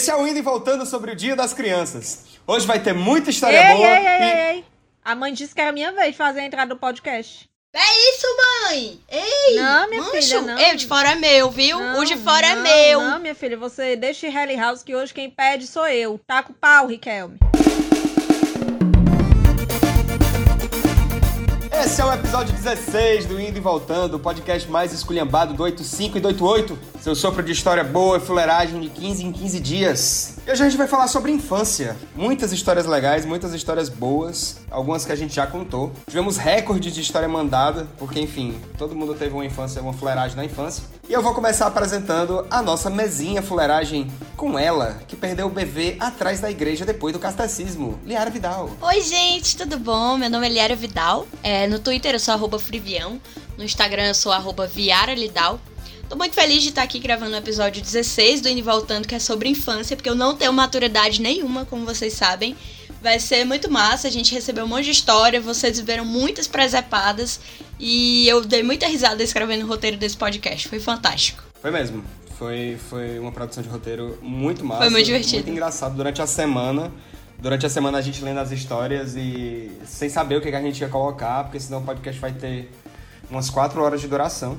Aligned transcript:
Esse 0.00 0.10
é 0.10 0.16
o 0.16 0.26
Indo 0.26 0.38
e 0.38 0.40
Voltando 0.40 0.86
sobre 0.86 1.12
o 1.12 1.14
Dia 1.14 1.36
das 1.36 1.52
Crianças. 1.52 2.24
Hoje 2.46 2.66
vai 2.66 2.80
ter 2.80 2.94
muita 2.94 3.28
história 3.28 3.58
ei, 3.58 3.76
boa. 3.76 3.86
Ei, 3.86 3.96
ei, 3.96 4.02
e... 4.02 4.22
ei, 4.22 4.56
ei. 4.56 4.64
A 5.04 5.14
mãe 5.14 5.30
disse 5.30 5.54
que 5.54 5.60
era 5.60 5.72
minha 5.72 5.92
vez 5.92 6.12
de 6.12 6.16
fazer 6.16 6.40
a 6.40 6.46
entrada 6.46 6.74
do 6.74 6.80
podcast. 6.80 7.46
É 7.74 8.08
isso, 8.08 8.26
mãe! 8.38 8.98
Ei! 9.10 9.56
Não, 9.56 9.90
minha 9.90 10.00
mancho. 10.00 10.22
filha, 10.22 10.40
não. 10.40 10.56
O 10.72 10.74
de 10.74 10.86
fora 10.86 11.10
é 11.10 11.14
meu, 11.16 11.50
viu? 11.50 11.78
Não, 11.78 12.00
o 12.00 12.04
de 12.06 12.16
fora 12.16 12.46
é 12.46 12.54
não, 12.54 12.62
meu. 12.62 13.00
Não, 13.02 13.18
minha 13.18 13.34
filha, 13.34 13.58
você 13.58 13.94
deixa 13.94 14.26
em 14.26 14.34
Helly 14.34 14.56
House 14.56 14.82
que 14.82 14.96
hoje 14.96 15.12
quem 15.12 15.28
pede 15.28 15.66
sou 15.66 15.86
eu. 15.86 16.18
Taca 16.26 16.50
o 16.50 16.54
pau, 16.54 16.86
Riquelme. 16.86 17.38
Esse 21.82 22.02
é 22.02 22.04
o 22.04 22.12
episódio 22.12 22.54
16 22.54 23.24
do 23.24 23.40
Indo 23.40 23.56
e 23.56 23.60
Voltando, 23.60 24.18
o 24.18 24.20
podcast 24.20 24.70
mais 24.70 24.92
esculhambado 24.92 25.54
do 25.54 25.62
85 25.62 26.18
e 26.18 26.20
do 26.20 26.28
88. 26.28 26.78
Seu 27.00 27.14
sopro 27.14 27.42
de 27.42 27.52
história 27.52 27.82
boa 27.82 28.18
e 28.18 28.20
fuleiragem 28.20 28.78
de 28.78 28.90
15 28.90 29.24
em 29.24 29.32
15 29.32 29.60
dias. 29.60 30.36
E 30.46 30.50
hoje 30.50 30.62
a 30.62 30.68
gente 30.68 30.76
vai 30.76 30.86
falar 30.86 31.08
sobre 31.08 31.32
infância. 31.32 31.96
Muitas 32.14 32.52
histórias 32.52 32.84
legais, 32.84 33.24
muitas 33.24 33.54
histórias 33.54 33.88
boas, 33.88 34.60
algumas 34.70 35.06
que 35.06 35.12
a 35.12 35.16
gente 35.16 35.34
já 35.34 35.46
contou. 35.46 35.90
Tivemos 36.06 36.36
recordes 36.36 36.92
de 36.92 37.00
história 37.00 37.26
mandada, 37.26 37.86
porque 37.96 38.20
enfim, 38.20 38.60
todo 38.76 38.94
mundo 38.94 39.14
teve 39.14 39.32
uma 39.32 39.46
infância, 39.46 39.80
uma 39.80 39.94
fuleiragem 39.94 40.36
na 40.36 40.44
infância. 40.44 40.84
E 41.08 41.12
eu 41.12 41.22
vou 41.22 41.34
começar 41.34 41.66
apresentando 41.66 42.46
a 42.50 42.60
nossa 42.60 42.90
mesinha 42.90 43.42
fuleiragem 43.42 44.08
com 44.36 44.58
ela, 44.58 45.00
que 45.08 45.16
perdeu 45.16 45.46
o 45.46 45.50
bebê 45.50 45.96
atrás 45.98 46.40
da 46.40 46.50
igreja 46.50 46.84
depois 46.84 47.12
do 47.12 47.18
catecismo, 47.18 47.98
Liara 48.04 48.30
Vidal. 48.30 48.70
Oi, 48.80 49.00
gente, 49.00 49.56
tudo 49.56 49.78
bom? 49.78 50.16
Meu 50.16 50.30
nome 50.30 50.46
é 50.46 50.50
Liara 50.50 50.76
Vidal. 50.76 51.26
É, 51.42 51.66
no 51.70 51.78
Twitter 51.78 52.12
eu 52.12 52.18
sou 52.18 52.34
arroba 52.34 52.58
Frivião. 52.58 53.20
No 53.56 53.64
Instagram 53.64 54.08
eu 54.08 54.14
sou 54.14 54.32
arroba 54.32 54.66
Viara 54.66 55.14
Lidal. 55.14 55.60
Tô 56.08 56.16
muito 56.16 56.34
feliz 56.34 56.62
de 56.62 56.70
estar 56.70 56.82
aqui 56.82 56.98
gravando 56.98 57.32
o 57.32 57.38
episódio 57.38 57.80
16 57.80 58.40
do 58.40 58.48
Indo 58.48 58.64
Voltando, 58.64 59.06
que 59.06 59.14
é 59.14 59.20
sobre 59.20 59.48
infância, 59.48 59.96
porque 59.96 60.08
eu 60.08 60.14
não 60.16 60.34
tenho 60.34 60.52
maturidade 60.52 61.22
nenhuma, 61.22 61.64
como 61.64 61.86
vocês 61.86 62.12
sabem. 62.14 62.56
Vai 63.00 63.20
ser 63.20 63.44
muito 63.44 63.70
massa, 63.70 64.08
a 64.08 64.10
gente 64.10 64.34
recebeu 64.34 64.64
um 64.64 64.66
monte 64.66 64.86
de 64.86 64.90
história, 64.90 65.40
vocês 65.40 65.78
viveram 65.78 66.04
muitas 66.04 66.48
presepadas 66.48 67.40
e 67.78 68.28
eu 68.28 68.44
dei 68.44 68.64
muita 68.64 68.88
risada 68.88 69.22
escrevendo 69.22 69.64
o 69.64 69.68
roteiro 69.68 69.96
desse 69.96 70.16
podcast. 70.16 70.68
Foi 70.68 70.80
fantástico. 70.80 71.44
Foi 71.62 71.70
mesmo. 71.70 72.04
Foi, 72.36 72.76
foi 72.88 73.18
uma 73.18 73.30
produção 73.30 73.62
de 73.62 73.68
roteiro 73.68 74.18
muito 74.20 74.64
massa. 74.64 74.82
Foi 74.82 74.90
muito 74.90 75.06
divertido. 75.06 75.36
Muito 75.36 75.50
engraçado. 75.50 75.94
Durante 75.94 76.20
a 76.20 76.26
semana, 76.26 76.90
durante 77.40 77.66
a 77.66 77.68
semana 77.68 77.98
a 77.98 78.00
gente 78.00 78.22
lendo 78.22 78.40
as 78.40 78.50
histórias 78.50 79.16
e 79.16 79.70
sem 79.84 80.08
saber 80.08 80.36
o 80.36 80.40
que 80.40 80.48
a 80.48 80.60
gente 80.60 80.80
ia 80.80 80.88
colocar, 80.88 81.44
porque 81.44 81.58
senão 81.58 81.80
o 81.80 81.82
podcast 81.82 82.20
vai 82.20 82.32
ter 82.32 82.70
umas 83.30 83.48
4 83.50 83.82
horas 83.82 84.00
de 84.00 84.08
duração. 84.08 84.58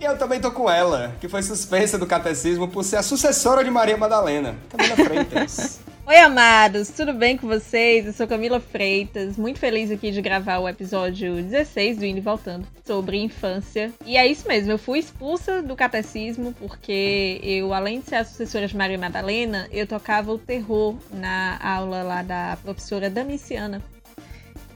E 0.00 0.04
eu 0.04 0.16
também 0.16 0.40
tô 0.40 0.52
com 0.52 0.70
ela, 0.70 1.16
que 1.20 1.28
foi 1.28 1.42
suspensa 1.42 1.98
do 1.98 2.06
catecismo 2.06 2.68
por 2.68 2.84
ser 2.84 2.96
a 2.96 3.02
sucessora 3.02 3.64
de 3.64 3.70
Maria 3.70 3.96
Madalena, 3.96 4.54
Camila 4.68 4.96
Freitas. 4.96 5.80
Oi, 6.08 6.16
amados, 6.16 6.88
tudo 6.88 7.12
bem 7.12 7.36
com 7.36 7.46
vocês? 7.46 8.06
Eu 8.06 8.14
sou 8.14 8.26
Camila 8.26 8.58
Freitas, 8.60 9.36
muito 9.36 9.58
feliz 9.58 9.90
aqui 9.90 10.10
de 10.10 10.22
gravar 10.22 10.58
o 10.58 10.66
episódio 10.66 11.34
16 11.34 11.98
do 11.98 12.06
Indo 12.06 12.16
e 12.16 12.22
Voltando 12.22 12.66
sobre 12.82 13.18
infância. 13.18 13.92
E 14.06 14.16
é 14.16 14.26
isso 14.26 14.48
mesmo, 14.48 14.72
eu 14.72 14.78
fui 14.78 15.00
expulsa 15.00 15.60
do 15.60 15.76
catecismo 15.76 16.54
porque 16.54 17.38
eu, 17.42 17.74
além 17.74 18.00
de 18.00 18.06
ser 18.06 18.14
a 18.14 18.24
sucessora 18.24 18.66
de 18.66 18.74
Maria 18.74 18.96
Madalena, 18.96 19.68
eu 19.70 19.86
tocava 19.86 20.32
o 20.32 20.38
terror 20.38 20.96
na 21.12 21.58
aula 21.62 22.02
lá 22.02 22.22
da 22.22 22.56
professora 22.62 23.10
Damiciana. 23.10 23.82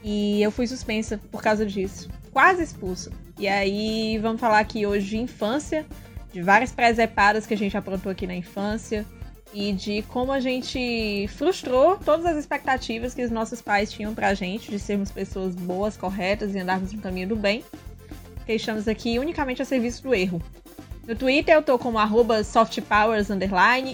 E 0.03 0.39
eu 0.39 0.51
fui 0.51 0.67
suspensa 0.67 1.19
por 1.31 1.41
causa 1.41 1.65
disso, 1.65 2.11
quase 2.31 2.61
expulsa. 2.61 3.11
E 3.39 3.47
aí, 3.47 4.19
vamos 4.19 4.39
falar 4.39 4.59
aqui 4.59 4.85
hoje 4.85 5.07
de 5.07 5.17
infância, 5.17 5.83
de 6.31 6.43
várias 6.43 6.71
presepadas 6.71 7.47
que 7.47 7.55
a 7.55 7.57
gente 7.57 7.75
aprontou 7.75 8.11
aqui 8.11 8.27
na 8.27 8.35
infância 8.35 9.03
e 9.53 9.71
de 9.71 10.01
como 10.03 10.31
a 10.31 10.39
gente 10.39 11.27
frustrou 11.35 11.97
todas 11.97 12.25
as 12.25 12.37
expectativas 12.37 13.13
que 13.13 13.23
os 13.23 13.31
nossos 13.31 13.61
pais 13.61 13.91
tinham 13.91 14.13
pra 14.13 14.33
gente 14.33 14.71
de 14.71 14.79
sermos 14.79 15.11
pessoas 15.11 15.55
boas, 15.55 15.95
corretas 15.95 16.55
e 16.55 16.59
andarmos 16.59 16.91
no 16.91 17.01
caminho 17.01 17.27
do 17.29 17.35
bem. 17.35 17.63
Estamos 18.47 18.87
aqui 18.87 19.19
unicamente 19.19 19.61
a 19.61 19.65
serviço 19.65 20.03
do 20.03 20.13
erro. 20.13 20.41
No 21.07 21.15
Twitter 21.15 21.53
eu 21.53 21.61
tô 21.61 21.77
como 21.77 21.99
arroba 21.99 22.43
softpowers 22.43 23.27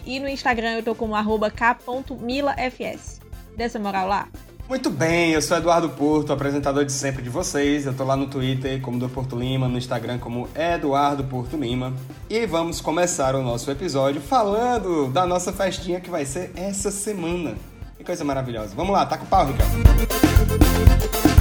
e 0.06 0.20
no 0.20 0.28
Instagram 0.28 0.76
eu 0.78 0.84
tô 0.84 0.96
como 0.96 1.16
arroba 1.16 1.52
k.milafs. 1.52 3.20
Dessa 3.58 3.80
moral 3.80 4.08
lá? 4.08 4.30
Muito 4.70 4.92
bem, 4.92 5.32
eu 5.32 5.42
sou 5.42 5.58
Eduardo 5.58 5.90
Porto, 5.90 6.32
apresentador 6.32 6.86
de 6.86 6.92
sempre 6.92 7.24
de 7.24 7.30
vocês. 7.30 7.88
Eu 7.88 7.94
tô 7.96 8.04
lá 8.04 8.16
no 8.16 8.28
Twitter 8.28 8.80
como 8.82 9.00
do 9.00 9.10
Porto 9.10 9.36
Lima, 9.36 9.68
no 9.68 9.80
Instagram 9.80 10.20
como 10.20 10.48
Eduardo 10.56 11.24
Porto 11.24 11.58
Lima. 11.58 11.92
E 12.30 12.46
vamos 12.46 12.80
começar 12.80 13.34
o 13.34 13.42
nosso 13.42 13.72
episódio 13.72 14.22
falando 14.22 15.08
da 15.08 15.26
nossa 15.26 15.52
festinha 15.52 16.00
que 16.00 16.12
vai 16.12 16.24
ser 16.24 16.52
essa 16.56 16.92
semana. 16.92 17.56
Que 17.98 18.04
coisa 18.04 18.24
maravilhosa. 18.24 18.76
Vamos 18.76 18.94
lá, 18.94 19.08
tá 19.08 19.18
com 19.18 19.26
o 19.26 19.28
pau, 19.28 19.48
Ricardo. 19.48 21.39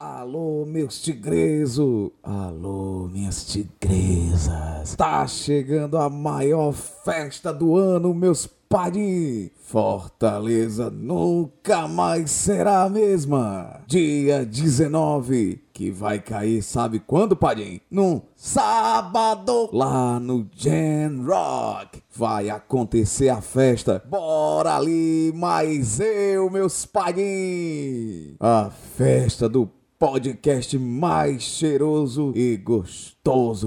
Alô, 0.00 0.64
meus 0.64 1.02
tigresos! 1.02 2.12
Alô, 2.22 3.08
minhas 3.08 3.44
tigresas! 3.44 4.94
Tá 4.94 5.26
chegando 5.26 5.98
a 5.98 6.08
maior 6.08 6.72
festa 6.72 7.52
do 7.52 7.74
ano, 7.74 8.14
meus 8.14 8.46
padrinhos! 8.46 9.50
Fortaleza 9.60 10.88
nunca 10.88 11.88
mais 11.88 12.30
será 12.30 12.84
a 12.84 12.88
mesma! 12.88 13.80
Dia 13.88 14.46
19, 14.46 15.64
que 15.72 15.90
vai 15.90 16.20
cair, 16.20 16.62
sabe 16.62 17.00
quando, 17.00 17.34
padrinho? 17.34 17.80
Num 17.90 18.22
sábado, 18.36 19.68
lá 19.72 20.20
no 20.20 20.48
Gen 20.54 21.24
Rock! 21.26 22.00
Vai 22.14 22.48
acontecer 22.50 23.30
a 23.30 23.40
festa. 23.40 24.00
Bora 24.08 24.76
ali, 24.76 25.32
mais 25.34 25.98
eu, 25.98 26.48
meus 26.48 26.86
padrinhos! 26.86 28.36
A 28.38 28.70
festa 28.70 29.48
do 29.48 29.68
podcast 29.98 30.78
mais 30.78 31.42
cheiroso 31.42 32.32
e 32.36 32.56
gostoso 32.56 33.17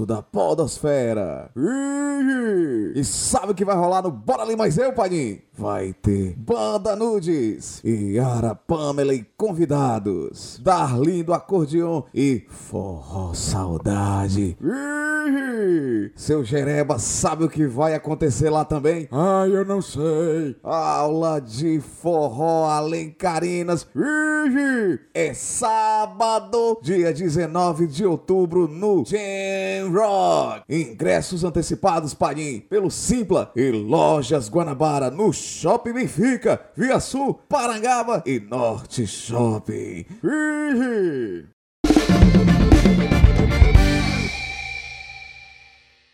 da 0.04 0.20
podosfera. 0.20 1.48
E 2.96 3.04
sabe 3.04 3.52
o 3.52 3.54
que 3.54 3.64
vai 3.64 3.76
rolar 3.76 4.02
no 4.02 4.10
Bora 4.10 4.42
Ali 4.42 4.56
Mais 4.56 4.76
Eu, 4.76 4.92
Padinho? 4.92 5.38
Vai 5.56 5.92
ter 5.92 6.34
Banda 6.36 6.96
Nudes, 6.96 7.80
Yara 7.84 8.56
Pamela 8.56 9.14
e 9.14 9.24
convidados, 9.36 10.58
Darlin 10.60 11.22
do 11.22 11.32
Acordeon 11.32 12.02
e 12.12 12.44
Forró 12.48 13.34
Saudade. 13.34 14.56
Seu 16.16 16.42
Jereba 16.42 16.98
sabe 16.98 17.44
o 17.44 17.48
que 17.48 17.64
vai 17.64 17.94
acontecer 17.94 18.50
lá 18.50 18.64
também? 18.64 19.06
Ai, 19.12 19.54
eu 19.54 19.64
não 19.64 19.80
sei. 19.80 20.56
Aula 20.64 21.40
de 21.40 21.80
forró 21.80 22.64
Alencarinas. 22.68 23.86
É 25.14 25.32
sábado, 25.32 26.80
dia 26.82 27.12
19 27.12 27.86
de 27.86 28.04
outubro, 28.04 28.66
no 28.66 29.04
Jam 29.06 29.20
Rock. 29.92 30.62
Ingressos 30.68 31.44
antecipados, 31.44 32.14
Parim, 32.14 32.60
pelo 32.60 32.90
Simpla 32.90 33.50
e 33.56 33.70
Lojas 33.70 34.48
Guanabara, 34.48 35.10
no 35.10 35.32
Shopping 35.32 35.92
Benfica, 35.92 36.60
Via 36.76 37.00
Sul, 37.00 37.34
Parangaba 37.48 38.22
e 38.26 38.40
Norte 38.40 39.06
Shopping. 39.06 40.06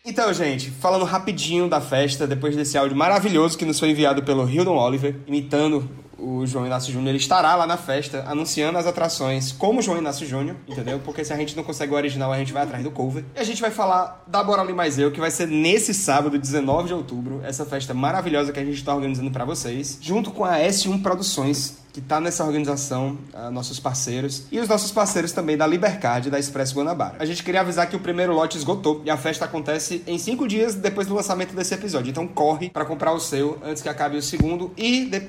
Então, 0.05 0.33
gente, 0.33 0.71
falando 0.71 1.05
rapidinho 1.05 1.69
da 1.69 1.79
festa, 1.79 2.25
depois 2.25 2.55
desse 2.55 2.77
áudio 2.77 2.97
maravilhoso 2.97 3.57
que 3.57 3.65
nos 3.65 3.79
foi 3.79 3.89
enviado 3.89 4.23
pelo 4.23 4.49
Hildon 4.49 4.75
Oliver, 4.75 5.15
imitando 5.27 5.87
o 6.21 6.45
João 6.45 6.65
Inácio 6.65 6.91
Júnior, 6.91 7.15
estará 7.15 7.55
lá 7.55 7.65
na 7.65 7.77
festa 7.77 8.23
anunciando 8.27 8.77
as 8.77 8.85
atrações 8.85 9.51
como 9.51 9.81
João 9.81 9.97
Inácio 9.97 10.27
Júnior, 10.27 10.55
entendeu? 10.67 10.99
Porque 10.99 11.23
se 11.23 11.33
a 11.33 11.37
gente 11.37 11.55
não 11.55 11.63
consegue 11.63 11.93
o 11.93 11.95
original, 11.95 12.31
a 12.31 12.37
gente 12.37 12.53
vai 12.53 12.63
atrás 12.63 12.83
do 12.83 12.91
cover. 12.91 13.23
E 13.35 13.39
a 13.39 13.43
gente 13.43 13.61
vai 13.61 13.71
falar 13.71 14.23
da 14.27 14.43
Bora 14.43 14.61
Ali 14.61 14.73
Mais 14.73 14.97
Eu, 14.97 15.11
que 15.11 15.19
vai 15.19 15.31
ser 15.31 15.47
nesse 15.47 15.93
sábado, 15.93 16.37
19 16.37 16.87
de 16.87 16.93
outubro, 16.93 17.41
essa 17.43 17.65
festa 17.65 17.93
maravilhosa 17.93 18.51
que 18.51 18.59
a 18.59 18.65
gente 18.65 18.77
está 18.77 18.93
organizando 18.93 19.31
para 19.31 19.45
vocês, 19.45 19.97
junto 20.01 20.31
com 20.31 20.45
a 20.45 20.57
S1 20.57 21.01
Produções, 21.01 21.79
que 21.91 21.99
está 21.99 22.19
nessa 22.19 22.43
organização, 22.45 23.17
uh, 23.33 23.49
nossos 23.51 23.79
parceiros, 23.79 24.43
e 24.51 24.59
os 24.59 24.67
nossos 24.67 24.91
parceiros 24.91 25.31
também 25.31 25.57
da 25.57 25.65
Libercard 25.65 26.29
da 26.29 26.39
Expresso 26.39 26.75
Guanabara. 26.75 27.15
A 27.19 27.25
gente 27.25 27.43
queria 27.43 27.61
avisar 27.61 27.89
que 27.89 27.95
o 27.95 27.99
primeiro 27.99 28.33
lote 28.33 28.57
esgotou 28.57 29.01
e 29.03 29.09
a 29.09 29.17
festa 29.17 29.45
acontece 29.45 30.03
em 30.05 30.17
cinco 30.17 30.47
dias 30.47 30.75
depois 30.75 31.07
do 31.07 31.15
lançamento 31.15 31.55
desse 31.55 31.73
episódio. 31.73 32.09
Então 32.09 32.27
corre 32.27 32.69
para 32.69 32.85
comprar 32.85 33.11
o 33.11 33.19
seu 33.19 33.57
antes 33.63 33.81
que 33.81 33.89
acabe 33.89 34.17
o 34.17 34.21
segundo 34.21 34.71
e, 34.77 35.05
de, 35.05 35.19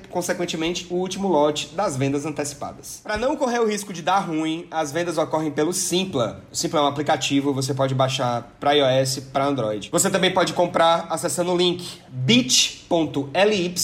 consequentemente, 0.80 0.86
o 0.90 0.96
último 0.96 1.28
lote 1.28 1.68
das 1.74 1.96
vendas 1.96 2.24
antecipadas. 2.24 3.00
Para 3.02 3.16
não 3.16 3.36
correr 3.36 3.60
o 3.60 3.66
risco 3.66 3.92
de 3.92 4.02
dar 4.02 4.20
ruim, 4.20 4.66
as 4.70 4.92
vendas 4.92 5.18
ocorrem 5.18 5.50
pelo 5.50 5.72
Simpla. 5.72 6.42
O 6.50 6.56
Simpla 6.56 6.80
é 6.80 6.82
um 6.82 6.86
aplicativo, 6.86 7.52
você 7.52 7.74
pode 7.74 7.94
baixar 7.94 8.56
para 8.58 8.72
iOS, 8.72 9.20
para 9.32 9.44
Android. 9.44 9.88
Você 9.90 10.10
também 10.10 10.32
pode 10.32 10.52
comprar 10.52 11.06
acessando 11.10 11.52
o 11.52 11.56
link 11.56 12.00
bit.ly 12.08 13.74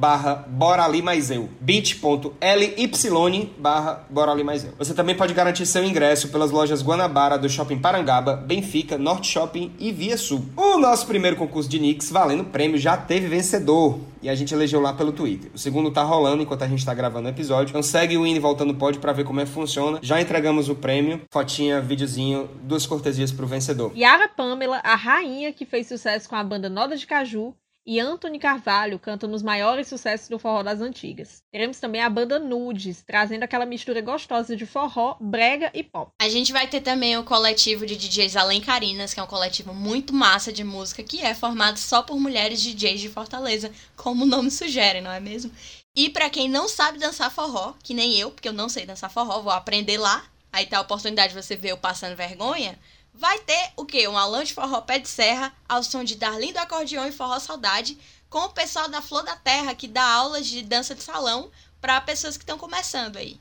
barra 0.00 0.46
Bora 0.48 0.82
Ali 0.82 1.02
Mais 1.02 1.30
Eu. 1.30 1.50
bit.ly 1.60 3.52
barra 3.58 4.06
Bora 4.08 4.32
Ali 4.32 4.42
Mais 4.42 4.64
Eu. 4.64 4.72
Você 4.78 4.94
também 4.94 5.14
pode 5.14 5.34
garantir 5.34 5.66
seu 5.66 5.84
ingresso 5.84 6.28
pelas 6.28 6.50
lojas 6.50 6.82
Guanabara 6.82 7.36
do 7.36 7.50
Shopping 7.50 7.78
Parangaba, 7.78 8.34
Benfica, 8.34 8.96
Norte 8.96 9.30
Shopping 9.30 9.72
e 9.78 9.92
Via 9.92 10.16
Sul. 10.16 10.46
O 10.56 10.78
nosso 10.78 11.06
primeiro 11.06 11.36
concurso 11.36 11.68
de 11.68 11.78
Knicks 11.78 12.10
valendo 12.10 12.44
prêmio 12.44 12.78
já 12.78 12.96
teve 12.96 13.28
vencedor 13.28 14.00
e 14.22 14.30
a 14.30 14.34
gente 14.34 14.54
elegeu 14.54 14.80
lá 14.80 14.94
pelo 14.94 15.12
Twitter. 15.12 15.50
O 15.54 15.58
segundo 15.58 15.90
tá 15.90 16.02
rolando 16.02 16.42
enquanto 16.42 16.62
a 16.62 16.68
gente 16.68 16.84
tá 16.84 16.94
gravando 16.94 17.28
o 17.28 17.30
episódio. 17.30 17.70
Então 17.70 17.82
segue 17.82 18.16
o 18.16 18.26
Indo 18.26 18.40
Voltando 18.40 18.74
Pod 18.74 18.98
pra 18.98 19.12
ver 19.12 19.24
como 19.24 19.40
é 19.40 19.44
que 19.44 19.50
funciona. 19.50 19.98
Já 20.00 20.18
entregamos 20.18 20.70
o 20.70 20.74
prêmio, 20.74 21.20
fotinha, 21.30 21.78
videozinho, 21.78 22.48
duas 22.62 22.86
cortesias 22.86 23.30
pro 23.30 23.46
vencedor. 23.46 23.92
Yara 23.94 24.28
Pamela, 24.28 24.80
a 24.82 24.94
rainha 24.94 25.52
que 25.52 25.66
fez 25.66 25.88
sucesso 25.88 26.26
com 26.26 26.36
a 26.36 26.42
banda 26.42 26.70
Noda 26.70 26.96
de 26.96 27.06
Caju, 27.06 27.54
e 27.90 27.98
Anthony 27.98 28.38
Carvalho 28.38 29.00
cantam 29.00 29.28
nos 29.28 29.42
maiores 29.42 29.88
sucessos 29.88 30.28
do 30.28 30.38
forró 30.38 30.62
das 30.62 30.80
antigas. 30.80 31.42
Teremos 31.50 31.80
também 31.80 32.00
a 32.00 32.08
banda 32.08 32.38
Nudes, 32.38 33.02
trazendo 33.04 33.42
aquela 33.42 33.66
mistura 33.66 34.00
gostosa 34.00 34.54
de 34.54 34.64
forró, 34.64 35.16
brega 35.20 35.72
e 35.74 35.82
pop. 35.82 36.12
A 36.22 36.28
gente 36.28 36.52
vai 36.52 36.68
ter 36.68 36.82
também 36.82 37.18
o 37.18 37.24
coletivo 37.24 37.84
de 37.84 37.96
DJs 37.96 38.36
Além 38.36 38.60
Carinas, 38.60 39.12
que 39.12 39.18
é 39.18 39.22
um 39.24 39.26
coletivo 39.26 39.74
muito 39.74 40.14
massa 40.14 40.52
de 40.52 40.62
música, 40.62 41.02
que 41.02 41.20
é 41.20 41.34
formado 41.34 41.80
só 41.80 42.00
por 42.00 42.16
mulheres 42.16 42.62
DJs 42.62 43.00
de 43.00 43.08
Fortaleza, 43.08 43.72
como 43.96 44.22
o 44.22 44.28
nome 44.28 44.52
sugere, 44.52 45.00
não 45.00 45.10
é 45.10 45.18
mesmo? 45.18 45.50
E 45.96 46.08
para 46.08 46.30
quem 46.30 46.48
não 46.48 46.68
sabe 46.68 46.96
dançar 46.96 47.28
forró, 47.28 47.74
que 47.82 47.92
nem 47.92 48.16
eu, 48.16 48.30
porque 48.30 48.48
eu 48.48 48.52
não 48.52 48.68
sei 48.68 48.86
dançar 48.86 49.10
forró, 49.10 49.42
vou 49.42 49.52
aprender 49.52 49.98
lá. 49.98 50.22
Aí 50.52 50.64
tá 50.64 50.78
a 50.78 50.82
oportunidade 50.82 51.34
de 51.34 51.42
você 51.42 51.56
ver 51.56 51.70
eu 51.70 51.76
passando 51.76 52.14
vergonha. 52.14 52.78
Vai 53.12 53.38
ter 53.40 53.72
o 53.76 53.84
quê? 53.84 54.08
Um 54.08 54.16
aulão 54.16 54.42
de 54.42 54.54
forró 54.54 54.80
pé 54.80 54.98
de 54.98 55.08
serra, 55.08 55.54
ao 55.68 55.82
som 55.82 56.02
de 56.02 56.16
Darlindo 56.16 56.58
Acordeão 56.58 57.06
e 57.06 57.12
Forró 57.12 57.38
Saudade, 57.38 57.98
com 58.28 58.40
o 58.44 58.50
pessoal 58.50 58.88
da 58.88 59.02
Flor 59.02 59.22
da 59.22 59.36
Terra, 59.36 59.74
que 59.74 59.88
dá 59.88 60.04
aulas 60.04 60.46
de 60.46 60.62
dança 60.62 60.94
de 60.94 61.02
salão 61.02 61.50
para 61.80 62.00
pessoas 62.00 62.36
que 62.36 62.44
estão 62.44 62.56
começando 62.56 63.16
aí. 63.16 63.40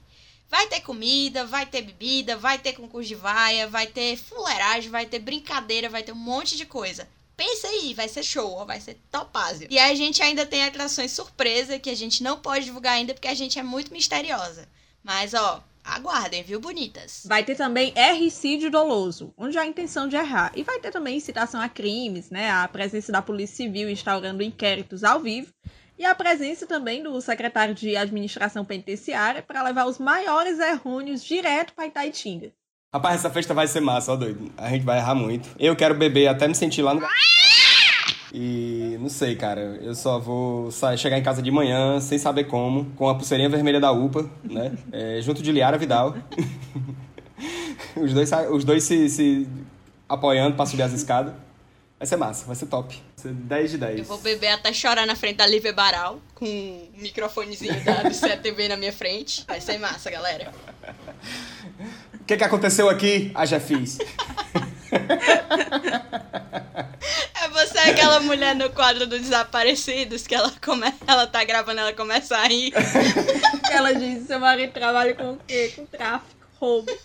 Vai 0.49 0.67
ter 0.67 0.81
comida, 0.81 1.45
vai 1.45 1.65
ter 1.65 1.83
bebida, 1.83 2.35
vai 2.35 2.57
ter 2.57 2.73
concurso 2.73 3.07
de 3.07 3.15
vaia, 3.15 3.67
vai 3.67 3.85
ter 3.85 4.17
fuleiragem, 4.17 4.89
vai 4.89 5.05
ter 5.05 5.19
brincadeira, 5.19 5.87
vai 5.87 6.01
ter 6.01 6.11
um 6.11 6.15
monte 6.15 6.57
de 6.57 6.65
coisa. 6.65 7.07
Pensa 7.37 7.67
aí, 7.67 7.93
vai 7.93 8.09
ser 8.09 8.23
show, 8.23 8.65
vai 8.65 8.81
ser 8.81 8.99
topázio. 9.11 9.67
E 9.69 9.77
a 9.77 9.93
gente 9.93 10.21
ainda 10.21 10.45
tem 10.45 10.65
atrações 10.65 11.11
surpresa 11.11 11.79
que 11.79 11.89
a 11.89 11.95
gente 11.95 12.23
não 12.23 12.39
pode 12.39 12.65
divulgar 12.65 12.95
ainda 12.95 13.13
porque 13.13 13.27
a 13.27 13.33
gente 13.35 13.59
é 13.59 13.63
muito 13.63 13.93
misteriosa. 13.93 14.67
Mas 15.03 15.33
ó, 15.33 15.63
Aguardem, 15.89 16.43
viu, 16.43 16.59
bonitas? 16.59 17.23
Vai 17.25 17.43
ter 17.43 17.55
também 17.55 17.91
erricídio 17.95 18.69
doloso, 18.69 19.33
onde 19.37 19.57
há 19.57 19.61
a 19.61 19.67
intenção 19.67 20.07
de 20.07 20.15
errar. 20.15 20.51
E 20.55 20.63
vai 20.63 20.79
ter 20.79 20.91
também 20.91 21.17
incitação 21.17 21.59
a 21.59 21.67
crimes, 21.67 22.29
né? 22.29 22.51
A 22.51 22.67
presença 22.67 23.11
da 23.11 23.21
Polícia 23.21 23.57
Civil 23.57 23.89
instaurando 23.89 24.43
inquéritos 24.43 25.03
ao 25.03 25.19
vivo. 25.19 25.51
E 25.97 26.05
a 26.05 26.15
presença 26.15 26.65
também 26.65 27.03
do 27.03 27.19
secretário 27.19 27.75
de 27.75 27.97
Administração 27.97 28.63
Penitenciária 28.63 29.41
para 29.41 29.63
levar 29.63 29.85
os 29.85 29.97
maiores 29.97 30.59
errôneos 30.59 31.23
direto 31.23 31.73
para 31.73 31.87
Itaitinga. 31.87 32.53
Rapaz, 32.93 33.15
essa 33.15 33.29
festa 33.29 33.53
vai 33.53 33.67
ser 33.67 33.81
massa, 33.81 34.13
ó 34.13 34.15
doido. 34.15 34.51
A 34.57 34.69
gente 34.69 34.85
vai 34.85 34.97
errar 34.97 35.15
muito. 35.15 35.49
Eu 35.59 35.75
quero 35.75 35.95
beber 35.95 36.27
até 36.27 36.47
me 36.47 36.55
sentir 36.55 36.81
lá 36.81 36.93
no. 36.93 37.01
E 38.33 38.97
não 38.99 39.09
sei, 39.09 39.35
cara. 39.35 39.79
Eu 39.81 39.95
só 39.95 40.19
vou 40.19 40.71
sair, 40.71 40.97
chegar 40.97 41.17
em 41.17 41.23
casa 41.23 41.41
de 41.41 41.49
manhã, 41.49 41.99
sem 41.99 42.17
saber 42.17 42.45
como, 42.45 42.85
com 42.95 43.09
a 43.09 43.15
pulseirinha 43.15 43.49
vermelha 43.49 43.79
da 43.79 43.91
UPA, 43.91 44.29
né? 44.43 44.77
É, 44.91 45.19
junto 45.21 45.41
de 45.41 45.51
Liara 45.51 45.77
Vidal. 45.77 46.15
os 47.95 48.13
dois, 48.13 48.31
os 48.51 48.63
dois 48.63 48.83
se, 48.83 49.09
se 49.09 49.47
apoiando 50.07 50.55
pra 50.55 50.65
subir 50.65 50.83
as 50.83 50.93
escadas. 50.93 51.33
Vai 51.97 52.07
ser 52.07 52.15
massa, 52.15 52.45
vai 52.45 52.55
ser 52.55 52.67
top. 52.67 52.95
Vai 52.95 53.03
ser 53.17 53.33
10 53.33 53.71
de 53.71 53.77
10. 53.77 53.99
Eu 53.99 54.05
vou 54.05 54.19
beber 54.19 54.47
até 54.47 54.71
chorar 54.71 55.05
na 55.05 55.17
frente 55.17 55.35
da 55.35 55.45
Lívia 55.45 55.73
Baral, 55.73 56.21
com 56.33 56.45
um 56.45 56.89
microfonezinho 56.95 57.83
da, 57.83 58.09
CTV 58.09 58.69
na 58.69 58.77
minha 58.77 58.93
frente. 58.93 59.43
Vai 59.45 59.59
ser 59.59 59.77
massa, 59.77 60.09
galera. 60.09 60.53
O 62.13 62.23
que, 62.23 62.37
que 62.37 62.43
aconteceu 62.43 62.89
aqui? 62.89 63.31
Ah, 63.35 63.45
já 63.45 63.59
fiz. 63.59 63.97
É 67.85 67.91
aquela 67.91 68.19
mulher 68.19 68.53
no 68.55 68.69
quadro 68.71 69.07
dos 69.07 69.21
desaparecidos 69.21 70.27
que 70.27 70.35
ela, 70.35 70.51
come... 70.63 70.93
ela 71.07 71.25
tá 71.25 71.43
gravando, 71.43 71.79
ela 71.79 71.93
começa 71.93 72.35
a 72.35 72.45
rir. 72.45 72.73
ela 73.71 73.93
diz: 73.93 74.27
seu 74.27 74.39
marido 74.39 74.73
trabalha 74.73 75.13
com 75.15 75.31
o 75.31 75.39
quê? 75.47 75.71
Com 75.75 75.85
tráfico, 75.85 76.45
roubo. 76.59 76.91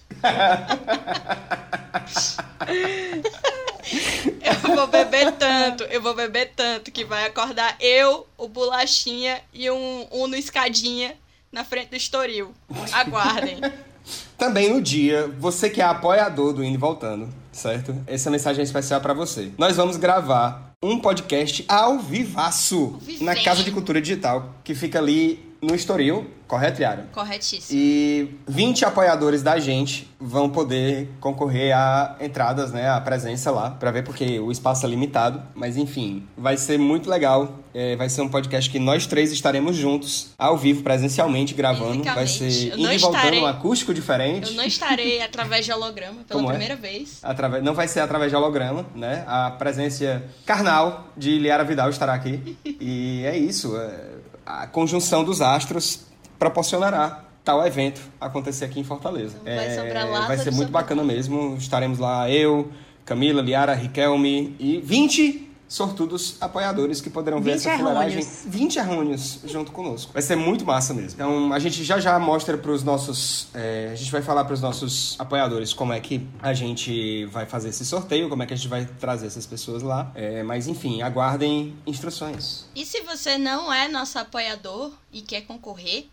eu 4.42 4.54
vou 4.74 4.86
beber 4.88 5.32
tanto, 5.32 5.84
eu 5.84 6.02
vou 6.02 6.14
beber 6.14 6.52
tanto 6.56 6.90
que 6.90 7.04
vai 7.04 7.26
acordar 7.26 7.76
eu, 7.78 8.26
o 8.36 8.48
Bolachinha 8.48 9.40
e 9.52 9.70
um 9.70 10.08
Uno 10.10 10.34
Escadinha 10.34 11.14
na 11.52 11.64
frente 11.64 11.90
do 11.90 11.96
Estoril. 11.96 12.52
Aguardem. 12.92 13.60
Também 14.36 14.68
no 14.68 14.82
dia, 14.82 15.28
você 15.38 15.70
que 15.70 15.80
é 15.80 15.84
apoiador 15.84 16.52
do 16.52 16.64
Indo 16.64 16.78
Voltando, 16.78 17.32
certo? 17.54 17.94
Essa 18.06 18.30
mensagem 18.30 18.60
é 18.60 18.64
especial 18.64 19.00
para 19.00 19.14
você. 19.14 19.50
Nós 19.56 19.76
vamos 19.76 19.96
gravar 19.96 20.72
um 20.82 20.98
podcast 20.98 21.64
ao 21.68 21.98
vivaço 21.98 22.98
na 23.20 23.34
Casa 23.34 23.62
de 23.62 23.70
Cultura 23.70 24.00
Digital, 24.00 24.54
que 24.62 24.74
fica 24.74 24.98
ali 24.98 25.53
no 25.64 25.74
Estoril, 25.74 26.26
correto, 26.46 26.82
Yara? 26.82 27.08
Corretíssimo. 27.12 27.78
E 27.78 28.28
20 28.46 28.84
apoiadores 28.84 29.42
da 29.42 29.58
gente 29.58 30.08
vão 30.20 30.48
poder 30.48 31.08
concorrer 31.20 31.74
a 31.76 32.16
entradas, 32.20 32.72
né, 32.72 32.88
a 32.88 33.00
presença 33.00 33.50
lá, 33.50 33.70
para 33.70 33.90
ver 33.90 34.04
porque 34.04 34.38
o 34.38 34.50
espaço 34.52 34.86
é 34.86 34.88
limitado, 34.88 35.42
mas 35.54 35.76
enfim, 35.76 36.26
vai 36.36 36.56
ser 36.56 36.78
muito 36.78 37.08
legal. 37.08 37.60
É, 37.76 37.96
vai 37.96 38.08
ser 38.08 38.22
um 38.22 38.28
podcast 38.28 38.70
que 38.70 38.78
nós 38.78 39.04
três 39.04 39.32
estaremos 39.32 39.74
juntos, 39.74 40.30
ao 40.38 40.56
vivo, 40.56 40.84
presencialmente, 40.84 41.54
gravando. 41.54 42.04
Vai 42.04 42.26
ser 42.28 42.72
indo 42.78 42.92
e 42.92 42.98
voltando, 42.98 43.36
um 43.38 43.46
acústico 43.46 43.92
diferente. 43.92 44.50
Eu 44.50 44.56
não 44.56 44.64
estarei 44.64 45.20
através 45.20 45.64
de 45.64 45.72
holograma 45.72 46.22
pela 46.22 46.38
Como 46.38 46.50
é? 46.50 46.52
primeira 46.52 46.74
é? 46.74 46.76
vez. 46.76 47.18
Através, 47.20 47.64
não 47.64 47.74
vai 47.74 47.88
ser 47.88 47.98
através 47.98 48.30
de 48.30 48.36
holograma, 48.36 48.86
né? 48.94 49.24
A 49.26 49.50
presença 49.50 50.22
carnal 50.46 51.08
de 51.16 51.36
Liara 51.36 51.64
Vidal 51.64 51.90
estará 51.90 52.14
aqui. 52.14 52.56
e 52.64 53.24
é 53.24 53.36
isso. 53.36 53.76
É 53.76 54.14
a 54.44 54.66
conjunção 54.66 55.24
dos 55.24 55.40
astros 55.40 56.06
proporcionará 56.38 57.24
tal 57.44 57.64
evento 57.66 58.00
acontecer 58.20 58.64
aqui 58.64 58.80
em 58.80 58.84
Fortaleza. 58.84 59.36
Vai, 59.44 59.54
é, 59.54 60.26
vai 60.26 60.38
ser 60.38 60.50
muito 60.50 60.72
bacana 60.72 61.04
mesmo. 61.04 61.56
Estaremos 61.56 61.98
lá 61.98 62.30
eu, 62.30 62.70
Camila, 63.04 63.42
Liara, 63.42 63.74
Riquelme 63.74 64.56
e 64.58 64.80
20 64.80 65.53
sortudos 65.74 66.36
apoiadores 66.40 67.00
que 67.00 67.10
poderão 67.10 67.40
ver 67.40 67.52
essa 67.52 67.76
fuleiragem. 67.76 68.24
20 68.46 68.76
errôneos 68.76 69.40
junto 69.44 69.72
conosco. 69.72 70.12
Vai 70.12 70.22
ser 70.22 70.36
muito 70.36 70.64
massa 70.64 70.94
mesmo. 70.94 71.14
Então 71.14 71.52
a 71.52 71.58
gente 71.58 71.82
já 71.82 71.98
já 71.98 72.16
mostra 72.16 72.56
para 72.56 72.70
os 72.70 72.84
nossos. 72.84 73.48
É, 73.52 73.90
a 73.92 73.94
gente 73.96 74.12
vai 74.12 74.22
falar 74.22 74.44
para 74.44 74.54
os 74.54 74.60
nossos 74.60 75.16
apoiadores 75.18 75.74
como 75.74 75.92
é 75.92 75.98
que 75.98 76.24
a 76.40 76.54
gente 76.54 77.26
vai 77.26 77.44
fazer 77.44 77.70
esse 77.70 77.84
sorteio, 77.84 78.28
como 78.28 78.44
é 78.44 78.46
que 78.46 78.54
a 78.54 78.56
gente 78.56 78.68
vai 78.68 78.86
trazer 79.00 79.26
essas 79.26 79.46
pessoas 79.46 79.82
lá. 79.82 80.12
É, 80.14 80.44
mas 80.44 80.68
enfim, 80.68 81.02
aguardem 81.02 81.76
instruções. 81.84 82.66
E 82.74 82.86
se 82.86 83.00
você 83.00 83.36
não 83.36 83.72
é 83.72 83.88
nosso 83.88 84.16
apoiador 84.16 84.92
e 85.12 85.22
quer 85.22 85.40
concorrer, 85.40 86.06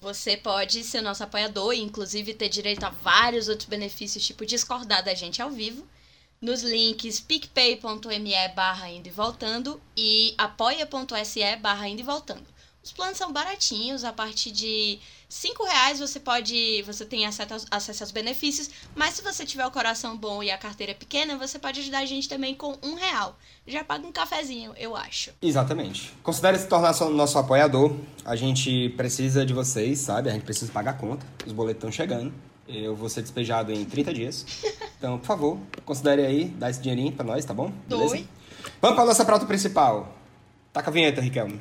você 0.00 0.36
pode 0.36 0.82
ser 0.82 1.00
nosso 1.00 1.22
apoiador 1.22 1.72
e, 1.72 1.80
inclusive, 1.80 2.34
ter 2.34 2.48
direito 2.48 2.82
a 2.84 2.90
vários 2.90 3.48
outros 3.48 3.68
benefícios, 3.68 4.26
tipo 4.26 4.44
discordar 4.44 5.04
da 5.04 5.14
gente 5.14 5.40
ao 5.40 5.50
vivo 5.50 5.86
nos 6.46 6.62
links 6.62 7.18
picpay.me 7.18 8.48
barra 8.54 8.88
indo 8.88 9.08
e 9.08 9.10
voltando 9.10 9.80
e 9.96 10.32
apoia.se 10.38 11.56
barra 11.56 11.88
indo 11.88 11.98
e 11.98 12.04
voltando. 12.04 12.46
Os 12.84 12.92
planos 12.92 13.18
são 13.18 13.32
baratinhos, 13.32 14.04
a 14.04 14.12
partir 14.12 14.52
de 14.52 15.00
cinco 15.28 15.64
reais 15.64 15.98
você 15.98 16.20
pode, 16.20 16.82
você 16.82 17.04
tem 17.04 17.26
acesso, 17.26 17.66
aos 17.68 18.12
benefícios, 18.12 18.70
mas 18.94 19.14
se 19.14 19.22
você 19.22 19.44
tiver 19.44 19.66
o 19.66 19.72
coração 19.72 20.16
bom 20.16 20.40
e 20.40 20.52
a 20.52 20.56
carteira 20.56 20.94
pequena, 20.94 21.36
você 21.36 21.58
pode 21.58 21.80
ajudar 21.80 21.98
a 21.98 22.06
gente 22.06 22.28
também 22.28 22.54
com 22.54 22.78
um 22.80 22.94
real. 22.94 23.36
Já 23.66 23.82
paga 23.82 24.06
um 24.06 24.12
cafezinho, 24.12 24.72
eu 24.76 24.94
acho. 24.94 25.32
Exatamente. 25.42 26.12
Considere 26.22 26.60
se 26.60 26.68
tornar 26.68 26.94
nosso 27.10 27.36
apoiador. 27.38 27.96
A 28.24 28.36
gente 28.36 28.90
precisa 28.90 29.44
de 29.44 29.52
vocês, 29.52 29.98
sabe? 29.98 30.30
A 30.30 30.32
gente 30.32 30.44
precisa 30.44 30.70
pagar 30.70 30.92
a 30.92 30.94
conta. 30.94 31.26
Os 31.44 31.52
boletos 31.52 31.78
estão 31.78 31.90
chegando. 31.90 32.32
Eu 32.68 32.96
vou 32.96 33.08
ser 33.08 33.22
despejado 33.22 33.72
em 33.72 33.84
30 33.84 34.12
dias. 34.12 34.44
Então, 34.98 35.18
por 35.18 35.26
favor, 35.26 35.58
considere 35.84 36.22
aí 36.26 36.46
dar 36.46 36.70
esse 36.70 36.80
dinheirinho 36.80 37.12
pra 37.12 37.24
nós, 37.24 37.44
tá 37.44 37.54
bom? 37.54 37.70
Beleza? 37.86 38.14
Oi. 38.14 38.26
Vamos 38.80 38.96
pra 38.96 39.04
nossa 39.04 39.24
pauta 39.24 39.46
principal. 39.46 40.12
Taca 40.72 40.90
a 40.90 40.92
vinheta, 40.92 41.20
Riquelme. 41.20 41.60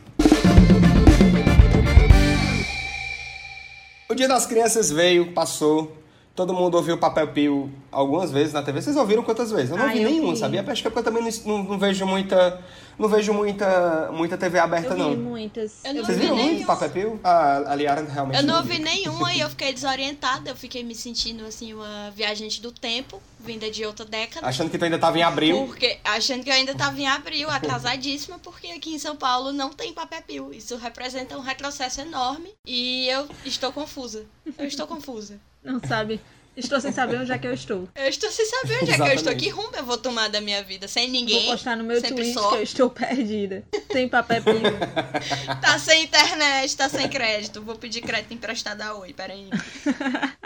O 4.10 4.16
Dia 4.16 4.28
das 4.28 4.46
Crianças 4.46 4.90
veio, 4.92 5.32
passou, 5.34 5.96
Todo 6.36 6.54
mundo 6.54 6.76
ouviu 6.76 6.98
Papel 6.98 7.30
Pio 7.30 7.72
algumas 7.90 8.30
vezes 8.30 8.52
na 8.52 8.62
TV. 8.62 8.82
Vocês 8.82 8.98
ouviram 8.98 9.24
quantas 9.24 9.52
vezes? 9.52 9.70
Eu 9.72 9.78
não 9.78 9.86
Ah, 9.86 9.94
vi 9.94 10.02
eu 10.02 10.10
nenhuma, 10.10 10.34
vi. 10.34 10.40
sabia? 10.40 10.66
Acho 10.68 10.82
que 10.82 10.88
é 10.90 10.92
eu 10.94 11.02
também 11.02 11.24
não, 11.24 11.32
não- 11.46 11.64
não 11.64 11.80
vejo 11.80 12.06
muita. 12.06 12.60
Não 12.98 13.10
vejo 13.10 13.34
muita, 13.34 14.10
muita 14.12 14.38
TV 14.38 14.58
aberta, 14.58 14.90
Eu 14.90 14.96
vi 14.96 15.00
não. 15.02 15.16
muitas. 15.18 15.84
Eu 15.84 15.94
não 15.94 16.06
Vocês 16.06 16.18
vi 16.18 16.24
viram 16.24 16.36
nenhum. 16.38 16.54
muito 16.54 16.66
Papel 16.66 16.90
Pio? 16.90 17.20
Ah, 17.24 17.64
a 17.68 17.76
Liara 17.76 18.02
realmente 18.04 18.38
Eu 18.38 18.44
não 18.44 18.62
viu. 18.64 18.74
ouvi 18.74 18.84
nenhuma 18.84 19.34
e 19.34 19.40
eu 19.42 19.50
fiquei 19.52 19.74
desorientada. 19.74 20.50
Eu 20.50 20.56
fiquei 20.56 20.84
me 20.84 20.96
sentindo 20.96 21.46
assim, 21.46 21.74
uma 21.74 22.12
viajante 22.12 22.62
do 22.62 22.72
tempo, 22.72 23.22
vinda 23.40 23.70
de 23.70 23.86
outra 23.86 24.06
década. 24.06 24.48
Achando 24.48 24.70
que 24.70 24.78
tu 24.78 24.86
ainda 24.86 24.98
tava 24.98 25.18
em 25.20 25.24
abril. 25.24 25.66
Porque, 25.68 26.00
achando 26.04 26.44
que 26.44 26.50
eu 26.50 26.54
ainda 26.54 26.74
tava 26.74 27.00
em 27.00 27.08
abril, 27.08 27.50
atrasadíssima, 27.50 28.40
porque 28.40 28.68
aqui 28.68 28.96
em 28.96 29.00
São 29.00 29.16
Paulo 29.16 29.52
não 29.52 29.72
tem 29.72 29.94
papel 29.94 30.54
Isso 30.54 30.78
representa 30.78 31.38
um 31.38 31.42
retrocesso 31.42 32.02
enorme 32.02 32.54
e 32.66 33.08
eu 33.10 33.28
estou 33.46 33.72
confusa. 33.72 34.26
Eu 34.58 34.66
estou 34.66 34.88
confusa. 34.88 35.40
Não 35.64 35.80
sabe. 35.86 36.22
Estou 36.58 36.80
sem 36.80 36.92
saber 36.92 37.18
onde 37.20 37.32
é 37.32 37.38
que 37.38 37.46
eu 37.48 37.54
estou. 37.54 37.88
Eu 37.96 38.08
estou 38.08 38.32
sem 38.32 38.46
saber 38.46 38.80
onde 38.82 38.92
é 38.92 38.96
que 38.96 39.02
eu 39.02 39.14
estou. 39.14 39.36
Que 39.36 39.50
rumo 39.50 39.70
eu 39.76 39.84
vou 39.84 39.98
tomar 39.98 40.30
da 40.30 40.40
minha 40.40 40.64
vida? 40.64 40.88
Sem 40.88 41.10
ninguém. 41.10 41.44
Vou 41.48 41.52
postar 41.54 41.76
no 41.76 41.84
meu 41.84 42.00
só. 42.00 42.50
que 42.52 42.56
eu 42.56 42.64
estou 42.64 42.90
perdida. 42.90 43.64
Sem 43.92 44.08
papel. 44.08 44.42
Tá 45.62 45.78
sem 45.80 46.04
internet, 46.04 46.78
tá 46.78 46.88
sem 46.88 47.10
crédito. 47.10 47.62
Vou 47.62 47.76
pedir 47.76 48.02
crédito 48.02 48.34
emprestado 48.34 48.82
a 48.82 48.94
Oi, 48.96 49.14
peraí. 49.14 49.50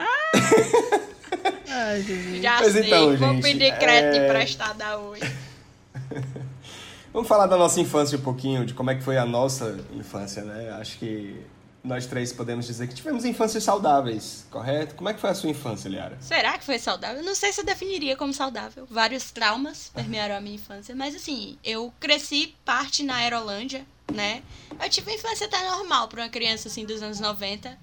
Ai, 1.68 2.02
Jesus. 2.02 2.42
Já 2.42 2.58
Pois 2.58 2.74
sei, 2.74 2.88
então, 2.88 3.18
vou 3.18 3.34
gente, 3.34 3.42
pedir 3.44 3.78
crédito 3.78 4.16
é- 4.22 4.26
emprestado 4.26 4.82
a 4.82 4.98
Oi. 4.98 5.20
Vamos 7.14 7.28
falar 7.28 7.48
da 7.48 7.58
nossa 7.58 7.80
infância 7.82 8.18
um 8.18 8.22
pouquinho, 8.22 8.66
de 8.66 8.74
como 8.74 8.92
é 8.92 8.96
que 8.96 9.04
foi 9.04 9.18
a 9.18 9.26
nossa 9.26 9.80
infância, 9.94 10.44
né? 10.44 10.70
Acho 10.80 10.98
que 11.00 11.36
nós 11.84 12.06
três 12.06 12.32
podemos 12.34 12.66
dizer 12.66 12.88
que 12.88 12.94
tivemos 12.94 13.26
infâncias 13.26 13.64
saudáveis, 13.64 14.46
correto? 14.50 14.96
Como 14.96 15.10
é 15.10 15.14
que 15.14 15.20
foi 15.20 15.30
a 15.30 15.34
sua 15.34 15.50
infância, 15.50 15.90
Liara? 15.90 16.18
Será 16.20 16.58
que 16.58 16.66
foi 16.66 16.78
saudável? 16.78 17.18
Eu 17.20 17.26
não 17.26 17.36
sei 17.36 17.52
se 17.52 17.62
eu 17.62 17.66
definiria 17.66 18.16
como 18.16 18.34
saudável. 18.34 18.86
Vários 18.90 19.32
traumas 19.32 19.90
permearam 19.94 20.36
a 20.36 20.42
minha 20.42 20.56
infância. 20.56 20.96
Mas 20.96 21.16
assim, 21.16 21.58
eu 21.64 21.94
cresci 22.00 22.56
parte 22.66 23.04
na 23.04 23.16
Aerolândia, 23.16 23.86
né? 24.14 24.44
Eu 24.82 24.90
tive 24.90 25.10
uma 25.10 25.16
infância 25.16 25.48
até 25.48 25.64
normal 25.70 26.08
pra 26.08 26.24
uma 26.24 26.30
criança 26.30 26.68
assim 26.68 26.86
dos 26.86 27.02
anos 27.02 27.20
90. 27.20 27.78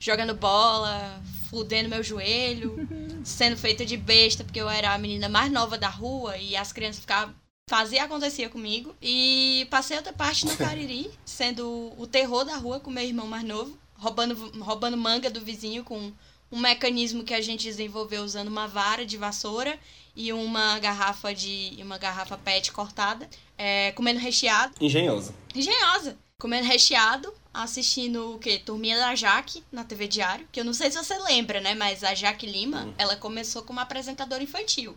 Jogando 0.00 0.34
bola, 0.34 1.20
fudendo 1.50 1.88
meu 1.88 2.02
joelho, 2.02 2.88
sendo 3.24 3.56
feita 3.56 3.84
de 3.84 3.96
besta, 3.96 4.44
porque 4.44 4.60
eu 4.60 4.68
era 4.68 4.92
a 4.94 4.98
menina 4.98 5.28
mais 5.28 5.50
nova 5.50 5.76
da 5.76 5.88
rua 5.88 6.36
e 6.36 6.54
as 6.54 6.72
crianças 6.72 7.00
ficavam. 7.00 7.34
Fazia 7.68 8.04
acontecia 8.04 8.48
comigo. 8.48 8.96
E 9.00 9.66
passei 9.70 9.96
outra 9.96 10.12
parte 10.12 10.46
no 10.46 10.56
Cariri, 10.56 11.10
sendo 11.24 11.92
o 11.98 12.06
terror 12.06 12.44
da 12.44 12.56
rua 12.56 12.80
com 12.80 12.90
meu 12.90 13.04
irmão 13.04 13.26
mais 13.26 13.44
novo, 13.44 13.78
roubando, 13.94 14.34
roubando 14.58 14.96
manga 14.96 15.30
do 15.30 15.40
vizinho 15.42 15.84
com 15.84 16.10
um 16.50 16.58
mecanismo 16.58 17.24
que 17.24 17.34
a 17.34 17.42
gente 17.42 17.64
desenvolveu 17.64 18.22
usando 18.22 18.48
uma 18.48 18.66
vara 18.66 19.04
de 19.04 19.18
vassoura 19.18 19.78
e 20.16 20.32
uma 20.32 20.78
garrafa 20.78 21.34
de 21.34 21.76
uma 21.80 21.98
garrafa 21.98 22.38
PET 22.38 22.72
cortada, 22.72 23.28
é, 23.56 23.92
comendo 23.92 24.18
recheado, 24.18 24.74
Engenhoso. 24.80 25.34
engenhosa, 25.54 26.16
comendo 26.40 26.66
recheado, 26.66 27.32
assistindo 27.52 28.34
o 28.34 28.38
quê? 28.38 28.58
Turminha 28.58 28.96
da 28.96 29.14
Jaque 29.14 29.62
na 29.70 29.84
TV 29.84 30.08
Diário, 30.08 30.48
que 30.50 30.58
eu 30.58 30.64
não 30.64 30.72
sei 30.72 30.90
se 30.90 30.96
você 30.96 31.18
lembra, 31.18 31.60
né, 31.60 31.74
mas 31.74 32.02
a 32.02 32.14
Jaque 32.14 32.46
Lima, 32.46 32.94
ela 32.96 33.14
começou 33.14 33.62
como 33.62 33.78
apresentadora 33.78 34.42
infantil. 34.42 34.96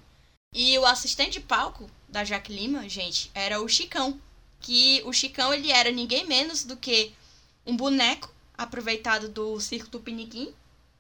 E 0.54 0.78
o 0.80 0.86
assistente 0.86 1.34
de 1.34 1.42
palco 1.42 1.90
da 2.12 2.25
Jaque 2.25 2.53
Lima, 2.53 2.88
gente, 2.89 3.32
era 3.34 3.62
o 3.62 3.68
Chicão, 3.70 4.20
que 4.60 5.01
o 5.06 5.13
Chicão 5.13 5.53
ele 5.53 5.72
era 5.72 5.91
ninguém 5.91 6.27
menos 6.27 6.65
do 6.65 6.75
que 6.75 7.13
um 7.65 7.75
boneco 7.75 8.32
aproveitado 8.58 9.30
do 9.30 9.60
Circo 9.60 9.89
Tupiniquim, 9.89 10.53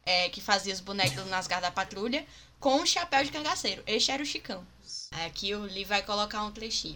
é, 0.05 0.29
que 0.29 0.41
fazia 0.41 0.73
os 0.73 0.79
bonecos 0.79 1.27
nas 1.27 1.47
garras 1.47 1.65
da 1.65 1.71
patrulha, 1.71 2.25
com 2.59 2.77
um 2.77 2.85
chapéu 2.85 3.23
de 3.23 3.31
cangaceiro. 3.31 3.83
Este 3.85 4.09
era 4.09 4.23
o 4.23 4.25
Chicão. 4.25 4.65
Aqui 5.25 5.53
o 5.53 5.63
Lee 5.63 5.83
vai 5.83 6.01
colocar 6.01 6.43
um 6.43 6.51
trechinho. 6.51 6.95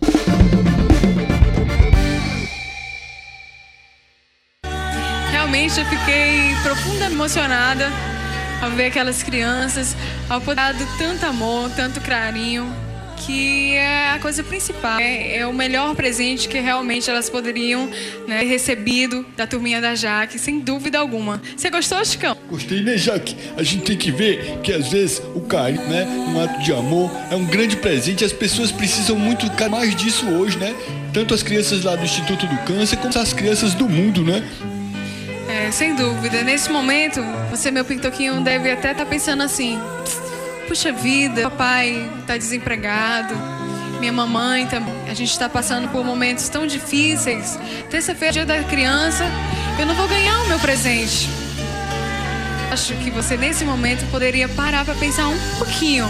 Realmente 5.30 5.78
eu 5.78 5.86
fiquei 5.86 6.56
profundamente 6.64 7.14
emocionada 7.14 7.90
ao 8.62 8.72
ver 8.72 8.88
aquelas 8.88 9.22
crianças, 9.22 9.96
ao 10.30 10.40
poder 10.40 10.74
tanto 10.98 11.26
amor, 11.26 11.70
tanto 11.76 12.00
carinho, 12.02 12.66
que 13.26 13.74
é 13.76 14.12
a 14.12 14.20
coisa 14.20 14.44
principal. 14.44 15.00
É, 15.00 15.38
é 15.38 15.48
o 15.48 15.54
melhor 15.54 15.96
presente 15.96 16.48
que 16.48 16.60
realmente 16.60 17.10
elas 17.10 17.30
poderiam 17.30 17.90
né, 18.28 18.40
ter 18.40 18.46
recebido 18.46 19.26
da 19.36 19.48
turminha 19.48 19.82
da 19.82 19.96
Jaque, 19.96 20.38
sem 20.38 20.60
dúvida 20.60 21.00
alguma. 21.00 21.42
Você 21.56 21.70
gostou, 21.70 22.04
Chicão? 22.06 22.38
Gostei, 22.50 22.82
né, 22.82 22.98
Jaque? 22.98 23.36
A 23.58 23.64
gente 23.64 23.84
tem 23.84 23.98
que 23.98 24.12
ver 24.12 24.60
que 24.64 24.72
às 24.72 24.90
vezes 24.90 25.22
o 25.34 25.42
carinho, 25.42 25.88
né, 25.88 26.06
um 26.06 26.44
ato 26.44 26.60
de 26.62 26.72
amor, 26.72 27.12
é 27.32 27.36
um 27.36 27.46
grande 27.46 27.76
presente. 27.78 28.24
As 28.24 28.34
pessoas 28.34 28.72
precisam 28.72 29.18
muito 29.18 29.46
mais 29.70 29.96
disso 29.96 30.28
hoje, 30.28 30.58
né? 30.58 30.76
Tanto 31.12 31.34
as 31.34 31.42
crianças 31.42 31.84
lá 31.84 31.96
do 31.96 32.04
Instituto 32.04 32.46
do 32.46 32.58
Câncer 32.60 32.98
como 32.98 33.18
as 33.18 33.34
crianças 33.34 33.74
do 33.74 33.90
mundo, 33.90 34.24
né? 34.24 34.44
É, 35.50 35.72
sem 35.72 35.96
dúvida. 35.96 36.44
Nesse 36.44 36.70
momento, 36.70 37.22
você, 37.50 37.72
meu 37.72 37.86
pintoquinho, 37.86 38.42
deve 38.42 38.72
até 38.72 38.92
estar 38.92 39.06
pensando 39.06 39.42
assim: 39.42 39.80
puxa 40.68 40.92
vida, 40.92 41.44
papai 41.44 42.10
está 42.20 42.38
desempregado, 42.38 43.34
minha 44.00 44.12
mamãe 44.12 44.68
também. 44.68 44.94
A 45.08 45.14
gente 45.14 45.32
está 45.32 45.48
passando 45.48 45.88
por 45.90 46.04
momentos 46.04 46.50
tão 46.50 46.68
difíceis. 46.68 47.58
Terça-feira, 47.90 48.34
dia 48.34 48.46
da 48.46 48.64
criança, 48.64 49.26
eu 49.80 49.86
não 49.86 49.96
vou 49.96 50.08
ganhar 50.08 50.38
o 50.42 50.48
meu 50.48 50.60
presente. 50.60 51.30
Acho 52.72 52.94
que 52.96 53.10
você, 53.10 53.38
nesse 53.38 53.64
momento, 53.64 54.10
poderia 54.12 54.50
parar 54.50 54.84
para 54.84 54.96
pensar 54.96 55.28
um 55.28 55.58
pouquinho. 55.58 56.08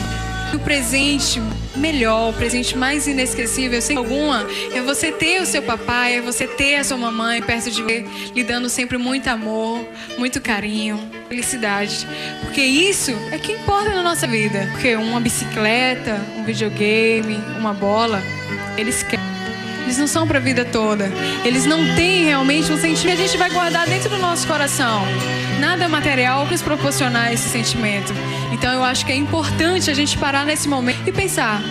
O 0.53 0.59
presente 0.59 1.41
melhor, 1.75 2.29
o 2.29 2.33
presente 2.33 2.77
mais 2.77 3.07
inesquecível, 3.07 3.81
sem 3.81 3.97
alguma, 3.97 4.45
é 4.73 4.81
você 4.81 5.11
ter 5.11 5.41
o 5.41 5.45
seu 5.45 5.61
papai, 5.61 6.15
é 6.15 6.21
você 6.21 6.47
ter 6.47 6.77
a 6.77 6.83
sua 6.83 6.97
mamãe 6.97 7.41
perto 7.41 7.69
de 7.69 7.83
você, 7.83 8.05
lhe 8.33 8.43
dando 8.43 8.69
sempre 8.69 8.97
muito 8.97 9.27
amor, 9.27 9.85
muito 10.17 10.39
carinho, 10.41 10.99
felicidade. 11.27 12.07
Porque 12.41 12.61
isso 12.61 13.11
é 13.31 13.37
que 13.37 13.51
importa 13.51 13.89
na 13.89 14.03
nossa 14.03 14.25
vida. 14.27 14.67
Porque 14.71 14.95
uma 14.95 15.19
bicicleta, 15.19 16.21
um 16.37 16.43
videogame, 16.43 17.35
uma 17.57 17.73
bola, 17.73 18.21
eles 18.77 19.03
querem. 19.03 19.44
Eles 19.85 19.97
não 19.99 20.07
são 20.07 20.27
para 20.27 20.39
a 20.39 20.41
vida 20.41 20.65
toda. 20.65 21.11
Eles 21.45 21.65
não 21.65 21.95
têm 21.95 22.25
realmente 22.25 22.71
um 22.71 22.77
sentimento 22.77 23.21
a 23.21 23.27
gente 23.27 23.37
vai 23.37 23.51
guardar 23.51 23.87
dentro 23.87 24.09
do 24.09 24.17
nosso 24.17 24.47
coração. 24.47 25.03
Nada 25.59 25.87
material 25.87 26.45
que 26.45 26.53
nos 26.53 26.61
proporcionar 26.61 27.31
esse 27.31 27.47
sentimento. 27.47 28.11
Então 28.51 28.73
eu 28.73 28.83
acho 28.83 29.05
que 29.05 29.11
é 29.11 29.15
importante 29.15 29.89
a 29.91 29.93
gente 29.93 30.17
parar 30.17 30.43
nesse 30.43 30.67
momento 30.67 31.07
e 31.07 31.11
pensar. 31.11 31.61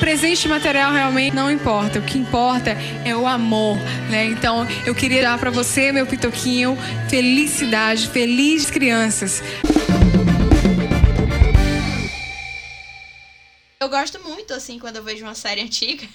Presente 0.00 0.48
material 0.48 0.92
realmente 0.92 1.36
não 1.36 1.50
importa. 1.50 1.98
O 1.98 2.02
que 2.02 2.18
importa 2.18 2.74
é 3.04 3.14
o 3.14 3.26
amor, 3.26 3.76
né? 4.08 4.24
Então 4.24 4.66
eu 4.86 4.94
queria 4.94 5.20
dar 5.20 5.38
para 5.38 5.50
você, 5.50 5.92
meu 5.92 6.06
pitoquinho, 6.06 6.76
felicidade, 7.08 8.08
felizes 8.08 8.70
crianças. 8.70 9.42
Eu 13.82 13.88
gosto 13.88 14.20
muito, 14.20 14.52
assim, 14.52 14.78
quando 14.78 14.96
eu 14.96 15.02
vejo 15.02 15.24
uma 15.24 15.34
série 15.34 15.62
antiga 15.64 16.06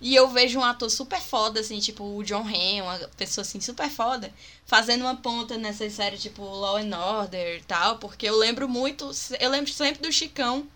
e 0.00 0.14
eu 0.14 0.30
vejo 0.30 0.58
um 0.58 0.64
ator 0.64 0.88
super 0.88 1.20
foda, 1.20 1.60
assim, 1.60 1.78
tipo 1.78 2.02
o 2.02 2.24
John 2.24 2.46
Hamm, 2.46 2.82
uma 2.82 2.98
pessoa, 3.08 3.42
assim, 3.42 3.60
super 3.60 3.90
foda, 3.90 4.32
fazendo 4.64 5.02
uma 5.02 5.14
ponta 5.14 5.58
nessas 5.58 5.92
séries, 5.92 6.22
tipo 6.22 6.42
Law 6.42 6.78
and 6.78 6.96
Order 6.96 7.58
e 7.58 7.64
tal, 7.64 7.98
porque 7.98 8.26
eu 8.26 8.38
lembro 8.38 8.66
muito, 8.66 9.10
eu 9.38 9.50
lembro 9.50 9.70
sempre 9.70 10.00
do 10.00 10.10
Chicão, 10.10 10.66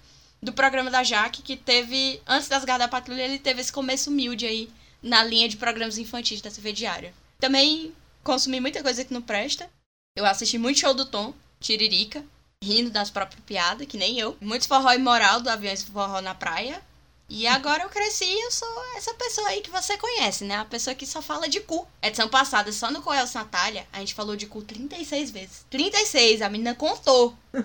do 0.43 0.53
programa 0.53 0.91
da 0.91 1.03
Jaque, 1.03 1.41
que 1.41 1.57
teve, 1.57 2.21
antes 2.27 2.47
das 2.47 2.63
Garras 2.63 2.83
da 2.83 2.89
Patrulha, 2.89 3.23
ele 3.23 3.39
teve 3.39 3.63
esse 3.63 3.73
começo 3.73 4.11
humilde 4.11 4.45
aí, 4.45 4.69
na 5.03 5.25
linha 5.25 5.49
de 5.49 5.57
programas 5.57 5.97
infantis 5.97 6.43
da 6.43 6.51
TV 6.51 6.75
Diária. 6.75 7.15
Também 7.41 7.95
consumi 8.23 8.61
muita 8.61 8.83
coisa 8.83 9.03
que 9.03 9.15
não 9.15 9.23
presta, 9.23 9.71
eu 10.15 10.27
assisti 10.27 10.59
muito 10.59 10.81
show 10.81 10.93
do 10.93 11.07
Tom, 11.07 11.33
Tiririca, 11.59 12.23
rindo 12.65 12.91
das 12.91 13.11
próprias 13.11 13.43
piadas, 13.45 13.87
que 13.87 13.99
nem 13.99 14.19
eu. 14.19 14.37
Muito 14.41 14.67
forró 14.67 14.93
imoral 14.93 15.41
do 15.41 15.51
Aviões 15.51 15.83
Forró 15.83 16.21
na 16.21 16.35
Praia. 16.35 16.81
E 17.29 17.47
agora 17.47 17.83
eu 17.83 17.89
cresci 17.89 18.25
e 18.25 18.45
eu 18.45 18.51
sou 18.51 18.69
essa 18.97 19.15
pessoa 19.15 19.49
aí 19.49 19.61
que 19.61 19.71
você 19.71 19.97
conhece, 19.97 20.45
né? 20.45 20.57
A 20.57 20.65
pessoa 20.65 20.95
que 20.95 21.07
só 21.07 21.23
fala 21.23 21.49
de 21.49 21.61
cu. 21.61 21.87
Edição 22.03 22.29
passada, 22.29 22.71
só 22.71 22.91
no 22.91 23.03
Coelho 23.03 23.29
Natália, 23.35 23.87
a 23.93 23.99
gente 23.99 24.15
falou 24.15 24.37
de 24.37 24.47
cu 24.47 24.63
36 24.63 25.31
vezes. 25.31 25.67
36, 25.71 26.43
a 26.43 26.49
menina 26.49 26.75
contou. 26.75 27.35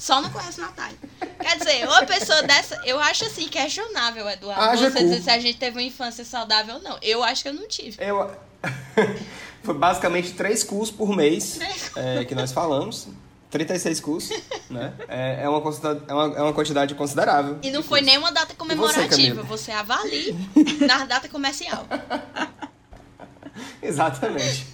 Só 0.00 0.22
no 0.22 0.30
Coelho 0.30 0.58
Natália. 0.58 0.96
Quer 1.40 1.58
dizer, 1.58 1.84
uma 1.88 2.06
pessoa 2.06 2.40
dessa, 2.44 2.80
eu 2.84 3.00
acho 3.00 3.24
assim, 3.24 3.48
questionável, 3.48 4.28
Eduardo. 4.28 4.62
Haja 4.62 4.92
você 4.92 4.98
cu. 4.98 5.04
dizer 5.04 5.22
se 5.22 5.30
a 5.30 5.40
gente 5.40 5.58
teve 5.58 5.76
uma 5.76 5.82
infância 5.82 6.24
saudável 6.24 6.76
ou 6.76 6.80
não. 6.80 6.96
Eu 7.02 7.24
acho 7.24 7.42
que 7.42 7.48
eu 7.48 7.52
não 7.52 7.66
tive. 7.66 7.96
Eu... 7.98 8.30
Foi 9.64 9.74
basicamente 9.74 10.34
três 10.34 10.62
cursos 10.62 10.94
por 10.94 11.16
mês 11.16 11.58
é, 11.96 12.24
que 12.24 12.32
nós 12.32 12.52
falamos. 12.52 13.08
36 13.50 14.00
cursos, 14.00 14.42
né? 14.70 14.92
É, 15.08 15.42
é, 15.44 15.48
uma, 15.48 15.60
quantidade- 15.60 16.00
é, 16.06 16.12
uma, 16.12 16.24
é 16.36 16.42
uma 16.42 16.52
quantidade 16.52 16.94
considerável. 16.94 17.58
E 17.62 17.70
não 17.70 17.82
foi 17.82 18.00
nenhuma 18.00 18.30
data 18.32 18.54
comemorativa. 18.54 19.08
Camila? 19.08 19.42
Você 19.44 19.70
avalie 19.72 20.34
na 20.86 21.04
data 21.04 21.28
comercial. 21.28 21.86
Exatamente. 23.82 24.66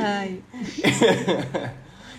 Ai. 0.00 0.42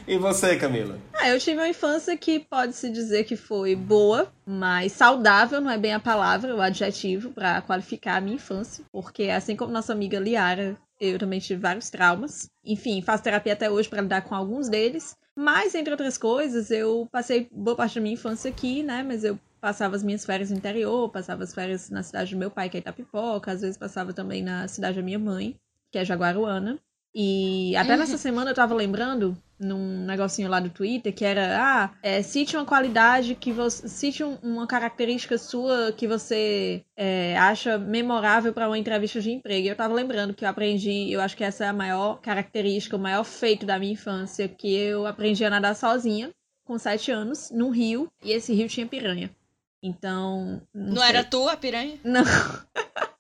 E 0.08 0.18
você, 0.18 0.56
Camila? 0.56 0.98
Ah, 1.14 1.30
eu 1.30 1.40
tive 1.40 1.60
uma 1.60 1.68
infância 1.68 2.18
que 2.18 2.40
pode-se 2.40 2.90
dizer 2.90 3.26
que 3.26 3.36
foi 3.36 3.76
boa, 3.76 4.32
mas 4.46 4.92
saudável 4.94 5.62
não 5.62 5.70
é 5.70 5.78
bem 5.78 5.94
a 5.94 6.00
palavra, 6.00 6.56
o 6.56 6.62
adjetivo 6.62 7.30
para 7.30 7.62
qualificar 7.62 8.16
a 8.18 8.22
minha 8.22 8.36
infância. 8.38 8.84
Porque 8.92 9.24
assim 9.26 9.56
como 9.56 9.72
nossa 9.72 9.94
amiga 9.94 10.18
Liara, 10.20 10.76
eu 11.00 11.20
também 11.20 11.40
tive 11.40 11.62
vários 11.62 11.90
traumas. 11.90 12.50
Enfim, 12.66 13.02
faço 13.02 13.24
terapia 13.24 13.54
até 13.54 13.70
hoje 13.70 13.88
para 13.88 14.02
lidar 14.02 14.22
com 14.24 14.34
alguns 14.34 14.68
deles. 14.68 15.16
Mas, 15.42 15.74
entre 15.74 15.92
outras 15.92 16.18
coisas, 16.18 16.70
eu 16.70 17.08
passei 17.10 17.48
boa 17.50 17.74
parte 17.74 17.96
da 17.96 18.02
minha 18.02 18.14
infância 18.16 18.52
aqui, 18.52 18.84
né? 18.84 19.04
Mas 19.04 19.24
eu 19.24 19.40
passava 19.62 19.96
as 19.96 20.04
minhas 20.04 20.26
férias 20.26 20.52
no 20.52 20.58
interior, 20.58 21.10
passava 21.10 21.44
as 21.44 21.54
férias 21.54 21.90
na 21.90 22.04
cidade 22.04 22.36
do 22.36 22.38
meu 22.38 22.52
pai, 22.52 22.70
que 22.70 22.76
é 22.76 22.82
Itapipoca, 22.82 23.54
às 23.54 23.62
vezes 23.62 23.78
passava 23.78 24.12
também 24.12 24.44
na 24.44 24.68
cidade 24.68 24.98
da 24.98 25.02
minha 25.02 25.18
mãe, 25.18 25.56
que 25.94 25.98
é 25.98 26.04
Jaguaruana. 26.04 26.78
E 27.16 27.74
até 27.78 27.96
nessa 27.96 28.18
semana 28.18 28.52
eu 28.52 28.56
tava 28.56 28.76
lembrando 28.76 29.38
num 29.60 30.06
negocinho 30.06 30.50
lá 30.50 30.60
do 30.60 30.70
Twitter 30.70 31.14
que 31.14 31.26
era, 31.26 31.58
ah, 31.60 31.92
é, 32.02 32.22
cite 32.22 32.56
uma 32.56 32.66
qualidade 32.66 33.36
que 33.36 33.52
você. 33.52 33.88
Cite 33.88 34.24
um, 34.24 34.38
uma 34.42 34.66
característica 34.66 35.38
sua 35.38 35.92
que 35.92 36.08
você 36.08 36.84
é, 36.96 37.38
acha 37.38 37.78
memorável 37.78 38.54
para 38.54 38.68
uma 38.68 38.78
entrevista 38.78 39.20
de 39.20 39.32
emprego. 39.32 39.68
E 39.68 39.70
eu 39.70 39.76
tava 39.76 39.94
lembrando 39.94 40.34
que 40.34 40.46
eu 40.46 40.50
aprendi, 40.50 41.12
eu 41.12 41.20
acho 41.20 41.36
que 41.36 41.44
essa 41.44 41.66
é 41.66 41.68
a 41.68 41.74
maior 41.74 42.22
característica, 42.22 42.96
o 42.96 43.00
maior 43.00 43.24
feito 43.24 43.66
da 43.66 43.78
minha 43.78 43.94
infância, 43.94 44.48
que 44.48 44.74
eu 44.74 45.06
aprendi 45.06 45.44
a 45.44 45.50
nadar 45.50 45.76
sozinha, 45.76 46.32
com 46.64 46.78
sete 46.78 47.12
anos, 47.12 47.50
num 47.52 47.72
rio, 47.72 48.12
e 48.24 48.32
esse 48.32 48.54
rio 48.54 48.68
tinha 48.70 48.86
piranha. 48.86 49.30
Então. 49.82 50.62
Não, 50.74 50.96
não 50.96 51.04
era 51.04 51.24
tu 51.24 51.48
a 51.48 51.58
piranha? 51.58 51.98
Não. 52.04 52.24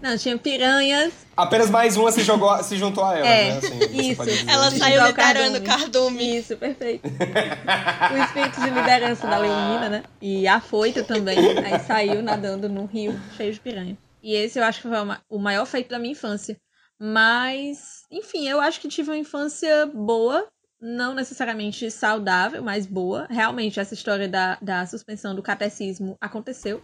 Não, 0.00 0.16
tinha 0.18 0.36
piranhas. 0.36 1.12
Apenas 1.36 1.70
mais 1.70 1.96
uma 1.96 2.12
se, 2.12 2.22
jogou, 2.22 2.62
se 2.62 2.76
juntou 2.76 3.04
a 3.04 3.16
ela, 3.16 3.26
é, 3.26 3.52
né? 3.52 3.58
Assim, 3.58 4.10
isso. 4.10 4.22
Ela 4.48 4.70
saiu 4.70 5.06
liderando 5.06 5.58
o 5.58 5.62
cardume. 5.62 6.38
Isso, 6.38 6.56
perfeito. 6.56 7.08
o 7.08 8.24
espírito 8.24 8.60
de 8.60 8.70
liderança 8.70 9.26
da 9.26 9.38
Leonina, 9.38 9.88
né? 9.88 10.02
E 10.20 10.46
a 10.46 10.60
foita 10.60 11.02
também. 11.02 11.38
Aí 11.58 11.78
saiu 11.86 12.22
nadando 12.22 12.68
num 12.68 12.86
rio 12.86 13.18
cheio 13.36 13.52
de 13.52 13.60
piranha. 13.60 13.96
E 14.22 14.34
esse 14.34 14.58
eu 14.58 14.64
acho 14.64 14.82
que 14.82 14.88
foi 14.88 14.98
o 15.28 15.38
maior 15.38 15.66
feito 15.66 15.90
da 15.90 15.98
minha 15.98 16.12
infância. 16.12 16.56
Mas, 17.00 18.04
enfim, 18.10 18.48
eu 18.48 18.60
acho 18.60 18.80
que 18.80 18.88
tive 18.88 19.10
uma 19.10 19.16
infância 19.16 19.86
boa. 19.86 20.46
Não 20.80 21.14
necessariamente 21.14 21.90
saudável, 21.90 22.62
mas 22.62 22.86
boa. 22.86 23.26
Realmente, 23.30 23.78
essa 23.78 23.94
história 23.94 24.28
da, 24.28 24.58
da 24.60 24.84
suspensão 24.84 25.34
do 25.34 25.42
catecismo 25.42 26.16
aconteceu 26.20 26.82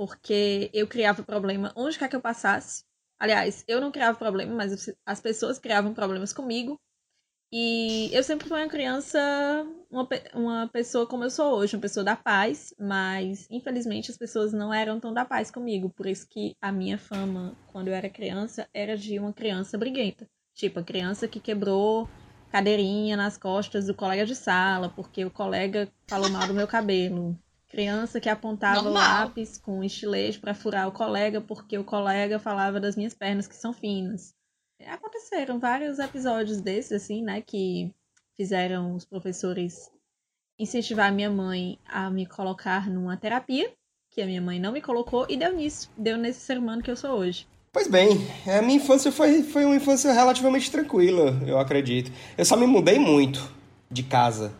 porque 0.00 0.70
eu 0.72 0.86
criava 0.86 1.22
problema 1.22 1.74
onde 1.76 1.98
quer 1.98 2.08
que 2.08 2.16
eu 2.16 2.22
passasse. 2.22 2.82
Aliás, 3.18 3.62
eu 3.68 3.82
não 3.82 3.92
criava 3.92 4.16
problema, 4.16 4.54
mas 4.54 4.90
as 5.04 5.20
pessoas 5.20 5.58
criavam 5.58 5.92
problemas 5.92 6.32
comigo. 6.32 6.80
E 7.52 8.08
eu 8.10 8.22
sempre 8.22 8.48
fui 8.48 8.58
uma 8.58 8.70
criança, 8.70 9.20
uma, 9.90 10.08
uma 10.32 10.68
pessoa 10.68 11.06
como 11.06 11.24
eu 11.24 11.28
sou 11.28 11.54
hoje, 11.54 11.76
uma 11.76 11.82
pessoa 11.82 12.02
da 12.02 12.16
paz, 12.16 12.72
mas 12.78 13.46
infelizmente 13.50 14.10
as 14.10 14.16
pessoas 14.16 14.54
não 14.54 14.72
eram 14.72 14.98
tão 14.98 15.12
da 15.12 15.26
paz 15.26 15.50
comigo. 15.50 15.90
Por 15.90 16.06
isso 16.06 16.26
que 16.30 16.56
a 16.62 16.72
minha 16.72 16.96
fama, 16.96 17.54
quando 17.70 17.88
eu 17.88 17.94
era 17.94 18.08
criança, 18.08 18.66
era 18.72 18.96
de 18.96 19.18
uma 19.18 19.34
criança 19.34 19.76
briguenta. 19.76 20.26
Tipo, 20.54 20.80
a 20.80 20.82
criança 20.82 21.28
que 21.28 21.40
quebrou 21.40 22.08
cadeirinha 22.50 23.18
nas 23.18 23.36
costas 23.36 23.88
do 23.88 23.94
colega 23.94 24.24
de 24.24 24.34
sala, 24.34 24.88
porque 24.88 25.26
o 25.26 25.30
colega 25.30 25.92
falou 26.08 26.30
mal 26.30 26.46
do 26.46 26.54
meu 26.54 26.66
cabelo. 26.66 27.38
Criança 27.70 28.20
que 28.20 28.28
apontava 28.28 28.82
Normal. 28.82 29.02
lápis 29.02 29.56
com 29.56 29.82
estilete 29.82 30.40
para 30.40 30.54
furar 30.54 30.88
o 30.88 30.92
colega 30.92 31.40
porque 31.40 31.78
o 31.78 31.84
colega 31.84 32.38
falava 32.38 32.80
das 32.80 32.96
minhas 32.96 33.14
pernas 33.14 33.46
que 33.46 33.54
são 33.54 33.72
finas. 33.72 34.34
Aconteceram 34.86 35.60
vários 35.60 35.98
episódios 35.98 36.60
desses, 36.60 36.92
assim, 36.92 37.22
né, 37.22 37.40
que 37.40 37.94
fizeram 38.36 38.94
os 38.94 39.04
professores 39.04 39.90
incentivar 40.58 41.08
a 41.08 41.12
minha 41.12 41.30
mãe 41.30 41.78
a 41.86 42.10
me 42.10 42.26
colocar 42.26 42.90
numa 42.90 43.16
terapia, 43.16 43.72
que 44.10 44.20
a 44.20 44.26
minha 44.26 44.42
mãe 44.42 44.58
não 44.58 44.72
me 44.72 44.80
colocou, 44.80 45.26
e 45.28 45.36
deu 45.36 45.54
nisso, 45.54 45.90
deu 45.96 46.16
nesse 46.16 46.40
ser 46.40 46.58
humano 46.58 46.82
que 46.82 46.90
eu 46.90 46.96
sou 46.96 47.12
hoje. 47.18 47.46
Pois 47.72 47.86
bem, 47.86 48.26
a 48.46 48.60
minha 48.62 48.76
infância 48.78 49.12
foi, 49.12 49.44
foi 49.44 49.64
uma 49.64 49.76
infância 49.76 50.12
relativamente 50.12 50.70
tranquila, 50.72 51.38
eu 51.46 51.58
acredito. 51.58 52.10
Eu 52.36 52.44
só 52.44 52.56
me 52.56 52.66
mudei 52.66 52.98
muito 52.98 53.48
de 53.88 54.02
casa 54.02 54.52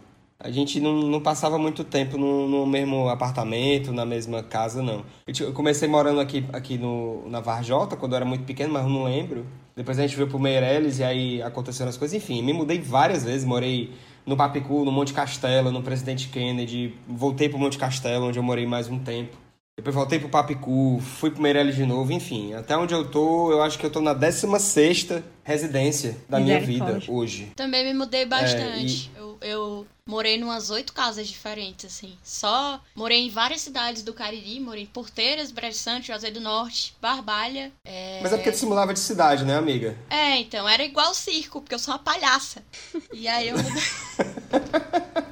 a 0.43 0.51
gente 0.51 0.81
não, 0.81 0.95
não 1.03 1.21
passava 1.21 1.59
muito 1.59 1.85
tempo 1.85 2.17
no, 2.17 2.49
no, 2.49 2.67
mesmo 2.67 3.11
apartamento, 3.11 3.93
na 3.93 4.07
mesma 4.07 4.43
casa, 4.43 4.83
não. 4.83 5.05
Eu 5.39 5.53
comecei 5.53 5.87
morando 5.87 6.19
aqui, 6.19 6.47
aqui 6.51 6.79
no, 6.79 7.29
na 7.29 7.41
Varjota, 7.41 7.95
quando 7.95 8.13
eu 8.13 8.17
era 8.17 8.25
muito 8.25 8.45
pequeno, 8.45 8.73
mas 8.73 8.87
não 8.87 9.05
lembro. 9.05 9.45
Depois 9.77 9.99
a 9.99 10.03
gente 10.03 10.17
veio 10.17 10.29
pro 10.29 10.39
Meireles 10.39 10.99
e 10.99 11.05
aí 11.05 11.43
aconteceram 11.43 11.91
as 11.91 11.99
coisas. 11.99 12.17
Enfim, 12.17 12.43
me 12.43 12.55
mudei 12.55 12.81
várias 12.81 13.23
vezes. 13.23 13.45
Morei 13.45 13.93
no 14.25 14.35
Papicu, 14.35 14.83
no 14.83 14.91
Monte 14.91 15.13
Castelo, 15.13 15.71
no 15.71 15.83
Presidente 15.83 16.29
Kennedy. 16.29 16.95
Voltei 17.07 17.51
pro 17.51 17.59
Monte 17.59 17.77
Castelo, 17.77 18.27
onde 18.27 18.39
eu 18.39 18.43
morei 18.43 18.67
mais 18.67 18.89
um 18.89 18.99
tempo. 18.99 19.37
Depois 19.77 19.95
voltei 19.95 20.19
pro 20.19 20.29
Papicu, 20.29 21.01
fui 21.01 21.31
pro 21.31 21.41
Meireles 21.41 21.75
de 21.75 21.87
novo, 21.87 22.13
enfim. 22.13 22.53
Até 22.53 22.77
onde 22.77 22.93
eu 22.93 23.11
tô, 23.11 23.51
eu 23.51 23.63
acho 23.63 23.79
que 23.79 23.87
eu 23.87 23.91
tô 23.91 24.01
na 24.01 24.13
16 24.13 25.23
residência 25.43 26.17
da 26.29 26.39
minha 26.39 26.61
vida 26.61 27.01
hoje. 27.09 27.51
Também 27.57 27.85
me 27.85 27.95
mudei 27.95 28.27
bastante. 28.27 29.11
É, 29.17 29.20
e... 29.20 29.20
eu, 29.41 29.87
morei 30.07 30.37
em 30.37 30.43
umas 30.43 30.71
oito 30.71 30.93
casas 30.93 31.29
diferentes, 31.29 31.87
assim. 31.87 32.17
Só 32.23 32.81
morei 32.95 33.27
em 33.27 33.31
várias 33.31 33.61
cidades 33.61 34.03
do 34.03 34.13
Cariri, 34.13 34.61
morei 34.61 34.83
em 34.83 34.87
Porteiras, 34.87 35.51
Brejo 35.51 35.79
Santo, 35.79 36.07
José 36.07 36.31
do 36.31 36.41
Norte, 36.41 36.95
Barbalha. 37.01 37.73
É... 37.85 38.21
Mas 38.23 38.33
é 38.33 38.37
porque 38.37 38.53
tu 38.53 38.59
se 38.59 38.67
mudava 38.67 38.93
de 38.93 39.01
cidade, 39.01 39.45
né, 39.45 39.57
amiga? 39.57 39.97
É, 40.09 40.37
então, 40.39 40.69
era 40.69 40.85
igual 40.85 41.15
circo, 41.15 41.61
porque 41.61 41.75
eu 41.75 41.79
sou 41.79 41.95
uma 41.95 42.01
palhaça. 42.01 42.63
E 43.13 43.29
aí 43.29 43.49
eu 43.49 43.57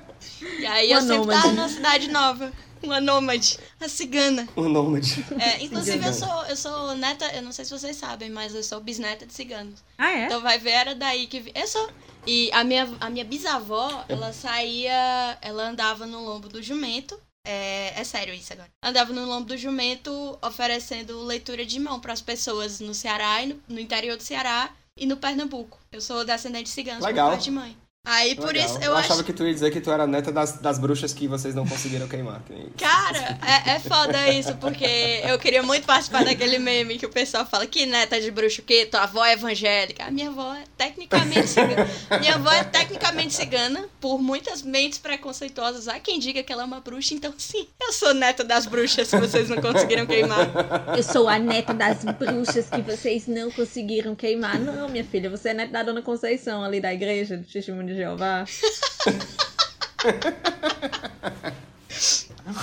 E 0.58 0.66
aí 0.66 0.90
eu 0.90 1.00
sempre 1.00 1.26
tava 1.28 1.52
numa 1.52 1.68
cidade 1.68 2.08
nova. 2.08 2.52
Uma 2.82 3.00
nômade, 3.00 3.58
a 3.80 3.88
cigana. 3.88 4.48
Uma 4.56 4.68
nômade. 4.68 5.24
É, 5.38 5.62
inclusive 5.64 6.06
eu 6.06 6.12
sou, 6.12 6.44
eu 6.46 6.56
sou 6.56 6.94
neta, 6.94 7.26
eu 7.34 7.42
não 7.42 7.52
sei 7.52 7.64
se 7.64 7.70
vocês 7.70 7.96
sabem, 7.96 8.30
mas 8.30 8.54
eu 8.54 8.62
sou 8.62 8.80
bisneta 8.80 9.26
de 9.26 9.32
ciganos. 9.32 9.82
Ah, 9.96 10.10
é? 10.10 10.24
Então 10.26 10.40
vai 10.40 10.58
ver, 10.58 10.70
era 10.70 10.94
daí 10.94 11.26
que. 11.26 11.50
Eu 11.54 11.66
sou. 11.66 11.90
E 12.26 12.50
a 12.52 12.62
minha, 12.62 12.88
a 13.00 13.10
minha 13.10 13.24
bisavó, 13.24 14.04
ela 14.08 14.32
saía. 14.32 15.38
Ela 15.40 15.68
andava 15.68 16.06
no 16.06 16.24
lombo 16.24 16.48
do 16.48 16.62
jumento. 16.62 17.18
É, 17.46 17.98
é 17.98 18.04
sério 18.04 18.34
isso 18.34 18.52
agora. 18.52 18.68
Andava 18.82 19.12
no 19.12 19.24
lombo 19.24 19.48
do 19.48 19.56
jumento 19.56 20.38
oferecendo 20.42 21.22
leitura 21.24 21.64
de 21.64 21.80
mão 21.80 21.98
para 21.98 22.12
as 22.12 22.20
pessoas 22.20 22.78
no 22.80 22.92
Ceará 22.92 23.42
e 23.42 23.46
no, 23.46 23.62
no, 23.68 23.80
interior 23.80 24.18
do 24.18 24.22
Ceará 24.22 24.70
e 24.94 25.06
no 25.06 25.16
Pernambuco. 25.16 25.78
Eu 25.90 26.02
sou 26.02 26.24
descendente 26.24 26.64
de 26.64 26.70
ciganos 26.70 27.02
Legal. 27.02 27.28
por 27.28 27.32
parte 27.32 27.44
de 27.44 27.50
mãe. 27.50 27.76
Aí 28.08 28.34
por 28.34 28.54
Legal. 28.54 28.64
isso 28.64 28.78
eu, 28.78 28.84
eu 28.84 28.96
acho... 28.96 29.12
achava 29.12 29.22
que 29.22 29.34
tu 29.34 29.44
ia 29.44 29.52
dizer 29.52 29.70
que 29.70 29.82
tu 29.82 29.90
era 29.90 30.06
neta 30.06 30.32
das, 30.32 30.52
das 30.52 30.78
bruxas 30.78 31.12
que 31.12 31.28
vocês 31.28 31.54
não 31.54 31.66
conseguiram 31.66 32.08
queimar. 32.08 32.40
Cara, 32.78 33.38
é, 33.46 33.72
é 33.72 33.78
foda 33.80 34.30
isso, 34.30 34.56
porque 34.56 35.20
eu 35.24 35.38
queria 35.38 35.62
muito 35.62 35.84
participar 35.84 36.24
daquele 36.24 36.58
meme 36.58 36.96
que 36.96 37.04
o 37.04 37.10
pessoal 37.10 37.44
fala 37.44 37.66
que 37.66 37.84
neta 37.84 38.18
de 38.18 38.30
bruxo, 38.30 38.62
que 38.62 38.86
tua 38.86 39.02
avó 39.02 39.22
é 39.26 39.34
evangélica. 39.34 40.06
A 40.06 40.10
minha 40.10 40.28
avó 40.30 40.54
é 40.54 40.64
tecnicamente 40.74 41.48
cigana. 41.48 41.86
minha 42.18 42.36
avó 42.36 42.50
é 42.50 42.64
tecnicamente 42.64 43.34
cigana, 43.34 43.86
por 44.00 44.22
muitas 44.22 44.62
mentes 44.62 44.98
preconceituosas. 44.98 45.86
Há 45.86 46.00
quem 46.00 46.18
diga 46.18 46.42
que 46.42 46.50
ela 46.50 46.62
é 46.62 46.64
uma 46.64 46.80
bruxa, 46.80 47.12
então 47.12 47.34
sim, 47.36 47.68
eu 47.78 47.92
sou 47.92 48.14
neta 48.14 48.42
das 48.42 48.64
bruxas 48.64 49.10
que 49.10 49.18
vocês 49.18 49.50
não 49.50 49.60
conseguiram 49.60 50.06
queimar. 50.06 50.48
Eu 50.96 51.02
sou 51.02 51.28
a 51.28 51.38
neta 51.38 51.74
das 51.74 52.02
bruxas 52.04 52.70
que 52.70 52.80
vocês 52.80 53.26
não 53.26 53.50
conseguiram 53.50 54.14
queimar. 54.14 54.58
Não, 54.58 54.88
minha 54.88 55.04
filha, 55.04 55.28
você 55.28 55.50
é 55.50 55.54
neta 55.54 55.72
da 55.72 55.82
Dona 55.82 56.00
Conceição 56.00 56.64
ali 56.64 56.80
da 56.80 56.94
igreja, 56.94 57.36
do 57.36 57.44
Testemunho 57.44 57.86
de 57.86 57.97
Jeová. 57.98 58.44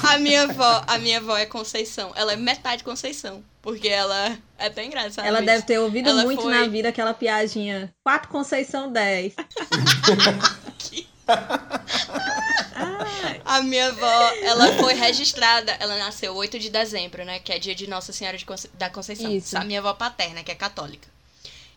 a 0.04 0.18
minha 0.18 0.44
avó, 0.44 0.84
a 0.88 0.98
minha 0.98 1.18
avó 1.18 1.38
é 1.38 1.46
Conceição. 1.46 2.14
Ela 2.16 2.32
é 2.34 2.38
metade 2.38 2.86
Conceição. 2.86 3.44
Porque 3.62 3.90
ela 3.90 4.40
é 4.58 4.68
até 4.68 4.86
engraçada. 4.86 5.28
Ela 5.28 5.42
deve 5.42 5.64
ter 5.64 5.78
ouvido 5.80 6.08
ela 6.10 6.24
muito 6.24 6.44
foi... 6.44 6.54
na 6.54 6.66
vida 6.68 6.88
aquela 6.88 7.14
piadinha. 7.14 7.94
Quatro 8.04 8.30
Conceição, 8.30 8.90
dez. 8.90 9.34
a 13.44 13.62
minha 13.62 13.88
avó, 13.88 14.32
ela 14.42 14.72
foi 14.74 14.94
registrada. 14.94 15.76
Ela 15.80 15.98
nasceu 15.98 16.34
8 16.34 16.58
de 16.60 16.70
dezembro, 16.70 17.26
né? 17.26 17.40
Que 17.40 17.52
é 17.52 17.60
dia 17.60 17.76
de 17.76 17.90
Nossa 17.90 18.14
Senhora 18.14 18.38
de 18.38 18.46
Conce... 18.46 18.70
da 18.76 18.90
Conceição. 18.90 19.30
Isso. 19.30 19.58
A 19.58 19.66
minha 19.66 19.80
avó 19.80 19.94
paterna, 19.94 20.44
que 20.44 20.52
é 20.52 20.56
católica. 20.56 21.15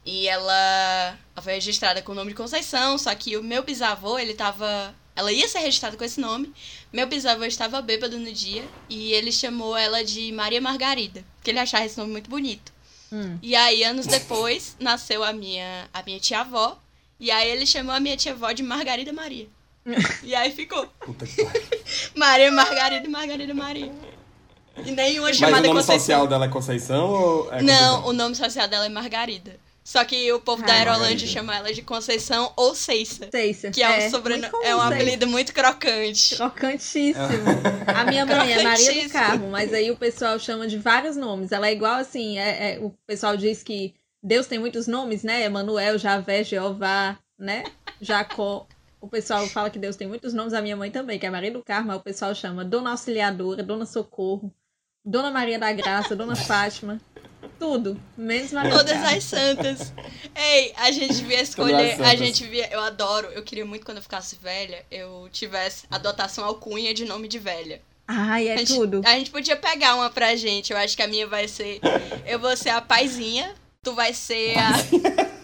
E 0.05 0.27
ela, 0.27 1.17
ela 1.35 1.43
foi 1.43 1.55
registrada 1.55 2.01
com 2.03 2.13
o 2.13 2.15
nome 2.15 2.31
de 2.31 2.37
Conceição, 2.37 2.97
só 2.97 3.15
que 3.15 3.37
o 3.37 3.43
meu 3.43 3.63
bisavô, 3.63 4.19
ele 4.19 4.35
tava. 4.35 4.95
Ela 5.15 5.33
ia 5.33 5.49
ser 5.49 5.59
registrada 5.59 5.97
com 5.97 6.05
esse 6.05 6.21
nome. 6.21 6.53
Meu 6.93 7.07
bisavô 7.07 7.45
estava 7.45 7.83
bêbado 7.83 8.19
no 8.19 8.33
dia 8.33 8.65
e 8.89 9.13
ele 9.13 9.33
chamou 9.33 9.77
ela 9.77 10.05
de 10.05 10.31
Maria 10.33 10.61
Margarida, 10.61 11.25
porque 11.37 11.51
ele 11.51 11.59
achava 11.59 11.85
esse 11.85 11.99
nome 11.99 12.13
muito 12.13 12.31
bonito. 12.31 12.73
Hum. 13.13 13.39
E 13.43 13.57
aí, 13.57 13.83
anos 13.85 14.07
depois, 14.07 14.77
nasceu 14.79 15.25
a 15.25 15.33
minha, 15.33 15.89
a 15.93 16.03
minha 16.03 16.21
tia-avó. 16.21 16.79
E 17.21 17.31
aí 17.31 17.51
ele 17.51 17.67
chamou 17.67 17.95
a 17.95 18.01
minha 18.01 18.17
tia-avó 18.17 18.53
de 18.53 18.63
Margarida 18.63 19.13
Maria. 19.13 19.49
e 20.23 20.35
aí 20.35 20.53
ficou. 20.53 20.87
Puta 21.01 21.27
que 21.27 21.47
Maria 22.15 22.53
Margarida 22.53 23.07
e 23.07 23.11
Margarida 23.11 23.55
Maria. 23.55 23.93
E 24.85 24.91
nenhuma 24.93 25.33
chamada 25.33 25.57
Mas 25.57 25.65
o 25.65 25.67
nome 25.69 25.81
Conceição. 25.81 25.99
social 25.99 26.27
dela 26.27 26.45
é 26.45 26.49
Conceição 26.49 27.11
ou 27.11 27.53
é 27.53 27.63
Não, 27.63 28.07
o 28.07 28.13
nome 28.13 28.35
social 28.35 28.69
dela 28.69 28.87
é 28.87 28.89
Margarida. 28.89 29.59
Só 29.89 30.05
que 30.05 30.31
o 30.35 30.39
povo 30.39 30.63
da 30.67 30.75
Aerolândia 30.75 31.27
chama 31.27 31.57
ela 31.57 31.73
de 31.73 31.81
Conceição 31.81 32.53
ou 32.55 32.75
Ceissa. 32.75 33.27
Ceissa. 33.31 33.71
Que 33.71 33.83
é, 33.83 33.89
um, 33.89 33.97
muito 33.97 34.11
sobrenome, 34.11 34.51
comum, 34.51 34.63
é 34.63 34.77
um 34.77 34.83
apelido 34.83 35.27
muito 35.27 35.55
crocante. 35.55 36.37
Crocantíssimo. 36.37 37.25
A 37.97 38.05
minha 38.05 38.27
mãe 38.27 38.53
é 38.53 38.63
Maria 38.63 39.05
do. 39.05 39.11
Carmo, 39.11 39.49
mas 39.49 39.73
aí 39.73 39.91
o 39.91 39.97
pessoal 39.97 40.39
chama 40.39 40.69
de 40.69 40.77
vários 40.77 41.17
nomes. 41.17 41.53
Ela 41.53 41.69
é 41.69 41.73
igual 41.73 41.95
assim, 41.95 42.39
é, 42.39 42.75
é- 42.75 42.79
o 42.81 42.91
pessoal 43.07 43.35
diz 43.35 43.63
que 43.63 43.95
Deus 44.23 44.47
tem 44.47 44.59
muitos 44.59 44.87
nomes, 44.87 45.23
né? 45.23 45.45
Emanuel, 45.45 45.97
Javé, 45.97 46.45
Jeová, 46.45 47.19
né? 47.39 47.65
Jacó. 47.99 48.67
O 49.01 49.09
pessoal 49.09 49.47
fala 49.47 49.71
que 49.71 49.79
Deus 49.79 49.97
tem 49.97 50.07
muitos 50.07 50.35
nomes, 50.35 50.53
a 50.53 50.61
minha 50.61 50.77
mãe 50.77 50.91
também, 50.91 51.19
que 51.19 51.25
é 51.25 51.31
Maria 51.31 51.51
do 51.51 51.63
Carmo, 51.63 51.95
o 51.95 52.01
pessoal 52.01 52.35
chama 52.35 52.63
Dona 52.63 52.91
Auxiliadora, 52.91 53.63
Dona 53.63 53.87
Socorro, 53.87 54.53
Dona 55.03 55.31
Maria 55.31 55.59
da 55.59 55.73
Graça, 55.73 56.15
Dona 56.15 56.37
Fátima. 56.37 57.01
Tudo, 57.59 58.01
menos 58.17 58.53
Maria 58.53 58.71
do 58.71 58.77
Todas 58.79 59.03
as 59.03 59.25
santas. 59.25 59.93
Ei, 60.35 60.73
a 60.77 60.93
gente 60.93 61.15
devia 61.17 61.41
escolher. 61.43 62.01
A 62.03 62.15
gente 62.15 62.45
via. 62.45 62.69
Eu 62.71 62.81
adoro. 62.81 63.27
Eu 63.29 63.43
queria 63.43 63.65
muito 63.65 63.85
quando 63.85 63.97
eu 63.97 64.03
ficasse 64.03 64.37
velha, 64.41 64.85
eu 64.91 65.29
tivesse 65.33 65.85
adotação 65.91 66.45
alcunha 66.45 66.95
de 66.95 67.05
nome 67.05 67.27
de 67.27 67.39
velha. 67.39 67.83
Ai, 68.07 68.49
A 68.49 68.55
é 68.55 68.59
gente, 68.59 68.75
tudo. 68.75 69.03
a 69.05 69.11
gente 69.19 69.31
podia 69.31 69.57
pegar 69.57 69.95
uma 69.97 70.09
pra 70.09 70.35
gente. 70.37 70.73
Eu 70.73 70.79
acho 70.79 70.97
que 70.97 71.03
a 71.03 71.09
minha 71.09 71.27
vai 71.27 71.49
ser. 71.49 71.81
Eu 72.27 72.39
vou 72.39 72.57
ser 72.57 72.71
a 72.71 72.81
paizinha. 72.81 73.55
Tu 73.83 73.93
vai 73.93 74.15
ser 74.15 74.55
a. 74.59 75.29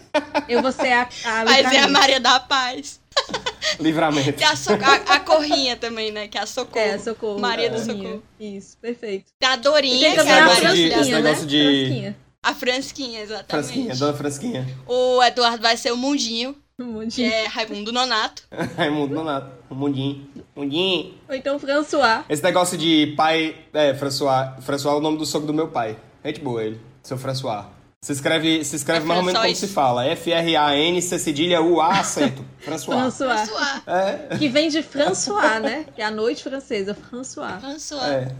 Eu 0.47 0.61
vou 0.61 0.71
ser 0.71 0.91
a, 0.93 1.01
a 1.01 1.07
Paizinha 1.45 1.63
livramento. 1.63 1.91
Maria 1.91 2.19
da 2.19 2.39
Paz. 2.39 2.99
Livramento. 3.79 4.33
Tem 4.33 4.47
a, 4.47 4.55
so- 4.55 4.73
a, 4.73 5.15
a 5.15 5.19
Corrinha 5.19 5.75
também, 5.75 6.11
né? 6.11 6.27
Que 6.27 6.37
é 6.37 6.41
a 6.41 6.45
Socorro. 6.45 6.85
É, 6.85 6.97
socorro. 6.97 7.39
Maria 7.39 7.69
do 7.69 7.79
Socorrinha. 7.79 8.03
Socorro. 8.09 8.23
Isso, 8.39 8.77
perfeito. 8.81 9.25
Tem 9.39 9.49
a 9.49 9.55
Dorinha, 9.55 9.99
tem 10.07 10.15
também 10.15 10.33
é 10.33 10.39
a 10.39 10.45
a 10.45 10.47
de- 10.47 10.61
Maria 10.63 10.69
esse 10.73 10.89
Fransquinha, 10.93 11.15
né? 11.17 11.21
negócio 11.21 11.47
de- 11.47 11.63
Fransquinha. 11.63 12.17
A 12.43 12.53
Fransquinha, 12.53 13.19
exatamente. 13.21 13.49
Fransquinha, 13.49 13.95
Dona 13.95 14.13
Fransquinha. 14.13 14.67
O 14.85 15.23
Eduardo 15.23 15.61
vai 15.63 15.75
ser 15.77 15.91
o 15.91 15.97
Mundinho, 15.97 16.55
Um 16.77 16.85
monte 16.85 17.15
que 17.15 17.23
de- 17.27 17.33
é 17.33 17.47
Raimundo 17.47 17.91
Nonato. 17.91 18.43
Raimundo 18.77 19.15
Nonato. 19.15 19.49
Um 19.71 19.75
mundinho. 19.75 20.27
Mundinho. 20.55 21.15
Ou 21.27 21.33
então 21.35 21.57
François. 21.57 22.23
Esse 22.29 22.43
negócio 22.43 22.77
de 22.77 23.13
pai. 23.17 23.55
É, 23.73 23.93
François. 23.95 24.53
François 24.61 24.93
é 24.93 24.97
o 24.97 25.01
nome 25.01 25.17
do 25.17 25.25
sogro 25.25 25.47
do 25.47 25.53
meu 25.53 25.69
pai. 25.69 25.97
Gente 26.23 26.39
boa 26.39 26.63
ele. 26.63 26.79
Seu 27.01 27.17
François. 27.17 27.65
Se 28.05 28.11
escreve, 28.11 28.63
se 28.63 28.75
escreve 28.75 29.03
É 29.03 29.07
mais 29.07 29.19
ou 29.19 29.25
menos 29.25 29.41
como 29.41 29.55
se 29.55 29.67
fala. 29.67 30.05
F-R-A-N, 30.05 31.01
C 31.01 31.17
cedilha 31.17 31.59
U-A, 31.59 32.01
acento. 32.01 32.45
François. 32.59 32.99
François. 33.01 33.47
François. 33.47 33.81
É. 33.87 34.37
Que 34.37 34.47
vem 34.47 34.69
de 34.69 34.83
François, 34.83 35.59
né? 35.59 35.87
Que 35.95 36.03
é 36.03 36.05
a 36.05 36.11
noite 36.11 36.43
francesa. 36.43 36.93
François. 36.93 37.59
François. 37.59 38.07
É. 38.07 38.31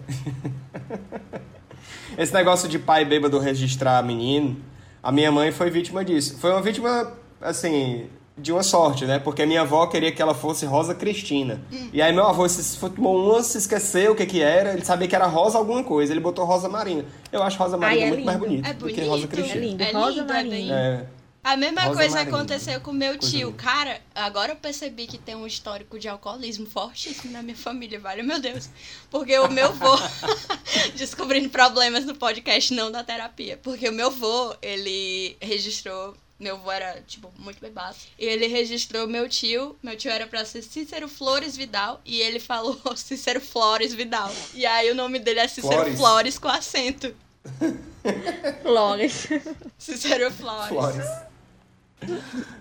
Esse 2.16 2.32
negócio 2.32 2.70
de 2.70 2.78
pai 2.78 3.06
bêbado 3.06 3.40
registrar 3.40 4.04
menino, 4.04 4.56
a 5.02 5.12
minha 5.12 5.32
mãe 5.32 5.52
foi 5.52 5.72
vítima 5.72 6.06
disso. 6.06 6.38
Foi 6.38 6.52
uma 6.52 6.62
vítima, 6.62 7.14
assim, 7.42 8.08
de 8.38 8.52
uma 8.52 8.64
sorte, 8.64 9.06
né? 9.06 9.18
Porque 9.18 9.44
a 9.44 9.46
minha 9.48 9.62
avó 9.62 9.88
queria 9.88 10.12
que 10.12 10.22
ela 10.22 10.34
fosse 10.34 10.66
Rosa 10.66 10.94
Cristina. 10.94 11.62
E 11.94 12.02
aí 12.02 12.12
meu 12.12 12.26
avô 12.26 12.48
se 12.50 12.78
tomou 12.90 13.18
uma, 13.32 13.42
se 13.42 13.58
esqueceu 13.58 14.12
o 14.12 14.16
que 14.16 14.26
que 14.26 14.42
era, 14.42 14.74
ele 14.74 14.84
sabia 14.84 15.08
que 15.08 15.16
era 15.16 15.26
Rosa 15.26 15.58
alguma 15.58 15.84
coisa, 15.84 16.12
ele 16.12 16.20
botou 16.20 16.44
Rosa 16.46 16.68
Marina. 16.68 17.06
Eu 17.32 17.42
acho 17.42 17.58
Rosa 17.58 17.78
Marina 17.78 18.02
Ai, 18.02 18.08
é 18.08 18.12
muito 18.12 18.26
mais 18.26 18.38
lindo. 18.38 18.48
bonito 18.50 18.68
É 18.68 18.74
do 18.74 18.88
que 18.88 19.02
Rosa 19.06 19.24
É 19.24 19.28
Cristina. 19.28 19.60
lindo. 19.66 19.84
É 19.84 19.92
Rosa 19.92 20.10
lindo, 20.20 20.32
é 20.32 20.36
Marinho. 20.36 20.52
bem- 20.52 20.72
É. 20.74 21.06
A 21.46 21.56
mesma 21.56 21.82
Rosa 21.84 22.00
coisa 22.00 22.22
aconteceu 22.22 22.82
com 22.82 22.92
meu 22.92 23.14
Coisa 23.20 23.30
tio. 23.30 23.50
linda. 23.52 23.62
Cara, 23.64 24.02
agora 24.16 24.54
eu 24.54 24.56
percebi 24.56 25.06
que 25.06 25.18
tem 25.20 25.36
um 25.36 25.46
histórico 25.46 26.00
de 26.00 26.08
alcoolismo 26.10 26.66
fortíssimo 26.66 27.32
na 27.32 27.44
minha 27.44 27.56
família, 27.56 28.00
vale 28.00 28.24
meu 28.24 28.42
Deus. 28.42 28.68
Porque 29.12 29.38
o 29.38 29.48
meu 29.48 29.72
vô, 29.72 29.96
descobrindo 30.98 31.48
problemas 31.50 32.04
no 32.04 32.16
podcast, 32.16 32.74
não 32.74 32.92
da 32.92 33.04
terapia. 33.04 33.60
Porque 33.62 33.88
o 33.88 33.94
meu 33.94 34.10
vô, 34.12 34.56
ele 34.62 35.38
registrou. 35.42 36.16
Meu 36.40 36.58
vô 36.58 36.70
era, 36.72 37.02
tipo, 37.08 37.32
muito 37.40 37.62
bebaço. 37.62 38.08
E 38.20 38.26
ele 38.26 38.48
registrou 38.48 39.08
meu 39.08 39.28
tio. 39.30 39.76
Meu 39.82 39.96
tio 39.96 40.12
era 40.12 40.28
pra 40.28 40.44
ser 40.44 40.62
Cícero 40.62 41.08
Flores 41.08 41.56
Vidal. 41.56 42.02
E 42.06 42.20
ele 42.20 42.40
falou 42.40 42.78
Cícero 42.98 43.40
Flores 43.40 43.94
Vidal. 43.94 44.32
E 44.54 44.66
aí 44.66 44.92
o 44.92 44.96
nome 44.96 45.18
dele 45.20 45.40
é 45.40 45.48
Cícero 45.48 45.74
Flores. 45.74 45.98
Flores, 45.98 46.38
com 46.38 46.48
acento. 46.50 47.14
Flores. 48.62 49.28
Cícero 49.78 50.32
Flores. 50.32 50.68
Flores. 50.68 51.06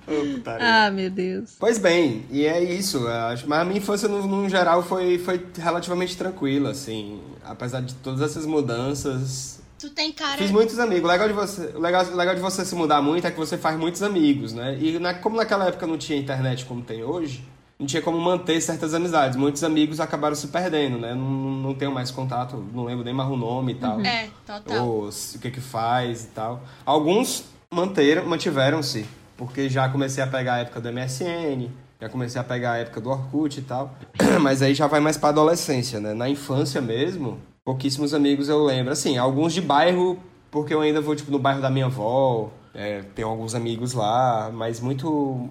Ô, 0.07 0.35
putaria. 0.35 0.67
Ah, 0.87 0.91
meu 0.91 1.11
Deus. 1.11 1.51
Pois 1.59 1.77
bem, 1.79 2.25
e 2.31 2.47
é 2.47 2.63
isso. 2.63 3.07
acho- 3.09 3.49
Mas 3.49 3.61
a 3.61 3.65
minha 3.65 3.79
infância, 3.79 4.09
no, 4.09 4.27
no 4.27 4.49
geral, 4.49 4.83
foi, 4.83 5.19
foi 5.19 5.45
relativamente 5.59 6.17
tranquila, 6.17 6.71
assim. 6.71 7.21
Apesar 7.45 7.83
de 7.83 7.95
todas 7.97 8.23
essas 8.23 8.47
mudanças. 8.47 9.61
Tu 9.79 9.91
tem 9.91 10.13
cara. 10.13 10.39
Fiz 10.39 10.51
muitos 10.51 10.79
amigos. 10.79 11.05
O 11.05 11.13
legal, 11.13 11.27
de 11.29 11.35
você, 11.35 11.73
o 11.75 11.81
legal, 11.81 12.05
o 12.05 12.17
legal 12.17 12.35
de 12.35 12.41
você 12.41 12.65
se 12.65 12.75
mudar 12.75 13.03
muito 13.03 13.27
é 13.27 13.31
que 13.31 13.37
você 13.39 13.59
faz 13.59 13.79
muitos 13.79 14.03
amigos, 14.03 14.53
né? 14.53 14.79
E 14.81 14.99
na- 14.99 15.15
como 15.15 15.37
naquela 15.37 15.67
época 15.67 15.87
não 15.87 15.99
tinha 15.99 16.19
internet 16.19 16.65
como 16.65 16.81
tem 16.83 17.03
hoje, 17.03 17.45
não 17.79 17.87
tinha 17.87 18.01
como 18.01 18.19
manter 18.21 18.61
certas 18.61 18.95
amizades. 18.95 19.37
Muitos 19.37 19.63
amigos 19.65 20.01
acabaram 20.01 20.35
se 20.35 20.49
perdendo, 20.49 20.97
né? 20.99 21.13
Não, 21.15 21.25
não 21.29 21.75
tenho 21.75 21.93
mais 21.93 22.11
contato, 22.11 22.65
não 22.73 22.85
lembro 22.85 23.05
nem 23.05 23.13
mais 23.13 23.29
o 23.29 23.37
nome 23.37 23.73
e 23.73 23.75
tal. 23.75 24.01
É, 24.01 24.29
total. 24.47 24.87
Ou 24.87 25.09
o 25.09 25.39
que 25.41 25.51
que 25.51 25.61
faz 25.61 26.25
e 26.25 26.29
tal. 26.29 26.63
Alguns 26.87 27.45
manteram, 27.73 28.25
mantiveram-se, 28.27 29.05
porque 29.37 29.69
já 29.69 29.89
comecei 29.89 30.23
a 30.23 30.27
pegar 30.27 30.55
a 30.55 30.59
época 30.59 30.81
do 30.81 30.89
MSN, 30.93 31.69
já 32.01 32.09
comecei 32.09 32.41
a 32.41 32.45
pegar 32.45 32.73
a 32.73 32.77
época 32.79 33.01
do 33.01 33.11
Orkut 33.11 33.59
e 33.59 33.63
tal. 33.63 33.95
Mas 34.41 34.63
aí 34.63 34.73
já 34.75 34.87
vai 34.87 35.01
mais 35.01 35.19
pra 35.19 35.31
adolescência, 35.31 35.99
né? 36.01 36.15
Na 36.15 36.29
infância 36.29 36.81
mesmo, 36.81 37.39
pouquíssimos 37.65 38.13
amigos 38.13 38.49
eu 38.49 38.63
lembro. 38.65 38.93
Assim, 38.93 39.17
alguns 39.17 39.53
de 39.53 39.61
bairro, 39.61 40.23
porque 40.51 40.75
eu 40.75 40.81
ainda 40.81 41.01
vou, 41.01 41.17
tipo, 41.17 41.31
no 41.31 41.39
bairro 41.39 41.63
da 41.63 41.71
minha 41.71 41.87
avó, 41.87 42.53
é, 42.75 43.03
tenho 43.15 43.29
alguns 43.29 43.55
amigos 43.55 43.95
lá, 43.95 44.51
mas 44.53 44.79
muito, 44.79 45.49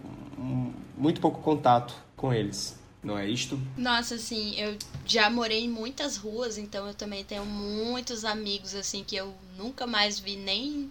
muito 0.98 1.20
pouco 1.20 1.42
contato 1.42 1.94
com 2.16 2.34
eles. 2.34 2.80
Não 3.04 3.18
é 3.18 3.28
isto? 3.28 3.60
Nossa, 3.76 4.16
assim, 4.16 4.58
eu 4.58 4.78
já 5.06 5.30
morei 5.30 5.66
em 5.66 5.70
muitas 5.70 6.16
ruas, 6.16 6.58
então 6.58 6.88
eu 6.88 6.94
também 6.94 7.22
tenho 7.22 7.46
muitos 7.46 8.24
amigos, 8.24 8.74
assim, 8.74 9.04
que 9.04 9.16
eu 9.16 9.34
nunca 9.58 9.86
mais 9.86 10.20
vi 10.20 10.38
nem. 10.38 10.90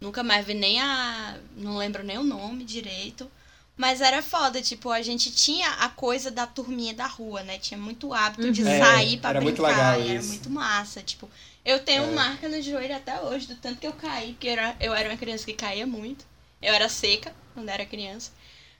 Nunca 0.00 0.22
mais 0.22 0.46
vi 0.46 0.54
nem 0.54 0.80
a. 0.80 1.36
Não 1.54 1.76
lembro 1.76 2.02
nem 2.02 2.16
o 2.16 2.24
nome 2.24 2.64
direito. 2.64 3.30
Mas 3.76 4.00
era 4.00 4.22
foda, 4.22 4.60
tipo, 4.60 4.90
a 4.90 5.00
gente 5.02 5.32
tinha 5.32 5.68
a 5.80 5.88
coisa 5.88 6.30
da 6.30 6.46
turminha 6.46 6.92
da 6.94 7.06
rua, 7.06 7.42
né? 7.42 7.58
Tinha 7.58 7.78
muito 7.78 8.12
hábito 8.12 8.52
de 8.52 8.66
É, 8.66 8.78
sair 8.78 9.16
pra 9.18 9.30
era 9.30 9.40
muito 9.40 9.62
brincar. 9.62 9.96
legal 9.96 10.06
e 10.06 10.10
era 10.10 10.18
isso. 10.20 10.28
muito 10.28 10.50
massa. 10.50 11.00
Tipo, 11.02 11.28
eu 11.64 11.80
tenho 11.80 12.04
É. 12.04 12.10
marca 12.10 12.48
no 12.48 12.60
joelho 12.60 12.94
até 12.94 13.20
hoje, 13.22 13.46
do 13.46 13.56
tanto 13.56 13.80
que 13.80 13.86
eu 13.86 13.92
caí, 13.94 14.32
porque 14.32 14.48
eu 14.48 14.52
era, 14.52 14.76
eu 14.78 14.94
era 14.94 15.08
uma 15.08 15.16
criança 15.16 15.44
que 15.46 15.54
caía 15.54 15.86
muito. 15.86 16.24
Eu 16.60 16.72
era 16.74 16.88
seca 16.88 17.34
quando 17.54 17.68
era 17.70 17.84
criança. 17.86 18.30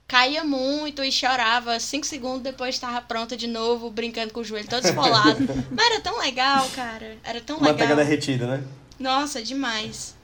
Caía 0.07 0.45
muito 0.45 1.03
e 1.03 1.11
chorava. 1.11 1.81
Cinco 1.81 2.07
segundos 2.07 2.43
depois 2.43 2.75
estava 2.75 3.01
pronta 3.01 3.35
de 3.37 3.47
novo, 3.47 3.91
brincando 3.91 4.33
com 4.33 4.41
o 4.41 4.45
joelho 4.45 4.69
todo 4.69 4.85
esfolado. 4.85 5.39
Mas 5.73 5.87
era 5.87 6.01
tão 6.01 6.19
legal, 6.19 6.69
cara. 6.77 7.17
Era 7.25 7.41
tão 7.41 7.59
Manteiga 7.59 7.95
legal. 7.95 7.97
derretida, 7.97 8.47
né? 8.47 8.65
Nossa, 8.99 9.43
demais. 9.43 10.15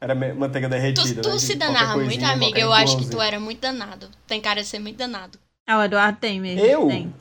Era 0.00 0.14
manteiga 0.14 0.66
Tu, 0.66 0.70
derretida, 0.70 1.20
tu 1.22 1.28
né? 1.28 1.34
De 1.34 1.40
se 1.42 1.56
qualquer 1.56 1.72
danava 1.72 1.96
muito, 2.02 2.24
amiga. 2.24 2.58
Eu 2.58 2.72
acho 2.72 2.96
que 2.96 3.06
tu 3.06 3.20
era 3.20 3.38
muito 3.38 3.60
danado. 3.60 4.08
Tem 4.26 4.40
cara 4.40 4.62
de 4.62 4.68
ser 4.68 4.78
muito 4.78 4.96
danado. 4.96 5.38
Ah, 5.66 5.78
o 5.78 5.82
Eduardo 5.82 6.18
tem 6.18 6.40
mesmo. 6.40 6.64
Eu? 6.64 6.86
Tem. 6.86 7.14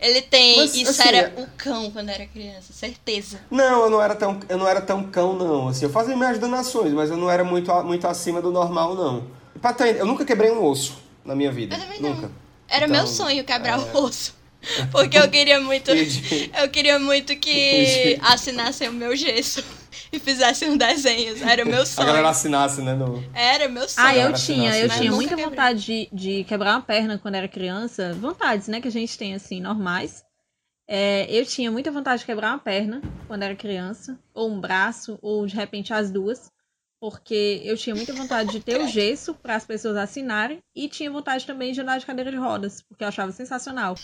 Ele 0.00 0.22
tem. 0.22 0.56
Mas, 0.58 0.74
isso 0.74 0.90
assim, 0.90 1.08
era 1.08 1.16
é- 1.16 1.32
o 1.42 1.46
cão 1.56 1.90
quando 1.90 2.08
era 2.08 2.26
criança, 2.26 2.72
certeza. 2.72 3.40
Não, 3.50 3.84
eu 3.84 3.90
não 3.90 4.00
era 4.02 4.14
tão, 4.14 4.38
eu 4.48 4.56
não 4.58 4.68
era 4.68 4.80
tão 4.80 5.02
cão, 5.04 5.32
não. 5.34 5.68
Assim, 5.68 5.84
eu 5.84 5.90
fazia 5.90 6.16
minhas 6.16 6.38
danações, 6.38 6.92
mas 6.92 7.10
eu 7.10 7.16
não 7.16 7.30
era 7.30 7.42
muito, 7.44 7.72
muito 7.84 8.06
acima 8.06 8.40
do 8.40 8.50
normal, 8.50 8.94
não. 8.94 9.26
Pra 9.60 9.72
ter- 9.72 9.96
eu 9.96 10.06
nunca 10.06 10.24
quebrei 10.24 10.50
um 10.50 10.64
osso 10.64 10.98
na 11.24 11.34
minha 11.34 11.50
vida. 11.50 11.74
Eu 11.76 11.80
também 11.80 12.00
não. 12.00 12.10
nunca. 12.14 12.30
Era 12.68 12.86
Então, 12.86 12.96
meu 12.96 13.06
sonho 13.06 13.44
quebrar 13.44 13.78
é. 13.78 13.82
o 13.82 14.02
osso. 14.04 14.36
Porque 14.92 15.18
eu 15.18 15.28
queria 15.30 15.60
muito. 15.60 15.90
Eu 15.90 16.68
queria 16.70 16.98
muito 16.98 17.34
que 17.36 18.18
assinassem 18.22 18.88
o 18.88 18.92
meu 18.92 19.16
gesso 19.16 19.64
e 20.12 20.18
fizessem 20.18 20.70
um 20.70 20.76
desenhos. 20.76 21.40
Era 21.42 21.64
o 21.64 21.66
meu 21.66 21.82
A 21.82 21.86
sonho. 21.86 22.06
galera 22.06 22.28
assinasse, 22.28 22.80
né? 22.82 22.94
No... 22.94 23.22
Era 23.34 23.68
meu 23.68 23.88
sonho. 23.88 24.06
Ah, 24.06 24.16
eu 24.16 24.32
tinha, 24.32 24.76
eu 24.78 24.88
tinha 24.88 25.10
mais. 25.10 25.14
muita 25.14 25.36
vontade 25.36 25.84
de, 25.84 26.08
de 26.12 26.44
quebrar 26.44 26.72
uma 26.74 26.82
perna 26.82 27.18
quando 27.18 27.34
era 27.34 27.48
criança. 27.48 28.14
Vontades, 28.14 28.68
né, 28.68 28.80
que 28.80 28.88
a 28.88 28.92
gente 28.92 29.16
tem, 29.18 29.34
assim, 29.34 29.60
normais. 29.60 30.24
É, 30.86 31.26
eu 31.28 31.44
tinha 31.44 31.70
muita 31.70 31.90
vontade 31.90 32.20
de 32.20 32.26
quebrar 32.26 32.52
uma 32.52 32.58
perna 32.58 33.02
quando 33.26 33.42
era 33.42 33.54
criança, 33.54 34.18
ou 34.32 34.50
um 34.50 34.58
braço, 34.58 35.18
ou 35.20 35.46
de 35.46 35.54
repente 35.54 35.92
as 35.92 36.10
duas. 36.10 36.50
Porque 37.00 37.62
eu 37.64 37.76
tinha 37.76 37.94
muita 37.94 38.12
vontade 38.12 38.50
de 38.50 38.60
ter 38.60 38.80
o 38.80 38.88
gesso 38.88 39.32
para 39.34 39.54
as 39.54 39.64
pessoas 39.64 39.96
assinarem 39.96 40.58
e 40.74 40.88
tinha 40.88 41.10
vontade 41.10 41.46
também 41.46 41.72
de 41.72 41.80
andar 41.80 41.98
de 41.98 42.06
cadeira 42.06 42.30
de 42.30 42.36
rodas, 42.36 42.82
porque 42.82 43.04
eu 43.04 43.08
achava 43.08 43.30
sensacional. 43.30 43.94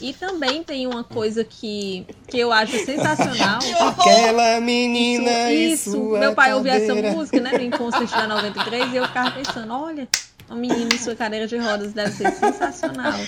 E 0.00 0.14
também 0.14 0.64
tem 0.64 0.86
uma 0.86 1.04
coisa 1.04 1.44
que, 1.44 2.06
que 2.26 2.38
eu 2.38 2.50
acho 2.50 2.72
sensacional. 2.86 3.60
Aquela 3.98 4.60
menina 4.60 5.52
Isso, 5.52 5.92
sua 5.92 6.18
meu 6.18 6.34
pai 6.34 6.54
ouvia 6.54 6.72
essa 6.72 6.94
música, 6.94 7.38
né, 7.40 7.52
no 7.52 7.62
Inconstant 7.62 8.10
da 8.10 8.26
93, 8.26 8.92
e 8.92 8.96
eu 8.96 9.06
ficava 9.06 9.30
pensando, 9.32 9.74
olha, 9.74 10.08
uma 10.48 10.56
menina 10.58 10.94
em 10.94 10.98
sua 10.98 11.14
cadeira 11.14 11.46
de 11.46 11.56
rodas 11.56 11.92
deve 11.92 12.12
ser 12.12 12.30
sensacional. 12.32 13.18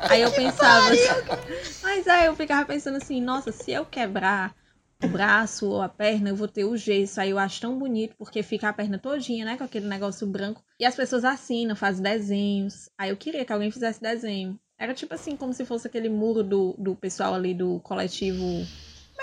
Aí 0.00 0.22
eu 0.22 0.30
pensava, 0.32 0.90
mas 1.82 2.06
aí 2.08 2.26
eu 2.26 2.34
ficava 2.34 2.64
pensando 2.64 2.96
assim, 2.96 3.20
nossa, 3.20 3.52
se 3.52 3.70
eu 3.70 3.84
quebrar 3.84 4.54
o 5.02 5.08
braço 5.08 5.68
ou 5.68 5.82
a 5.82 5.88
perna, 5.88 6.28
eu 6.28 6.36
vou 6.36 6.48
ter 6.48 6.64
o 6.64 6.76
gesso. 6.76 7.20
Aí 7.20 7.30
eu 7.30 7.38
acho 7.38 7.60
tão 7.60 7.78
bonito, 7.78 8.14
porque 8.16 8.42
fica 8.42 8.68
a 8.68 8.72
perna 8.72 8.98
todinha, 8.98 9.44
né? 9.44 9.56
Com 9.56 9.64
aquele 9.64 9.86
negócio 9.86 10.26
branco. 10.26 10.62
E 10.78 10.84
as 10.84 10.94
pessoas 10.94 11.24
assinam, 11.24 11.74
fazem 11.74 12.02
desenhos. 12.02 12.90
Aí 12.98 13.10
eu 13.10 13.16
queria 13.16 13.44
que 13.44 13.52
alguém 13.52 13.70
fizesse 13.70 14.00
desenho. 14.00 14.58
Era 14.78 14.94
tipo 14.94 15.14
assim, 15.14 15.36
como 15.36 15.52
se 15.52 15.64
fosse 15.64 15.86
aquele 15.86 16.08
muro 16.08 16.42
do, 16.42 16.74
do 16.78 16.96
pessoal 16.96 17.34
ali 17.34 17.52
do 17.52 17.80
coletivo. 17.80 18.44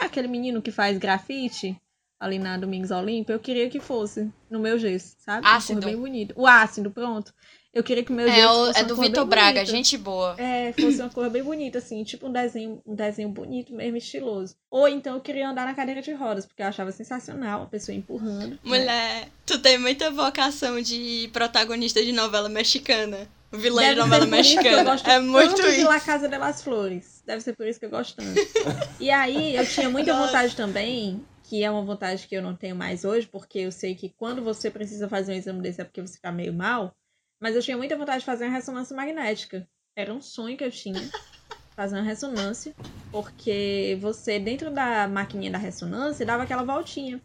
É 0.01 0.05
aquele 0.05 0.27
menino 0.27 0.61
que 0.61 0.71
faz 0.71 0.97
grafite 0.97 1.75
ali 2.19 2.39
na 2.39 2.57
Domingos 2.57 2.91
Olímpia. 2.91 3.33
Eu 3.33 3.39
queria 3.39 3.69
que 3.69 3.79
fosse 3.79 4.31
no 4.49 4.59
meu 4.59 4.77
gesso, 4.77 5.15
sabe? 5.19 5.47
Ácido. 5.47 5.85
bem 5.85 5.97
bonito. 5.97 6.33
O 6.35 6.45
ácido, 6.45 6.91
pronto. 6.91 7.33
Eu 7.77 7.83
queria 7.83 8.03
que 8.03 8.11
o 8.11 8.15
meu 8.15 8.27
É, 8.27 8.47
o- 8.49 8.65
fosse 8.65 8.79
é 8.79 8.83
do 8.83 8.95
Vitor 8.95 9.25
Braga, 9.25 9.59
bonita. 9.59 9.65
gente 9.71 9.95
boa. 9.97 10.35
É, 10.39 10.73
fosse 10.73 10.99
uma 10.99 11.09
cor 11.11 11.29
bem 11.29 11.43
bonita, 11.43 11.77
assim, 11.77 12.03
tipo 12.03 12.27
um 12.27 12.31
desenho, 12.31 12.81
um 12.83 12.95
desenho 12.95 13.29
bonito, 13.29 13.71
mesmo 13.71 13.95
estiloso. 13.97 14.55
Ou 14.71 14.87
então 14.87 15.13
eu 15.13 15.21
queria 15.21 15.47
andar 15.47 15.63
na 15.65 15.75
cadeira 15.75 16.01
de 16.01 16.11
rodas, 16.11 16.45
porque 16.47 16.63
eu 16.63 16.67
achava 16.67 16.91
sensacional 16.91 17.61
a 17.61 17.65
pessoa 17.67 17.95
empurrando. 17.95 18.49
né? 18.53 18.57
Mulher, 18.63 19.27
tu 19.45 19.59
tem 19.59 19.77
muita 19.77 20.09
vocação 20.09 20.81
de 20.81 21.29
protagonista 21.31 22.03
de 22.03 22.11
novela 22.11 22.49
mexicana. 22.49 23.27
Vilã 23.53 23.81
Deve 23.81 23.93
de 23.93 23.99
novela 24.01 24.23
isso 24.23 24.31
mexicana. 24.31 24.83
gosto 24.83 25.07
É 25.07 25.19
muito 25.19 25.55
tanto 25.55 25.61
de 25.69 25.77
isso. 25.77 25.87
La 25.87 25.99
Casa 25.99 26.27
de 26.27 26.37
las 26.37 26.63
Flores. 26.63 27.21
Deve 27.27 27.41
ser 27.41 27.55
por 27.55 27.67
isso 27.67 27.79
que 27.79 27.85
eu 27.85 27.89
gosto 27.91 28.15
tanto. 28.15 28.39
e 28.99 29.11
aí, 29.11 29.55
eu 29.55 29.65
tinha 29.67 29.87
muita 29.89 30.13
Nossa. 30.13 30.25
vontade 30.25 30.55
também, 30.55 31.23
que 31.43 31.63
é 31.63 31.69
uma 31.69 31.83
vontade 31.83 32.27
que 32.27 32.35
eu 32.35 32.41
não 32.41 32.55
tenho 32.55 32.75
mais 32.75 33.05
hoje, 33.05 33.27
porque 33.27 33.59
eu 33.59 33.71
sei 33.71 33.93
que 33.93 34.09
quando 34.17 34.43
você 34.43 34.71
precisa 34.71 35.07
fazer 35.07 35.31
um 35.33 35.35
exame 35.35 35.61
desse 35.61 35.79
é 35.79 35.83
porque 35.83 36.01
você 36.01 36.17
tá 36.19 36.31
meio 36.31 36.53
mal. 36.53 36.93
Mas 37.39 37.55
eu 37.55 37.61
tinha 37.61 37.77
muita 37.77 37.95
vontade 37.95 38.19
de 38.19 38.25
fazer 38.25 38.45
uma 38.45 38.53
ressonância 38.53 38.95
magnética. 38.95 39.67
Era 39.95 40.13
um 40.13 40.21
sonho 40.21 40.57
que 40.57 40.63
eu 40.63 40.71
tinha. 40.71 40.99
Fazer 41.75 41.95
uma 41.95 42.03
ressonância. 42.03 42.73
Porque 43.11 43.95
você, 44.01 44.39
dentro 44.39 44.71
da 44.71 45.07
maquininha 45.07 45.51
da 45.51 45.59
ressonância, 45.59 46.25
dava 46.25 46.41
aquela 46.41 46.63
voltinha. 46.63 47.21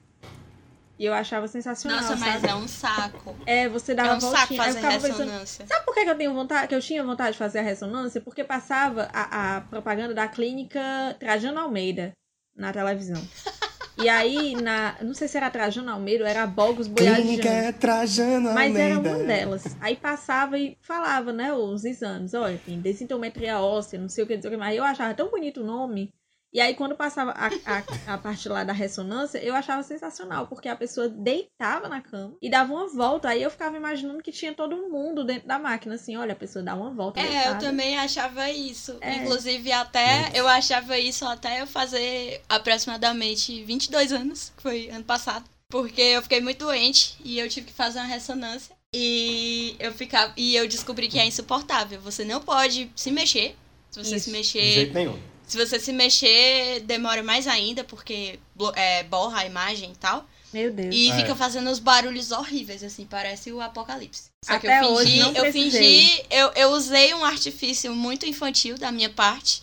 E 0.98 1.06
eu 1.06 1.14
achava 1.14 1.48
sensacional. 1.48 2.00
Nossa, 2.02 2.16
mas 2.16 2.34
sabe? 2.34 2.48
é 2.48 2.54
um 2.54 2.68
saco. 2.68 3.36
É, 3.46 3.66
você 3.68 3.92
É 3.92 3.94
dava 3.94 4.14
um 4.16 4.18
voltinha. 4.20 4.40
saco 4.40 4.52
Aí 4.52 4.58
eu 4.58 4.64
fazer 4.64 4.78
ficava 4.78 4.94
pensando, 5.00 5.18
ressonância. 5.20 5.66
Sabe 5.66 5.84
por 5.86 5.94
que 5.94 6.04
que 6.04 6.10
eu 6.10 6.18
tenho 6.18 6.34
vontade, 6.34 6.68
que 6.68 6.74
eu 6.74 6.80
tinha 6.82 7.02
vontade 7.02 7.32
de 7.32 7.38
fazer 7.38 7.60
a 7.60 7.62
ressonância? 7.62 8.20
Porque 8.20 8.44
passava 8.44 9.08
a, 9.10 9.56
a 9.56 9.60
propaganda 9.62 10.12
da 10.12 10.28
clínica 10.28 11.16
Trajano 11.18 11.58
Almeida 11.60 12.12
na 12.54 12.72
televisão. 12.72 13.20
E 13.98 14.08
aí, 14.08 14.54
na, 14.54 14.96
não 15.02 15.12
sei 15.14 15.28
se 15.28 15.36
era 15.36 15.50
Trajano 15.50 15.90
Almeida 15.90 16.28
era 16.28 16.46
Bogos 16.46 16.88
Boiadinho. 16.88 17.38
Clínica 17.40 17.72
Trajano 17.74 18.52
Mas 18.52 18.74
era 18.74 18.96
Almeida. 18.96 19.18
uma 19.18 19.24
delas. 19.26 19.76
Aí 19.80 19.96
passava 19.96 20.58
e 20.58 20.76
falava, 20.80 21.32
né, 21.32 21.52
os 21.52 21.84
exames. 21.84 22.32
Olha, 22.34 22.58
tem 22.64 22.80
desintometria 22.80 23.60
óssea, 23.60 24.00
não 24.00 24.08
sei 24.08 24.24
o 24.24 24.26
que, 24.26 24.34
não 24.34 24.42
sei 24.42 24.48
o 24.50 24.52
que. 24.52 24.58
Mas 24.58 24.76
eu 24.76 24.84
achava 24.84 25.14
tão 25.14 25.30
bonito 25.30 25.60
o 25.60 25.64
nome. 25.64 26.12
E 26.52 26.60
aí, 26.60 26.74
quando 26.74 26.94
passava 26.94 27.30
a, 27.32 27.46
a, 27.46 28.14
a 28.14 28.18
parte 28.18 28.46
lá 28.46 28.62
da 28.62 28.74
ressonância, 28.74 29.38
eu 29.38 29.54
achava 29.54 29.82
sensacional, 29.82 30.46
porque 30.46 30.68
a 30.68 30.76
pessoa 30.76 31.08
deitava 31.08 31.88
na 31.88 32.02
cama 32.02 32.36
e 32.42 32.50
dava 32.50 32.72
uma 32.74 32.88
volta. 32.88 33.28
Aí 33.30 33.42
eu 33.42 33.50
ficava 33.50 33.74
imaginando 33.76 34.22
que 34.22 34.30
tinha 34.30 34.52
todo 34.52 34.76
mundo 34.90 35.24
dentro 35.24 35.48
da 35.48 35.58
máquina, 35.58 35.94
assim, 35.94 36.14
olha, 36.16 36.32
a 36.34 36.36
pessoa 36.36 36.62
dá 36.62 36.74
uma 36.74 36.90
volta. 36.90 37.20
É, 37.20 37.24
eu 37.24 37.28
deitada. 37.30 37.58
também 37.60 37.98
achava 37.98 38.50
isso. 38.50 38.98
É. 39.00 39.16
Inclusive, 39.16 39.72
até 39.72 40.30
eu 40.34 40.46
achava 40.46 40.98
isso 40.98 41.24
até 41.24 41.62
eu 41.62 41.66
fazer 41.66 42.42
aproximadamente 42.48 43.64
22 43.64 44.12
anos, 44.12 44.52
que 44.54 44.62
foi 44.62 44.90
ano 44.90 45.04
passado. 45.04 45.44
Porque 45.70 46.02
eu 46.02 46.20
fiquei 46.20 46.42
muito 46.42 46.66
doente 46.66 47.16
e 47.24 47.38
eu 47.38 47.48
tive 47.48 47.68
que 47.68 47.72
fazer 47.72 47.98
uma 47.98 48.06
ressonância. 48.08 48.76
E 48.94 49.74
eu 49.78 49.90
ficava. 49.94 50.34
E 50.36 50.54
eu 50.54 50.68
descobri 50.68 51.08
que 51.08 51.18
é 51.18 51.24
insuportável. 51.24 51.98
Você 52.02 52.26
não 52.26 52.42
pode 52.42 52.90
se 52.94 53.10
mexer. 53.10 53.56
Se 53.90 54.04
você 54.04 54.16
Isso. 54.16 54.24
se 54.26 54.30
De 54.30 54.36
mexer. 54.36 54.72
jeito 54.72 54.92
nenhum. 54.92 55.18
Se 55.52 55.58
você 55.58 55.78
se 55.78 55.92
mexer, 55.92 56.80
demora 56.80 57.22
mais 57.22 57.46
ainda, 57.46 57.84
porque 57.84 58.38
é, 58.74 59.02
borra 59.02 59.40
a 59.40 59.44
imagem 59.46 59.92
e 59.92 59.96
tal. 59.96 60.26
Meu 60.50 60.72
Deus. 60.72 60.94
E 60.94 61.10
É. 61.10 61.16
fica 61.16 61.36
fazendo 61.36 61.68
uns 61.68 61.78
barulhos 61.78 62.30
horríveis, 62.30 62.82
assim, 62.82 63.04
parece 63.04 63.52
o 63.52 63.60
apocalipse. 63.60 64.30
Só 64.42 64.58
que 64.58 64.66
Até 64.66 64.82
eu 64.82 64.92
hoje 64.92 65.10
fingi, 65.10 65.20
não 65.20 65.32
eu 65.34 65.42
precisei. 65.42 66.06
fingi, 66.06 66.24
eu, 66.30 66.52
eu 66.54 66.70
usei 66.70 67.12
um 67.12 67.22
artifício 67.22 67.94
muito 67.94 68.24
infantil 68.24 68.78
da 68.78 68.90
minha 68.90 69.10
parte. 69.10 69.62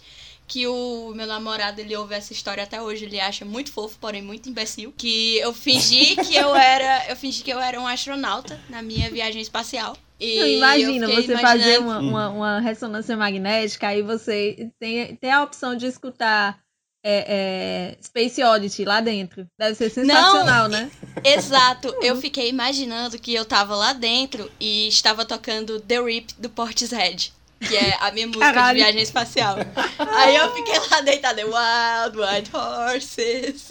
Que 0.49 0.65
o 0.67 1.13
meu 1.15 1.27
namorado, 1.27 1.79
ele 1.79 1.95
ouve 1.95 2.15
essa 2.15 2.33
história 2.33 2.63
até 2.63 2.81
hoje, 2.81 3.05
ele 3.05 3.19
acha 3.19 3.45
muito 3.45 3.71
fofo, 3.71 3.97
porém 4.01 4.21
muito 4.21 4.49
imbecil. 4.49 4.91
Que 4.97 5.37
eu 5.37 5.53
fingi 5.53 6.15
que 6.17 6.35
eu 6.35 6.55
era. 6.55 7.05
Eu 7.07 7.15
fingi 7.15 7.43
que 7.43 7.51
eu 7.53 7.59
era 7.59 7.79
um 7.79 7.85
astronauta 7.87 8.59
na 8.67 8.81
minha 8.81 9.09
viagem 9.11 9.41
espacial. 9.41 9.95
E 10.19 10.39
Não, 10.39 10.47
imagina 10.47 11.07
você 11.07 11.37
fazer 11.37 11.75
imaginando- 11.75 11.81
uma, 11.81 11.99
uma, 11.99 12.29
uma 12.29 12.59
ressonância 12.59 13.15
magnética, 13.15 13.87
aí 13.87 14.01
você 14.01 14.69
tem, 14.79 15.15
tem 15.15 15.31
a 15.31 15.43
opção 15.43 15.75
de 15.75 15.85
escutar 15.85 16.59
é, 17.05 17.95
é, 17.95 18.03
Space 18.03 18.43
Oddity 18.43 18.83
lá 18.83 18.99
dentro. 19.01 19.47
Deve 19.57 19.75
ser 19.75 19.89
sensacional, 19.89 20.67
né? 20.67 20.91
Exato, 21.23 21.95
eu 22.01 22.17
fiquei 22.17 22.49
imaginando 22.49 23.17
que 23.17 23.33
eu 23.33 23.45
tava 23.45 23.75
lá 23.75 23.93
dentro 23.93 24.51
e 24.59 24.87
estava 24.87 25.23
tocando 25.23 25.79
The 25.79 26.01
Rip 26.01 26.33
do 26.37 26.49
Portishead. 26.49 27.31
Que 27.59 27.75
é 27.75 27.97
a 27.99 28.11
minha 28.11 28.27
música 28.27 28.45
Caralho. 28.53 28.77
de 28.77 28.83
viagem 28.83 29.01
espacial. 29.01 29.57
Aí 29.97 30.35
eu 30.35 30.53
fiquei 30.55 30.79
lá 30.91 31.01
deitada, 31.01 31.41
Wild 31.45 32.17
White 32.17 32.51
Horses. 32.55 33.69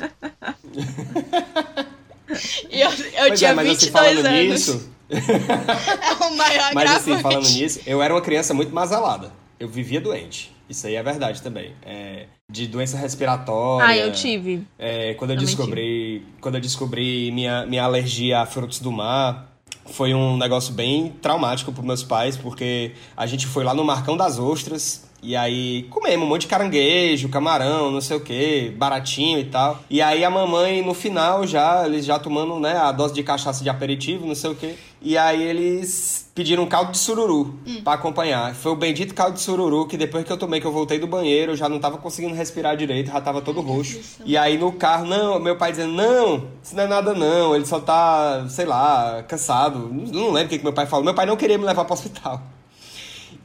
E 2.70 2.80
eu, 2.80 2.90
eu 2.90 3.26
Pois 3.28 3.38
tinha 3.38 3.50
é, 3.50 3.54
mas 3.54 3.68
assim, 3.68 3.86
22 3.86 3.92
falando 3.92 4.26
anos. 4.26 4.50
nisso, 4.52 4.90
É 5.10 6.24
o 6.24 6.36
maior 6.36 6.74
mas 6.74 6.90
assim, 6.90 7.12
agravante. 7.14 7.22
falando 7.22 7.48
nisso, 7.48 7.80
eu 7.86 8.02
era 8.02 8.12
uma 8.14 8.20
criança 8.20 8.52
muito 8.52 8.74
masalada. 8.74 9.32
Eu 9.58 9.68
vivia 9.68 10.00
doente. 10.00 10.54
Isso 10.68 10.86
aí 10.86 10.94
é 10.96 11.02
verdade 11.02 11.40
também. 11.40 11.74
É, 11.82 12.26
de 12.50 12.66
doença 12.66 12.98
respiratória. 12.98 13.86
Ah, 13.86 13.96
eu 13.96 14.12
tive. 14.12 14.62
É, 14.78 15.14
quando 15.14 15.30
eu 15.30 15.36
Também 15.36 15.46
descobri, 15.46 16.26
quando 16.42 16.56
eu 16.56 16.60
descobri 16.60 17.30
minha, 17.32 17.64
minha 17.64 17.84
alergia 17.84 18.40
a 18.40 18.46
frutos 18.46 18.78
do 18.78 18.92
mar, 18.92 19.47
foi 19.92 20.14
um 20.14 20.36
negócio 20.36 20.72
bem 20.72 21.10
traumático 21.22 21.72
para 21.72 21.82
meus 21.82 22.02
pais, 22.02 22.36
porque 22.36 22.92
a 23.16 23.26
gente 23.26 23.46
foi 23.46 23.64
lá 23.64 23.74
no 23.74 23.84
Marcão 23.84 24.16
das 24.16 24.38
Ostras 24.38 25.07
e 25.20 25.34
aí 25.34 25.82
comemos 25.90 26.26
um 26.26 26.28
monte 26.28 26.42
de 26.42 26.46
caranguejo, 26.46 27.28
camarão, 27.28 27.90
não 27.90 28.00
sei 28.00 28.16
o 28.16 28.20
que, 28.20 28.72
baratinho 28.76 29.38
e 29.40 29.44
tal. 29.44 29.82
E 29.90 30.00
aí 30.00 30.24
a 30.24 30.30
mamãe 30.30 30.80
no 30.80 30.94
final 30.94 31.46
já, 31.46 31.84
eles 31.86 32.04
já 32.04 32.18
tomando, 32.18 32.60
né, 32.60 32.76
a 32.76 32.92
dose 32.92 33.14
de 33.14 33.22
cachaça 33.22 33.62
de 33.62 33.68
aperitivo, 33.68 34.26
não 34.26 34.34
sei 34.34 34.50
o 34.50 34.54
que. 34.54 34.76
E 35.02 35.18
aí 35.18 35.42
eles 35.42 36.30
pediram 36.34 36.62
um 36.62 36.66
caldo 36.66 36.92
de 36.92 36.98
sururu 36.98 37.58
pra 37.82 37.94
acompanhar. 37.94 38.54
Foi 38.54 38.70
o 38.70 38.76
bendito 38.76 39.12
caldo 39.12 39.34
de 39.34 39.40
sururu 39.40 39.86
que 39.86 39.96
depois 39.96 40.24
que 40.24 40.32
eu 40.32 40.36
tomei, 40.36 40.60
que 40.60 40.66
eu 40.66 40.72
voltei 40.72 40.98
do 41.00 41.06
banheiro, 41.06 41.52
eu 41.52 41.56
já 41.56 41.68
não 41.68 41.80
tava 41.80 41.98
conseguindo 41.98 42.34
respirar 42.34 42.76
direito, 42.76 43.10
já 43.10 43.20
tava 43.20 43.40
todo 43.40 43.60
roxo. 43.60 44.00
E 44.24 44.36
aí 44.36 44.56
no 44.56 44.70
carro, 44.72 45.04
não, 45.04 45.40
meu 45.40 45.56
pai 45.56 45.72
dizendo, 45.72 45.94
não, 45.94 46.48
isso 46.62 46.76
não 46.76 46.84
é 46.84 46.86
nada 46.86 47.12
não, 47.12 47.56
ele 47.56 47.66
só 47.66 47.80
tá, 47.80 48.46
sei 48.48 48.66
lá, 48.66 49.24
cansado. 49.26 49.88
Não, 49.92 50.06
não 50.12 50.30
lembro 50.30 50.46
o 50.46 50.48
que, 50.50 50.58
que 50.58 50.64
meu 50.64 50.72
pai 50.72 50.86
falou. 50.86 51.04
Meu 51.04 51.14
pai 51.14 51.26
não 51.26 51.36
queria 51.36 51.58
me 51.58 51.64
levar 51.64 51.84
pro 51.84 51.94
hospital. 51.94 52.40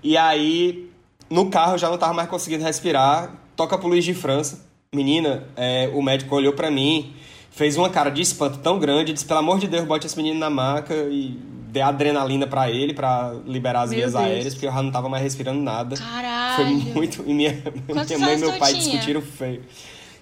E 0.04 0.18
aí, 0.18 0.93
no 1.30 1.50
carro 1.50 1.74
eu 1.74 1.78
já 1.78 1.90
não 1.90 1.98
tava 1.98 2.14
mais 2.14 2.30
conseguindo 2.30 2.64
respirar. 2.64 3.32
Toca 3.56 3.78
pro 3.78 3.88
Luiz 3.88 4.04
de 4.04 4.14
França. 4.14 4.66
Menina, 4.94 5.46
é, 5.56 5.90
o 5.94 6.02
médico 6.02 6.36
olhou 6.36 6.54
pra 6.54 6.70
mim, 6.70 7.14
fez 7.52 7.78
uma 7.78 7.90
cara 7.90 8.12
de 8.12 8.22
espanto 8.22 8.60
tão 8.60 8.78
grande, 8.78 9.12
disse, 9.12 9.26
pelo 9.26 9.40
amor 9.40 9.60
de 9.60 9.68
Deus, 9.68 9.86
bote 9.86 10.06
esse 10.06 10.16
menino 10.16 10.40
na 10.40 10.50
maca 10.52 10.94
e 10.94 11.40
dê 11.70 11.82
adrenalina 11.82 12.46
pra 12.46 12.70
ele, 12.70 12.94
pra 12.94 13.34
liberar 13.48 13.82
as 13.82 13.90
Meu 13.90 13.98
vias 14.00 14.12
Deus. 14.14 14.24
aéreas, 14.24 14.54
porque 14.54 14.68
eu 14.68 14.72
já 14.72 14.84
não 14.84 14.92
tava 14.92 15.10
mais 15.10 15.24
respirando 15.24 15.60
nada. 15.60 15.96
Foi 15.96 16.06
Caralho. 16.06 16.76
muito... 16.94 17.24
E 17.26 17.34
minha, 17.34 17.52
minha 17.88 18.20
mãe 18.20 18.36
e 18.36 18.38
meu 18.38 18.54
pai 18.60 18.74
tinha? 18.74 18.84
discutiram 18.84 19.22
feio. 19.22 19.64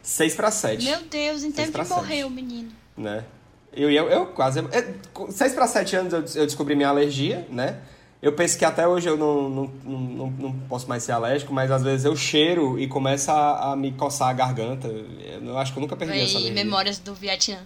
Seis 0.02 0.34
pra 0.34 0.50
sete, 0.50 0.86
Meu 0.86 1.00
Deus, 1.10 1.42
de 1.42 1.52
sete. 1.52 1.90
morrer 1.90 2.24
o 2.24 2.30
menino. 2.30 2.70
né? 2.98 3.26
Eu, 3.74 3.90
eu, 3.92 4.10
eu 4.10 4.26
quase... 4.28 4.60
é, 4.60 4.94
seis 5.30 5.54
pra 5.54 5.68
sete 5.68 5.96
anos 5.96 6.14
eu, 6.14 6.42
eu 6.42 6.46
descobri 6.46 6.76
minha 6.76 6.90
alergia, 6.90 7.46
né? 7.50 7.78
Eu 8.22 8.34
penso 8.34 8.58
que 8.58 8.64
até 8.64 8.88
hoje 8.88 9.10
eu 9.10 9.18
não, 9.18 9.50
não, 9.50 9.68
não, 9.84 10.30
não, 10.32 10.60
posso 10.68 10.88
mais 10.88 11.02
ser 11.04 11.12
alérgico, 11.14 11.52
mas 11.54 11.72
às 11.72 11.82
vezes 11.82 12.06
eu 12.06 12.16
cheiro 12.16 12.78
e 12.80 12.88
começa 12.88 13.34
a, 13.34 13.72
a 13.72 13.76
me 13.76 13.92
coçar 13.94 14.30
a 14.30 14.34
garganta. 14.34 14.88
Eu 14.88 15.58
acho 15.58 15.74
que 15.74 15.80
eu 15.80 15.82
nunca 15.82 15.96
perdi 15.98 16.20
essa 16.20 16.34
Foi 16.34 16.42
alergia. 16.42 16.64
memórias 16.64 17.00
do 17.00 17.16
Vietnã. 17.16 17.66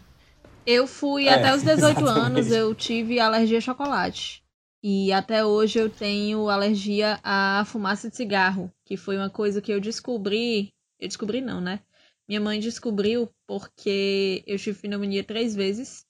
Eu 0.66 0.88
fui 0.88 1.28
É, 1.28 1.34
até 1.34 1.54
os 1.54 1.62
18 1.64 2.00
exatamente. 2.00 2.20
anos, 2.20 2.52
eu 2.52 2.74
tive 2.74 3.20
alergia 3.20 3.58
a 3.58 3.62
chocolate. 3.62 4.44
E 4.82 5.12
até 5.12 5.44
hoje 5.44 5.80
eu 5.80 5.90
tenho 5.90 6.48
alergia 6.50 7.20
à 7.24 7.64
fumaça 7.66 8.10
de 8.10 8.16
cigarro, 8.16 8.72
que 8.86 8.96
foi 8.96 9.18
uma 9.18 9.30
coisa 9.30 9.62
que 9.62 9.72
eu 9.74 9.82
descobri. 9.82 10.70
Eu 11.00 11.08
descobri 11.08 11.42
não, 11.42 11.60
né? 11.60 11.82
Minha 12.30 12.40
mãe 12.40 12.60
descobriu 12.60 13.30
porque 13.46 14.44
eu 14.48 14.58
tive 14.58 14.80
pneumonia 14.80 15.24
três 15.24 15.54
vezes. 15.56 16.06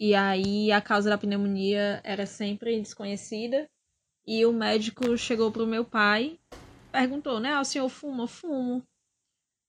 E 0.00 0.14
aí 0.14 0.72
a 0.72 0.80
causa 0.80 1.10
da 1.10 1.18
pneumonia 1.18 2.00
era 2.02 2.24
sempre 2.24 2.80
desconhecida. 2.80 3.68
E 4.26 4.46
o 4.46 4.52
médico 4.52 5.14
chegou 5.18 5.52
pro 5.52 5.66
meu 5.66 5.84
pai, 5.84 6.40
perguntou, 6.90 7.38
né? 7.38 7.52
Ah, 7.52 7.60
o 7.60 7.64
senhor 7.64 7.88
fuma? 7.90 8.26
Fumo. 8.26 8.82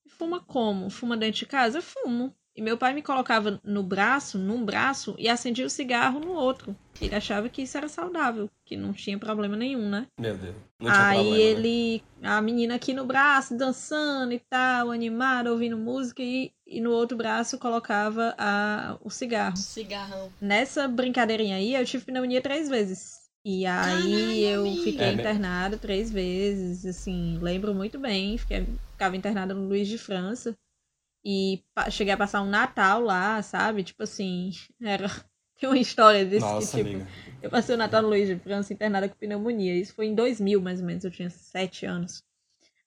Fuma 0.08 0.40
como? 0.42 0.88
Fuma 0.88 1.18
dentro 1.18 1.40
de 1.40 1.46
casa? 1.46 1.82
Fumo. 1.82 2.34
E 2.54 2.60
meu 2.60 2.76
pai 2.76 2.92
me 2.92 3.02
colocava 3.02 3.58
no 3.64 3.82
braço, 3.82 4.38
num 4.38 4.62
braço, 4.64 5.14
e 5.18 5.28
acendia 5.28 5.64
o 5.64 5.70
cigarro 5.70 6.20
no 6.20 6.32
outro. 6.32 6.76
Ele 7.00 7.14
achava 7.14 7.48
que 7.48 7.62
isso 7.62 7.78
era 7.78 7.88
saudável, 7.88 8.50
que 8.64 8.76
não 8.76 8.92
tinha 8.92 9.18
problema 9.18 9.56
nenhum, 9.56 9.88
né? 9.88 10.06
Meu 10.20 10.36
Deus. 10.36 10.54
Não 10.78 10.92
tinha 10.92 11.06
Aí 11.06 11.14
problema, 11.14 11.36
né? 11.36 11.50
ele, 11.50 12.02
a 12.22 12.42
menina 12.42 12.74
aqui 12.74 12.92
no 12.92 13.06
braço, 13.06 13.56
dançando 13.56 14.32
e 14.32 14.38
tal, 14.38 14.90
animada, 14.90 15.50
ouvindo 15.50 15.78
música, 15.78 16.22
e, 16.22 16.52
e 16.66 16.80
no 16.80 16.90
outro 16.90 17.16
braço 17.16 17.58
colocava 17.58 18.34
a, 18.36 18.98
o 19.02 19.08
cigarro. 19.08 19.56
Cigarrão. 19.56 20.30
Nessa 20.40 20.86
brincadeirinha 20.86 21.56
aí, 21.56 21.74
eu 21.74 21.86
tive 21.86 22.04
pneumonia 22.04 22.42
três 22.42 22.68
vezes. 22.68 23.22
E 23.44 23.66
aí 23.66 24.44
Caralho, 24.44 24.68
eu 24.68 24.76
fiquei 24.76 25.06
É 25.06 25.06
mesmo? 25.06 25.20
internada 25.20 25.76
três 25.76 26.12
vezes, 26.12 26.84
assim, 26.84 27.38
lembro 27.40 27.74
muito 27.74 27.98
bem. 27.98 28.36
Fiquei, 28.38 28.66
ficava 28.92 29.16
internada 29.16 29.54
no 29.54 29.66
Luiz 29.66 29.88
de 29.88 29.98
França. 29.98 30.54
E 31.24 31.62
cheguei 31.90 32.12
a 32.12 32.16
passar 32.16 32.42
um 32.42 32.48
Natal 32.48 33.00
lá, 33.00 33.40
sabe? 33.42 33.84
Tipo 33.84 34.02
assim, 34.02 34.50
era. 34.80 35.08
Tem 35.58 35.68
uma 35.68 35.78
história 35.78 36.24
desse 36.24 36.44
Nossa, 36.44 36.76
que, 36.76 36.82
tipo, 36.82 36.96
amiga. 36.96 37.10
eu 37.40 37.48
passei 37.48 37.74
o 37.76 37.78
Natal 37.78 38.02
no 38.02 38.08
Luiz 38.08 38.26
de 38.26 38.36
França 38.36 38.72
internada 38.72 39.08
com 39.08 39.14
pneumonia. 39.14 39.76
Isso 39.76 39.94
foi 39.94 40.06
em 40.06 40.14
2000, 40.14 40.60
mais 40.60 40.80
ou 40.80 40.86
menos. 40.86 41.04
Eu 41.04 41.10
tinha 41.10 41.30
sete 41.30 41.86
anos. 41.86 42.24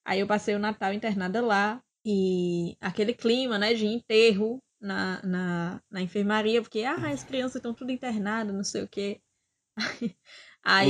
Aí 0.04 0.20
eu 0.20 0.26
passei 0.26 0.54
o 0.54 0.58
Natal 0.58 0.92
internada 0.92 1.40
lá. 1.40 1.82
E 2.04 2.76
aquele 2.78 3.14
clima, 3.14 3.58
né, 3.58 3.72
de 3.72 3.86
enterro 3.86 4.62
na, 4.78 5.22
na, 5.24 5.82
na 5.90 6.02
enfermaria. 6.02 6.60
Porque, 6.60 6.82
ah, 6.82 7.10
as 7.10 7.24
crianças 7.24 7.56
estão 7.56 7.72
tudo 7.72 7.90
internadas, 7.90 8.54
não 8.54 8.62
sei 8.62 8.82
o 8.82 8.88
quê. 8.88 9.20
Aí 9.76 10.14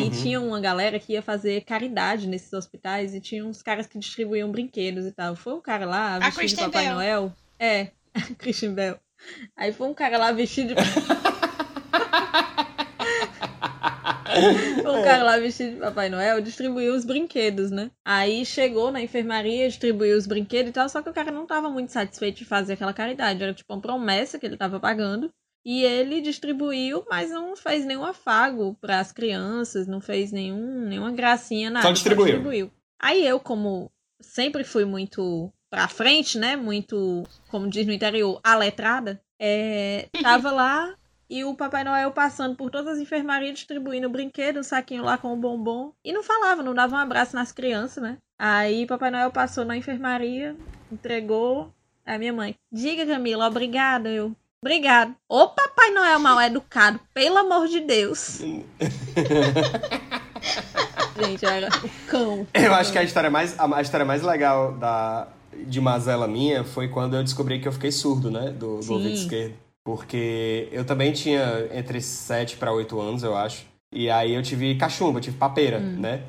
Uhum. 0.04 0.10
tinha 0.10 0.40
uma 0.40 0.58
galera 0.58 0.98
que 0.98 1.12
ia 1.12 1.20
fazer 1.20 1.60
caridade 1.62 2.26
nesses 2.26 2.52
hospitais. 2.52 3.14
E 3.14 3.20
tinha 3.20 3.44
uns 3.44 3.62
caras 3.62 3.86
que 3.86 3.98
distribuíam 3.98 4.50
brinquedos 4.50 5.04
e 5.04 5.12
tal. 5.12 5.36
Foi 5.36 5.52
um 5.54 5.60
cara 5.60 5.84
lá, 5.84 6.18
vestido 6.18 6.48
de 6.48 6.56
Papai 6.56 6.84
Bell. 6.84 6.94
Noel. 6.94 7.32
É, 7.58 7.90
Christian 8.38 8.72
Bell. 8.72 8.98
Aí 9.56 9.72
foi 9.72 9.88
um 9.88 9.94
cara 9.94 10.18
lá 10.18 10.32
vestido 10.32 10.74
de 10.74 10.80
Um 14.84 15.02
cara 15.02 15.22
lá 15.22 15.38
vestido 15.38 15.74
de 15.74 15.80
Papai 15.80 16.08
Noel 16.08 16.40
distribuiu 16.40 16.94
os 16.94 17.04
brinquedos, 17.04 17.70
né? 17.70 17.90
Aí 18.04 18.44
chegou 18.44 18.90
na 18.90 19.00
enfermaria, 19.02 19.68
distribuiu 19.68 20.16
os 20.16 20.26
brinquedos 20.26 20.70
e 20.70 20.72
tal, 20.72 20.88
só 20.88 21.02
que 21.02 21.08
o 21.08 21.14
cara 21.14 21.30
não 21.30 21.46
tava 21.46 21.70
muito 21.70 21.92
satisfeito 21.92 22.38
de 22.38 22.44
fazer 22.44 22.74
aquela 22.74 22.92
caridade. 22.92 23.42
Era 23.42 23.54
tipo 23.54 23.72
uma 23.72 23.80
promessa 23.80 24.38
que 24.38 24.46
ele 24.46 24.56
tava 24.56 24.78
pagando. 24.78 25.32
E 25.66 25.82
ele 25.82 26.20
distribuiu, 26.20 27.04
mas 27.10 27.28
não 27.32 27.56
fez 27.56 27.84
nenhum 27.84 28.04
afago 28.04 28.76
para 28.80 29.00
as 29.00 29.10
crianças, 29.10 29.88
não 29.88 30.00
fez 30.00 30.30
nenhum, 30.30 30.86
nenhuma 30.86 31.10
gracinha, 31.10 31.70
nada. 31.70 31.82
distribuiu. 31.92 32.70
Aí 33.00 33.26
eu, 33.26 33.40
como 33.40 33.90
sempre 34.20 34.62
fui 34.62 34.84
muito 34.84 35.52
pra 35.68 35.88
frente, 35.88 36.38
né? 36.38 36.54
Muito, 36.54 37.24
como 37.48 37.68
diz 37.68 37.84
no 37.84 37.92
interior, 37.92 38.40
aletrada, 38.44 39.20
é, 39.40 40.08
tava 40.22 40.52
lá 40.52 40.94
e 41.28 41.44
o 41.44 41.54
Papai 41.56 41.82
Noel 41.82 42.12
passando 42.12 42.54
por 42.54 42.70
todas 42.70 42.94
as 42.94 42.98
enfermarias 43.00 43.54
distribuindo 43.54 44.08
brinquedo, 44.08 44.60
um 44.60 44.62
saquinho 44.62 45.02
lá 45.02 45.18
com 45.18 45.32
o 45.32 45.36
bombom. 45.36 45.92
E 46.04 46.12
não 46.12 46.22
falava, 46.22 46.62
não 46.62 46.74
dava 46.74 46.94
um 46.94 46.98
abraço 47.00 47.34
nas 47.34 47.50
crianças, 47.50 48.00
né? 48.00 48.18
Aí 48.38 48.86
Papai 48.86 49.10
Noel 49.10 49.32
passou 49.32 49.64
na 49.64 49.76
enfermaria, 49.76 50.56
entregou. 50.92 51.72
A 52.04 52.16
minha 52.18 52.32
mãe, 52.32 52.54
diga 52.70 53.04
Camila, 53.04 53.48
obrigada. 53.48 54.08
Eu, 54.08 54.36
obrigado. 54.62 55.14
Ô 55.28 55.48
Papai 55.48 55.90
Noel 55.90 56.18
mal 56.18 56.40
educado, 56.40 56.98
pelo 57.14 57.38
amor 57.38 57.68
de 57.68 57.80
Deus. 57.80 58.40
Gente, 61.20 61.44
era 61.46 61.68
o 61.68 61.88
cão. 62.08 62.46
Eu 62.52 62.74
acho 62.74 62.92
que 62.92 62.98
a 62.98 63.02
história 63.02 63.30
mais, 63.30 63.58
a, 63.58 63.76
a 63.76 63.80
história 63.80 64.04
mais 64.04 64.22
legal 64.22 64.72
da, 64.72 65.28
de 65.66 65.80
mazela 65.80 66.28
minha 66.28 66.62
foi 66.64 66.88
quando 66.88 67.16
eu 67.16 67.22
descobri 67.24 67.58
que 67.60 67.66
eu 67.68 67.72
fiquei 67.72 67.90
surdo, 67.90 68.30
né? 68.30 68.50
Do, 68.50 68.80
do 68.80 68.92
ouvido 68.92 69.14
esquerdo. 69.14 69.54
Porque 69.84 70.68
eu 70.72 70.84
também 70.84 71.12
tinha 71.12 71.68
entre 71.72 72.00
7 72.00 72.56
para 72.56 72.72
8 72.72 73.00
anos, 73.00 73.22
eu 73.22 73.36
acho. 73.36 73.64
E 73.92 74.10
aí 74.10 74.34
eu 74.34 74.42
tive 74.42 74.74
cachumba, 74.74 75.18
eu 75.18 75.22
tive 75.22 75.36
papeira, 75.36 75.78
Hum. 75.78 76.00
né? 76.00 76.22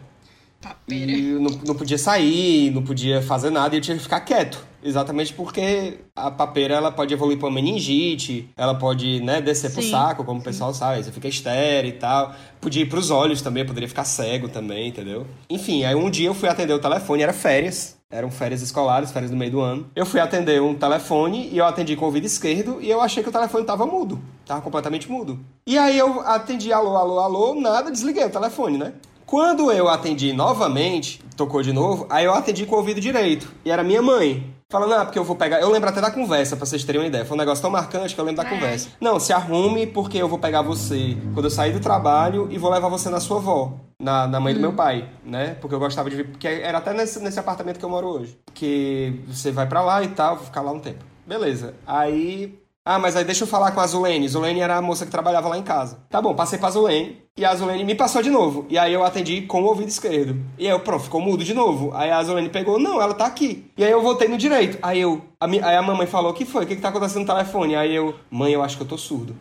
Papeira. 0.62 1.12
E 1.12 1.30
eu 1.32 1.40
não, 1.40 1.52
não 1.66 1.76
podia 1.76 1.98
sair, 1.98 2.72
não 2.72 2.84
podia 2.84 3.22
fazer 3.22 3.50
nada 3.50 3.76
e 3.76 3.80
eu 3.80 3.82
tinha 3.82 3.98
que 3.98 4.04
ficar 4.04 4.22
quieto. 4.22 4.66
Exatamente 4.84 5.34
porque 5.34 6.00
a 6.16 6.30
papeira 6.30 6.76
ela 6.76 6.92
pode 6.92 7.14
evoluir 7.14 7.40
para 7.40 7.50
meningite, 7.50 8.50
ela 8.56 8.76
pode 8.76 9.22
né, 9.22 9.42
descer 9.42 9.72
pro 9.72 9.82
Sim, 9.82 9.92
saco, 9.92 10.24
como 10.24 10.40
o 10.40 10.44
pessoal 10.44 10.74
sabe, 10.74 11.04
você 11.04 11.12
fica 11.12 11.28
estéreo 11.28 11.90
e 11.90 11.94
tal. 11.94 12.34
Podia 12.62 12.84
ir 12.84 12.86
pros 12.88 13.10
olhos 13.10 13.42
também, 13.42 13.66
poderia 13.66 13.90
ficar 13.90 14.06
cego 14.06 14.48
também, 14.48 14.88
entendeu? 14.90 15.26
Enfim, 15.50 15.84
aí 15.84 15.96
um 15.96 16.10
dia 16.10 16.28
eu 16.28 16.34
fui 16.34 16.48
atender 16.50 16.74
o 16.74 16.80
telefone, 16.80 17.24
era 17.24 17.34
férias. 17.34 17.98
Eram 18.10 18.32
férias 18.32 18.62
escolares, 18.62 19.12
férias 19.12 19.32
do 19.32 19.36
meio 19.36 19.52
do 19.52 19.60
ano. 19.60 19.86
Eu 19.94 20.06
fui 20.06 20.22
atender 20.22 20.62
um 20.62 20.74
telefone 20.74 21.50
e 21.52 21.58
eu 21.58 21.66
atendi 21.66 21.94
com 21.98 22.06
o 22.06 22.08
ouvido 22.08 22.26
esquerdo 22.26 22.78
e 22.82 22.90
eu 22.90 23.02
achei 23.02 23.22
que 23.22 23.28
o 23.28 23.34
telefone 23.34 23.66
tava 23.66 23.86
mudo. 23.86 24.22
Tava 24.46 24.62
completamente 24.62 25.12
mudo. 25.12 25.38
E 25.66 25.78
aí 25.78 25.98
eu 25.98 26.22
atendi 26.22 26.72
alô, 26.72 26.96
alô, 26.96 27.20
alô, 27.20 27.56
nada, 27.56 27.92
desliguei 27.92 28.24
o 28.24 28.30
telefone, 28.30 28.78
né? 28.78 28.94
Quando 29.26 29.70
eu 29.74 29.90
atendi 29.90 30.32
novamente, 30.32 31.22
tocou 31.36 31.62
de 31.62 31.74
novo, 31.74 32.08
aí 32.10 32.24
eu 32.24 32.34
atendi 32.34 32.66
com 32.66 32.76
o 32.76 32.78
ouvido 32.78 33.02
direito. 33.02 33.52
E 33.66 33.70
era 33.70 33.84
minha 33.84 34.02
mãe. 34.02 34.56
Falando, 34.70 34.94
ah, 34.96 35.06
porque 35.06 35.18
eu 35.18 35.24
vou 35.24 35.36
pegar. 35.38 35.62
Eu 35.62 35.72
lembro 35.72 35.88
até 35.90 36.02
da 36.02 36.12
conversa, 36.12 36.58
pra 36.58 36.66
vocês 36.66 36.84
terem 36.84 37.00
uma 37.00 37.08
ideia. 37.08 37.24
Foi 37.26 37.36
um 37.36 37.40
negócio 37.40 37.62
tão 37.62 37.72
marcante 37.72 38.14
que 38.14 38.20
eu 38.20 38.26
lembro 38.26 38.44
da 38.44 38.50
É. 38.50 38.54
conversa. 38.54 38.90
Não, 39.00 39.18
se 39.18 39.32
arrume, 39.32 39.88
porque 39.88 40.18
eu 40.18 40.28
vou 40.28 40.38
pegar 40.38 40.62
você 40.62 41.16
quando 41.34 41.46
eu 41.46 41.50
sair 41.50 41.72
do 41.72 41.80
trabalho 41.80 42.50
e 42.52 42.58
vou 42.58 42.70
levar 42.70 42.90
você 42.90 43.10
na 43.10 43.22
sua 43.22 43.38
avó. 43.38 43.72
Na, 44.00 44.28
na 44.28 44.40
mãe 44.42 44.54
do 44.54 44.60
meu 44.60 44.74
pai, 44.74 45.10
né? 45.24 45.56
Porque 45.62 45.74
eu 45.74 45.80
gostava 45.80 46.10
de 46.10 46.18
vir. 46.18 46.28
Porque 46.32 46.48
era 46.48 46.80
até 46.80 46.94
nesse, 46.94 47.20
nesse 47.22 47.40
apartamento 47.40 47.80
que 47.80 47.86
eu 47.86 47.90
moro 47.90 48.08
hoje. 48.08 48.38
Porque 48.46 49.22
você 49.28 49.52
vai 49.52 49.66
pra 49.68 49.82
lá 49.82 50.04
e 50.04 50.10
tal, 50.10 50.36
vou 50.36 50.46
ficar 50.46 50.62
lá 50.62 50.72
um 50.72 50.80
tempo. 50.80 51.04
Beleza. 51.26 51.74
Aí. 51.86 52.60
Ah, 52.86 53.00
mas 53.00 53.16
aí 53.16 53.24
deixa 53.24 53.44
eu 53.44 53.48
falar 53.48 53.72
com 53.72 53.80
a 53.80 53.88
Zulene. 53.88 54.28
Zulene 54.28 54.60
era 54.60 54.76
a 54.78 54.82
moça 54.82 55.06
que 55.06 55.12
trabalhava 55.12 55.48
lá 55.48 55.58
em 55.58 55.64
casa. 55.64 56.00
Tá 56.10 56.22
bom, 56.22 56.36
passei 56.36 56.60
pra 56.60 56.70
Zulene. 56.70 57.22
E 57.38 57.46
a 57.46 57.54
Zulene 57.54 57.84
me 57.84 57.94
passou 57.94 58.24
de 58.24 58.32
novo. 58.32 58.66
E 58.68 58.80
aí 58.80 58.92
eu 58.92 59.04
atendi 59.04 59.42
com 59.44 59.62
o 59.62 59.66
ouvido 59.66 59.90
esquerdo. 59.90 60.42
E 60.58 60.66
aí 60.66 60.72
eu, 60.72 60.80
pronto, 60.80 61.04
ficou 61.04 61.22
mudo 61.22 61.44
de 61.44 61.54
novo. 61.54 61.92
Aí 61.94 62.10
a 62.10 62.24
Zulene 62.24 62.50
pegou, 62.50 62.80
não, 62.80 63.00
ela 63.00 63.14
tá 63.14 63.28
aqui. 63.28 63.66
E 63.78 63.84
aí 63.84 63.92
eu 63.92 64.02
voltei 64.02 64.28
no 64.28 64.38
direito. 64.38 64.80
Aí 64.82 65.00
eu. 65.02 65.22
A, 65.40 65.46
mi- 65.48 65.62
aí 65.62 65.76
a 65.76 65.82
mamãe 65.84 66.08
falou, 66.08 66.32
o 66.32 66.34
que 66.34 66.46
foi? 66.46 66.64
O 66.64 66.68
que, 66.68 66.76
que 66.76 66.82
tá 66.82 66.90
acontecendo 66.90 67.22
no 67.22 67.28
telefone? 67.28 67.76
Aí 67.76 67.96
eu, 67.96 68.16
mãe, 68.32 68.52
eu 68.54 68.64
acho 68.64 68.76
que 68.76 68.82
eu 68.82 68.88
tô 68.88 68.98
surdo. 68.98 69.36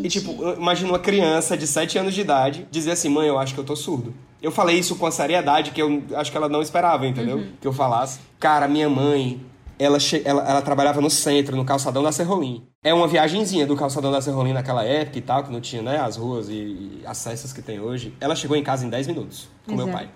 Deus. 0.00 0.04
E 0.04 0.08
tipo, 0.08 0.36
imagina 0.56 0.88
uma 0.88 1.00
criança 1.00 1.56
de 1.56 1.66
7 1.66 1.98
anos 1.98 2.14
de 2.14 2.20
idade 2.20 2.66
dizer 2.70 2.92
assim, 2.92 3.08
mãe, 3.08 3.26
eu 3.26 3.38
acho 3.38 3.52
que 3.54 3.58
eu 3.60 3.64
tô 3.64 3.74
surdo. 3.74 4.14
Eu 4.40 4.52
falei 4.52 4.78
isso 4.78 4.94
com 4.94 5.06
a 5.06 5.10
seriedade 5.10 5.72
que 5.72 5.82
eu 5.82 6.04
acho 6.14 6.30
que 6.30 6.36
ela 6.36 6.48
não 6.48 6.62
esperava, 6.62 7.06
entendeu? 7.08 7.44
Que 7.60 7.66
eu 7.66 7.72
falasse. 7.72 8.20
Cara, 8.38 8.68
minha 8.68 8.88
mãe, 8.88 9.40
ela, 9.78 9.98
ela, 10.24 10.48
ela 10.48 10.62
trabalhava 10.62 11.00
no 11.00 11.10
centro, 11.10 11.56
no 11.56 11.64
calçadão 11.64 12.02
da 12.02 12.12
Serrolim. 12.12 12.66
É 12.82 12.94
uma 12.94 13.06
viagenzinha 13.06 13.66
do 13.66 13.76
calçadão 13.76 14.10
da 14.10 14.20
Serrolim 14.20 14.52
naquela 14.52 14.84
época 14.84 15.18
e 15.18 15.22
tal, 15.22 15.44
que 15.44 15.52
não 15.52 15.60
tinha, 15.60 15.82
né, 15.82 15.98
as 15.98 16.16
ruas 16.16 16.48
e, 16.48 16.54
e 16.54 17.02
acessos 17.06 17.52
que 17.52 17.62
tem 17.62 17.80
hoje. 17.80 18.14
Ela 18.20 18.34
chegou 18.34 18.56
em 18.56 18.62
casa 18.62 18.86
em 18.86 18.90
10 18.90 19.06
minutos 19.08 19.55
com 19.66 19.76
meu 19.76 19.88
pai. 19.88 20.08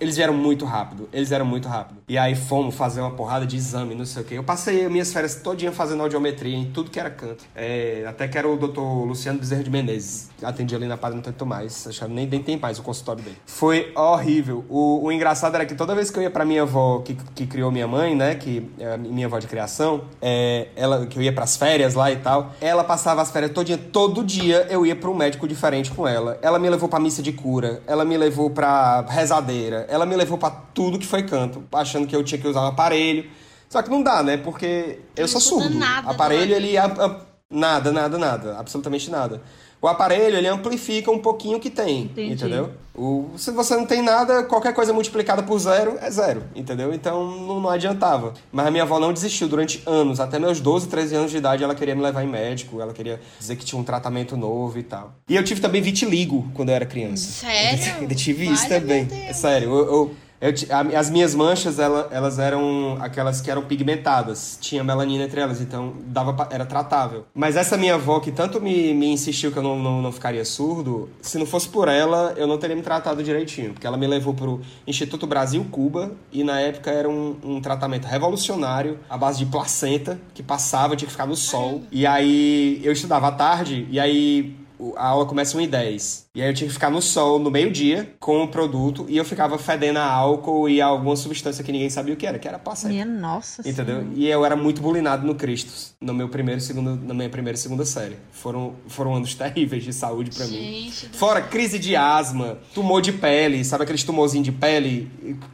Eles 0.00 0.16
vieram 0.16 0.34
muito 0.34 0.64
rápido, 0.64 1.08
eles 1.12 1.28
vieram 1.28 1.44
muito 1.44 1.68
rápido. 1.68 2.00
E 2.08 2.16
aí 2.16 2.34
fomos 2.34 2.74
fazer 2.74 3.00
uma 3.00 3.10
porrada 3.10 3.46
de 3.46 3.56
exame, 3.56 3.94
não 3.94 4.04
sei 4.04 4.22
o 4.22 4.24
quê. 4.24 4.34
Eu 4.34 4.44
passei 4.44 4.88
minhas 4.88 5.12
férias 5.12 5.36
todinha 5.36 5.72
fazendo 5.72 6.02
audiometria 6.02 6.56
em 6.56 6.70
tudo 6.70 6.90
que 6.90 7.00
era 7.00 7.10
canto. 7.10 7.44
É, 7.54 8.04
até 8.06 8.28
que 8.28 8.36
era 8.38 8.48
o 8.48 8.56
doutor 8.56 9.04
Luciano 9.04 9.38
Bezerra 9.38 9.62
de 9.62 9.70
Menezes. 9.70 10.30
Atendi 10.42 10.74
ali 10.74 10.86
na 10.86 10.96
Padre 10.96 11.18
Antônio 11.18 11.38
Tomás. 11.38 11.86
Acho 11.86 12.04
que 12.04 12.12
nem, 12.12 12.26
nem 12.26 12.42
tem 12.42 12.58
mais 12.58 12.78
o 12.78 12.82
consultório 12.82 13.22
dele. 13.22 13.36
Foi 13.46 13.92
horrível. 13.96 14.64
O, 14.68 15.04
o 15.06 15.12
engraçado 15.12 15.54
era 15.54 15.66
que 15.66 15.74
toda 15.74 15.94
vez 15.94 16.10
que 16.10 16.18
eu 16.18 16.22
ia 16.22 16.30
pra 16.30 16.44
minha 16.44 16.62
avó, 16.62 17.00
que, 17.00 17.14
que 17.34 17.46
criou 17.46 17.70
minha 17.70 17.86
mãe, 17.86 18.14
né? 18.14 18.34
Que 18.34 18.70
é 18.78 18.96
minha 18.96 19.26
avó 19.26 19.38
de 19.38 19.46
criação, 19.46 20.02
é, 20.20 20.68
ela, 20.76 21.06
que 21.06 21.18
eu 21.18 21.22
ia 21.22 21.32
pras 21.32 21.56
férias 21.56 21.94
lá 21.94 22.10
e 22.10 22.16
tal, 22.16 22.52
ela 22.60 22.84
passava 22.84 23.22
as 23.22 23.30
férias 23.30 23.52
todinha. 23.52 23.78
Todo 23.78 24.22
dia 24.24 24.66
eu 24.70 24.84
ia 24.84 24.94
pra 24.94 25.10
um 25.10 25.14
médico 25.14 25.48
diferente 25.48 25.90
com 25.90 26.06
ela. 26.06 26.38
Ela 26.42 26.58
me 26.58 26.68
levou 26.68 26.88
pra 26.88 27.00
missa 27.00 27.22
de 27.22 27.32
cura, 27.32 27.82
ela 27.86 28.04
me 28.04 28.16
levou 28.16 28.50
pra 28.50 28.97
rezadeira, 29.02 29.86
ela 29.88 30.04
me 30.06 30.14
levou 30.16 30.38
pra 30.38 30.50
tudo 30.50 30.98
que 30.98 31.06
foi 31.06 31.22
canto, 31.22 31.64
achando 31.72 32.06
que 32.06 32.14
eu 32.16 32.22
tinha 32.24 32.40
que 32.40 32.46
usar 32.48 32.62
um 32.62 32.66
aparelho. 32.66 33.28
Só 33.68 33.82
que 33.82 33.90
não 33.90 34.02
dá, 34.02 34.22
né? 34.22 34.36
Porque 34.38 34.98
eu 35.14 35.22
Não 35.22 35.28
sou 35.28 35.40
surdo. 35.40 35.74
nada 35.78 36.10
aparelho, 36.10 36.54
ele... 36.54 36.76
a- 36.78 36.86
a- 36.86 37.20
nada, 37.50 37.92
nada, 37.92 38.16
nada. 38.18 38.56
Absolutamente 38.58 39.10
nada. 39.10 39.42
O 39.80 39.86
aparelho, 39.86 40.36
ele 40.36 40.48
amplifica 40.48 41.10
um 41.10 41.18
pouquinho 41.18 41.58
o 41.58 41.60
que 41.60 41.70
tem, 41.70 42.02
Entendi. 42.04 42.32
entendeu? 42.34 42.70
O, 42.94 43.30
se 43.36 43.52
você 43.52 43.76
não 43.76 43.86
tem 43.86 44.02
nada, 44.02 44.42
qualquer 44.42 44.74
coisa 44.74 44.92
multiplicada 44.92 45.40
por 45.44 45.56
zero 45.60 45.96
é 46.00 46.10
zero, 46.10 46.42
entendeu? 46.52 46.92
Então 46.92 47.30
não, 47.30 47.60
não 47.60 47.70
adiantava. 47.70 48.34
Mas 48.50 48.66
a 48.66 48.70
minha 48.72 48.82
avó 48.82 48.98
não 48.98 49.12
desistiu 49.12 49.46
durante 49.46 49.80
anos. 49.86 50.18
Até 50.18 50.36
meus 50.40 50.58
12, 50.60 50.88
13 50.88 51.14
anos 51.14 51.30
de 51.30 51.36
idade, 51.36 51.62
ela 51.62 51.76
queria 51.76 51.94
me 51.94 52.02
levar 52.02 52.24
em 52.24 52.26
médico, 52.28 52.80
ela 52.80 52.92
queria 52.92 53.20
dizer 53.38 53.54
que 53.54 53.64
tinha 53.64 53.80
um 53.80 53.84
tratamento 53.84 54.36
novo 54.36 54.80
e 54.80 54.82
tal. 54.82 55.12
E 55.28 55.36
eu 55.36 55.44
tive 55.44 55.60
também 55.60 55.80
vitiligo 55.80 56.50
quando 56.54 56.70
eu 56.70 56.74
era 56.74 56.84
criança. 56.84 57.30
Sério? 57.30 57.78
Eu 58.10 58.16
tive 58.16 58.50
isso 58.52 58.68
também. 58.68 59.06
É 59.28 59.32
sério, 59.32 59.68
eu, 59.70 59.86
eu- 59.86 60.14
Eu 60.40 60.52
as 60.96 61.10
minhas 61.10 61.34
manchas, 61.34 61.78
ela- 61.78 62.08
elas 62.12 62.38
eram 62.38 62.96
aquelas 63.00 63.40
que 63.40 63.50
eram 63.50 63.62
pigmentadas. 63.62 64.56
Tinha 64.60 64.84
melanina 64.84 65.24
entre 65.24 65.40
elas, 65.40 65.60
então 65.60 65.94
dava 66.06 66.48
era 66.50 66.64
tratável. 66.64 67.24
Mas 67.34 67.56
essa 67.56 67.76
minha 67.76 67.94
avó, 67.94 68.20
que 68.20 68.30
tanto 68.30 68.60
me, 68.60 68.94
me 68.94 69.06
insistiu 69.08 69.50
que 69.50 69.58
eu 69.58 69.62
não, 69.62 69.78
não, 69.78 70.00
não 70.00 70.12
ficaria 70.12 70.44
surdo, 70.44 71.08
se 71.20 71.38
não 71.38 71.46
fosse 71.46 71.68
por 71.68 71.88
ela, 71.88 72.34
eu 72.36 72.46
não 72.46 72.56
teria 72.58 72.76
me 72.76 72.82
tratado 72.82 73.22
direitinho. 73.22 73.72
Porque 73.72 73.86
ela 73.86 73.96
me 73.96 74.06
levou 74.06 74.32
pro 74.32 74.60
Instituto 74.86 75.26
Brasil-Cuba, 75.26 76.12
e 76.32 76.44
na 76.44 76.60
época 76.60 76.90
era 76.90 77.08
um, 77.08 77.36
um 77.42 77.60
tratamento 77.60 78.04
revolucionário, 78.06 78.98
à 79.10 79.16
base 79.16 79.38
de 79.40 79.46
placenta, 79.46 80.20
que 80.34 80.42
passava, 80.42 80.94
tinha 80.96 81.06
que 81.06 81.12
ficar 81.12 81.26
no 81.26 81.36
sol. 81.36 81.82
E 81.90 82.06
aí 82.06 82.80
eu 82.84 82.92
estudava 82.92 83.28
à 83.28 83.32
tarde, 83.32 83.86
e 83.90 83.98
aí 83.98 84.56
a 84.96 85.08
aula 85.08 85.26
começa 85.26 85.56
1 85.56 85.60
e 85.62 85.66
10. 85.66 86.27
E 86.38 86.40
aí 86.40 86.50
eu 86.50 86.54
tinha 86.54 86.68
que 86.68 86.72
ficar 86.72 86.88
no 86.88 87.02
sol 87.02 87.40
no 87.40 87.50
meio-dia 87.50 88.14
com 88.20 88.44
o 88.44 88.46
produto 88.46 89.04
e 89.08 89.16
eu 89.16 89.24
ficava 89.24 89.58
fedendo 89.58 89.98
a 89.98 90.04
álcool 90.04 90.68
e 90.68 90.80
a 90.80 90.86
alguma 90.86 91.16
substância 91.16 91.64
que 91.64 91.72
ninguém 91.72 91.90
sabia 91.90 92.14
o 92.14 92.16
que 92.16 92.24
era, 92.24 92.38
que 92.38 92.46
era 92.46 92.60
placenta. 92.60 92.92
Minha 92.92 93.04
nossa 93.04 93.68
Entendeu? 93.68 94.02
Senhora. 94.02 94.06
E 94.14 94.28
eu 94.28 94.44
era 94.44 94.54
muito 94.54 94.80
bulinado 94.80 95.26
no 95.26 95.34
Cristos, 95.34 95.96
no 96.00 96.14
meu 96.14 96.28
primeiro 96.28 96.60
e 96.60 96.62
segundo, 96.62 96.94
na 96.94 97.12
minha 97.12 97.28
primeira 97.28 97.58
e 97.58 97.60
segunda 97.60 97.84
série. 97.84 98.18
Foram, 98.30 98.74
foram 98.86 99.16
anos 99.16 99.34
terríveis 99.34 99.82
de 99.82 99.92
saúde 99.92 100.30
pra 100.30 100.46
mim. 100.46 100.92
Fora 101.12 101.42
crise 101.42 101.76
de 101.76 101.96
asma, 101.96 102.58
tumor 102.72 103.02
de 103.02 103.10
pele, 103.10 103.64
sabe 103.64 103.82
aqueles 103.82 104.04
tumorzinhos 104.04 104.44
de 104.44 104.52
pele 104.52 105.10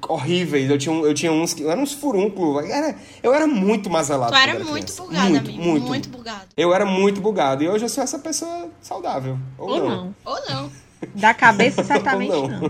horríveis? 0.07 0.69
Eu 0.69 0.77
tinha, 0.77 0.95
eu 0.95 1.15
tinha 1.15 1.33
uns 1.33 1.55
que 1.55 1.67
eram 1.67 1.83
uns 1.83 1.95
furúnculos. 1.95 2.63
Era, 2.69 2.95
eu 3.23 3.33
era 3.33 3.47
muito 3.47 3.89
mazelado. 3.89 4.33
Tu 4.33 4.39
quando 4.39 4.49
era 4.51 4.59
muito 4.59 4.93
criança. 4.93 5.03
bugado, 5.03 5.31
muito, 5.31 5.49
amigo. 5.49 5.65
Muito, 5.65 5.87
Muito 5.87 6.09
bugado. 6.11 6.45
Eu 6.55 6.75
era 6.75 6.85
muito 6.85 7.23
bugado. 7.23 7.65
E 7.65 7.69
hoje 7.71 7.87
eu 7.87 7.89
sou 7.89 8.05
essa 8.05 8.19
pessoa 8.19 8.69
saudável. 8.83 9.39
Ou, 9.57 9.71
Ou 9.71 9.79
não. 9.79 9.89
não. 9.89 10.15
Ou 10.27 10.41
não. 10.47 10.74
Da 11.15 11.35
cabeça, 11.35 11.83
certamente 11.85 12.33
Ou 12.33 12.49
não. 12.49 12.61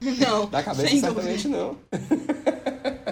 Não. 0.00 0.46
Da 0.50 0.62
cabeça, 0.62 0.88
sem 0.88 1.00
certamente 1.00 1.48
dúvida. 1.48 1.58
não. 1.58 1.76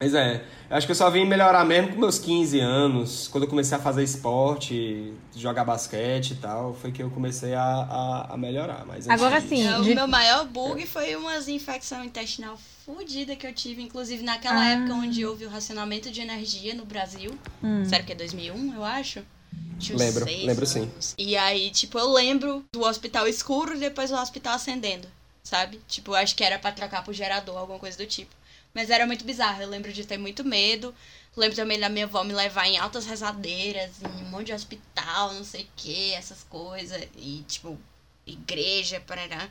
Mas 0.00 0.14
é, 0.14 0.42
eu 0.68 0.76
acho 0.76 0.84
que 0.86 0.90
eu 0.90 0.96
só 0.96 1.08
vim 1.10 1.24
melhorar 1.24 1.64
mesmo 1.64 1.92
com 1.92 2.00
meus 2.00 2.18
15 2.18 2.58
anos, 2.58 3.28
quando 3.28 3.44
eu 3.44 3.48
comecei 3.48 3.76
a 3.78 3.80
fazer 3.80 4.02
esporte, 4.02 5.12
jogar 5.36 5.64
basquete 5.64 6.32
e 6.32 6.34
tal, 6.36 6.74
foi 6.74 6.90
que 6.90 7.00
eu 7.00 7.08
comecei 7.10 7.54
a, 7.54 7.62
a, 7.62 8.34
a 8.34 8.36
melhorar. 8.36 8.84
Mas 8.84 9.08
Agora 9.08 9.40
sim, 9.40 9.64
É, 9.64 9.78
O 9.78 9.82
de- 9.84 9.94
meu 9.94 10.08
maior 10.08 10.44
bug 10.44 10.84
foi 10.88 11.14
umas 11.14 11.46
infecção 11.46 12.04
intestinal 12.04 12.58
fodida 12.84 13.36
que 13.36 13.46
eu 13.46 13.52
tive, 13.54 13.80
inclusive 13.80 14.24
naquela 14.24 14.60
Ah. 14.60 14.70
época 14.70 14.92
onde 14.92 15.24
houve 15.24 15.44
o 15.46 15.48
racionamento 15.48 16.10
de 16.10 16.20
energia 16.20 16.74
no 16.74 16.84
Brasil. 16.84 17.30
Hum. 17.62 17.84
Sério 17.84 18.04
que 18.04 18.10
é 18.10 18.16
2001, 18.16 18.74
eu 18.74 18.82
acho? 18.84 19.20
Tinha 19.78 19.98
Lembro, 19.98 20.24
lembro 20.24 20.66
sim. 20.66 20.82
anos. 20.82 21.14
E 21.18 21.36
aí, 21.36 21.70
tipo, 21.70 21.98
eu 21.98 22.12
lembro 22.12 22.64
do 22.72 22.82
hospital 22.82 23.26
escuro 23.26 23.74
e 23.74 23.80
depois 23.80 24.12
o 24.12 24.16
hospital 24.16 24.54
acendendo, 24.54 25.08
sabe? 25.42 25.80
Tipo, 25.88 26.14
acho 26.14 26.36
que 26.36 26.44
era 26.44 26.58
pra 26.58 26.70
trocar 26.70 27.02
pro 27.02 27.12
gerador, 27.12 27.58
alguma 27.58 27.78
coisa 27.78 27.98
do 27.98 28.06
tipo. 28.06 28.34
Mas 28.72 28.90
era 28.90 29.06
muito 29.06 29.24
bizarro, 29.24 29.60
eu 29.62 29.68
lembro 29.68 29.92
de 29.92 30.06
ter 30.06 30.18
muito 30.18 30.44
medo. 30.44 30.94
Lembro 31.36 31.56
também 31.56 31.80
da 31.80 31.88
minha 31.88 32.04
avó 32.04 32.22
me 32.22 32.32
levar 32.32 32.66
em 32.66 32.78
altas 32.78 33.06
rezadeiras, 33.06 34.02
em 34.02 34.24
um 34.24 34.30
monte 34.30 34.46
de 34.46 34.52
hospital, 34.52 35.34
não 35.34 35.44
sei 35.44 35.62
o 35.62 35.68
que, 35.74 36.12
essas 36.12 36.44
coisas. 36.44 37.02
E, 37.16 37.44
tipo, 37.48 37.78
igreja, 38.26 39.00
parará. 39.00 39.48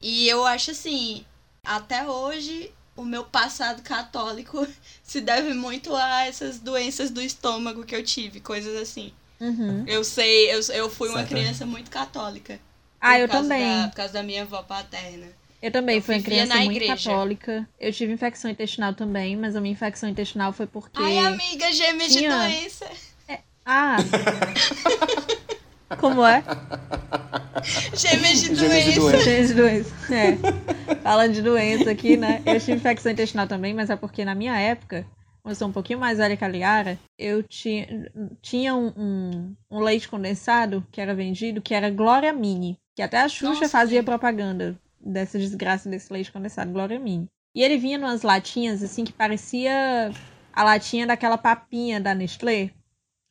E 0.00 0.28
eu 0.28 0.46
acho 0.46 0.70
assim, 0.70 1.24
até 1.64 2.08
hoje, 2.08 2.72
o 2.96 3.04
meu 3.04 3.24
passado 3.24 3.82
católico 3.82 4.66
se 5.02 5.20
deve 5.20 5.52
muito 5.52 5.94
a 5.94 6.26
essas 6.26 6.58
doenças 6.58 7.10
do 7.10 7.20
estômago 7.20 7.84
que 7.84 7.94
eu 7.94 8.02
tive, 8.02 8.40
coisas 8.40 8.76
assim. 8.76 9.12
Uhum. 9.40 9.84
Eu 9.86 10.04
sei, 10.04 10.52
eu, 10.54 10.60
eu 10.74 10.90
fui 10.90 11.08
uma 11.08 11.18
Certo. 11.20 11.30
criança 11.30 11.64
muito 11.66 11.90
católica. 11.90 12.58
Ah, 13.00 13.18
eu 13.18 13.28
também. 13.28 13.82
da- 13.82 13.88
por 13.88 13.96
causa 13.96 14.12
da 14.12 14.22
minha 14.22 14.42
avó 14.42 14.62
paterna. 14.62 15.26
Eu 15.62 15.70
também 15.70 15.96
Eu 15.96 16.02
fui 16.02 16.14
uma 16.16 16.22
criança 16.22 16.54
muito 16.56 16.72
igreja. 16.72 16.96
católica. 17.10 17.68
Eu 17.78 17.92
tive 17.92 18.12
infecção 18.12 18.50
intestinal 18.50 18.94
também, 18.94 19.36
mas 19.36 19.56
a 19.56 19.60
minha 19.60 19.72
infecção 19.72 20.08
intestinal 20.08 20.52
foi 20.52 20.66
porque. 20.66 21.00
Ai, 21.02 21.18
amiga, 21.18 21.72
gêmeas 21.72 22.12
tinha- 22.12 22.30
de 22.30 22.36
doença. 22.54 22.86
Ah! 23.64 23.96
Como 25.98 26.24
é? 26.24 26.42
Gêmeas 27.94 28.40
de 28.40 28.54
Gêmeas 28.54 28.84
de 28.84 28.94
doença. 28.94 29.24
doença. 29.24 29.46
De 29.48 29.54
doença. 29.54 29.94
É. 30.14 30.94
Falando 31.02 31.32
de 31.34 31.42
doença 31.42 31.90
aqui, 31.90 32.16
né? 32.16 32.42
Eu 32.46 32.58
tive 32.60 32.72
infecção 32.72 33.12
intestinal 33.12 33.46
também, 33.46 33.74
mas 33.74 33.90
é 33.90 33.96
porque 33.96 34.24
na 34.24 34.34
minha 34.34 34.58
época, 34.58 35.06
eu 35.44 35.54
sou 35.54 35.68
um 35.68 35.72
pouquinho 35.72 35.98
mais 35.98 36.18
velha 36.18 36.36
que 36.36 36.44
a 36.44 36.48
Liara, 36.48 36.98
eu 37.18 37.42
tinha, 37.42 38.10
tinha 38.42 38.74
um, 38.74 38.92
um, 38.96 39.56
um 39.70 39.78
leite 39.80 40.08
condensado 40.08 40.86
que 40.90 41.00
era 41.00 41.14
vendido, 41.14 41.62
que 41.62 41.74
era 41.74 41.90
Glória 41.90 42.32
Mini. 42.32 42.78
Que 42.94 43.02
até 43.02 43.20
a 43.20 43.28
Xuxa 43.28 43.62
Nossa, 43.62 43.68
fazia 43.68 44.00
lembro. 44.00 44.12
propaganda 44.12 44.78
dessa 45.00 45.38
desgraça 45.38 45.88
desse 45.88 46.12
leite 46.12 46.30
condensado, 46.30 46.72
Glória 46.72 46.98
Mini. 46.98 47.28
E 47.54 47.62
ele 47.62 47.78
vinha 47.78 47.98
numas 47.98 48.22
latinhas, 48.22 48.82
assim, 48.82 49.04
que 49.04 49.12
parecia 49.12 50.12
a 50.52 50.64
latinha 50.64 51.06
daquela 51.06 51.38
papinha 51.38 52.00
da 52.00 52.14
Nestlé. 52.14 52.70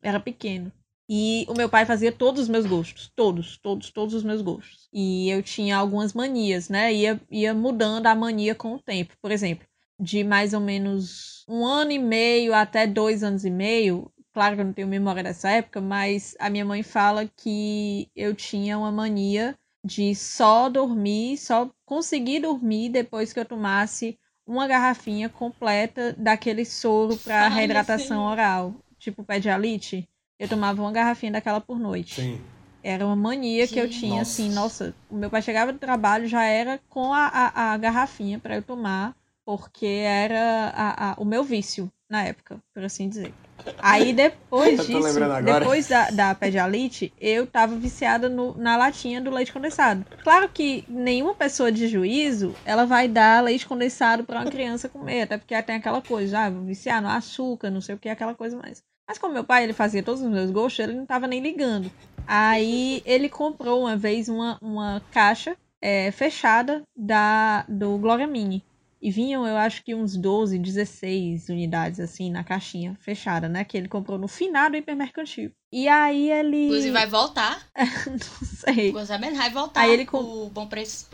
Era 0.01 0.19
pequeno. 0.19 0.71
E 1.11 1.45
o 1.49 1.55
meu 1.55 1.67
pai 1.67 1.85
fazia 1.85 2.11
todos 2.11 2.43
os 2.43 2.49
meus 2.49 2.67
gostos. 2.67 3.11
Todos, 3.15 3.57
todos, 3.57 3.89
todos 3.91 4.13
os 4.13 4.23
meus 4.23 4.41
gostos. 4.41 4.87
E 4.93 5.29
eu 5.29 5.41
tinha 5.41 5.75
algumas 5.75 6.13
manias, 6.13 6.69
né? 6.69 6.93
Ia, 6.93 7.19
ia 7.31 7.53
mudando 7.53 8.05
a 8.05 8.13
mania 8.13 8.53
com 8.53 8.75
o 8.75 8.79
tempo. 8.79 9.15
Por 9.19 9.31
exemplo, 9.31 9.65
de 9.99 10.23
mais 10.23 10.53
ou 10.53 10.59
menos 10.61 11.43
um 11.47 11.65
ano 11.65 11.91
e 11.91 11.99
meio 11.99 12.53
até 12.53 12.87
dois 12.87 13.23
anos 13.23 13.43
e 13.43 13.49
meio. 13.49 14.11
Claro 14.33 14.55
que 14.55 14.61
eu 14.61 14.65
não 14.65 14.73
tenho 14.73 14.87
memória 14.87 15.23
dessa 15.23 15.49
época, 15.49 15.81
mas 15.81 16.35
a 16.39 16.49
minha 16.49 16.63
mãe 16.63 16.83
fala 16.83 17.27
que 17.27 18.09
eu 18.15 18.33
tinha 18.33 18.77
uma 18.77 18.91
mania 18.91 19.55
de 19.83 20.13
só 20.13 20.69
dormir, 20.69 21.37
só 21.37 21.69
conseguir 21.85 22.41
dormir 22.41 22.89
depois 22.89 23.33
que 23.33 23.39
eu 23.39 23.45
tomasse 23.45 24.17
uma 24.45 24.67
garrafinha 24.67 25.29
completa 25.29 26.13
daquele 26.17 26.65
soro 26.65 27.17
para 27.17 27.47
reidratação 27.47 28.21
sim. 28.21 28.31
oral, 28.31 28.75
tipo 28.97 29.23
Pedialite. 29.23 30.07
Eu 30.39 30.47
tomava 30.47 30.81
uma 30.81 30.91
garrafinha 30.91 31.33
daquela 31.33 31.59
por 31.59 31.77
noite. 31.79 32.21
Sim. 32.21 32.41
Era 32.81 33.05
uma 33.05 33.15
mania 33.15 33.67
que 33.67 33.79
eu 33.79 33.89
tinha, 33.89 34.19
Nossa. 34.19 34.31
assim, 34.31 34.49
nossa, 34.49 34.95
o 35.09 35.15
meu 35.15 35.29
pai 35.29 35.41
chegava 35.41 35.73
do 35.73 35.79
trabalho 35.79 36.27
já 36.27 36.45
era 36.45 36.79
com 36.87 37.13
a, 37.13 37.27
a, 37.27 37.73
a 37.73 37.77
garrafinha 37.77 38.39
para 38.39 38.55
eu 38.55 38.61
tomar, 38.61 39.13
porque 39.49 39.87
era 39.87 40.71
a, 40.75 41.11
a- 41.11 41.15
o 41.17 41.25
meu 41.25 41.43
vício 41.43 41.91
na 42.07 42.23
época, 42.23 42.59
por 42.71 42.83
assim 42.83 43.09
dizer. 43.09 43.33
Aí 43.81 44.13
depois 44.13 44.77
disso, 44.85 45.19
depois 45.43 45.87
da, 45.87 46.11
da 46.11 46.35
Pedialite, 46.35 47.11
eu 47.19 47.47
tava 47.47 47.75
viciada 47.75 48.29
no- 48.29 48.55
na 48.55 48.77
latinha 48.77 49.19
do 49.19 49.31
leite 49.31 49.51
condensado. 49.51 50.05
Claro 50.23 50.47
que 50.49 50.83
nenhuma 50.87 51.33
pessoa 51.33 51.71
de 51.71 51.87
juízo, 51.87 52.53
ela 52.63 52.85
vai 52.85 53.07
dar 53.07 53.43
leite 53.43 53.65
condensado 53.65 54.23
para 54.23 54.39
uma 54.41 54.51
criança 54.51 54.87
comer, 54.87 55.23
até 55.23 55.35
porque 55.35 55.59
tem 55.63 55.77
aquela 55.77 55.99
coisa, 56.01 56.41
ah, 56.41 56.49
vou 56.51 56.61
viciar 56.63 57.01
no 57.01 57.09
açúcar, 57.09 57.71
não 57.71 57.81
sei 57.81 57.95
o 57.95 57.97
que, 57.97 58.07
aquela 58.07 58.35
coisa 58.35 58.55
mais. 58.55 58.83
Mas 59.07 59.17
como 59.17 59.33
meu 59.33 59.43
pai, 59.43 59.63
ele 59.63 59.73
fazia 59.73 60.03
todos 60.03 60.21
os 60.21 60.29
meus 60.29 60.51
gostos, 60.51 60.79
ele 60.85 60.93
não 60.93 61.07
tava 61.07 61.25
nem 61.25 61.41
ligando. 61.41 61.89
Aí 62.27 63.01
ele 63.03 63.27
comprou 63.29 63.81
uma 63.81 63.97
vez 63.97 64.29
uma, 64.29 64.59
uma 64.61 65.01
caixa 65.11 65.57
é, 65.81 66.11
fechada 66.11 66.83
da 66.95 67.65
do 67.67 67.97
Glória 67.97 68.27
Mini. 68.27 68.63
E 69.01 69.09
vinham, 69.11 69.47
eu 69.47 69.55
acho 69.55 69.83
que 69.83 69.95
uns 69.95 70.17
12, 70.17 70.59
16 70.59 71.47
unidades, 71.49 71.99
assim, 71.99 72.29
na 72.29 72.43
caixinha 72.43 72.95
fechada, 72.99 73.47
né? 73.47 73.63
Que 73.63 73.77
ele 73.77 73.87
comprou 73.87 74.17
no 74.17 74.27
final 74.27 74.69
do 74.69 74.75
hipermercantil. 74.75 75.51
E 75.71 75.87
aí 75.87 76.29
ele. 76.29 76.65
Inclusive 76.65 76.91
vai 76.91 77.07
voltar. 77.07 77.65
Não 78.05 78.19
sei. 78.47 78.91
O 78.93 79.05
Sabendo 79.05 79.37
vai 79.37 79.49
voltar. 79.49 79.81
Aí 79.81 79.91
ele 79.91 80.05
com- 80.05 80.17
O 80.19 80.49
bom 80.49 80.67
preço. 80.67 81.07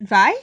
Vai? 0.00 0.34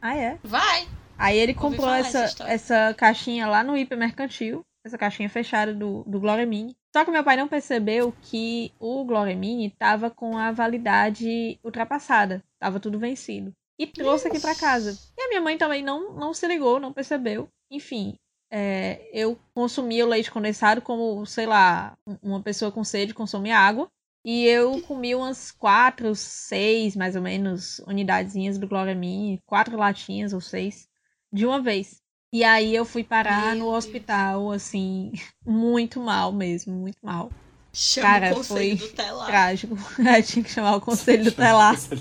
Ah, 0.00 0.16
é. 0.16 0.38
Vai. 0.44 0.86
Aí 1.18 1.36
ele 1.38 1.54
comprou 1.54 1.88
essa, 1.92 2.24
essa 2.24 2.44
essa 2.48 2.94
caixinha 2.94 3.46
lá 3.46 3.64
no 3.64 3.76
hipermercantil, 3.76 4.62
essa 4.84 4.98
caixinha 4.98 5.28
fechada 5.30 5.74
do, 5.74 6.04
do 6.06 6.20
Glória 6.20 6.44
Mini. 6.46 6.76
Só 6.94 7.04
que 7.04 7.10
meu 7.10 7.24
pai 7.24 7.36
não 7.36 7.48
percebeu 7.48 8.14
que 8.22 8.72
o 8.78 9.04
Glória 9.04 9.34
Mini 9.34 9.70
tava 9.70 10.10
com 10.10 10.36
a 10.36 10.52
validade 10.52 11.58
ultrapassada, 11.64 12.44
tava 12.60 12.78
tudo 12.78 12.98
vencido. 12.98 13.52
E 13.78 13.86
trouxe 13.86 14.28
aqui 14.28 14.40
pra 14.40 14.54
casa. 14.54 14.96
E 15.16 15.22
a 15.22 15.28
minha 15.28 15.40
mãe 15.40 15.58
também 15.58 15.82
não, 15.82 16.14
não 16.14 16.32
se 16.32 16.46
ligou, 16.46 16.80
não 16.80 16.92
percebeu. 16.92 17.48
Enfim, 17.70 18.14
é, 18.50 19.08
eu 19.12 19.38
consumia 19.54 20.04
o 20.04 20.08
leite 20.08 20.30
condensado 20.30 20.80
como, 20.80 21.24
sei 21.26 21.46
lá, 21.46 21.94
um- 22.06 22.16
uma 22.22 22.42
pessoa 22.42 22.70
com 22.72 22.82
sede 22.84 23.12
consome 23.14 23.50
água. 23.50 23.88
E 24.24 24.44
eu 24.46 24.80
comi 24.82 25.14
umas 25.14 25.52
quatro, 25.52 26.12
seis, 26.16 26.96
mais 26.96 27.14
ou 27.14 27.22
menos, 27.22 27.78
unidadezinhas 27.86 28.58
do 28.58 28.66
Glória 28.66 28.94
Mini, 28.94 29.40
quatro 29.46 29.76
latinhas 29.76 30.32
ou 30.32 30.40
seis, 30.40 30.88
de 31.32 31.46
uma 31.46 31.60
vez. 31.60 32.02
E 32.32 32.42
aí 32.42 32.74
eu 32.74 32.84
fui 32.84 33.04
parar 33.04 33.54
Meu 33.54 33.66
no 33.66 33.72
hospital, 33.72 34.50
assim, 34.50 35.12
muito 35.46 36.00
mal 36.00 36.32
mesmo, 36.32 36.74
muito 36.74 36.98
mal. 37.02 37.30
Chama 37.78 38.08
Cara, 38.08 38.32
o 38.32 38.36
conselho 38.36 38.78
foi 38.78 38.88
do 38.88 38.94
telar. 38.94 39.26
Trágico. 39.26 39.76
Eu 40.16 40.22
tinha 40.22 40.42
que 40.42 40.50
chamar 40.50 40.76
o 40.76 40.80
conselho 40.80 41.24
do 41.24 41.32
telar. 41.32 41.74
Eu 41.74 41.98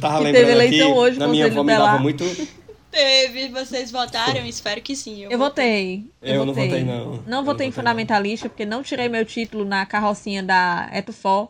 tava 0.00 0.18
Que 0.18 0.24
lembrando 0.24 0.32
teve 0.32 0.40
aqui, 0.40 0.50
eleição 0.50 0.96
hoje, 0.96 1.18
na 1.20 1.28
minha 1.28 1.44
Conselho 1.44 1.60
avó 1.60 1.64
me 1.64 1.78
dava 1.78 1.98
muito... 2.00 2.24
Teve, 2.90 3.48
vocês 3.50 3.92
votaram? 3.92 4.44
Espero 4.44 4.82
que 4.82 4.96
sim. 4.96 5.22
Eu 5.30 5.38
votei. 5.38 6.10
Eu 6.20 6.44
não 6.44 6.52
votei, 6.52 6.82
não. 6.82 6.94
Eu 6.94 7.04
Não 7.04 7.22
não 7.28 7.44
votei 7.44 7.68
em 7.68 7.70
votei, 7.70 7.72
fundamentalista, 7.72 8.48
porque 8.48 8.66
não 8.66 8.82
tirei 8.82 9.08
meu 9.08 9.24
título 9.24 9.64
na 9.64 9.86
carrocinha 9.86 10.42
da 10.42 10.90
Etufó. 10.92 11.48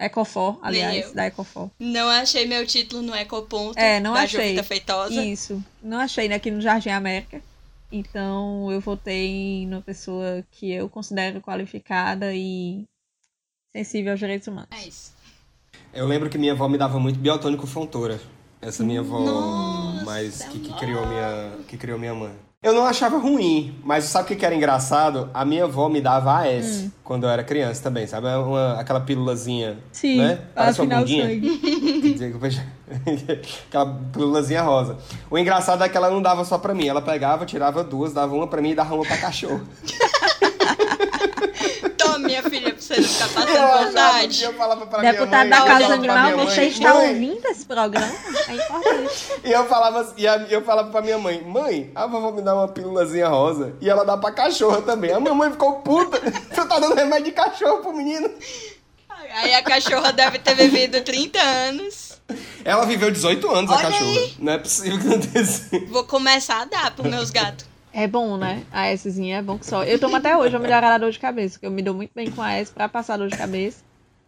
Ecofor, 0.00 0.58
aliás, 0.62 1.06
eu. 1.06 1.14
da 1.14 1.26
Ecofor. 1.26 1.70
Não 1.78 2.08
achei 2.08 2.46
meu 2.46 2.66
título 2.66 3.02
no 3.02 3.14
Ecoponto 3.14 3.78
É, 3.78 4.00
não 4.00 4.14
da 4.14 4.22
achei. 4.22 4.40
Jovita 4.40 4.62
Feitosa. 4.62 5.22
Isso. 5.24 5.62
Não 5.82 5.98
achei 5.98 6.32
aqui 6.32 6.50
no 6.50 6.62
Jardim 6.62 6.90
América. 6.90 7.42
Então 7.90 8.70
eu 8.72 8.80
votei 8.80 9.66
numa 9.66 9.82
pessoa 9.82 10.44
que 10.50 10.72
eu 10.72 10.88
considero 10.88 11.40
qualificada 11.40 12.34
e 12.34 12.84
sensível 13.72 14.12
aos 14.12 14.20
direitos 14.20 14.48
humanos. 14.48 14.70
É 14.72 14.88
isso. 14.88 15.14
Eu 15.92 16.06
lembro 16.06 16.28
que 16.28 16.38
minha 16.38 16.52
avó 16.52 16.68
me 16.68 16.78
dava 16.78 16.98
muito 16.98 17.18
biotônico 17.18 17.66
fontoura. 17.66 18.20
Essa 18.60 18.82
minha 18.82 19.00
avó 19.00 19.20
Nossa, 19.20 20.04
mais 20.04 20.42
que, 20.44 20.58
que 20.58 20.72
criou 20.74 21.06
minha 21.06 21.58
que 21.68 21.76
criou 21.76 21.98
minha 21.98 22.14
mãe. 22.14 22.34
Eu 22.66 22.72
não 22.72 22.84
achava 22.84 23.16
ruim, 23.16 23.78
mas 23.84 24.06
sabe 24.06 24.34
o 24.34 24.36
que 24.36 24.44
era 24.44 24.52
engraçado? 24.52 25.30
A 25.32 25.44
minha 25.44 25.62
avó 25.62 25.88
me 25.88 26.00
dava 26.00 26.42
AS 26.42 26.86
quando 27.04 27.22
eu 27.22 27.30
era 27.30 27.44
criança 27.44 27.80
também, 27.80 28.08
sabe? 28.08 28.26
Uma, 28.26 28.80
aquela 28.80 28.98
pílulazinha, 28.98 29.78
Sim, 29.92 30.16
né? 30.16 30.40
Parece 30.52 30.80
uma 30.80 30.96
bundinha. 30.96 31.28
aquela 33.68 34.00
pílulazinha 34.12 34.62
rosa. 34.62 34.96
O 35.30 35.38
engraçado 35.38 35.84
é 35.84 35.88
que 35.88 35.96
ela 35.96 36.10
não 36.10 36.20
dava 36.20 36.44
só 36.44 36.58
pra 36.58 36.74
mim, 36.74 36.88
ela 36.88 37.00
pegava, 37.00 37.46
tirava 37.46 37.84
duas, 37.84 38.12
dava 38.12 38.34
uma 38.34 38.48
pra 38.48 38.60
mim 38.60 38.70
e 38.70 38.74
dava 38.74 38.96
uma 38.96 39.04
pra 39.04 39.16
cachorro. 39.16 39.62
Minha 42.26 42.42
filha, 42.42 42.72
pra 42.74 42.82
você 42.82 42.96
não 43.00 43.08
ficar 43.08 43.28
passando 43.28 43.84
vontade. 43.86 44.42
eu 44.42 44.52
falava 44.54 44.86
pra 44.86 45.00
Deputado 45.00 45.28
minha 45.46 45.60
mãe, 45.60 45.68
da 45.68 45.78
Casa 45.80 45.94
Animal, 45.94 46.30
você 46.46 46.60
mãe, 46.60 46.68
está 46.68 46.94
"Mãe, 46.94 47.08
ouvindo 47.08 47.46
esse 47.46 47.64
programa? 47.64 48.12
É 48.48 48.54
importante. 48.54 49.24
E 49.44 49.52
eu 49.52 49.64
falava, 49.66 50.14
e 50.16 50.28
a- 50.28 50.46
eu 50.50 50.62
falava 50.62 50.90
pra 50.90 51.00
minha 51.02 51.18
mãe, 51.18 51.42
mãe, 51.42 51.90
a 51.94 52.06
vovó 52.06 52.30
me 52.32 52.42
dá 52.42 52.54
uma 52.54 52.68
pílulazinha 52.68 53.28
rosa 53.28 53.74
e 53.80 53.88
ela 53.88 54.04
dá 54.04 54.16
pra 54.16 54.32
cachorro 54.32 54.82
também. 54.82 55.12
A 55.12 55.20
minha 55.20 55.34
mãe 55.34 55.50
ficou 55.50 55.74
puta, 55.80 56.18
tu 56.54 56.66
tá 56.68 56.78
dando 56.78 56.94
remédio 56.94 57.26
de 57.26 57.32
cachorro 57.32 57.78
pro 57.78 57.92
menino. 57.92 58.28
Aí 59.34 59.54
a 59.54 59.62
cachorra 59.62 60.12
deve 60.12 60.38
ter 60.38 60.54
vivido 60.54 61.00
30 61.02 61.38
anos. 61.40 62.16
Ela 62.64 62.84
viveu 62.86 63.10
18 63.10 63.48
anos, 63.54 63.70
a 63.70 63.74
Olha 63.76 63.82
cachorra. 63.90 64.10
aí. 64.10 64.34
Não 64.38 64.52
é 64.52 64.58
possível 64.58 64.98
que 64.98 65.44
sido. 65.44 65.86
Vou 65.88 66.04
começar 66.04 66.62
a 66.62 66.64
dar 66.64 66.90
pros 66.90 67.06
meus 67.08 67.30
gatos. 67.30 67.66
É 67.98 68.06
bom, 68.06 68.36
né? 68.36 68.62
A 68.70 68.94
Szinha 68.94 69.38
é 69.38 69.42
bom 69.42 69.58
que 69.58 69.64
só. 69.64 69.82
Eu 69.82 69.98
tomo 69.98 70.16
até 70.16 70.36
hoje 70.36 70.54
a 70.54 70.58
melhorada 70.58 70.98
dor 70.98 71.10
de 71.10 71.18
cabeça, 71.18 71.54
porque 71.54 71.64
eu 71.66 71.70
me 71.70 71.80
dou 71.80 71.94
muito 71.94 72.10
bem 72.14 72.30
com 72.30 72.42
a 72.42 72.52
S 72.52 72.70
pra 72.70 72.88
passar 72.90 73.16
dor 73.16 73.28
de 73.30 73.36
cabeça. 73.38 73.78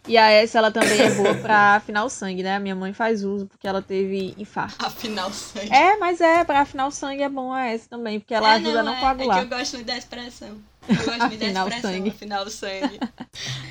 E 0.06 0.16
a 0.16 0.30
S, 0.30 0.56
ela 0.56 0.70
também 0.70 0.98
é 1.02 1.10
boa 1.10 1.34
pra 1.34 1.74
afinar 1.74 2.02
o 2.04 2.08
sangue, 2.08 2.42
né? 2.42 2.56
A 2.56 2.60
minha 2.60 2.74
mãe 2.74 2.94
faz 2.94 3.22
uso 3.24 3.46
porque 3.46 3.68
ela 3.68 3.82
teve 3.82 4.34
infarto. 4.38 4.82
Afinal, 4.82 5.30
sangue. 5.30 5.70
É, 5.70 5.98
mas 5.98 6.18
é, 6.22 6.44
pra 6.44 6.60
afinar 6.60 6.86
o 6.86 6.90
sangue 6.90 7.22
é 7.22 7.28
bom 7.28 7.52
a 7.52 7.66
S 7.66 7.86
também, 7.90 8.18
porque 8.18 8.32
ela 8.32 8.52
É, 8.52 8.56
ajuda 8.56 8.80
a 8.80 8.82
não 8.82 8.94
é, 8.94 9.00
coagular. 9.00 9.36
É 9.38 9.44
que 9.46 9.52
eu 9.52 9.58
gosto 9.58 9.74
muito 9.74 9.86
da 9.86 9.98
expressão. 9.98 10.48
Eu 10.88 10.94
gosto 10.96 11.08
muito 11.10 11.18
da 11.20 11.26
Afinal, 11.26 11.68
expressão, 11.68 11.92
sangue. 11.92 12.08
afinal 12.10 12.44
o 12.46 12.50
sangue. 12.50 13.00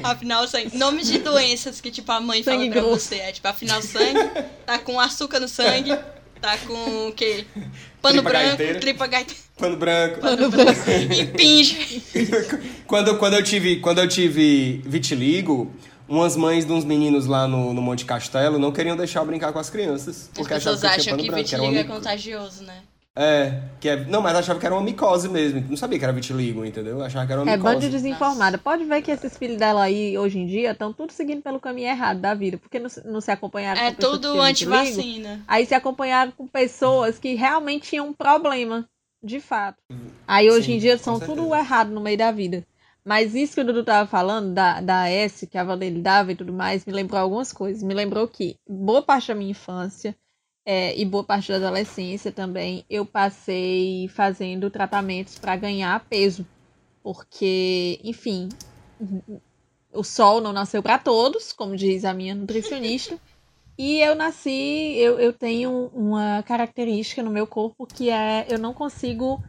Afinal 0.04 0.44
o 0.44 0.48
sangue. 0.48 0.78
Nomes 0.78 1.08
de 1.08 1.18
doenças 1.18 1.82
que, 1.82 1.90
tipo, 1.90 2.12
a 2.12 2.22
mãe 2.22 2.44
fala 2.44 2.58
Sangue 2.58 2.70
pra 2.70 2.82
grosso. 2.82 3.00
você. 3.08 3.16
É 3.16 3.32
tipo, 3.32 3.48
afinal 3.48 3.80
o 3.80 3.82
sangue, 3.82 4.20
tá 4.64 4.78
com 4.78 5.00
açúcar 5.00 5.40
no 5.40 5.48
sangue, 5.48 5.98
tá 6.40 6.56
com 6.68 7.08
o 7.08 7.12
quê? 7.14 7.48
Pano 8.00 8.22
Tripa 8.22 8.30
branco, 8.30 8.48
gaiteira. 8.50 8.80
tripa 8.80 9.08
gaiteira, 9.08 9.42
Pano 9.58 9.76
branco. 9.78 10.20
pano 10.20 10.50
branco, 10.50 10.72
impinge. 11.22 12.02
quando, 12.86 13.18
quando, 13.18 13.34
eu 13.34 13.44
tive, 13.44 13.78
quando 13.80 14.00
eu 14.00 14.08
tive 14.08 14.82
vitiligo, 14.86 15.72
umas 16.08 16.36
mães 16.36 16.66
de 16.66 16.72
uns 16.72 16.86
meninos 16.86 17.26
lá 17.26 17.48
no, 17.48 17.74
no 17.74 17.82
Monte 17.82 18.06
Castelo 18.06 18.60
não 18.60 18.72
queriam 18.72 18.96
deixar 18.96 19.22
eu 19.22 19.26
brincar 19.26 19.52
com 19.52 19.60
as 19.60 19.70
crianças. 19.70 20.30
As 20.32 20.38
Porque 20.38 20.54
pessoas 20.54 20.84
achavam 20.84 20.90
que 20.94 21.00
acham 21.00 21.04
tinha 21.04 21.16
pano 21.16 21.24
que 21.24 21.30
branco, 21.32 21.50
que 21.50 21.56
era 21.56 21.64
uma 21.64 21.70
vitiligo 21.72 21.90
é 21.90 21.94
mico- 21.94 21.96
contagioso, 22.06 22.64
né? 22.64 22.82
É, 23.20 23.62
que 23.80 23.90
é. 23.90 24.06
Não, 24.06 24.22
mas 24.22 24.36
achava 24.38 24.60
que 24.60 24.66
era 24.68 24.76
uma 24.76 24.84
micose 24.84 25.28
mesmo. 25.28 25.66
Não 25.68 25.76
sabia 25.76 25.98
que 25.98 26.06
era 26.06 26.14
vitiligo, 26.14 26.64
entendeu? 26.64 27.02
Achava 27.04 27.26
que 27.26 27.32
era 27.32 27.42
uma 27.42 27.52
É, 27.52 27.58
micose. 27.58 27.74
bando 27.74 27.86
de 27.88 27.92
desinformada. 27.92 28.60
Pode 28.60 28.86
ver 28.86 29.02
que 29.02 29.10
esses 29.10 29.36
filhos 29.36 29.58
dela 29.58 29.82
aí, 29.82 30.16
hoje 30.16 30.38
em 30.38 30.46
dia, 30.46 30.70
estão 30.70 30.94
tudo 30.94 31.12
seguindo 31.12 31.42
pelo 31.42 31.60
caminho 31.60 31.88
errado 31.90 32.20
da 32.20 32.36
vida. 32.36 32.60
Porque 32.60 32.78
não, 32.78 32.88
se- 32.90 33.02
não 33.08 33.20
se 33.20 33.32
acompanharam 33.32 33.82
É 33.82 33.90
com 33.90 33.96
pessoas 33.96 34.16
que 34.18 34.22
tudo 34.22 34.40
antivacina. 34.40 35.42
Aí 35.48 35.66
se 35.66 35.74
acompanharam 35.74 36.32
com 36.38 36.46
pessoas 36.46 37.18
que 37.18 37.34
realmente 37.34 37.90
tinham 37.90 38.08
um 38.08 38.14
problema, 38.14 38.88
de 39.24 39.40
fato. 39.40 39.78
Aí 40.28 40.50
hoje 40.50 40.68
Sim, 40.68 40.74
em 40.74 40.80
dia 40.80 40.98
são 40.98 41.20
tudo 41.20 41.54
errado 41.56 41.92
no 41.92 42.02
meio 42.02 42.18
da 42.18 42.32
vida. 42.32 42.66
Mas 43.04 43.34
isso 43.34 43.56
que 43.56 43.62
o 43.62 43.64
Dudu 43.64 43.86
tava 43.86 44.10
falando, 44.10 44.54
da, 44.54 44.82
da 44.82 45.10
S, 45.10 45.48
que 45.48 45.58
a 45.58 45.76
dele 45.78 46.02
dava 46.02 46.34
e 46.34 46.36
tudo 46.36 46.52
mais, 46.52 46.86
me 46.86 46.92
lembrou 46.92 47.22
algumas 47.22 47.54
coisas. 47.54 47.82
Me 47.82 47.94
lembrou 47.94 48.28
que 48.28 48.58
boa 48.68 49.02
parte 49.02 49.30
da 49.30 49.36
minha 49.36 49.52
infância 49.52 50.14
é, 50.66 50.94
e 51.00 51.06
boa 51.06 51.24
parte 51.24 51.50
da 51.50 51.56
adolescência 51.56 52.30
também, 52.30 52.84
eu 52.90 53.06
passei 53.06 54.10
fazendo 54.10 54.70
tratamentos 54.70 55.40
para 55.40 55.56
ganhar 55.56 56.06
peso. 56.10 56.46
Porque, 57.02 58.02
enfim, 58.04 58.50
o 59.94 60.04
sol 60.04 60.42
não 60.42 60.52
nasceu 60.52 60.84
para 60.84 61.00
todos, 61.00 61.54
como 61.54 61.78
diz 61.78 62.04
a 62.04 62.14
minha 62.14 62.36
nutricionista. 62.36 63.18
E 63.78 64.00
eu 64.00 64.16
nasci, 64.16 64.96
eu, 64.96 65.20
eu 65.20 65.32
tenho 65.32 65.92
uma 65.94 66.42
característica 66.44 67.22
no 67.22 67.30
meu 67.30 67.46
corpo 67.46 67.86
que 67.86 68.10
é 68.10 68.48
eu 68.50 68.58
não 68.58 68.74
consigo 68.74 69.44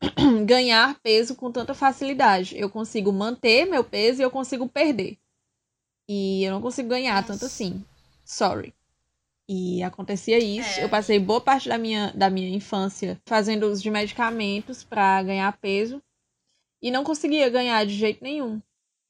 ganhar 0.44 0.98
peso 1.00 1.36
com 1.36 1.52
tanta 1.52 1.72
facilidade. 1.72 2.58
Eu 2.58 2.68
consigo 2.68 3.12
manter 3.12 3.66
meu 3.66 3.84
peso 3.84 4.20
e 4.20 4.24
eu 4.24 4.30
consigo 4.30 4.68
perder. 4.68 5.18
E 6.08 6.42
eu 6.42 6.52
não 6.52 6.60
consigo 6.60 6.88
ganhar 6.88 7.24
tanto 7.24 7.44
assim. 7.44 7.84
Sorry. 8.24 8.74
E 9.48 9.82
acontecia 9.84 10.38
isso. 10.38 10.80
É. 10.80 10.84
Eu 10.84 10.88
passei 10.88 11.20
boa 11.20 11.40
parte 11.40 11.68
da 11.68 11.78
minha, 11.78 12.12
da 12.12 12.28
minha 12.28 12.48
infância 12.48 13.20
fazendo 13.24 13.66
uso 13.66 13.82
de 13.82 13.90
medicamentos 13.90 14.82
para 14.82 15.22
ganhar 15.22 15.56
peso. 15.58 16.02
E 16.82 16.90
não 16.90 17.04
conseguia 17.04 17.48
ganhar 17.48 17.84
de 17.86 17.94
jeito 17.94 18.24
nenhum. 18.24 18.60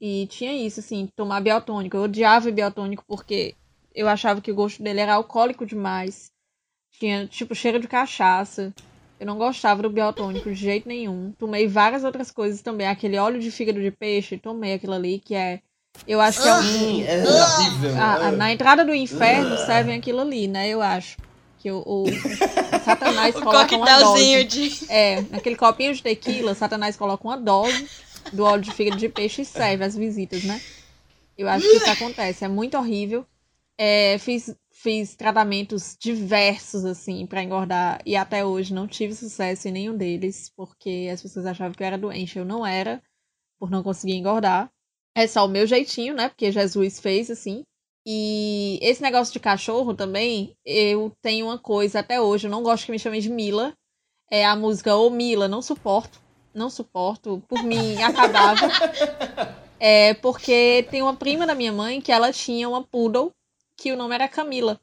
E 0.00 0.26
tinha 0.26 0.52
isso, 0.52 0.80
assim, 0.80 1.06
tomar 1.14 1.40
biotônico. 1.40 1.96
Eu 1.96 2.02
odiava 2.02 2.50
biotônico 2.50 3.04
porque 3.06 3.54
eu 3.94 4.08
achava 4.08 4.40
que 4.40 4.50
o 4.50 4.54
gosto 4.54 4.82
dele 4.82 5.00
era 5.00 5.14
alcoólico 5.14 5.66
demais. 5.66 6.30
Tinha, 6.98 7.26
tipo, 7.26 7.54
cheiro 7.54 7.80
de 7.80 7.88
cachaça. 7.88 8.72
Eu 9.18 9.26
não 9.26 9.36
gostava 9.36 9.82
do 9.82 9.90
biotônico 9.90 10.48
de 10.50 10.54
jeito 10.56 10.88
nenhum. 10.88 11.32
Tomei 11.38 11.66
várias 11.66 12.04
outras 12.04 12.30
coisas 12.30 12.62
também. 12.62 12.86
Aquele 12.86 13.18
óleo 13.18 13.40
de 13.40 13.50
fígado 13.50 13.80
de 13.80 13.90
peixe, 13.90 14.38
tomei 14.38 14.74
aquilo 14.74 14.94
ali, 14.94 15.18
que 15.18 15.34
é. 15.34 15.60
Eu 16.06 16.20
acho 16.20 16.40
que 16.42 16.48
é 16.48 16.54
um. 16.54 17.02
É 17.04 17.22
horrível. 17.22 17.96
a- 17.96 18.28
a- 18.28 18.32
na 18.32 18.52
entrada 18.52 18.84
do 18.84 18.94
inferno 18.94 19.56
servem 19.58 19.98
aquilo 19.98 20.20
ali, 20.20 20.48
né? 20.48 20.68
Eu 20.68 20.80
acho. 20.80 21.16
Que 21.58 21.70
o, 21.70 21.82
o 21.86 22.06
Satanás 22.84 23.34
O 23.36 23.42
coloca 23.42 23.76
uma 23.76 23.86
coquetelzinho 23.86 24.44
dose. 24.44 24.78
de. 24.78 24.90
É, 24.92 25.20
naquele 25.30 25.56
copinho 25.56 25.94
de 25.94 26.02
tequila, 26.02 26.54
Satanás 26.54 26.96
coloca 26.96 27.26
uma 27.26 27.36
dose 27.36 27.88
do 28.32 28.44
óleo 28.44 28.62
de 28.62 28.70
fígado 28.72 28.96
de 28.96 29.08
peixe 29.10 29.42
e 29.42 29.44
serve 29.44 29.84
as 29.84 29.94
visitas, 29.94 30.42
né? 30.44 30.60
Eu 31.36 31.48
acho 31.48 31.68
que 31.68 31.76
isso 31.76 31.90
acontece, 31.90 32.44
é 32.44 32.48
muito 32.48 32.76
horrível. 32.78 33.26
É, 33.82 34.18
fiz, 34.18 34.54
fiz 34.70 35.16
tratamentos 35.16 35.96
diversos, 35.98 36.84
assim, 36.84 37.26
pra 37.26 37.42
engordar, 37.42 37.98
e 38.04 38.14
até 38.14 38.44
hoje 38.44 38.74
não 38.74 38.86
tive 38.86 39.14
sucesso 39.14 39.68
em 39.68 39.72
nenhum 39.72 39.96
deles, 39.96 40.52
porque 40.54 41.08
as 41.10 41.22
pessoas 41.22 41.46
achavam 41.46 41.72
que 41.72 41.82
eu 41.82 41.86
era 41.86 41.96
doente. 41.96 42.38
Eu 42.38 42.44
não 42.44 42.66
era, 42.66 43.02
por 43.58 43.70
não 43.70 43.82
conseguir 43.82 44.16
engordar. 44.16 44.70
É 45.14 45.26
só 45.26 45.46
o 45.46 45.48
meu 45.48 45.66
jeitinho, 45.66 46.12
né? 46.12 46.28
Porque 46.28 46.52
Jesus 46.52 47.00
fez 47.00 47.30
assim. 47.30 47.62
E 48.06 48.78
esse 48.82 49.00
negócio 49.00 49.32
de 49.32 49.40
cachorro 49.40 49.94
também, 49.94 50.54
eu 50.62 51.10
tenho 51.22 51.46
uma 51.46 51.58
coisa 51.58 52.00
até 52.00 52.20
hoje, 52.20 52.46
eu 52.46 52.50
não 52.50 52.62
gosto 52.62 52.84
que 52.84 52.92
me 52.92 52.98
chamem 52.98 53.22
de 53.22 53.30
Mila. 53.30 53.72
É 54.30 54.44
a 54.44 54.54
música 54.54 54.94
Ô 54.94 55.08
Mila, 55.08 55.48
não 55.48 55.62
suporto. 55.62 56.20
Não 56.52 56.68
suporto. 56.68 57.42
Por 57.48 57.62
mim, 57.62 57.96
acabava. 58.04 58.68
É 59.78 60.12
porque 60.12 60.86
tem 60.90 61.00
uma 61.00 61.16
prima 61.16 61.46
da 61.46 61.54
minha 61.54 61.72
mãe 61.72 61.98
que 62.02 62.12
ela 62.12 62.30
tinha 62.30 62.68
uma 62.68 62.84
poodle 62.84 63.32
que 63.80 63.90
o 63.90 63.96
nome 63.96 64.14
era 64.14 64.28
Camila. 64.28 64.78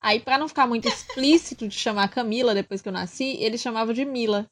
Aí, 0.00 0.18
pra 0.18 0.38
não 0.38 0.48
ficar 0.48 0.66
muito 0.66 0.88
explícito 0.88 1.68
de 1.68 1.74
chamar 1.74 2.08
Camila 2.08 2.54
depois 2.54 2.80
que 2.80 2.88
eu 2.88 2.92
nasci, 2.92 3.36
ele 3.38 3.58
chamava 3.58 3.92
de 3.92 4.04
Mila. 4.04 4.50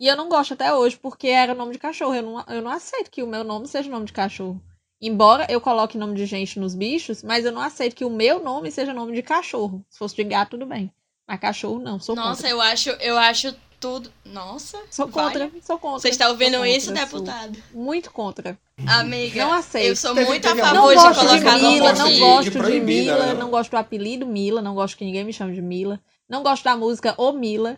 E 0.00 0.06
eu 0.06 0.16
não 0.16 0.30
gosto 0.30 0.54
até 0.54 0.72
hoje 0.74 0.96
porque 0.96 1.28
era 1.28 1.54
nome 1.54 1.72
de 1.72 1.78
cachorro. 1.78 2.14
Eu 2.14 2.22
não, 2.22 2.44
eu 2.48 2.62
não 2.62 2.70
aceito 2.70 3.10
que 3.10 3.22
o 3.22 3.26
meu 3.26 3.44
nome 3.44 3.68
seja 3.68 3.90
nome 3.90 4.06
de 4.06 4.14
cachorro. 4.14 4.60
Embora 4.98 5.46
eu 5.50 5.60
coloque 5.60 5.98
nome 5.98 6.14
de 6.14 6.24
gente 6.24 6.58
nos 6.58 6.74
bichos, 6.74 7.22
mas 7.22 7.44
eu 7.44 7.52
não 7.52 7.60
aceito 7.60 7.94
que 7.94 8.04
o 8.04 8.10
meu 8.10 8.42
nome 8.42 8.70
seja 8.70 8.94
nome 8.94 9.14
de 9.14 9.22
cachorro. 9.22 9.84
Se 9.90 9.98
fosse 9.98 10.16
de 10.16 10.24
gato, 10.24 10.52
tudo 10.52 10.64
bem. 10.64 10.90
Mas 11.28 11.40
cachorro, 11.40 11.78
não. 11.80 11.98
Sou 12.00 12.14
Nossa, 12.14 12.42
contra. 12.42 12.50
eu 12.50 12.60
acho, 12.60 12.90
eu 12.90 13.18
acho 13.18 13.54
tudo. 13.80 14.12
Nossa. 14.24 14.78
Sou 14.90 15.06
vai. 15.06 15.24
contra. 15.24 15.50
Sou 15.62 15.78
contra. 15.78 15.98
Você 16.00 16.08
está 16.08 16.28
ouvindo 16.28 16.64
isso, 16.64 16.88
contra, 16.88 17.06
sou 17.06 17.20
deputado? 17.20 17.58
Muito 17.72 18.10
contra. 18.12 18.58
Amiga, 18.86 19.44
Não 19.44 19.52
aceito. 19.52 19.88
eu 19.88 19.96
sou 19.96 20.14
Teve- 20.14 20.26
muito 20.28 20.46
a 20.48 20.54
Não 20.54 20.64
favor 20.64 20.90
de 20.94 21.02
colocar 21.02 21.58
Mila, 21.58 21.92
não 21.92 22.18
gosto 22.18 22.50
de 22.70 22.80
Mila, 22.80 23.26
né? 23.26 23.34
não 23.34 23.50
gosto 23.50 23.70
do 23.70 23.76
apelido 23.76 24.26
Mila, 24.26 24.60
não 24.62 24.74
gosto 24.74 24.96
que 24.96 25.04
ninguém 25.04 25.24
me 25.24 25.32
chame 25.32 25.54
de 25.54 25.62
Mila. 25.62 26.00
Não 26.28 26.42
gosto 26.42 26.64
da 26.64 26.76
música 26.76 27.14
O 27.18 27.32
Mila. 27.32 27.76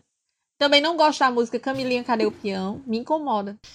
Também 0.58 0.80
não 0.80 0.96
gosto 0.96 1.18
da 1.18 1.30
música 1.30 1.58
Camilinha, 1.58 2.04
cadê 2.04 2.24
o 2.26 2.30
peão? 2.32 2.80
Me 2.86 2.98
incomoda. 2.98 3.56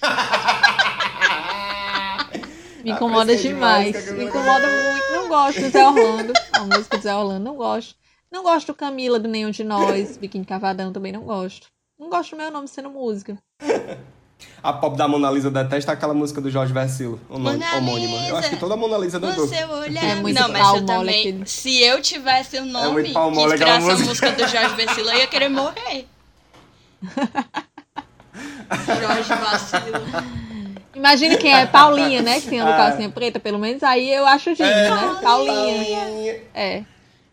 Me 2.82 2.92
incomoda 2.92 3.36
demais, 3.36 4.10
Me 4.12 4.24
incomoda 4.24 4.66
muito. 4.66 5.12
Não 5.12 5.28
gosto 5.28 5.60
do 5.60 5.68
Zé 5.68 5.86
Orlando. 5.86 6.32
A 6.52 6.60
música 6.60 6.96
do 6.96 7.02
Zé 7.02 7.14
Orlando, 7.14 7.44
não 7.44 7.54
gosto. 7.56 7.94
Não 8.32 8.42
gosto 8.42 8.68
do 8.68 8.74
Camila, 8.74 9.18
do 9.18 9.28
Nenhum 9.28 9.50
de 9.50 9.64
Nós. 9.64 10.16
Biquíni 10.16 10.44
Cavadão, 10.44 10.92
também 10.92 11.12
não 11.12 11.22
gosto. 11.22 11.66
Não 11.98 12.08
gosto 12.08 12.30
do 12.30 12.36
meu 12.36 12.50
nome 12.50 12.68
sendo 12.68 12.90
música. 12.90 13.36
A 14.62 14.72
pop 14.72 14.96
da 14.96 15.06
Mona 15.06 15.30
Lisa 15.30 15.50
detesta 15.50 15.92
aquela 15.92 16.14
música 16.14 16.40
do 16.40 16.50
Jorge 16.50 16.72
Versilo, 16.72 17.20
homônima. 17.28 17.66
Eu 18.26 18.36
acho 18.38 18.48
que 18.48 18.56
toda 18.56 18.74
Mona 18.74 18.96
Lisa 18.96 19.18
O 19.18 19.20
dançou. 19.20 19.46
seu 19.46 19.68
olhar. 19.68 20.02
É 20.02 20.14
muito 20.14 20.40
não, 20.40 20.48
mas 20.48 20.74
eu 20.76 20.86
também. 20.86 21.44
Se 21.44 21.78
eu 21.82 22.00
tivesse 22.00 22.56
o 22.58 22.64
nome 22.64 22.92
muito 22.92 23.12
pau 23.12 23.28
que 23.30 23.36
mole 23.36 23.52
aquela 23.54 23.76
inspirasse 23.76 24.02
a 24.02 24.06
música. 24.06 24.30
música 24.30 24.32
do 24.46 24.48
Jorge 24.50 24.74
Vecilo, 24.76 25.10
eu 25.10 25.18
ia 25.18 25.26
querer 25.26 25.48
morrer. 25.50 26.06
Jorge 29.00 29.34
Vacilo. 29.34 30.06
Imagine 30.94 31.36
quem 31.36 31.52
é 31.54 31.66
Paulinha, 31.66 32.22
né? 32.22 32.40
Que 32.40 32.48
tem 32.48 32.60
Ah. 32.64 32.74
a 32.74 32.76
calcinha 32.76 33.10
preta, 33.10 33.38
pelo 33.38 33.58
menos. 33.58 33.82
Aí 33.82 34.10
eu 34.10 34.26
acho 34.26 34.50
digno, 34.54 34.66
né? 34.66 35.18
Paulinha. 35.22 36.40
É. 36.54 36.84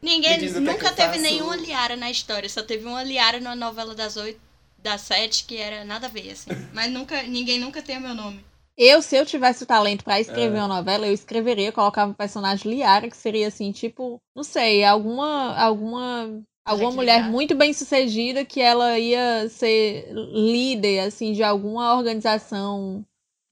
Ninguém 0.02 0.38
o 0.40 0.58
é 0.58 0.60
nunca 0.60 0.92
teve 0.92 1.10
faço. 1.10 1.22
nenhuma 1.22 1.56
Liara 1.56 1.96
na 1.96 2.10
história, 2.12 2.48
só 2.50 2.62
teve 2.62 2.86
uma 2.86 3.04
Liara 3.04 3.40
numa 3.40 3.56
novela 3.56 3.96
das 3.96 4.16
oito, 4.16 4.40
das 4.78 5.02
sete, 5.02 5.44
que 5.46 5.58
era 5.58 5.84
nada 5.84 6.08
a 6.08 6.10
ver, 6.10 6.32
assim. 6.32 6.50
Mas 6.74 6.92
nunca, 6.92 7.24
ninguém 7.24 7.60
nunca 7.60 7.82
tem 7.82 7.98
o 7.98 8.02
meu 8.02 8.14
nome. 8.14 8.44
Eu, 8.78 9.02
se 9.02 9.16
eu 9.16 9.26
tivesse 9.26 9.64
o 9.64 9.66
talento 9.66 10.04
pra 10.04 10.20
escrever 10.22 10.58
É. 10.58 10.62
uma 10.62 10.68
novela, 10.68 11.08
eu 11.08 11.14
escreveria, 11.14 11.72
colocava 11.72 12.12
um 12.12 12.14
personagem 12.14 12.72
Liara, 12.72 13.10
que 13.10 13.18
seria 13.18 13.48
assim, 13.48 13.72
tipo, 13.72 14.20
não 14.36 14.44
sei, 14.44 14.84
alguma 14.84 15.56
alguma 15.58 16.40
alguma 16.64 16.90
que 16.92 16.96
mulher 16.96 17.24
muito 17.24 17.56
bem 17.56 17.74
sucedida 17.74 18.46
que 18.46 18.62
ela 18.62 19.00
ia 19.00 19.50
ser 19.50 20.08
líder 20.14 21.00
assim 21.08 21.32
de 21.34 21.42
alguma 21.42 21.96
organização 21.96 23.04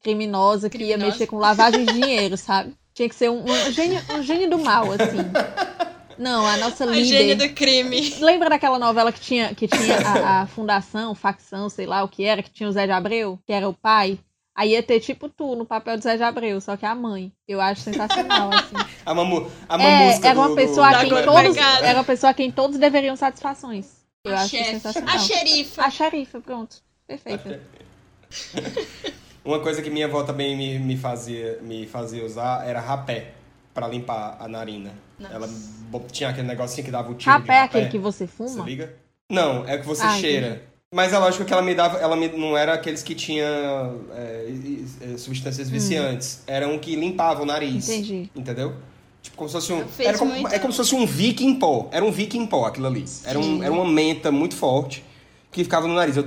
criminosa 0.04 0.70
que 0.70 0.78
ia 0.78 0.90
Criminosa. 0.90 1.12
mexer 1.14 1.26
com 1.28 1.38
lavagem 1.38 1.86
de 1.86 1.94
dinheiro, 1.94 2.38
sabe? 2.38 2.76
Tinha 2.94 3.10
que 3.10 3.16
ser 3.16 3.32
um, 3.32 3.44
um 3.44 3.72
gênio, 3.72 4.00
um 4.14 4.22
gênio 4.22 4.50
do 4.52 4.60
mal, 4.60 4.86
assim. 4.92 5.18
Não, 6.18 6.46
a 6.46 6.58
nossa 6.58 6.84
A 6.84 6.88
líder. 6.88 7.06
gênia 7.06 7.36
do 7.36 7.50
crime. 7.50 8.16
Lembra 8.20 8.50
daquela 8.50 8.80
novela 8.80 9.12
que 9.12 9.20
tinha, 9.20 9.54
que 9.54 9.68
tinha 9.68 9.98
a, 10.00 10.42
a 10.42 10.48
fundação, 10.48 11.14
facção, 11.16 11.70
sei 11.70 11.86
lá 11.86 12.04
o 12.04 12.08
que 12.08 12.24
era, 12.24 12.42
que 12.44 12.50
tinha 12.50 12.70
o 12.70 12.72
Zé 12.72 12.86
de 12.86 12.92
Abreu, 12.92 13.40
que 13.46 13.52
era 13.54 13.68
o 13.68 13.74
pai? 13.74 14.18
Aí 14.58 14.72
ia 14.72 14.82
ter 14.82 15.02
tipo 15.02 15.28
tu 15.28 15.54
no 15.56 15.66
papel 15.66 15.98
do 15.98 16.04
Zé 16.04 16.16
de 16.16 16.24
Abreu, 16.24 16.62
só 16.62 16.78
que 16.78 16.86
a 16.86 16.96
mãe. 16.96 17.32
Eu 17.46 17.60
acho 17.60 17.82
sensacional, 17.82 18.50
assim. 18.54 18.76
A, 19.06 19.14
mamu, 19.14 19.52
a 19.68 19.82
É, 19.84 20.18
era 20.24 20.40
uma 20.40 20.48
do- 20.50 20.56
pessoa 20.56 20.90
do- 20.90 20.96
a 20.96 21.00
quem 21.02 21.10
todos. 21.10 21.58
Era 21.58 21.98
uma 21.98 22.04
pessoa 22.06 22.30
a 22.30 22.34
quem 22.34 22.52
todos 22.52 22.78
deveriam 22.78 23.16
satisfações. 23.18 23.88
Eu 24.24 24.34
a 24.34 24.40
acho 24.40 24.50
chefe. 24.50 24.72
sensacional. 24.72 25.14
A 25.16 25.20
xerifa. 25.20 25.82
A 25.84 25.90
xerifa, 25.90 26.40
pronto. 26.40 26.78
Perfeito. 27.06 27.60
Uma 29.44 29.60
coisa 29.60 29.82
que 29.82 29.90
minha 29.92 30.08
avó 30.08 30.24
também 30.24 30.58
me, 30.58 30.80
me, 30.80 30.98
fazia, 30.98 31.60
me 31.62 31.86
fazia 31.86 32.26
usar 32.26 32.68
era 32.68 32.80
rapé 32.80 33.34
pra 33.76 33.88
limpar 33.90 34.38
a 34.40 34.48
narina. 34.48 34.92
Nossa. 35.20 35.34
Ela 35.36 35.50
tinha 36.12 36.30
aquele 36.30 36.48
negocinho 36.48 36.84
que 36.86 36.90
dava 36.92 37.12
o 37.12 37.16
tiro 37.16 37.32
de 37.36 37.42
Rapé 37.42 37.54
é 37.54 37.62
rapé. 37.62 37.78
aquele 37.80 37.92
que 37.92 38.00
você 38.00 38.26
Você 38.26 38.32
fuma? 38.54 38.66
liga? 38.66 38.96
Não, 39.30 39.68
é 39.68 39.76
o 39.76 39.82
que 39.82 39.86
você 39.86 40.04
Ah, 40.04 40.18
cheira. 40.18 40.64
Mas 40.94 41.12
é 41.12 41.18
lógico 41.20 41.44
que 41.44 41.52
ela 41.52 41.62
me 41.62 41.76
dava. 41.76 41.98
Ela 41.98 42.16
me- 42.16 42.30
não 42.30 42.56
era 42.58 42.74
aqueles 42.74 43.04
que 43.04 43.14
tinham 43.14 44.02
é, 44.16 44.46
e- 44.50 44.86
substâncias 45.18 45.70
viciantes. 45.70 46.42
Era 46.48 46.68
um 46.70 46.80
que 46.80 46.96
limpava 46.96 47.44
o 47.44 47.46
nariz. 47.46 47.90
Hum. 47.90 47.94
Entendi. 47.94 48.30
Entendeu? 48.36 48.76
Tipo, 49.22 49.36
como 49.36 49.50
se 49.50 49.54
fosse 49.56 49.74
um. 49.74 49.84
Era 50.00 50.18
como, 50.18 50.32
muito- 50.32 50.54
É 50.54 50.60
como 50.60 50.72
se 50.72 50.78
fosse 50.78 50.96
um 50.96 51.06
Viking 51.06 51.48
em 51.48 51.56
pó. 51.60 51.90
Era 51.92 52.06
um 52.06 52.12
Viking 52.12 52.40
em 52.44 52.48
pó 52.48 52.66
aquilo 52.66 52.88
ali. 52.88 53.04
Era, 53.26 53.38
um, 53.40 53.62
era 53.62 53.74
uma 53.74 53.84
menta 53.86 54.32
muito 54.32 54.56
forte 54.56 55.04
que 55.52 55.64
ficava 55.64 55.86
no 55.88 55.96
nariz. 55.96 56.16
Eu 56.16 56.24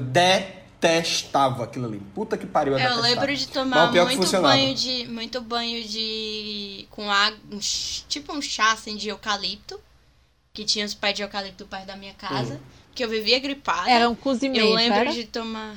detestava 0.81 1.65
aquilo 1.65 1.87
ali. 1.87 2.01
Puta 2.15 2.37
que 2.37 2.47
pariu, 2.47 2.73
eu, 2.73 2.79
Eu 2.79 2.85
detestava. 2.85 3.09
lembro 3.09 3.37
de 3.37 3.49
tomar 3.49 3.97
é 3.97 4.05
muito 4.05 4.41
banho 4.41 4.75
de. 4.75 5.07
Muito 5.09 5.41
banho 5.41 5.85
de. 5.85 6.87
com 6.91 7.11
água. 7.11 7.39
um 7.51 7.59
tipo 7.59 8.33
um 8.33 8.41
chá 8.41 8.73
assim 8.73 8.97
de 8.97 9.09
eucalipto. 9.09 9.81
Que 10.53 10.65
tinha 10.65 10.85
os 10.85 10.95
pés 10.95 11.15
de 11.15 11.23
eucalipto 11.23 11.67
perto 11.67 11.87
da 11.87 11.97
minha 11.97 12.15
casa. 12.15 12.55
Hum. 12.55 12.61
Que 12.95 13.05
eu 13.05 13.09
vivia 13.09 13.39
gripada. 13.39 13.89
Era 13.89 14.09
um 14.09 14.15
cozimento, 14.15 14.61
Eu 14.61 14.75
lembro 14.75 14.99
era? 14.99 15.13
de 15.13 15.25
tomar. 15.25 15.77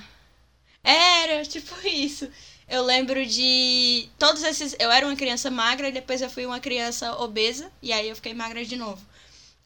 Era, 0.84 1.44
tipo 1.46 1.76
isso. 1.88 2.28
Eu 2.68 2.84
lembro 2.84 3.26
de. 3.26 4.08
Todos 4.18 4.44
esses. 4.44 4.76
Eu 4.80 4.90
era 4.90 5.06
uma 5.06 5.16
criança 5.16 5.52
magra 5.52 5.90
e 5.90 5.92
depois 5.92 6.22
eu 6.22 6.30
fui 6.30 6.46
uma 6.46 6.60
criança 6.60 7.16
obesa. 7.18 7.72
E 7.82 7.92
aí 7.92 8.10
eu 8.10 8.16
fiquei 8.16 8.34
magra 8.34 8.64
de 8.64 8.76
novo. 8.76 9.02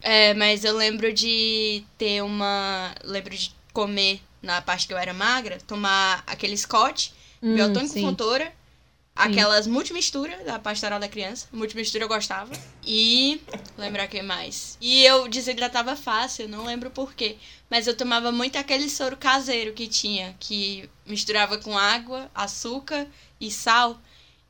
É, 0.01 0.33
mas 0.33 0.65
eu 0.65 0.75
lembro 0.75 1.13
de 1.13 1.83
ter 1.97 2.21
uma. 2.21 2.93
Lembro 3.03 3.35
de 3.35 3.53
comer 3.71 4.21
na 4.45 4.61
parte 4.61 4.87
que 4.87 4.93
eu 4.93 4.97
era 4.97 5.13
magra, 5.13 5.57
tomar 5.67 6.23
aquele 6.25 6.55
Scott, 6.57 7.13
Hum, 7.43 7.53
biotônico 7.53 7.93
sim. 7.93 8.01
fontoura, 8.01 8.51
aquelas 9.15 9.67
multimisturas 9.67 10.43
da 10.45 10.57
pastoral 10.59 10.99
da 10.99 11.07
criança. 11.07 11.47
Multimistura 11.51 12.03
eu 12.03 12.07
gostava. 12.07 12.51
E. 12.85 13.41
Lembrar 13.77 14.07
que 14.07 14.21
mais? 14.21 14.77
E 14.81 15.03
eu 15.03 15.27
desidratava 15.27 15.95
fácil, 15.95 16.47
não 16.49 16.65
lembro 16.65 16.89
porquê. 16.89 17.37
Mas 17.69 17.87
eu 17.87 17.95
tomava 17.95 18.31
muito 18.31 18.57
aquele 18.57 18.89
soro 18.89 19.17
caseiro 19.17 19.73
que 19.73 19.87
tinha, 19.87 20.35
que 20.39 20.89
misturava 21.05 21.57
com 21.57 21.77
água, 21.77 22.29
açúcar 22.33 23.07
e 23.39 23.49
sal. 23.51 23.99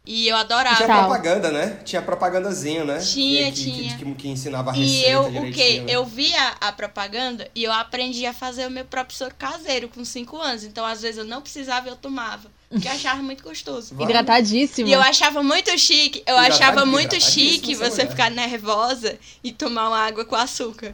E 0.06 0.28
eu 0.28 0.36
adorava. 0.36 0.76
Tinha 0.76 0.88
propaganda, 1.00 1.52
né? 1.52 1.80
Tinha 1.84 2.02
propagandazinha, 2.02 2.84
né? 2.86 3.00
Tinha, 3.00 3.52
que, 3.52 3.64
que- 3.64 3.72
tinha. 3.72 3.98
Que, 3.98 4.16
que 4.16 4.28
ensinava 4.28 4.72
a 4.72 4.78
E 4.78 4.80
receita 4.86 5.10
eu, 5.10 5.22
o 5.24 5.52
quê? 5.52 5.82
né? 5.82 5.94
Eu 5.94 6.06
via 6.06 6.54
a 6.62 6.72
propaganda 6.72 7.50
e 7.56 7.64
eu 7.64 7.72
aprendi 7.72 8.26
a 8.26 8.34
fazer 8.34 8.68
o 8.68 8.72
meu 8.72 8.86
próprio 8.86 9.18
soro 9.18 9.34
caseiro 9.38 9.90
com 9.90 10.06
5 10.06 10.38
anos. 10.40 10.64
Então, 10.64 10.86
às 10.86 11.02
vezes, 11.02 11.18
eu 11.18 11.26
não 11.26 11.42
precisava 11.42 11.88
e 11.88 11.92
eu 11.92 11.96
tomava. 11.96 12.52
Porque 12.70 12.88
eu 12.88 12.92
achava 12.92 13.22
muito 13.24 13.44
gostoso. 13.44 13.90
Vamos. 13.96 14.04
Hidratadíssima. 14.10 14.90
E 14.90 14.92
eu 14.92 15.02
achava 15.02 15.42
muito 15.42 15.76
chique, 15.78 16.22
eu 16.28 16.38
achava 16.38 16.86
muito 16.86 17.20
chique 17.22 17.74
você 17.76 18.02
mulher. 18.04 18.10
ficar 18.10 18.30
nervosa 18.32 19.18
e 19.44 19.52
tomar 19.52 19.88
uma 19.88 20.00
água 20.00 20.26
com 20.26 20.36
açúcar. 20.36 20.94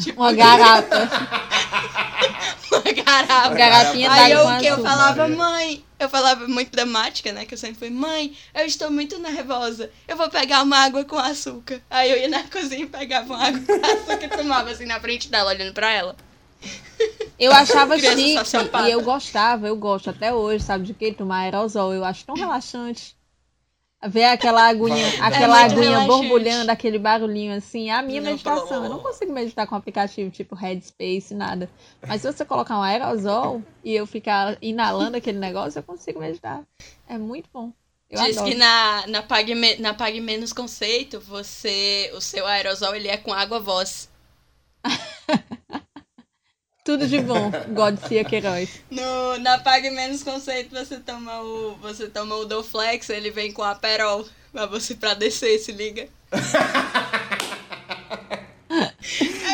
Tipo, 0.00 0.20
Uma 0.20 0.32
garapa. 0.32 0.96
uma 2.72 2.92
garrafa. 2.92 3.48
Uma 3.48 3.54
garrafinha 3.54 4.10
Aí 4.10 4.32
eu, 4.32 4.44
com 4.44 4.58
que 4.58 4.66
eu 4.66 4.82
falava, 4.82 5.28
mãe, 5.28 5.84
eu 5.98 6.08
falava 6.08 6.48
muito 6.48 6.70
dramática, 6.70 7.32
né? 7.32 7.44
Que 7.44 7.54
eu 7.54 7.58
sempre 7.58 7.78
fui, 7.78 7.90
mãe, 7.90 8.36
eu 8.54 8.64
estou 8.64 8.90
muito 8.90 9.18
nervosa. 9.18 9.90
Eu 10.08 10.16
vou 10.16 10.28
pegar 10.30 10.62
uma 10.62 10.78
água 10.78 11.04
com 11.04 11.18
açúcar. 11.18 11.80
Aí 11.90 12.10
eu 12.10 12.18
ia 12.18 12.28
na 12.28 12.42
cozinha 12.48 12.84
e 12.84 12.86
pegava 12.86 13.34
uma 13.34 13.46
água 13.46 13.60
com 13.60 13.74
açúcar 13.74 14.24
e 14.24 14.28
tomava 14.28 14.70
assim 14.70 14.86
na 14.86 15.00
frente 15.00 15.28
dela, 15.30 15.50
olhando 15.50 15.74
pra 15.74 15.90
ela. 15.90 16.16
Eu 17.38 17.52
achava 17.52 17.98
chique 17.98 18.36
e 18.86 18.90
eu 18.90 19.00
gostava, 19.00 19.66
eu 19.66 19.76
gosto 19.76 20.10
até 20.10 20.32
hoje, 20.32 20.62
sabe 20.62 20.84
de 20.84 20.92
quê? 20.92 21.12
Tomar 21.12 21.40
aerosol. 21.40 21.94
Eu 21.94 22.04
acho 22.04 22.24
tão 22.24 22.34
relaxante. 22.34 23.16
Ver 24.08 24.24
aquela 24.24 24.66
aguinha, 24.66 25.10
Vai. 25.18 25.28
aquela 25.28 25.60
É 25.60 25.64
aguinha 25.64 26.00
borbulhando, 26.00 26.70
aquele 26.70 26.98
barulhinho 26.98 27.54
assim, 27.54 27.90
é 27.90 27.94
a 27.94 28.00
minha 28.00 28.20
Não, 28.22 28.30
meditação. 28.30 28.82
Eu 28.84 28.88
não 28.88 28.98
consigo 29.00 29.30
meditar 29.30 29.66
com 29.66 29.74
aplicativo 29.74 30.30
tipo 30.30 30.54
Headspace, 30.54 31.34
nada. 31.34 31.68
Mas 32.08 32.22
se 32.22 32.32
você 32.32 32.42
colocar 32.44 32.78
um 32.78 32.82
aerosol 32.82 33.62
e 33.84 33.94
eu 33.94 34.06
ficar 34.06 34.56
inalando 34.62 35.18
aquele 35.18 35.38
negócio, 35.38 35.78
eu 35.78 35.82
consigo 35.82 36.18
meditar. 36.18 36.62
É 37.06 37.18
muito 37.18 37.50
bom. 37.52 37.72
Eu 38.08 38.22
Diz 38.24 38.38
adoro. 38.38 38.50
que 38.52 38.58
na, 38.58 39.06
na, 39.06 39.22
Pague, 39.22 39.54
na 39.78 39.92
Pague 39.92 40.20
Menos 40.20 40.52
Conceito, 40.52 41.20
você. 41.20 42.10
O 42.14 42.22
seu 42.22 42.46
aerosol 42.46 42.94
ele 42.94 43.08
é 43.08 43.18
com 43.18 43.34
água 43.34 43.60
voz. 43.60 44.10
Tudo 46.82 47.06
de 47.06 47.20
bom, 47.20 47.50
Godcia 47.74 48.24
Queiroz. 48.24 48.82
No, 48.90 49.38
na 49.38 49.58
Pague 49.58 49.90
Menos 49.90 50.22
Conceito, 50.22 50.74
você 50.74 50.98
toma 50.98 51.42
o. 51.42 51.76
Você 51.76 52.08
toma 52.08 52.34
o 52.36 52.46
Doflex, 52.46 53.10
ele 53.10 53.30
vem 53.30 53.52
com 53.52 53.62
a 53.62 53.74
Perol. 53.74 54.26
Pra 54.50 54.66
você 54.66 54.94
pra 54.94 55.14
descer, 55.14 55.58
se 55.58 55.72
liga. 55.72 56.08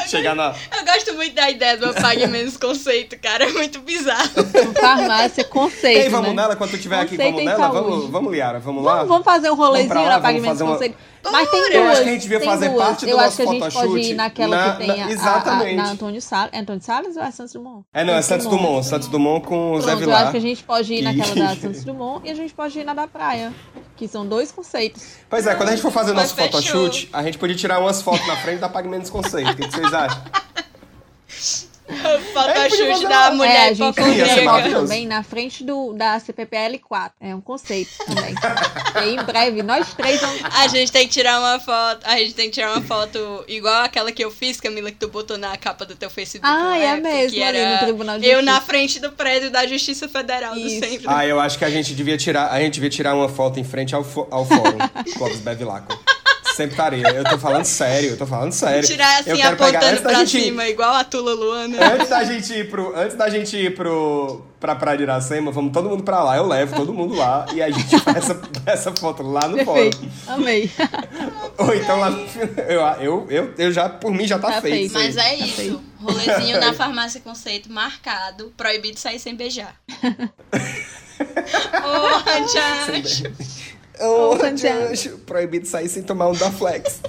Chegar 0.07 0.35
na. 0.35 0.55
Eu 0.77 0.85
gosto 0.85 1.15
muito 1.15 1.35
da 1.35 1.51
ideia 1.51 1.77
do 1.77 1.93
Pague 1.95 2.27
Menos 2.27 2.57
Conceito, 2.57 3.19
cara. 3.19 3.45
É 3.45 3.53
muito 3.53 3.81
bizarro. 3.81 4.31
Farmácia, 4.81 5.45
conceito. 5.45 6.01
Ei, 6.03 6.09
vamos 6.09 6.31
né? 6.31 6.37
nela 6.43 6.57
quando 6.57 6.71
tu 6.71 6.77
estiver 6.77 7.01
aqui, 7.01 7.17
vamos 7.17 7.45
nela? 7.45 7.59
saúde. 7.59 7.81
Vamos, 7.91 8.11
vamos, 8.11 8.33
Liara, 8.33 8.59
vamos 8.59 8.85
lá? 8.85 8.95
Vamos, 8.97 9.09
vamos 9.09 9.25
fazer 9.25 9.51
um 9.51 9.55
rolezinho 9.55 9.89
Vamos 9.89 10.03
pra 10.05 10.11
lá, 10.11 10.17
na 10.17 10.23
Pagamento 10.23 10.47
fazer 10.51 10.65
uma- 10.65 10.73
Conceito. 10.73 10.97
Mas 11.29 11.51
tem 11.51 11.61
duas. 11.61 11.75
Eu 11.75 11.89
acho 11.89 12.03
que 12.03 12.09
a 12.09 12.13
gente 12.13 12.23
devia 12.23 12.41
fazer 12.41 12.69
duas. 12.69 12.87
parte 12.87 13.05
do 13.05 13.11
Eu 13.11 13.17
nosso 13.17 13.27
acho 13.27 13.37
que 13.37 13.43
a 13.43 13.47
gente 13.47 13.61
pode 13.61 13.75
photoshoot 13.75 14.11
ir 14.11 14.15
naquela 14.15 14.57
na- 14.57 14.71
que 14.73 14.79
tem 14.79 14.87
na- 14.87 14.95
a- 14.95 14.97
a, 14.97 15.07
a, 15.07 15.11
exatamente. 15.11 15.75
na 15.77 15.91
Antônio 15.91 16.23
Salles. 16.23 16.51
É 16.53 16.59
Antônio 16.61 16.83
Salles 16.83 17.17
ou 17.17 17.23
é 17.25 17.31
Santos 17.33 17.53
Dumont? 17.53 17.85
É, 17.93 18.05
não, 18.05 18.15
é 18.15 18.23
Santos 18.23 18.47
Dumont. 18.47 18.87
Santos 18.87 19.09
Dumont 19.09 19.45
com 19.47 19.73
o 19.73 19.81
Zé 19.81 19.87
Pronto, 19.87 20.03
eu 20.03 20.07
Vilar. 20.07 20.23
acho 20.23 20.31
que 20.31 20.37
a 20.37 20.41
gente 20.41 20.63
pode 20.63 20.95
ir 20.95 20.99
Que- 20.99 21.03
naquela 21.03 21.47
da 21.49 21.57
Santos 21.61 21.85
Dumont 21.85 22.21
e 22.25 22.31
a 22.31 22.35
gente 22.35 22.55
pode 22.55 22.79
ir 22.79 22.85
na 22.85 22.95
da 22.95 23.09
praia. 23.09 23.53
Que 23.97 24.07
são 24.07 24.26
dois 24.26 24.53
conceitos. 24.53 25.03
Pois 25.28 25.47
é, 25.47 25.55
quando 25.55 25.70
a 25.70 25.72
gente 25.72 25.82
for 25.82 25.90
fazer 25.90 26.12
o 26.12 26.14
Mas 26.14 26.24
nosso 26.30 26.34
fechou. 26.34 26.53
photoshoot, 26.61 27.09
a 27.12 27.22
gente 27.22 27.38
podia 27.38 27.57
tirar 27.57 27.80
umas 27.80 28.03
fotos 28.03 28.26
na 28.26 28.36
frente 28.36 28.61
da 28.61 28.68
Pague 28.68 28.88
Menos 28.88 29.09
Conceito. 29.09 29.51
O 29.53 29.57
que 29.57 29.66
que 29.68 29.74
vocês 29.74 29.92
acham? 29.94 30.22
Photoshoot 32.32 32.93
fazer 32.93 33.09
da 33.09 33.30
mulher 33.30 33.57
é, 33.57 33.68
a 33.68 33.72
gente 33.72 33.95
também 34.72 35.07
na 35.07 35.22
frente 35.22 35.64
do, 35.64 35.93
da 35.93 36.18
CPPL 36.18 36.78
4. 36.82 37.16
É 37.20 37.34
um 37.34 37.41
conceito 37.41 37.91
também. 38.05 38.34
e 38.34 38.99
aí, 38.99 39.14
em 39.14 39.22
breve, 39.22 39.62
nós 39.62 39.95
três 39.95 40.20
vamos. 40.20 40.41
A 40.45 40.68
gente 40.68 40.91
tem 40.91 41.07
que 41.07 41.12
tirar 41.12 41.39
uma 41.39 41.61
foto. 41.61 42.01
A 42.05 42.16
gente 42.18 42.34
tem 42.34 42.47
que 42.47 42.55
tirar 42.55 42.72
uma 42.72 42.82
foto 42.82 43.45
igual 43.47 43.84
aquela 43.84 44.11
que 44.11 44.24
eu 44.24 44.30
fiz, 44.30 44.61
Camila, 44.61 44.91
que 44.91 44.99
tu 44.99 45.09
botou 45.09 45.39
na 45.39 45.57
capa 45.57 45.84
do 45.84 45.95
teu 45.95 46.11
Facebook. 46.11 46.47
Ah, 46.47 46.78
é 46.78 46.87
época, 46.87 47.09
mesmo, 47.09 47.45
ali 47.45 47.64
no 47.64 47.78
Tribunal 47.78 48.18
de 48.18 48.26
Eu 48.26 48.43
na 48.43 48.53
Justiça. 48.53 48.66
frente 48.66 49.01
do 49.01 49.12
prédio 49.12 49.51
da 49.51 49.66
Justiça 49.66 50.09
Federal 50.09 50.55
do 50.55 50.61
Isso. 50.61 50.84
centro. 50.84 51.09
Ah, 51.09 51.26
eu 51.26 51.39
acho 51.39 51.59
que 51.59 51.64
a 51.64 51.70
gente 51.70 51.95
devia 51.95 52.16
tirar, 52.16 52.51
a 52.51 52.61
gente 52.61 52.74
devia 52.74 52.91
tirar 52.91 53.14
uma 53.14 53.28
foto 53.28 53.61
em 53.61 53.64
frente 53.64 53.95
ao, 53.95 54.03
ao 54.30 54.45
fórum 54.45 54.78
Clóvis 55.16 55.41
Bevilacqua. 55.41 55.97
Sempre 56.57 56.73
estaria. 56.73 57.09
Eu 57.09 57.25
tô 57.25 57.39
falando 57.39 57.65
sério, 57.67 58.11
eu 58.11 58.17
tô 58.17 58.27
falando 58.27 58.53
sério. 58.53 58.89
Tirar 58.89 59.13
eu 59.27 59.33
assim, 59.33 59.43
quero 59.43 59.57
pegar 59.57 59.69
apontando 59.79 59.87
antes 59.93 60.03
da 60.03 60.09
pra 60.11 60.19
gente- 60.25 60.43
cima, 60.45 60.67
igual 60.67 60.95
a 60.95 61.05
Tula 61.05 61.35
Luana. 61.35 61.93
Antes 61.95 62.09
da 62.09 62.25
gente 62.25 62.53
ir 62.55 62.71
pro. 62.71 62.97
Antes 62.97 63.17
da 63.17 63.29
gente 63.29 63.57
ir 63.57 63.75
pro. 63.75 64.43
Pra 64.59 64.75
Praia 64.75 64.97
de 64.97 65.03
Iracema, 65.03 65.53
vamos 65.53 65.71
todo 65.71 65.87
mundo 65.91 66.03
pra 66.03 66.25
lá. 66.25 66.35
Eu 66.39 66.47
levo 66.47 66.75
todo 66.75 66.93
mundo 66.95 67.15
lá 67.15 67.45
e 67.53 67.63
a 67.63 67.71
gente 67.71 67.99
faz 68.01 68.17
essa, 68.17 68.41
essa 68.65 68.93
foto 68.97 69.23
lá 69.23 69.47
no 69.47 69.63
fórum. 69.63 69.91
Amei. 70.27 70.71
Ou 71.59 71.75
então 71.75 71.99
lá. 72.01 72.09
Eu, 72.67 72.81
eu, 73.05 73.27
eu, 73.29 73.55
eu 73.59 73.71
já, 73.73 73.87
por 73.91 74.11
mim, 74.13 74.27
já 74.27 74.39
tá, 74.39 74.53
Tá 74.53 74.63
feito. 74.63 74.93
feito. 74.93 74.95
Mas 74.95 75.17
é 75.19 75.35
isso. 75.35 75.83
Rolezinho 76.01 76.59
na 76.59 76.73
farmácia 76.75 77.21
conceito 77.21 77.71
marcado. 77.71 78.51
Proibido 78.57 78.99
sair 78.99 79.19
sem 79.19 79.35
beijar. 79.37 79.77
Ô, 81.85 82.49
Jancho. 82.49 83.25
Ô, 83.27 83.56
Ô, 84.01 84.36
Santiago. 84.38 84.88
Jancho, 84.88 85.18
proibido 85.18 85.66
sair 85.66 85.88
sem 85.88 86.03
tomar 86.03 86.28
um 86.28 86.34
da 86.34 86.51
Flex. 86.51 87.01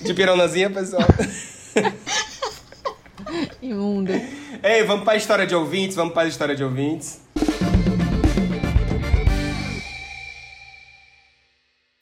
De 0.00 0.14
pironazinha, 0.14 0.70
pessoal. 0.70 1.06
Imundo. 3.60 4.12
Ei, 4.62 4.84
vamos 4.84 5.04
pra 5.04 5.16
história 5.16 5.46
de 5.46 5.54
ouvintes, 5.54 5.96
vamos 5.96 6.14
pra 6.14 6.26
história 6.26 6.54
de 6.54 6.62
ouvintes. 6.64 7.20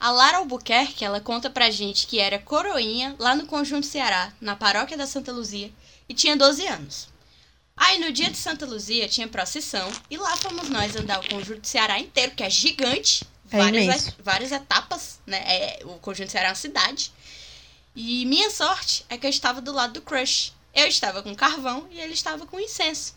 A 0.00 0.10
Lara 0.10 0.38
Albuquerque, 0.38 1.04
ela 1.04 1.20
conta 1.20 1.48
pra 1.48 1.70
gente 1.70 2.08
que 2.08 2.18
era 2.18 2.38
coroinha 2.38 3.14
lá 3.20 3.36
no 3.36 3.46
Conjunto 3.46 3.86
Ceará, 3.86 4.32
na 4.40 4.56
paróquia 4.56 4.96
da 4.96 5.06
Santa 5.06 5.30
Luzia, 5.30 5.70
e 6.08 6.14
tinha 6.14 6.36
12 6.36 6.66
anos. 6.66 7.11
Aí 7.84 7.98
no 7.98 8.12
dia 8.12 8.30
de 8.30 8.36
Santa 8.36 8.64
Luzia 8.64 9.08
tinha 9.08 9.26
procissão, 9.26 9.90
e 10.08 10.16
lá 10.16 10.36
fomos 10.36 10.68
nós 10.68 10.94
andar 10.94 11.18
o 11.18 11.28
Conjunto 11.28 11.66
Ceará 11.66 11.98
inteiro, 11.98 12.30
que 12.30 12.44
é 12.44 12.48
gigante, 12.48 13.26
É 13.50 13.56
várias, 13.56 14.08
várias 14.22 14.52
etapas, 14.52 15.18
né? 15.26 15.38
É, 15.38 15.80
o 15.84 15.98
Conjunto 15.98 16.30
Ceará 16.30 16.48
é 16.48 16.50
uma 16.50 16.54
cidade. 16.54 17.12
E 17.94 18.24
minha 18.26 18.50
sorte 18.50 19.04
é 19.08 19.18
que 19.18 19.26
eu 19.26 19.30
estava 19.30 19.60
do 19.60 19.72
lado 19.72 19.94
do 19.94 20.00
crush. 20.00 20.52
Eu 20.72 20.86
estava 20.86 21.24
com 21.24 21.34
carvão 21.34 21.88
e 21.90 22.00
ele 22.00 22.14
estava 22.14 22.46
com 22.46 22.60
incenso. 22.60 23.14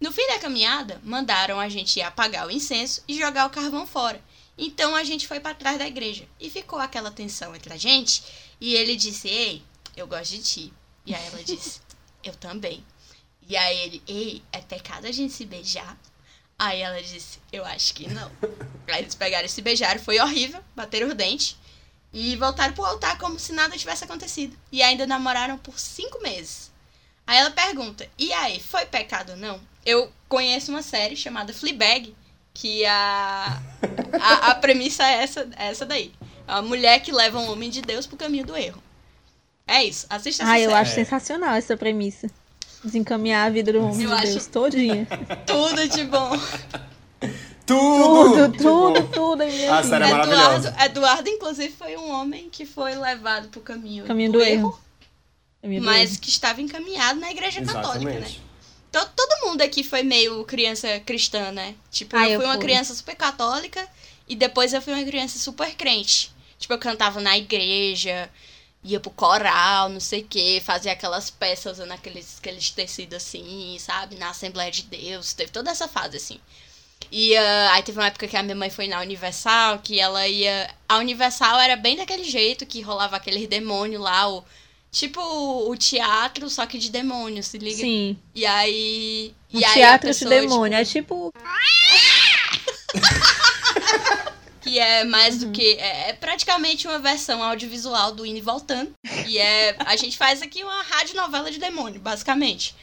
No 0.00 0.10
fim 0.10 0.26
da 0.26 0.38
caminhada, 0.38 0.98
mandaram 1.04 1.60
a 1.60 1.68
gente 1.68 1.98
ir 1.98 2.02
apagar 2.02 2.46
o 2.46 2.50
incenso 2.50 3.04
e 3.06 3.18
jogar 3.18 3.46
o 3.46 3.50
carvão 3.50 3.86
fora. 3.86 4.20
Então 4.56 4.96
a 4.96 5.04
gente 5.04 5.28
foi 5.28 5.38
para 5.38 5.54
trás 5.54 5.78
da 5.78 5.86
igreja 5.86 6.26
e 6.40 6.48
ficou 6.48 6.78
aquela 6.78 7.10
tensão 7.10 7.54
entre 7.54 7.74
a 7.74 7.76
gente. 7.76 8.22
E 8.58 8.74
ele 8.74 8.96
disse: 8.96 9.28
Ei, 9.28 9.62
eu 9.94 10.06
gosto 10.06 10.30
de 10.30 10.42
ti. 10.42 10.72
E 11.04 11.14
aí 11.14 11.26
ela 11.26 11.44
disse: 11.44 11.80
Eu 12.24 12.34
também. 12.34 12.82
E 13.48 13.56
aí 13.56 13.78
ele: 13.78 14.02
Ei, 14.06 14.42
é 14.52 14.58
pecado 14.58 15.06
a 15.06 15.12
gente 15.12 15.32
se 15.32 15.44
beijar? 15.44 15.96
Aí 16.58 16.80
ela 16.80 17.00
disse: 17.02 17.38
Eu 17.52 17.64
acho 17.64 17.94
que 17.94 18.08
não. 18.08 18.30
Aí 18.88 19.02
eles 19.02 19.14
pegaram 19.14 19.44
e 19.46 19.48
se 19.50 19.60
beijaram, 19.60 20.00
foi 20.00 20.18
horrível, 20.18 20.62
bateram 20.74 21.08
o 21.10 21.14
dente 21.14 21.56
e 22.12 22.34
voltaram 22.36 22.72
pro 22.72 22.84
altar 22.86 23.18
como 23.18 23.38
se 23.38 23.52
nada 23.52 23.76
tivesse 23.76 24.02
acontecido. 24.04 24.56
E 24.72 24.82
ainda 24.82 25.06
namoraram 25.06 25.58
por 25.58 25.78
cinco 25.78 26.22
meses. 26.22 26.70
Aí 27.26 27.36
ela 27.38 27.50
pergunta: 27.50 28.08
E 28.18 28.32
aí, 28.32 28.60
foi 28.60 28.86
pecado 28.86 29.30
ou 29.32 29.36
não? 29.36 29.60
Eu 29.84 30.10
conheço 30.28 30.70
uma 30.70 30.82
série 30.82 31.16
chamada 31.16 31.52
Fleabag, 31.52 32.14
que 32.54 32.84
a, 32.86 33.62
a, 34.20 34.50
a 34.50 34.54
premissa 34.54 35.04
é 35.04 35.22
essa, 35.22 35.48
é 35.56 35.68
essa 35.68 35.84
daí. 35.86 36.12
É 36.46 36.52
uma 36.52 36.62
mulher 36.62 37.00
que 37.00 37.12
leva 37.12 37.38
um 37.38 37.50
homem 37.50 37.68
de 37.70 37.82
Deus 37.82 38.06
pro 38.06 38.16
caminho 38.16 38.46
do 38.46 38.56
erro. 38.56 38.82
É 39.66 39.84
isso, 39.84 40.06
assista 40.08 40.42
essa 40.44 40.52
Ah, 40.52 40.58
eu 40.58 40.70
série. 40.70 40.80
acho 40.80 40.94
sensacional 40.94 41.54
essa 41.54 41.76
premissa. 41.76 42.30
Desencaminhar 42.84 43.46
a 43.46 43.50
vida 43.50 43.72
do 43.72 43.80
homem 43.84 44.02
Eu 44.02 44.08
de 44.08 44.14
acho- 44.14 44.26
Deus 44.32 44.46
todinha. 44.46 45.06
Tudo 45.46 45.88
de 45.88 46.04
bom. 46.04 46.30
Tudo! 47.66 48.48
Tudo, 48.48 48.56
tudo, 48.56 49.08
tudo. 49.12 49.42
em 49.42 49.52
minha 49.52 49.74
Ah, 49.74 49.82
vida. 49.82 49.96
é 49.96 49.98
Eduardo, 50.08 50.30
maravilhosa. 50.30 50.76
Eduardo, 50.84 51.28
inclusive, 51.28 51.74
foi 51.76 51.96
um 51.96 52.10
homem 52.10 52.48
que 52.50 52.64
foi 52.64 52.94
levado 52.94 53.48
pro 53.48 53.60
caminho, 53.60 54.04
Caminho 54.06 54.32
do 54.32 54.40
erro. 54.40 54.78
Caminho 55.60 55.80
do 55.82 55.86
mas 55.86 56.12
erro. 56.12 56.20
que 56.20 56.30
estava 56.30 56.62
encaminhado 56.62 57.20
na 57.20 57.30
igreja 57.30 57.60
católica, 57.62 57.98
né? 58.10 58.16
Exatamente. 58.18 58.42
To- 58.90 59.10
Todo 59.14 59.46
mundo 59.46 59.60
aqui 59.60 59.82
foi 59.84 60.02
meio 60.02 60.42
criança 60.44 60.98
cristã, 61.00 61.50
né? 61.52 61.74
Tipo, 61.90 62.16
Ah, 62.16 62.26
eu 62.26 62.32
eu 62.34 62.40
fui 62.40 62.46
uma 62.48 62.54
fui. 62.54 62.62
criança 62.64 62.94
super 62.94 63.14
católica 63.16 63.86
e 64.26 64.34
depois 64.34 64.72
eu 64.72 64.80
fui 64.80 64.94
uma 64.94 65.04
criança 65.04 65.38
super 65.38 65.74
crente. 65.74 66.30
Tipo, 66.58 66.72
eu 66.72 66.78
cantava 66.78 67.20
na 67.20 67.36
igreja, 67.36 68.30
ia 68.88 69.00
pro 69.00 69.10
coral, 69.10 69.88
não 69.88 70.00
sei 70.00 70.22
o 70.22 70.24
que, 70.24 70.60
fazia 70.60 70.92
aquelas 70.92 71.30
peças 71.30 71.78
usando 71.78 71.92
aqueles, 71.92 72.38
aqueles 72.38 72.70
tecidos 72.70 73.16
assim, 73.16 73.76
sabe? 73.78 74.16
Na 74.16 74.30
Assembleia 74.30 74.70
de 74.70 74.82
Deus. 74.82 75.34
Teve 75.34 75.50
toda 75.50 75.70
essa 75.70 75.86
fase, 75.86 76.16
assim. 76.16 76.40
E 77.12 77.36
ah, 77.36 77.74
aí 77.74 77.82
teve 77.82 77.98
uma 77.98 78.06
época 78.06 78.26
que 78.26 78.36
a 78.36 78.42
minha 78.42 78.54
mãe 78.54 78.70
foi 78.70 78.86
na 78.86 79.00
Universal, 79.00 79.78
que 79.78 80.00
ela 80.00 80.26
ia. 80.26 80.70
A 80.88 80.98
Universal 80.98 81.60
era 81.60 81.76
bem 81.76 81.96
daquele 81.96 82.24
jeito, 82.24 82.66
que 82.66 82.80
rolava 82.80 83.16
aqueles 83.16 83.48
demônios 83.48 84.02
lá, 84.02 84.28
o. 84.28 84.44
Tipo 84.90 85.20
o 85.20 85.76
teatro, 85.76 86.48
só 86.48 86.64
que 86.64 86.78
de 86.78 86.90
demônio, 86.90 87.42
se 87.42 87.58
liga? 87.58 87.76
Sim. 87.76 88.16
E 88.34 88.46
aí. 88.46 89.34
E 89.52 89.62
aí 89.62 89.64
a 89.64 89.98
teatro 89.98 90.12
de 90.12 90.24
demônio. 90.24 90.78
É 90.78 90.84
tipo. 90.84 91.30
que 94.68 94.78
é 94.78 95.04
mais 95.04 95.38
do 95.38 95.50
que. 95.50 95.74
É, 95.74 96.10
é 96.10 96.12
praticamente 96.12 96.86
uma 96.86 96.98
versão 96.98 97.42
audiovisual 97.42 98.12
do 98.12 98.26
Indo 98.26 98.38
e 98.38 98.42
Voltando. 98.42 98.92
E 99.26 99.38
é. 99.38 99.76
A 99.80 99.96
gente 99.96 100.16
faz 100.16 100.42
aqui 100.42 100.62
uma 100.62 100.82
radionovela 100.82 101.50
de 101.50 101.58
demônio, 101.58 102.00
basicamente. 102.00 102.74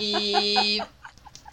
E. 0.00 0.80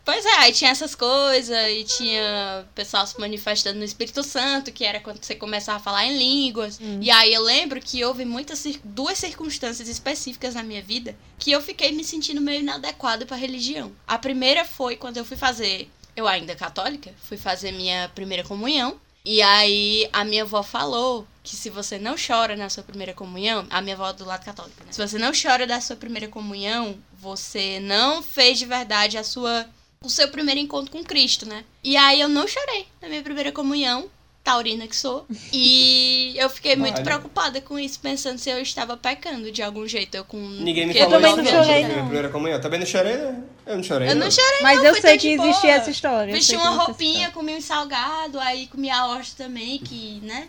Pois 0.03 0.23
é, 0.23 0.33
aí 0.37 0.53
tinha 0.53 0.69
essas 0.69 0.93
coisas, 0.93 1.57
e 1.71 1.83
tinha 1.83 2.63
pessoal 2.75 3.07
se 3.07 3.19
manifestando 3.19 3.79
no 3.79 3.83
Espírito 3.83 4.21
Santo, 4.21 4.71
que 4.71 4.85
era 4.85 4.99
quando 4.99 5.19
você 5.19 5.33
começava 5.33 5.79
a 5.79 5.81
falar 5.81 6.05
em 6.05 6.15
línguas. 6.15 6.79
E 7.01 7.09
aí 7.09 7.33
eu 7.33 7.41
lembro 7.41 7.81
que 7.81 8.05
houve 8.05 8.23
muitas 8.23 8.63
duas 8.83 9.17
circunstâncias 9.17 9.89
específicas 9.89 10.53
na 10.53 10.61
minha 10.61 10.81
vida 10.81 11.17
que 11.39 11.51
eu 11.51 11.59
fiquei 11.59 11.91
me 11.91 12.03
sentindo 12.03 12.39
meio 12.39 12.59
inadequada 12.59 13.25
pra 13.25 13.35
religião. 13.35 13.91
A 14.07 14.15
primeira 14.19 14.63
foi 14.63 14.95
quando 14.95 15.17
eu 15.17 15.25
fui 15.25 15.37
fazer, 15.37 15.89
eu 16.15 16.27
ainda 16.27 16.55
católica, 16.55 17.11
fui 17.23 17.35
fazer 17.35 17.71
minha 17.71 18.07
primeira 18.09 18.43
comunhão. 18.43 18.99
E 19.25 19.41
aí 19.41 20.07
a 20.13 20.23
minha 20.23 20.43
avó 20.43 20.61
falou 20.61 21.27
que 21.41 21.55
se 21.55 21.69
você 21.69 21.97
não 21.97 22.15
chora 22.15 22.55
na 22.55 22.69
sua 22.69 22.83
primeira 22.83 23.13
comunhão, 23.13 23.65
a 23.69 23.81
minha 23.81 23.95
avó 23.95 24.09
é 24.09 24.13
do 24.13 24.25
lado 24.25 24.45
católico, 24.45 24.83
né? 24.85 24.91
Se 24.91 25.05
você 25.05 25.17
não 25.17 25.31
chora 25.31 25.65
da 25.65 25.81
sua 25.81 25.95
primeira 25.95 26.27
comunhão, 26.27 26.97
você 27.13 27.79
não 27.79 28.21
fez 28.21 28.59
de 28.59 28.65
verdade 28.65 29.17
a 29.17 29.23
sua 29.23 29.67
o 30.03 30.09
seu 30.09 30.27
primeiro 30.27 30.59
encontro 30.59 30.91
com 30.91 31.03
Cristo, 31.03 31.47
né? 31.47 31.65
E 31.83 31.97
aí 31.97 32.21
eu 32.21 32.29
não 32.29 32.47
chorei 32.47 32.87
na 33.01 33.09
minha 33.09 33.23
primeira 33.23 33.51
comunhão, 33.51 34.09
taurina 34.45 34.87
que 34.87 34.95
sou. 34.95 35.25
E 35.51 36.35
eu 36.39 36.49
fiquei 36.49 36.75
muito 36.75 36.97
Olha. 36.97 37.03
preocupada 37.03 37.59
com 37.59 37.77
isso, 37.79 37.99
pensando 37.99 38.37
se 38.37 38.49
eu 38.49 38.59
estava 38.59 38.95
pecando 38.95 39.51
de 39.51 39.63
algum 39.63 39.87
jeito. 39.87 40.15
Eu 40.15 40.23
com 40.23 40.37
Ninguém 40.37 40.85
me 40.85 40.93
falou 40.93 41.09
também 41.09 41.31
isso, 41.31 41.37
não 41.37 41.43
não. 41.43 41.63
chorei, 41.63 41.81
na 41.81 41.87
minha 41.87 41.97
não. 41.97 42.05
primeira 42.05 42.29
comunhão. 42.29 42.61
Também 42.61 42.79
não 42.79 42.85
chorei, 42.85 43.17
né? 43.17 43.43
Eu 43.65 43.75
não 43.75 43.83
chorei. 43.83 44.09
Eu 44.09 44.15
não 44.15 44.29
chorei, 44.29 44.59
Mas 44.61 44.77
não, 44.77 44.85
eu 44.85 45.01
sei 45.01 45.17
que 45.17 45.35
boa. 45.35 45.49
existia 45.49 45.71
essa 45.71 45.89
história. 45.89 46.31
eu 46.31 46.35
Vesti 46.35 46.55
uma 46.55 46.69
roupinha, 46.69 47.31
comi 47.31 47.55
um 47.55 47.61
salgado, 47.61 48.39
aí 48.39 48.67
comi 48.67 48.89
a 48.89 49.07
hosta 49.07 49.43
também, 49.43 49.79
que, 49.79 50.21
né? 50.21 50.47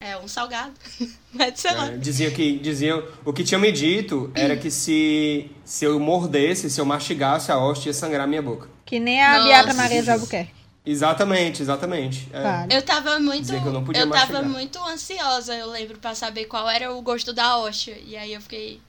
É 0.00 0.16
um 0.16 0.28
salgado. 0.28 0.74
Mas 1.34 1.58
sei 1.58 1.72
lá. 1.74 1.88
É, 1.88 1.96
diziam 1.96 2.30
que 2.30 2.56
diziam 2.58 3.02
o 3.24 3.32
que 3.32 3.42
tinham 3.42 3.60
me 3.60 3.72
dito 3.72 4.30
era 4.32 4.56
que 4.56 4.70
se 4.70 5.50
se 5.64 5.84
eu 5.84 5.98
mordesse, 5.98 6.70
se 6.70 6.80
eu 6.80 6.84
mastigasse 6.84 7.50
a 7.50 7.58
hóstia 7.58 7.90
ia 7.90 7.94
sangrar 7.94 8.28
minha 8.28 8.40
boca. 8.40 8.68
Que 8.86 9.00
nem 9.00 9.20
a 9.20 9.32
Nossa. 9.32 9.44
Beata 9.48 9.74
Maria 9.74 10.02
de 10.02 10.10
Albuquerque. 10.10 10.57
Exatamente, 10.90 11.60
exatamente. 11.62 12.28
É. 12.32 12.42
Vale. 12.42 12.74
Eu 12.74 12.82
tava 12.82 13.20
muito. 13.20 13.52
Eu 13.52 13.72
não 13.72 13.84
podia 13.84 14.02
eu 14.02 14.10
tava 14.10 14.32
mastigar. 14.32 14.44
muito 14.44 14.78
ansiosa, 14.78 15.54
eu 15.54 15.66
lembro, 15.68 15.98
pra 15.98 16.14
saber 16.14 16.46
qual 16.46 16.68
era 16.68 16.92
o 16.92 17.02
gosto 17.02 17.32
da 17.32 17.58
hóstia. 17.58 17.98
E 18.04 18.16
aí 18.16 18.32
eu 18.32 18.40
fiquei. 18.40 18.80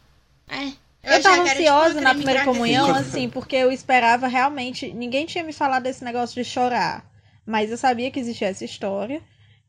É. 0.47 0.67
Eu 1.01 1.17
achava 1.17 1.37
tava 1.37 1.49
tipo 1.49 1.59
ansiosa 1.59 1.93
uma 1.95 2.01
na 2.01 2.13
primeira 2.15 2.45
comunhão, 2.45 2.91
assim, 2.95 3.29
porque 3.29 3.55
eu 3.55 3.71
esperava 3.71 4.27
realmente. 4.27 4.93
Ninguém 4.93 5.25
tinha 5.25 5.43
me 5.43 5.51
falado 5.51 5.83
desse 5.83 6.03
negócio 6.03 6.41
de 6.41 6.49
chorar. 6.49 7.05
Mas 7.45 7.69
eu 7.69 7.77
sabia 7.77 8.09
que 8.11 8.19
existia 8.19 8.47
essa 8.47 8.63
história. 8.63 9.21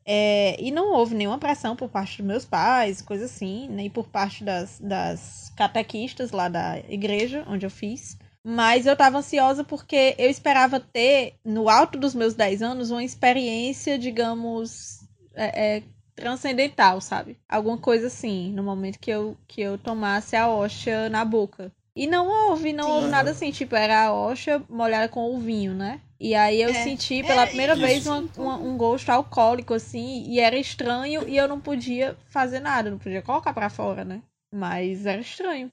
É, 0.05 0.55
e 0.59 0.71
não 0.71 0.93
houve 0.93 1.13
nenhuma 1.13 1.37
pressão 1.37 1.75
por 1.75 1.89
parte 1.89 2.17
dos 2.17 2.25
meus 2.25 2.45
pais, 2.45 3.01
coisa 3.01 3.25
assim, 3.25 3.67
nem 3.69 3.89
por 3.89 4.07
parte 4.07 4.43
das, 4.43 4.79
das 4.79 5.51
catequistas 5.55 6.31
lá 6.31 6.47
da 6.49 6.79
igreja 6.89 7.43
onde 7.47 7.65
eu 7.65 7.69
fiz. 7.69 8.17
Mas 8.43 8.85
eu 8.85 8.95
tava 8.95 9.19
ansiosa 9.19 9.63
porque 9.63 10.15
eu 10.17 10.29
esperava 10.29 10.79
ter, 10.79 11.35
no 11.45 11.69
alto 11.69 11.97
dos 11.99 12.15
meus 12.15 12.33
10 12.33 12.61
anos, 12.61 12.89
uma 12.89 13.03
experiência, 13.03 13.99
digamos, 13.99 15.01
é, 15.35 15.77
é, 15.77 15.83
transcendental, 16.15 16.99
sabe? 17.01 17.37
Alguma 17.47 17.77
coisa 17.77 18.07
assim, 18.07 18.51
no 18.53 18.63
momento 18.63 18.99
que 18.99 19.11
eu, 19.11 19.37
que 19.47 19.61
eu 19.61 19.77
tomasse 19.77 20.35
a 20.35 20.47
hóstia 20.49 21.07
na 21.09 21.23
boca. 21.23 21.71
E 21.95 22.07
não 22.07 22.27
houve, 22.49 22.71
não 22.73 22.85
Sim. 22.85 22.95
houve 22.95 23.09
nada 23.09 23.31
assim, 23.31 23.51
tipo, 23.51 23.75
era 23.75 24.05
a 24.05 24.13
hóstia 24.13 24.63
molhada 24.69 25.07
com 25.09 25.35
o 25.35 25.39
vinho, 25.39 25.73
né? 25.73 25.99
E 26.19 26.33
aí 26.33 26.61
eu 26.61 26.69
É. 26.69 26.73
senti 26.73 27.21
pela 27.23 27.43
É, 27.43 27.47
primeira 27.47 27.73
isso. 27.73 27.81
vez 27.81 28.05
uma- 28.07 28.25
uma- 28.37 28.57
um 28.57 28.77
gosto 28.77 29.09
alcoólico, 29.09 29.73
assim, 29.73 30.23
e 30.27 30.39
era 30.39 30.57
estranho 30.57 31.27
e 31.27 31.35
eu 31.35 31.47
não 31.47 31.59
podia 31.59 32.15
fazer 32.29 32.59
nada, 32.59 32.89
não 32.89 32.97
podia 32.97 33.21
colocar 33.21 33.53
pra 33.53 33.69
fora, 33.69 34.05
né? 34.05 34.21
Mas 34.53 35.05
era 35.05 35.19
estranho. 35.21 35.71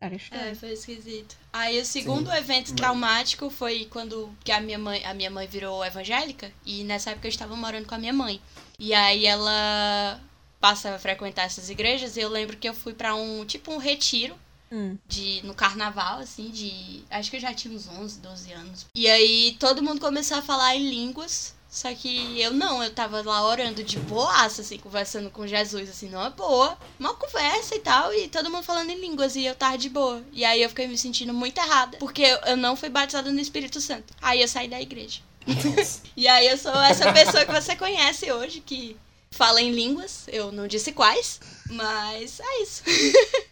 Era 0.00 0.14
estranho. 0.14 0.50
É, 0.50 0.54
foi 0.54 0.72
esquisito. 0.72 1.36
Aí 1.52 1.78
o 1.78 1.84
segundo 1.84 2.32
evento 2.32 2.74
traumático 2.74 3.50
foi 3.50 3.86
quando 3.90 4.34
que 4.42 4.50
a 4.50 4.60
minha 4.60 4.78
mãe, 4.78 5.04
a 5.04 5.12
minha 5.12 5.30
mãe 5.30 5.46
virou 5.46 5.84
evangélica 5.84 6.50
e 6.64 6.82
nessa 6.84 7.10
época 7.10 7.26
eu 7.26 7.30
estava 7.30 7.54
morando 7.54 7.86
com 7.86 7.94
a 7.94 7.98
minha 7.98 8.12
mãe. 8.12 8.40
E 8.78 8.94
aí 8.94 9.26
ela 9.26 10.18
passa 10.58 10.94
a 10.94 10.98
frequentar 10.98 11.44
essas 11.44 11.68
igrejas 11.68 12.16
e 12.16 12.20
eu 12.20 12.30
lembro 12.30 12.56
que 12.56 12.68
eu 12.68 12.74
fui 12.74 12.94
pra 12.94 13.14
um 13.14 13.44
tipo 13.44 13.72
um 13.72 13.78
retiro 13.78 14.34
Hum. 14.72 14.96
de 15.08 15.40
no 15.44 15.52
carnaval 15.52 16.20
assim, 16.20 16.48
de 16.48 17.02
acho 17.10 17.28
que 17.28 17.36
eu 17.36 17.40
já 17.40 17.52
tinha 17.52 17.74
uns 17.74 17.88
11, 17.88 18.20
12 18.20 18.52
anos. 18.52 18.86
E 18.94 19.08
aí 19.08 19.56
todo 19.58 19.82
mundo 19.82 20.00
começou 20.00 20.38
a 20.38 20.42
falar 20.42 20.76
em 20.76 20.88
línguas. 20.88 21.54
Só 21.70 21.94
que 21.94 22.40
eu 22.40 22.52
não, 22.52 22.82
eu 22.82 22.90
tava 22.92 23.22
lá 23.22 23.46
orando 23.46 23.84
de 23.84 23.96
boaça, 24.00 24.60
assim, 24.62 24.76
conversando 24.76 25.30
com 25.30 25.46
Jesus, 25.46 25.88
assim, 25.88 26.08
não 26.10 26.20
é 26.26 26.28
boa. 26.30 26.76
Uma 26.98 27.14
conversa 27.14 27.76
e 27.76 27.78
tal, 27.78 28.12
e 28.12 28.26
todo 28.26 28.50
mundo 28.50 28.64
falando 28.64 28.90
em 28.90 29.00
línguas, 29.00 29.36
e 29.36 29.44
eu 29.44 29.54
tava 29.54 29.78
de 29.78 29.88
boa. 29.88 30.20
E 30.32 30.44
aí 30.44 30.60
eu 30.62 30.68
fiquei 30.68 30.88
me 30.88 30.98
sentindo 30.98 31.32
muito 31.32 31.58
errada, 31.58 31.96
porque 31.98 32.22
eu- 32.22 32.38
eu 32.46 32.56
não 32.56 32.74
fui 32.74 32.88
batizada 32.88 33.30
no 33.30 33.38
Espírito 33.40 33.80
Santo. 33.80 34.12
Aí 34.20 34.42
eu 34.42 34.48
saí 34.48 34.66
da 34.68 34.80
igreja. 34.80 35.20
E 36.16 36.26
aí 36.26 36.48
eu 36.48 36.58
sou 36.58 36.74
essa 36.82 37.12
pessoa 37.12 37.44
que 37.46 37.52
você 37.52 37.76
conhece 37.76 38.30
hoje, 38.32 38.60
que 38.60 38.96
fala 39.30 39.62
em 39.62 39.70
línguas, 39.70 40.24
eu 40.28 40.50
não 40.50 40.66
disse 40.66 40.90
quais, 40.92 41.40
mas 41.70 42.40
é 42.40 42.62
isso. 42.62 42.82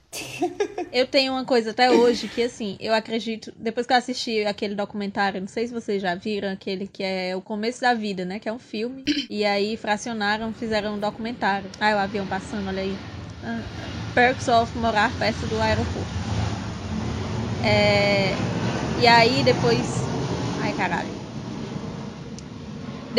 Eu 0.91 1.07
tenho 1.07 1.33
uma 1.33 1.45
coisa 1.45 1.71
até 1.71 1.91
hoje 1.91 2.29
que, 2.29 2.43
assim, 2.43 2.77
eu 2.81 2.95
acredito. 2.95 3.53
Depois 3.57 3.87
que 3.87 3.93
eu 3.93 3.97
assisti 3.97 4.45
aquele 4.45 4.75
documentário, 4.75 5.41
não 5.41 5.49
sei 5.49 5.67
se 5.67 5.73
vocês 5.73 6.01
já 6.01 6.15
viram, 6.15 6.51
aquele 6.51 6.87
que 6.87 7.03
é 7.03 7.37
O 7.37 7.43
Começo 7.43 7.81
da 7.81 7.95
Vida, 7.95 8.25
né? 8.25 8.39
Que 8.39 8.49
é 8.49 8.53
um 8.53 8.59
filme. 8.59 9.05
E 9.29 9.45
aí 9.45 9.77
fracionaram, 9.77 10.53
fizeram 10.53 10.95
um 10.95 10.99
documentário. 10.99 11.71
Ah, 11.79 11.95
o 11.95 11.99
avião 11.99 12.27
passando, 12.27 12.69
olha 12.69 12.83
aí. 12.83 12.97
Ah, 13.43 13.63
Perks 14.15 14.49
of 14.49 14.77
morar 14.77 15.17
perto 15.19 15.47
do 15.47 15.61
aeroporto. 15.61 16.11
É. 17.63 18.35
E 19.01 19.07
aí 19.07 19.45
depois. 19.45 19.85
Ai, 20.61 20.73
caralho. 20.73 21.18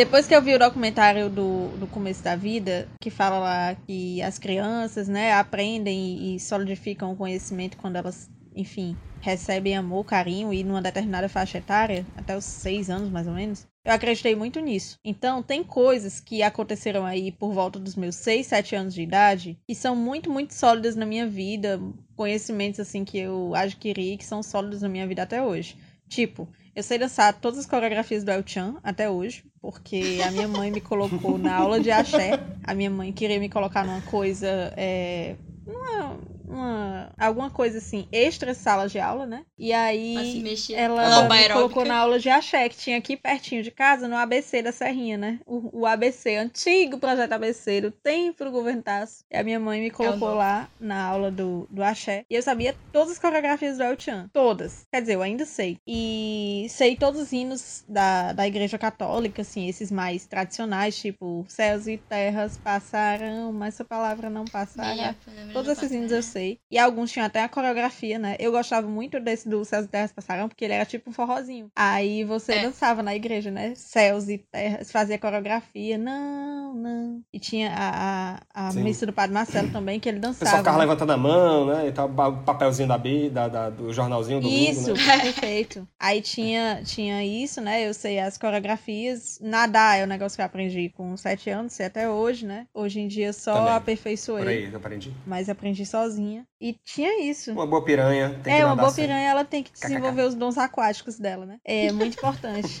Depois 0.00 0.26
que 0.26 0.34
eu 0.34 0.40
vi 0.40 0.54
o 0.54 0.58
documentário 0.58 1.28
do, 1.28 1.68
do 1.76 1.86
começo 1.86 2.24
da 2.24 2.34
vida, 2.34 2.88
que 3.02 3.10
fala 3.10 3.38
lá 3.38 3.74
que 3.86 4.22
as 4.22 4.38
crianças, 4.38 5.08
né, 5.08 5.34
aprendem 5.34 6.34
e 6.34 6.40
solidificam 6.40 7.12
o 7.12 7.16
conhecimento 7.16 7.76
quando 7.76 7.96
elas, 7.96 8.30
enfim, 8.56 8.96
recebem 9.20 9.76
amor, 9.76 10.06
carinho 10.06 10.54
e 10.54 10.64
numa 10.64 10.80
determinada 10.80 11.28
faixa 11.28 11.58
etária, 11.58 12.06
até 12.16 12.34
os 12.34 12.46
seis 12.46 12.88
anos 12.88 13.10
mais 13.10 13.26
ou 13.26 13.34
menos, 13.34 13.66
eu 13.84 13.92
acreditei 13.92 14.34
muito 14.34 14.58
nisso. 14.58 14.96
Então, 15.04 15.42
tem 15.42 15.62
coisas 15.62 16.18
que 16.18 16.42
aconteceram 16.42 17.04
aí 17.04 17.30
por 17.30 17.52
volta 17.52 17.78
dos 17.78 17.94
meus 17.94 18.14
seis, 18.14 18.46
sete 18.46 18.74
anos 18.74 18.94
de 18.94 19.02
idade 19.02 19.58
que 19.68 19.74
são 19.74 19.94
muito, 19.94 20.30
muito 20.30 20.54
sólidas 20.54 20.96
na 20.96 21.04
minha 21.04 21.26
vida, 21.26 21.78
conhecimentos 22.16 22.80
assim 22.80 23.04
que 23.04 23.18
eu 23.18 23.54
adquiri 23.54 24.16
que 24.16 24.24
são 24.24 24.42
sólidos 24.42 24.80
na 24.80 24.88
minha 24.88 25.06
vida 25.06 25.24
até 25.24 25.42
hoje. 25.42 25.76
Tipo, 26.08 26.48
eu 26.74 26.82
sei 26.82 26.96
dançar 26.96 27.38
todas 27.38 27.58
as 27.58 27.66
coreografias 27.66 28.24
do 28.24 28.30
El 28.30 28.42
Chan 28.46 28.80
até 28.82 29.10
hoje, 29.10 29.44
porque 29.60 30.20
a 30.26 30.30
minha 30.30 30.48
mãe 30.48 30.70
me 30.70 30.80
colocou 30.80 31.36
na 31.38 31.54
aula 31.54 31.80
de 31.80 31.90
axé. 31.90 32.40
A 32.62 32.74
minha 32.74 32.90
mãe 32.90 33.12
queria 33.12 33.38
me 33.38 33.48
colocar 33.48 33.84
numa 33.84 34.00
coisa. 34.00 34.72
É, 34.76 35.36
numa, 35.66 36.18
uma, 36.50 37.12
alguma 37.18 37.50
coisa 37.50 37.78
assim, 37.78 38.08
extra 38.10 38.54
sala 38.54 38.88
de 38.88 38.98
aula, 38.98 39.26
né? 39.26 39.44
E 39.58 39.72
aí. 39.72 40.40
Mexer. 40.42 40.74
Ela 40.74 41.02
aeróbica. 41.02 41.54
colocou 41.54 41.84
na 41.84 41.96
aula 41.96 42.18
de 42.18 42.28
axé, 42.28 42.68
que 42.68 42.76
tinha 42.76 42.98
aqui 42.98 43.16
pertinho 43.16 43.62
de 43.62 43.70
casa, 43.70 44.08
no 44.08 44.16
ABC 44.16 44.62
da 44.62 44.72
Serrinha, 44.72 45.16
né? 45.16 45.40
O, 45.46 45.80
o 45.80 45.86
ABC, 45.86 46.36
antigo 46.36 46.98
projeto 46.98 47.32
ABC, 47.32 47.80
do 47.80 47.90
tempo 47.90 48.44
do 48.44 48.50
governo 48.50 48.82
Tasso. 48.82 49.24
E 49.30 49.36
a 49.36 49.42
minha 49.42 49.60
mãe 49.60 49.80
me 49.80 49.90
colocou 49.90 50.28
novo. 50.28 50.38
lá 50.38 50.68
na 50.80 51.02
aula 51.04 51.30
do, 51.30 51.66
do 51.70 51.82
axé. 51.82 52.24
E 52.28 52.34
eu 52.34 52.42
sabia 52.42 52.74
todas 52.92 53.12
as 53.12 53.18
coreografias 53.18 53.76
do 53.76 53.84
El 53.84 53.98
Chan. 53.98 54.28
Todas. 54.32 54.86
Quer 54.92 55.00
dizer, 55.02 55.14
eu 55.14 55.22
ainda 55.22 55.44
sei. 55.44 55.78
E 55.86 56.66
sei 56.68 56.96
todos 56.96 57.20
os 57.20 57.32
hinos 57.32 57.84
da, 57.88 58.32
da 58.32 58.46
igreja 58.46 58.78
católica, 58.78 59.42
assim, 59.42 59.68
esses 59.68 59.90
mais 59.90 60.26
tradicionais, 60.26 60.98
tipo 60.98 61.44
céus 61.48 61.86
e 61.86 61.96
terras 61.96 62.58
passarão, 62.58 63.52
mas 63.52 63.74
essa 63.74 63.84
palavra 63.84 64.28
não 64.28 64.44
passará. 64.44 65.14
Todos 65.52 65.70
esses 65.70 65.90
hinos 65.92 66.10
eu 66.10 66.22
sei. 66.22 66.39
E 66.70 66.78
alguns 66.78 67.10
tinham 67.10 67.26
até 67.26 67.42
a 67.42 67.48
coreografia, 67.48 68.18
né? 68.18 68.36
Eu 68.38 68.52
gostava 68.52 68.86
muito 68.88 69.18
desse 69.20 69.48
do 69.48 69.64
Céus 69.64 69.86
e 69.86 69.88
Terras 69.88 70.12
Passarão, 70.12 70.48
porque 70.48 70.64
ele 70.64 70.74
era 70.74 70.84
tipo 70.86 71.10
um 71.10 71.12
forrozinho. 71.12 71.68
Aí 71.76 72.24
você 72.24 72.52
É. 72.54 72.62
dançava 72.62 73.02
na 73.02 73.14
igreja, 73.14 73.50
né? 73.50 73.74
Céus 73.74 74.28
e 74.28 74.38
Terras, 74.38 74.90
fazia 74.90 75.18
coreografia. 75.18 75.96
Não, 75.98 76.74
não. 76.74 77.20
E 77.32 77.38
tinha 77.38 77.70
a, 77.74 78.40
a, 78.54 78.68
a 78.68 78.72
missa 78.72 79.06
do 79.06 79.12
Padre 79.12 79.34
Marcelo 79.34 79.68
também, 79.70 79.98
que 80.00 80.08
ele 80.08 80.18
O 80.18 80.20
dançava. 80.20 80.40
pessoal 80.40 80.58
ficava 80.58 80.78
né? 80.78 80.84
levantando 80.84 81.12
a 81.12 81.16
mão, 81.16 81.66
né? 81.66 81.88
E 81.88 81.92
tal, 81.92 82.08
o 82.08 82.42
papelzinho 82.44 82.88
da 82.88 82.98
B, 82.98 83.30
da, 83.30 83.48
da- 83.48 83.70
do 83.70 83.92
jornalzinho 83.92 84.40
do 84.40 84.48
Isso, 84.48 84.92
domingo, 84.92 85.06
né? 85.06 85.20
perfeito. 85.20 85.88
Aí 85.98 86.20
tinha, 86.22 86.82
tinha 86.84 87.24
isso, 87.24 87.60
né? 87.60 87.86
Eu 87.86 87.92
sei 87.94 88.18
as 88.18 88.38
coreografias. 88.38 89.38
Nadar 89.40 89.98
é 89.98 90.04
um 90.04 90.06
negócio 90.06 90.36
que 90.36 90.42
eu 90.42 90.46
aprendi 90.46 90.88
com 90.90 91.16
sete 91.16 91.50
anos, 91.50 91.72
sei 91.72 91.86
até 91.86 92.08
hoje, 92.08 92.46
né? 92.46 92.66
Hoje 92.74 93.00
em 93.00 93.08
dia 93.08 93.32
só 93.32 93.54
Também. 93.54 93.74
aperfeiçoei, 93.74 94.44
Por 94.44 94.48
aí, 94.50 94.64
eu 94.72 94.76
aprendi. 94.76 95.12
mas 95.26 95.48
aprendi 95.48 95.84
sozinha. 96.30 96.46
E 96.60 96.76
tinha 96.84 97.22
isso. 97.22 97.52
Uma 97.52 97.66
boa 97.66 97.84
piranha. 97.84 98.30
Tem 98.42 98.42
que 98.42 98.50
é, 98.50 98.64
uma 98.64 98.76
nadar 98.76 98.82
boa 98.82 98.94
piranha, 98.94 99.30
ela 99.30 99.44
tem 99.44 99.62
que 99.62 99.72
desenvolver 99.72 100.22
os 100.22 100.34
dons 100.34 100.56
aquáticos 100.56 101.18
dela, 101.18 101.46
né? 101.46 101.58
É 101.64 101.90
muito 101.90 102.16
importante. 102.16 102.78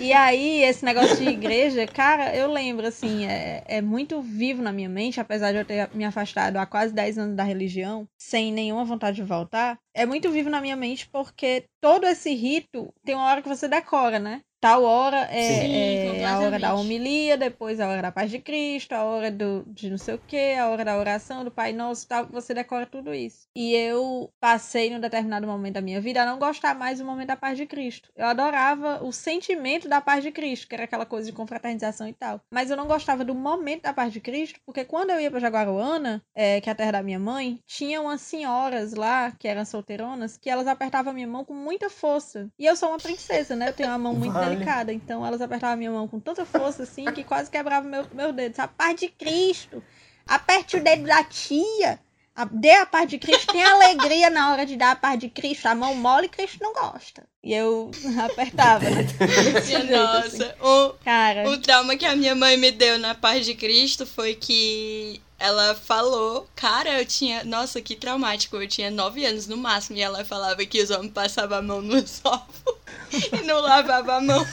e 0.00 0.12
aí, 0.12 0.62
esse 0.62 0.84
negócio 0.84 1.16
de 1.16 1.28
igreja, 1.28 1.86
cara, 1.86 2.34
eu 2.34 2.50
lembro, 2.50 2.86
assim, 2.86 3.26
é, 3.26 3.62
é 3.66 3.82
muito 3.82 4.22
vivo 4.22 4.62
na 4.62 4.72
minha 4.72 4.88
mente, 4.88 5.20
apesar 5.20 5.52
de 5.52 5.58
eu 5.58 5.64
ter 5.64 5.90
me 5.94 6.04
afastado 6.04 6.56
há 6.56 6.66
quase 6.66 6.94
10 6.94 7.18
anos 7.18 7.36
da 7.36 7.42
religião, 7.42 8.06
sem 8.18 8.52
nenhuma 8.52 8.84
vontade 8.84 9.16
de 9.16 9.22
voltar. 9.22 9.78
É 9.94 10.06
muito 10.06 10.30
vivo 10.30 10.48
na 10.48 10.60
minha 10.60 10.76
mente 10.76 11.08
porque 11.08 11.64
todo 11.80 12.06
esse 12.06 12.32
rito 12.34 12.92
tem 13.04 13.14
uma 13.14 13.26
hora 13.26 13.42
que 13.42 13.48
você 13.48 13.66
decora, 13.66 14.18
né? 14.18 14.42
Tal 14.60 14.82
hora 14.82 15.28
é, 15.30 15.42
Sim, 15.42 16.20
é 16.20 16.24
a 16.24 16.40
hora 16.40 16.58
da 16.58 16.74
homilia, 16.74 17.36
depois 17.36 17.78
a 17.78 17.88
hora 17.88 18.02
da 18.02 18.10
paz 18.10 18.28
de 18.28 18.40
Cristo, 18.40 18.92
a 18.92 19.04
hora 19.04 19.30
do, 19.30 19.64
de 19.68 19.88
não 19.88 19.98
sei 19.98 20.14
o 20.14 20.18
que, 20.18 20.54
a 20.54 20.68
hora 20.68 20.84
da 20.84 20.98
oração, 20.98 21.44
do 21.44 21.50
Pai 21.50 21.72
Nosso, 21.72 22.08
tal, 22.08 22.26
você 22.26 22.52
decora 22.52 22.84
tudo 22.84 23.14
isso. 23.14 23.46
E 23.54 23.72
eu 23.74 24.32
passei 24.40 24.90
num 24.90 24.98
determinado 24.98 25.46
momento 25.46 25.74
da 25.74 25.80
minha 25.80 26.00
vida 26.00 26.22
a 26.22 26.26
não 26.26 26.40
gostar 26.40 26.74
mais 26.74 26.98
do 26.98 27.04
momento 27.04 27.28
da 27.28 27.36
paz 27.36 27.56
de 27.56 27.66
Cristo. 27.66 28.10
Eu 28.16 28.26
adorava 28.26 29.04
o 29.04 29.12
sentimento 29.12 29.88
da 29.88 30.00
paz 30.00 30.24
de 30.24 30.32
Cristo, 30.32 30.66
que 30.66 30.74
era 30.74 30.84
aquela 30.84 31.06
coisa 31.06 31.30
de 31.30 31.36
confraternização 31.36 32.08
e 32.08 32.12
tal. 32.12 32.40
Mas 32.50 32.68
eu 32.70 32.76
não 32.76 32.88
gostava 32.88 33.24
do 33.24 33.36
momento 33.36 33.82
da 33.82 33.92
paz 33.92 34.12
de 34.12 34.20
Cristo, 34.20 34.58
porque 34.66 34.84
quando 34.84 35.10
eu 35.10 35.20
ia 35.20 35.30
pra 35.30 35.38
Jaguaruana, 35.38 36.20
é, 36.34 36.60
que 36.60 36.68
é 36.68 36.72
a 36.72 36.74
terra 36.74 36.92
da 36.92 37.02
minha 37.02 37.18
mãe, 37.18 37.60
tinha 37.64 38.00
umas 38.00 38.22
senhoras 38.22 38.94
lá, 38.94 39.30
que 39.38 39.46
eram 39.46 39.64
solteironas, 39.64 40.36
que 40.36 40.50
elas 40.50 40.66
apertavam 40.66 41.12
a 41.12 41.14
minha 41.14 41.28
mão 41.28 41.44
com 41.44 41.54
muita 41.54 41.88
força. 41.88 42.48
E 42.58 42.66
eu 42.66 42.74
sou 42.74 42.88
uma 42.88 42.98
princesa, 42.98 43.54
né? 43.54 43.68
Eu 43.68 43.72
tenho 43.72 43.88
uma 43.88 43.98
mão 43.98 44.14
muito. 44.14 44.47
Delicada. 44.50 44.92
Então 44.92 45.24
elas 45.26 45.40
apertavam 45.40 45.74
a 45.74 45.76
minha 45.76 45.90
mão 45.90 46.06
com 46.08 46.18
tanta 46.20 46.44
força, 46.44 46.82
assim, 46.82 47.04
que 47.06 47.24
quase 47.24 47.50
quebrava 47.50 47.86
meu, 47.86 48.06
meu 48.12 48.32
dedo. 48.32 48.58
A 48.58 48.68
paz 48.68 48.98
de 49.00 49.08
Cristo! 49.08 49.82
Aperte 50.26 50.76
o 50.76 50.82
dedo 50.84 51.04
da 51.04 51.22
tia! 51.24 51.98
A- 52.36 52.44
Dê 52.44 52.70
a 52.70 52.86
paz 52.86 53.08
de 53.08 53.18
Cristo, 53.18 53.50
tem 53.52 53.64
alegria 53.64 54.30
na 54.30 54.52
hora 54.52 54.64
de 54.64 54.76
dar 54.76 54.92
a 54.92 54.96
paz 54.96 55.18
de 55.18 55.28
Cristo. 55.28 55.66
A 55.66 55.74
mão 55.74 55.94
mole, 55.96 56.28
Cristo 56.28 56.58
não 56.62 56.72
gosta. 56.72 57.24
E 57.42 57.52
eu 57.52 57.90
apertava, 58.24 58.88
né? 58.88 59.00
Assim. 59.58 59.90
nossa, 59.90 60.56
o, 60.60 60.94
Cara, 61.04 61.48
o 61.48 61.58
trauma 61.58 61.96
que 61.96 62.06
a 62.06 62.14
minha 62.14 62.34
mãe 62.36 62.56
me 62.56 62.70
deu 62.70 62.96
na 62.98 63.12
paz 63.14 63.44
de 63.44 63.54
Cristo 63.54 64.06
foi 64.06 64.34
que 64.36 65.20
ela 65.36 65.74
falou, 65.74 66.48
cara, 66.54 67.00
eu 67.00 67.06
tinha, 67.06 67.42
nossa, 67.44 67.80
que 67.80 67.96
traumático, 67.96 68.56
eu 68.56 68.68
tinha 68.68 68.90
nove 68.90 69.24
anos 69.24 69.46
no 69.46 69.56
máximo, 69.56 69.96
e 69.96 70.00
ela 70.02 70.24
falava 70.24 70.64
que 70.66 70.82
os 70.82 70.90
homens 70.90 71.12
passavam 71.12 71.58
a 71.58 71.62
mão 71.62 71.80
nos 71.80 72.20
ovos 72.24 72.76
e 73.12 73.42
não 73.44 73.60
lavavam 73.60 74.16
a 74.16 74.20
mão. 74.20 74.46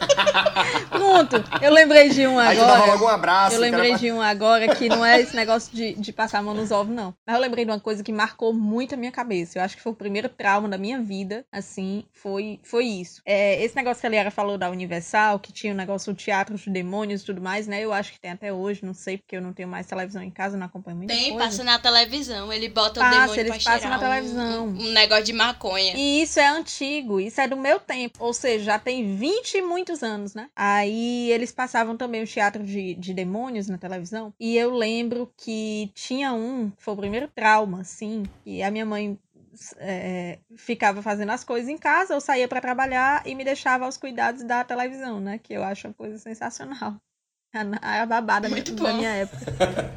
pronto. 0.90 1.36
Eu 1.62 1.72
lembrei 1.72 2.08
de 2.08 2.26
um 2.26 2.38
Aí 2.38 2.56
dava 2.56 2.72
agora. 2.74 2.92
logo 2.92 3.04
um 3.04 3.08
abraço. 3.08 3.56
Eu 3.56 3.60
lembrei 3.60 3.90
pra- 3.90 3.98
de 3.98 4.12
um 4.12 4.20
agora 4.20 4.74
que 4.74 4.88
não 4.88 5.04
é 5.04 5.20
esse 5.20 5.34
negócio 5.34 5.74
de, 5.74 5.94
de 5.94 6.12
passar 6.12 6.38
a 6.38 6.42
mão 6.42 6.54
nos 6.54 6.70
ovos, 6.70 6.94
não. 6.94 7.14
Mas 7.26 7.36
eu 7.36 7.40
lembrei 7.42 7.64
de 7.64 7.70
uma 7.70 7.80
coisa 7.80 8.02
que 8.02 8.12
marcou 8.12 8.52
muito 8.52 8.94
a 8.94 8.96
minha 8.96 9.12
cabeça. 9.12 9.58
Eu 9.58 9.62
acho 9.62 9.76
que 9.76 9.82
foi 9.82 9.92
o 9.92 9.96
primeiro 9.96 10.28
trauma 10.28 10.68
da 10.68 10.78
minha 10.78 11.00
vida, 11.00 11.44
assim, 11.52 12.04
foi, 12.12 12.60
foi 12.62 12.84
isso. 12.86 13.20
É, 13.24 13.62
esse 13.62 13.74
negócio 13.76 14.00
que 14.00 14.06
a 14.06 14.10
Liara 14.10 14.30
falou 14.30 14.58
da 14.58 14.70
Universal, 14.70 15.38
que 15.38 15.52
tinha 15.52 15.72
o 15.72 15.76
negócio 15.76 16.12
do 16.12 16.16
teatro 16.16 16.56
de 16.56 16.70
demônios 16.70 17.22
e 17.22 17.26
tudo 17.26 17.40
mais, 17.40 17.66
né? 17.66 17.80
Eu 17.84 17.92
acho 17.92 18.12
que 18.12 18.20
tem 18.20 18.30
até 18.30 18.52
hoje, 18.52 18.84
não 18.84 18.94
sei, 18.94 19.18
porque 19.18 19.36
eu 19.36 19.42
não 19.42 19.52
tenho 19.52 19.68
mais 19.68 19.86
televisão 19.86 20.22
em 20.22 20.30
casa, 20.30 20.56
não 20.56 20.66
acompanho 20.66 20.96
muita 20.96 21.14
Tem, 21.14 21.30
coisa. 21.32 21.44
passa 21.46 21.64
na 21.64 21.78
televisão, 21.78 22.52
ele 22.52 22.68
bota 22.68 23.00
Passa, 23.00 23.16
o 23.16 23.20
demônio 23.20 23.40
eles 23.40 23.64
pra 23.64 23.72
passam 23.74 23.80
cheirar 23.80 23.90
na 23.90 23.96
um- 23.96 24.10
televisão. 24.10 24.66
Um, 24.66 24.88
um 24.88 24.92
negócio 24.92 25.24
de 25.24 25.32
maconha. 25.32 25.92
E 25.96 26.22
isso 26.22 26.40
é 26.40 26.46
antigo, 26.48 27.20
isso 27.20 27.40
é 27.40 27.48
do 27.48 27.56
meu 27.56 27.78
tempo. 27.78 28.18
Ou 28.24 28.32
seja, 28.32 28.64
já 28.64 28.78
tem 28.78 29.16
20 29.16 29.54
e 29.54 29.62
muitos 29.86 30.02
anos, 30.02 30.34
né? 30.34 30.48
Aí 30.56 31.30
eles 31.30 31.52
passavam 31.52 31.96
também 31.96 32.22
o 32.22 32.26
teatro 32.26 32.62
de, 32.64 32.94
de 32.94 33.14
demônios 33.14 33.68
na 33.68 33.78
televisão. 33.78 34.34
E 34.40 34.56
eu 34.56 34.74
lembro 34.74 35.32
que 35.36 35.90
tinha 35.94 36.32
um, 36.32 36.72
foi 36.76 36.94
o 36.94 36.96
primeiro 36.96 37.28
trauma, 37.28 37.80
assim, 37.82 38.24
que 38.42 38.62
a 38.62 38.70
minha 38.70 38.84
mãe 38.84 39.16
é, 39.78 40.38
ficava 40.56 41.00
fazendo 41.02 41.30
as 41.30 41.44
coisas 41.44 41.68
em 41.68 41.78
casa, 41.78 42.14
eu 42.14 42.20
saía 42.20 42.48
pra 42.48 42.60
trabalhar 42.60 43.22
e 43.24 43.34
me 43.34 43.44
deixava 43.44 43.84
aos 43.84 43.96
cuidados 43.96 44.42
da 44.42 44.64
televisão, 44.64 45.20
né? 45.20 45.38
Que 45.38 45.54
eu 45.54 45.62
acho 45.62 45.86
uma 45.86 45.94
coisa 45.94 46.18
sensacional. 46.18 46.96
A, 47.80 48.02
a 48.02 48.06
babada 48.06 48.50
Muito 48.50 48.74
da 48.74 48.90
bom. 48.90 48.96
minha 48.98 49.10
época. 49.10 49.46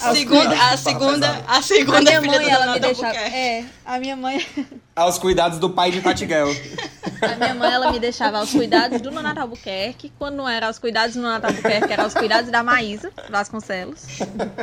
A 0.00 0.14
segunda, 0.14 0.72
a 0.72 0.76
segunda, 0.76 1.28
a 1.46 1.58
A 1.58 1.62
segunda 1.62 2.00
minha 2.00 2.20
filha 2.20 2.38
mãe, 2.38 2.44
do 2.44 2.50
ela 2.50 2.72
me 2.74 2.80
deixava. 2.80 3.18
É, 3.18 3.64
a 3.84 3.98
minha 3.98 4.16
mãe. 4.16 4.46
Aos 4.94 5.18
cuidados 5.18 5.58
do 5.58 5.70
pai 5.70 5.90
de 5.90 6.00
Tatiguel. 6.00 6.48
A 7.22 7.36
minha 7.36 7.54
mãe, 7.54 7.72
ela 7.72 7.92
me 7.92 7.98
deixava 7.98 8.38
aos 8.38 8.50
cuidados 8.50 9.00
do 9.00 9.10
Nonato 9.10 9.40
Albuquerque. 9.40 10.12
Quando 10.18 10.36
não 10.36 10.48
era 10.48 10.66
aos 10.66 10.78
cuidados 10.78 11.16
do 11.16 11.22
Nonato 11.22 11.46
Albuquerque, 11.46 11.92
era 11.92 12.02
aos 12.02 12.14
cuidados 12.14 12.50
da 12.50 12.62
Maísa 12.62 13.12
Vasconcelos. 13.30 14.06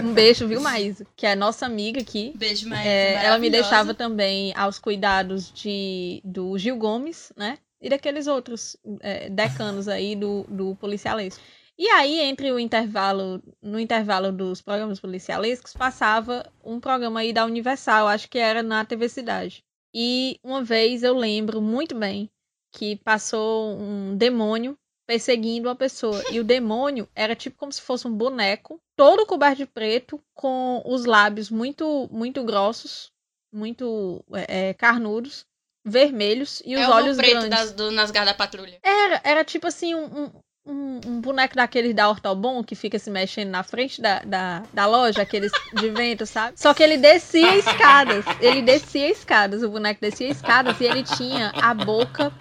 Um 0.04 0.14
beijo, 0.14 0.48
viu, 0.48 0.62
Maísa? 0.62 1.06
Que 1.16 1.26
é 1.26 1.36
nossa 1.36 1.66
amiga 1.66 2.02
aqui. 2.02 2.34
Beijo, 2.36 2.68
Maísa. 2.68 2.88
É, 2.88 3.26
ela 3.26 3.40
me 3.40 3.50
deixava 3.50 3.94
também 3.94 4.54
aos 4.56 4.80
cuidados 4.80 5.52
de, 5.52 6.22
do 6.24 6.58
Gil 6.58 6.78
Gomes, 6.78 7.32
né? 7.36 7.58
E 7.82 7.90
daqueles 7.90 8.28
outros 8.28 8.78
é, 9.02 9.30
decanos 9.30 9.88
aí 9.88 10.16
do, 10.16 10.46
do 10.48 10.76
policialesco. 10.76 11.42
E 11.78 11.88
aí, 11.90 12.20
entre 12.20 12.52
o 12.52 12.60
intervalo, 12.60 13.42
no 13.62 13.80
intervalo 13.80 14.32
dos 14.32 14.62
programas 14.62 15.00
policialescos, 15.00 15.74
passava 15.74 16.46
um 16.64 16.80
programa 16.80 17.22
aí 17.22 17.34
da 17.34 17.46
Universal, 17.46 18.08
acho 18.08 18.30
que 18.30 18.38
era 18.38 18.62
na 18.62 18.86
TV 18.86 19.10
Cidade. 19.10 19.64
E 19.94 20.40
uma 20.44 20.64
vez 20.64 21.04
eu 21.04 21.18
lembro 21.18 21.62
muito 21.62 21.96
bem 21.96 22.30
que 22.74 22.96
passou 22.98 23.78
um 23.78 24.18
demônio 24.18 24.76
perseguindo 25.08 25.68
uma 25.70 25.76
pessoa. 25.76 26.24
E 26.32 26.40
o 26.40 26.44
demônio 26.44 27.08
era 27.16 27.36
tipo 27.36 27.58
como 27.58 27.72
se 27.72 27.82
fosse 27.82 28.08
um 28.08 28.14
boneco, 28.14 28.80
todo 28.98 29.26
coberto 29.26 29.58
de 29.58 29.66
preto, 29.66 30.20
com 30.34 30.82
os 30.86 31.06
lábios 31.06 31.50
muito, 31.50 32.10
muito 32.12 32.44
grossos, 32.44 33.12
muito 33.54 34.24
é, 34.34 34.70
é, 34.70 34.74
carnudos, 34.74 35.46
vermelhos 35.86 36.62
e 36.66 36.76
os 36.76 36.82
é 36.82 36.88
o 36.88 36.92
olhos 36.92 37.18
preto 37.18 37.32
grandes. 37.32 37.50
das, 37.50 37.72
do 37.74 37.92
Nasgar 37.92 38.26
da 38.26 38.34
Patrulha. 38.34 38.80
Era, 38.82 39.22
era 39.24 39.44
tipo 39.44 39.68
assim, 39.68 39.94
um, 39.94 40.32
um, 40.66 41.02
um- 41.06 41.22
boneco 41.22 41.56
daqueles 41.56 41.94
da 41.94 42.10
Ortobon 42.10 42.64
que 42.64 42.74
fica 42.74 42.98
se 42.98 43.12
mexendo 43.12 43.50
na 43.50 43.64
frente 43.64 44.02
da, 44.02 44.20
da, 44.20 44.64
da 44.74 44.86
loja, 44.86 45.22
aqueles 45.22 45.52
de 45.74 45.90
vento, 45.90 46.26
sabe? 46.26 46.58
Só 46.60 46.74
que 46.74 46.82
ele 46.82 46.98
descia 46.98 47.58
escadas. 47.58 48.24
Ele 48.40 48.62
descia 48.62 49.10
escadas, 49.10 49.62
o 49.62 49.70
boneco 49.70 50.00
descia 50.00 50.30
escadas 50.30 50.80
e 50.80 50.86
ele 50.86 51.04
tinha 51.04 51.52
a 51.62 51.74
boca 51.74 52.32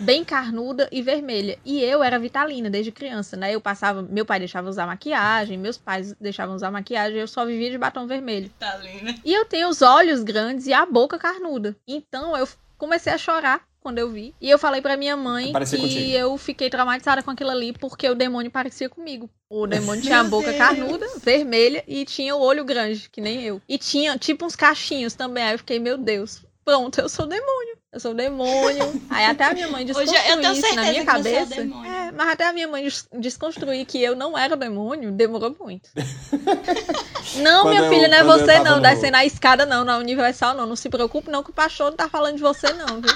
bem 0.00 0.24
carnuda 0.24 0.88
e 0.90 1.02
vermelha. 1.02 1.58
E 1.64 1.82
eu 1.82 2.02
era 2.02 2.18
vitalina 2.18 2.68
desde 2.70 2.90
criança, 2.92 3.36
né? 3.36 3.54
Eu 3.54 3.60
passava, 3.60 4.02
meu 4.02 4.24
pai 4.24 4.38
deixava 4.38 4.68
usar 4.68 4.86
maquiagem, 4.86 5.56
meus 5.58 5.76
pais 5.78 6.14
deixavam 6.20 6.54
usar 6.56 6.70
maquiagem, 6.70 7.18
eu 7.18 7.28
só 7.28 7.44
vivia 7.44 7.70
de 7.70 7.78
batom 7.78 8.06
vermelho. 8.06 8.50
Tá 8.58 8.76
linda. 8.78 9.14
E 9.24 9.32
eu 9.32 9.44
tenho 9.44 9.68
os 9.68 9.82
olhos 9.82 10.22
grandes 10.22 10.66
e 10.66 10.72
a 10.72 10.84
boca 10.86 11.18
carnuda. 11.18 11.76
Então 11.86 12.36
eu 12.36 12.48
comecei 12.78 13.12
a 13.12 13.18
chorar 13.18 13.62
quando 13.80 13.98
eu 13.98 14.10
vi. 14.10 14.34
E 14.40 14.50
eu 14.50 14.58
falei 14.58 14.82
pra 14.82 14.96
minha 14.96 15.16
mãe 15.16 15.52
Parecia 15.52 15.78
que 15.78 15.84
contigo. 15.84 16.10
eu 16.10 16.36
fiquei 16.36 16.68
traumatizada 16.68 17.22
com 17.22 17.30
aquilo 17.30 17.50
ali 17.50 17.72
porque 17.72 18.08
o 18.08 18.14
demônio 18.14 18.50
parecia 18.50 18.88
comigo. 18.88 19.30
O 19.48 19.66
demônio 19.68 20.02
tinha 20.02 20.20
a 20.20 20.24
boca 20.24 20.46
Deus. 20.52 20.58
carnuda, 20.58 21.06
vermelha 21.18 21.82
e 21.88 22.04
tinha 22.04 22.34
o 22.36 22.40
olho 22.40 22.64
grande, 22.64 23.08
que 23.10 23.20
nem 23.20 23.42
eu. 23.42 23.60
E 23.68 23.78
tinha 23.78 24.18
tipo 24.18 24.44
uns 24.44 24.54
cachinhos 24.56 25.14
também. 25.14 25.42
Aí 25.44 25.54
eu 25.54 25.58
fiquei, 25.58 25.78
meu 25.78 25.96
Deus, 25.96 26.42
pronto, 26.64 27.00
eu 27.00 27.08
sou 27.08 27.24
o 27.24 27.28
demônio. 27.28 27.79
Eu 27.92 27.98
sou 27.98 28.12
o 28.12 28.14
demônio. 28.14 29.02
Aí 29.10 29.24
até 29.26 29.44
a 29.44 29.52
minha 29.52 29.66
mãe 29.68 29.82
Hoje 29.90 30.12
eu 30.14 30.52
isso 30.52 30.74
na 30.76 30.82
minha 30.82 31.02
é 31.02 31.04
cabeça. 31.04 31.60
É, 31.60 32.12
mas 32.12 32.28
até 32.28 32.46
a 32.48 32.52
minha 32.52 32.68
mãe 32.68 32.84
des- 32.84 33.08
desconstruir 33.18 33.84
que 33.84 34.00
eu 34.00 34.14
não 34.14 34.38
era 34.38 34.56
demônio, 34.56 35.10
demorou 35.10 35.56
muito. 35.58 35.88
Não, 37.36 37.62
Quando 37.62 37.68
minha 37.74 37.82
eu- 37.82 37.90
filha, 37.90 38.08
não 38.08 38.16
é 38.16 38.24
você 38.24 38.58
não, 38.60 38.76
no- 38.76 38.82
descendo 38.82 39.16
a 39.16 39.24
escada 39.24 39.64
não, 39.64 39.84
na 39.84 39.98
Universal 39.98 40.54
não. 40.54 40.66
Não 40.66 40.74
se 40.74 40.88
preocupe 40.88 41.30
não 41.30 41.42
que 41.44 41.50
o 41.50 41.52
pastor 41.54 41.90
não 41.90 41.96
tá 41.96 42.08
falando 42.08 42.36
de 42.36 42.42
você 42.42 42.72
não, 42.72 43.00
viu? 43.00 43.12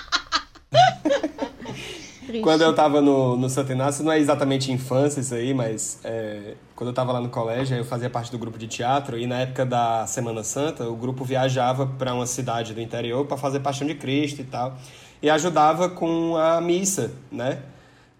Quando 2.42 2.62
eu 2.62 2.74
tava 2.74 3.00
no, 3.00 3.36
no 3.36 3.48
Santo 3.50 3.72
Inácio, 3.72 4.04
não 4.04 4.10
é 4.12 4.18
exatamente 4.18 4.70
infância 4.72 5.20
isso 5.20 5.34
aí, 5.34 5.52
mas 5.52 5.98
é, 6.04 6.54
quando 6.74 6.88
eu 6.88 6.94
tava 6.94 7.12
lá 7.12 7.20
no 7.20 7.28
colégio, 7.28 7.76
eu 7.76 7.84
fazia 7.84 8.10
parte 8.10 8.30
do 8.32 8.38
grupo 8.38 8.58
de 8.58 8.66
teatro 8.66 9.18
e 9.18 9.26
na 9.26 9.40
época 9.40 9.64
da 9.64 10.06
Semana 10.06 10.42
Santa, 10.42 10.88
o 10.88 10.96
grupo 10.96 11.24
viajava 11.24 11.86
para 11.86 12.12
uma 12.14 12.26
cidade 12.26 12.74
do 12.74 12.80
interior 12.80 13.26
para 13.26 13.36
fazer 13.36 13.60
Paixão 13.60 13.86
de 13.86 13.94
Cristo 13.94 14.40
e 14.40 14.44
tal. 14.44 14.76
E 15.22 15.30
ajudava 15.30 15.88
com 15.88 16.36
a 16.36 16.60
missa, 16.60 17.12
né? 17.30 17.60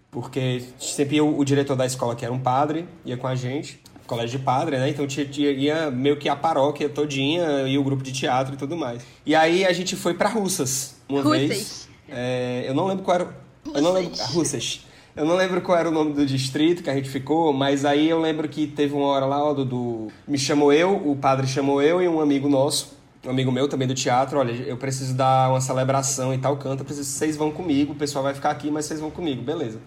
Porque 0.09 0.63
sempre 0.79 1.19
o, 1.19 1.37
o 1.37 1.43
diretor 1.43 1.75
da 1.75 1.85
escola, 1.85 2.15
que 2.15 2.23
era 2.23 2.33
um 2.33 2.39
padre, 2.39 2.87
ia 3.03 3.17
com 3.17 3.27
a 3.27 3.35
gente, 3.35 3.81
colégio 4.07 4.39
de 4.39 4.45
padre, 4.45 4.77
né? 4.77 4.89
Então 4.89 5.05
tinha, 5.05 5.51
ia 5.51 5.91
meio 5.91 6.17
que 6.17 6.29
a 6.29 6.35
paróquia 6.35 6.87
todinha 6.87 7.67
e 7.67 7.77
o 7.77 7.83
grupo 7.83 8.01
de 8.01 8.13
teatro 8.13 8.53
e 8.53 8.57
tudo 8.57 8.77
mais. 8.77 9.03
E 9.25 9.35
aí 9.35 9.65
a 9.65 9.73
gente 9.73 9.95
foi 9.95 10.13
para 10.13 10.29
Russas 10.29 10.95
uma 11.09 11.21
Russas. 11.21 11.39
vez. 11.39 11.89
É, 12.07 12.63
eu 12.67 12.73
não 12.73 12.87
lembro 12.87 13.03
qual 13.03 13.15
era. 13.15 13.37
Eu 13.73 13.81
não 13.81 13.91
lembro. 13.91 14.15
Russas. 14.31 14.84
Eu 15.15 15.23
não 15.25 15.35
lembro 15.35 15.61
qual 15.61 15.77
era 15.77 15.87
o 15.87 15.91
nome 15.91 16.11
do 16.13 16.25
distrito 16.25 16.83
que 16.83 16.89
a 16.89 16.93
gente 16.93 17.09
ficou, 17.09 17.53
mas 17.53 17.85
aí 17.85 18.09
eu 18.09 18.19
lembro 18.19 18.49
que 18.49 18.67
teve 18.67 18.93
uma 18.93 19.05
hora 19.05 19.25
lá, 19.25 19.41
ó, 19.43 19.53
do, 19.53 19.63
do- 19.63 20.07
Me 20.27 20.37
chamou 20.37 20.73
eu, 20.73 20.93
o 21.09 21.15
padre 21.15 21.47
chamou 21.47 21.81
eu 21.81 22.01
e 22.01 22.07
um 22.07 22.19
amigo 22.19 22.49
nosso, 22.49 22.97
um 23.25 23.29
amigo 23.29 23.49
meu 23.49 23.67
também 23.69 23.87
do 23.87 23.93
teatro, 23.95 24.37
olha, 24.39 24.51
eu 24.51 24.75
preciso 24.75 25.13
dar 25.13 25.49
uma 25.49 25.61
celebração 25.61 26.33
e 26.33 26.37
tal 26.37 26.57
canto, 26.57 26.81
eu 26.81 26.85
preciso 26.85 27.09
vocês 27.09 27.37
vão 27.37 27.49
comigo, 27.49 27.93
o 27.93 27.95
pessoal 27.95 28.23
vai 28.25 28.33
ficar 28.33 28.51
aqui, 28.51 28.69
mas 28.69 28.85
vocês 28.85 28.99
vão 28.99 29.09
comigo, 29.09 29.41
beleza. 29.41 29.79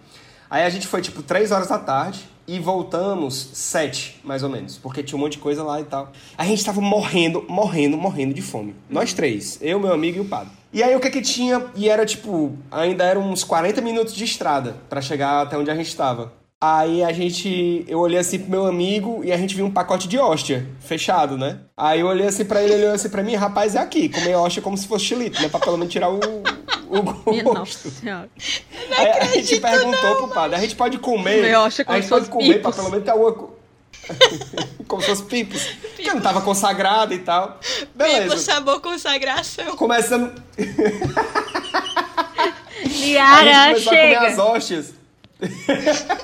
Aí 0.49 0.62
a 0.62 0.70
gente 0.70 0.87
foi 0.87 1.03
tipo 1.03 1.22
3 1.22 1.53
horas 1.53 1.68
da 1.68 1.79
tarde 1.79 2.20
e 2.47 2.59
voltamos 2.59 3.51
7, 3.53 4.20
mais 4.24 4.43
ou 4.43 4.49
menos, 4.49 4.79
porque 4.79 5.03
tinha 5.03 5.18
um 5.18 5.20
monte 5.20 5.33
de 5.33 5.39
coisa 5.41 5.62
lá 5.62 5.79
e 5.79 5.85
tal. 5.85 6.11
A 6.39 6.45
gente 6.47 6.64
tava 6.64 6.81
morrendo, 6.81 7.45
morrendo, 7.51 7.99
morrendo 7.99 8.33
de 8.33 8.41
fome. 8.41 8.74
Nós 8.89 9.12
três, 9.12 9.59
eu, 9.61 9.79
meu 9.79 9.93
amigo 9.93 10.16
e 10.16 10.20
o 10.20 10.24
padre. 10.24 10.57
E 10.73 10.83
aí 10.83 10.95
o 10.95 11.01
que 11.01 11.11
que 11.11 11.23
tinha? 11.23 11.64
E 11.75 11.89
era 11.89 12.05
tipo, 12.05 12.57
ainda 12.71 13.05
eram 13.05 13.23
uns 13.23 13.43
40 13.43 13.81
minutos 13.81 14.14
de 14.14 14.25
estrada 14.25 14.77
pra 14.89 15.01
chegar 15.01 15.43
até 15.43 15.57
onde 15.57 15.71
a 15.71 15.75
gente 15.75 15.95
tava. 15.97 16.33
Aí 16.61 17.05
a 17.05 17.12
gente, 17.12 17.85
eu 17.87 18.01
olhei 18.01 18.19
assim 18.19 18.41
pro 18.41 18.51
meu 18.51 18.66
amigo 18.66 19.23
e 19.25 19.31
a 19.31 19.37
gente 19.37 19.55
viu 19.55 19.64
um 19.64 19.71
pacote 19.71 20.09
de 20.09 20.19
hóstia 20.19 20.66
fechado, 20.81 21.39
né? 21.39 21.61
Aí 21.77 22.01
eu 22.01 22.07
olhei 22.09 22.27
assim 22.27 22.45
pra 22.45 22.61
ele, 22.61 22.73
ele 22.75 22.83
olhou 22.83 22.95
assim 22.97 23.09
pra 23.09 23.23
mim, 23.23 23.37
rapaz, 23.37 23.77
é 23.77 23.79
aqui, 23.79 24.09
comer 24.09 24.35
hóstia 24.35 24.61
como 24.61 24.77
se 24.77 24.89
fosse 24.89 25.05
chilito, 25.05 25.41
né? 25.41 25.49
Pra 25.49 25.61
pelo 25.61 25.79
menos 25.79 25.93
tirar 25.93 26.11
o, 26.11 26.19
o 26.19 27.03
gosto. 27.45 27.93
nossa. 28.03 28.29
Aí 28.99 29.09
a 29.09 29.25
gente 29.27 29.61
perguntou 29.61 30.16
pro 30.16 30.29
padre, 30.29 30.57
a 30.57 30.61
gente 30.61 30.75
pode 30.75 30.99
comer? 30.99 31.43
A 31.87 32.01
gente 32.01 32.09
pode 32.09 32.29
comer 32.29 32.61
pra 32.61 32.71
pipos. 32.73 32.77
pelo 32.77 32.91
menos 32.91 33.05
ter 33.05 33.11
alguma 33.12 33.57
Como 34.88 35.02
se 35.02 35.09
fosse 35.09 35.22
pipos. 35.24 35.62
Porque 35.64 36.12
não 36.12 36.20
tava 36.20 36.40
consagrado 36.40 37.12
e 37.14 37.18
tal. 37.18 37.59
Beleza. 37.94 38.36
sabor 38.38 38.80
consagração. 38.80 39.76
Começamos. 39.76 40.32
A 42.80 42.84
gente 42.88 43.06
Liara, 43.11 43.74
começou 43.74 43.92
a 43.92 43.96
comer 43.96 44.14
as 44.16 44.30
chega. 44.30 44.44
hóstias. 44.44 44.94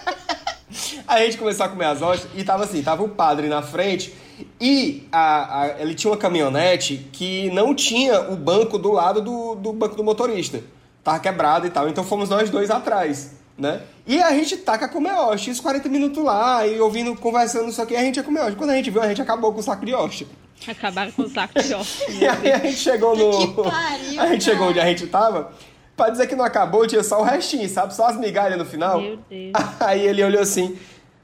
a 1.07 1.19
gente 1.21 1.37
começou 1.39 1.67
a 1.67 1.69
comer 1.69 1.85
as 1.87 2.03
hóstias 2.03 2.31
e 2.35 2.43
tava 2.45 2.65
assim, 2.65 2.83
tava 2.83 3.03
o 3.03 3.09
padre 3.09 3.49
na 3.49 3.63
frente 3.63 4.15
e 4.61 5.07
a, 5.13 5.61
a- 5.63 5.69
ele 5.81 5.95
tinha 5.95 6.11
uma 6.11 6.17
caminhonete 6.17 7.09
que 7.13 7.51
não 7.51 7.75
tinha 7.75 8.21
o 8.31 8.37
banco 8.37 8.79
do 8.79 8.91
lado 8.93 9.21
do, 9.21 9.55
do 9.57 9.73
banco 9.73 9.95
do 9.97 10.03
motorista. 10.05 10.61
Tava 11.03 11.19
quebrado 11.21 11.67
e 11.67 11.71
tal, 11.71 11.89
então 11.89 12.03
fomos 12.03 12.29
nós 12.31 12.49
dois 12.51 12.71
atrás, 12.71 13.33
né? 13.57 13.83
E 14.07 14.21
a 14.21 14.33
gente 14.33 14.57
taca 14.59 14.87
a 14.87 14.89
comer 14.89 15.13
hóstia, 15.13 15.53
uns 15.53 15.61
40 15.61 15.89
minutos 15.89 16.23
lá, 16.23 16.67
e 16.67 16.81
ouvindo, 16.81 17.15
conversando, 17.17 17.69
isso 17.69 17.81
aqui, 17.81 17.97
a 17.97 18.01
gente 18.01 18.17
ia 18.17 18.23
comer 18.23 18.41
hóstia. 18.41 18.57
Quando 18.57 18.71
a 18.71 18.77
gente 18.77 18.91
viu, 18.91 19.03
a 19.03 19.09
gente 19.09 19.23
acabou 19.23 19.53
com 19.53 19.61
o 19.61 19.63
saco 19.63 19.87
de 19.87 19.95
hóstia. 19.95 20.27
Acabaram 20.67 21.13
com 21.13 21.23
o 21.23 21.29
saco 21.29 21.63
de 21.63 21.75
hóstia. 21.75 22.07
E 22.15 22.27
aí 22.27 22.53
a 22.53 22.59
gente 22.59 22.77
chegou 22.77 23.17
no. 23.17 23.39
Que 23.39 23.63
pariu, 23.63 24.21
a 24.21 24.27
gente 24.29 24.45
chegou 24.45 24.59
cara. 24.61 24.71
onde 24.71 24.81
a 24.81 24.87
gente 24.87 25.07
tava. 25.07 25.53
Pra 25.97 26.11
dizer 26.11 26.27
que 26.27 26.35
não 26.35 26.45
acabou, 26.45 26.87
tinha 26.87 27.05
só 27.05 27.21
o 27.21 27.25
restinho, 27.25 27.69
sabe? 27.69 27.95
Só 27.95 28.07
as 28.09 28.17
migalhas 28.17 28.59
no 28.59 28.65
final. 28.65 29.01
Meu 29.01 29.19
Deus. 29.31 29.53
Aí 29.79 30.05
ele 30.07 30.25
olhou 30.25 30.43
assim. 30.43 30.77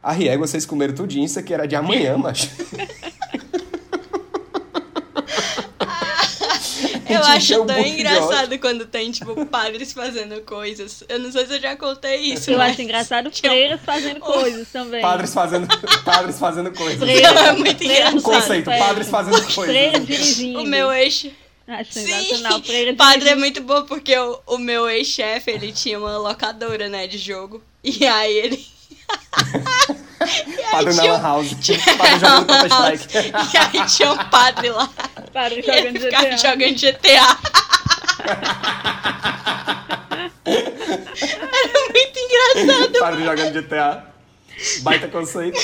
A 0.03 0.12
riega, 0.12 0.39
vocês 0.39 0.64
comeram 0.64 0.95
tudinho, 0.95 1.26
isso 1.26 1.39
aqui 1.39 1.53
era 1.53 1.66
de 1.66 1.76
amanhã, 1.76 2.16
macho. 2.16 2.49
Eu 7.11 7.24
acho 7.24 7.64
tão 7.66 7.80
engraçado 7.80 8.58
quando 8.58 8.86
tem, 8.86 9.11
tipo, 9.11 9.46
padres 9.46 9.92
fazendo 9.92 10.40
coisas. 10.42 11.02
Eu 11.08 11.18
não 11.18 11.30
sei 11.30 11.46
se 11.46 11.54
eu 11.56 11.61
já 11.61 11.76
contei 11.76 12.16
isso, 12.16 12.50
Eu 12.50 12.58
mas... 12.58 12.72
acho 12.72 12.82
engraçado 12.82 13.30
freiras 13.30 13.80
fazendo 13.84 14.20
coisas 14.20 14.68
também. 14.72 15.00
Padres 15.02 15.32
fazendo, 15.34 15.68
padres 16.04 16.38
fazendo 16.38 16.72
coisas. 16.72 16.98
Freira- 16.98 17.32
Não, 17.32 17.42
é 17.46 17.52
muito 17.52 17.76
freira 17.78 17.94
engraçado. 18.11 18.22
Conceito, 18.22 18.64
padres 18.66 19.08
fazendo 19.08 19.42
coisas. 19.42 19.64
Freira 19.64 20.00
dirigindo. 20.00 20.61
O 20.61 20.66
meu 20.66 20.92
ex... 20.92 21.26
Acho 21.68 21.92
Sim, 21.92 22.06
sensacional. 22.06 22.62
Freira 22.62 22.94
padre 22.94 23.28
é 23.28 23.36
muito 23.36 23.61
bom 23.62 23.84
porque 23.84 24.16
o, 24.18 24.40
o 24.46 24.58
meu 24.58 24.88
ex-chefe, 24.88 25.52
ele 25.52 25.70
tinha 25.70 25.98
uma 26.00 26.18
locadora, 26.18 26.88
né, 26.88 27.06
de 27.06 27.16
jogo. 27.16 27.62
E 27.84 28.04
aí 28.06 28.36
ele... 28.36 28.66
Padre 30.70 30.95
na 30.95 31.03
tinha- 31.03 31.18
House. 31.18 31.49
Padre 31.99 32.18
jogando 32.18 32.47
Counter-Strike. 32.47 33.33
E 33.55 33.57
aí 33.78 33.87
tinha 33.87 34.12
um 34.12 34.16
padre 34.31 34.70
lá. 34.70 34.89
Padre 35.33 35.62
jogando 35.62 35.99
GTA. 35.99 36.37
jogando 36.37 36.74
GTA. 36.74 37.39
Era 40.45 41.89
muito 41.93 42.18
engraçado. 42.18 42.99
Padre 42.99 43.24
jogando 43.24 43.53
GTA. 43.62 44.07
Baita 44.83 45.09
conceito. 45.09 45.59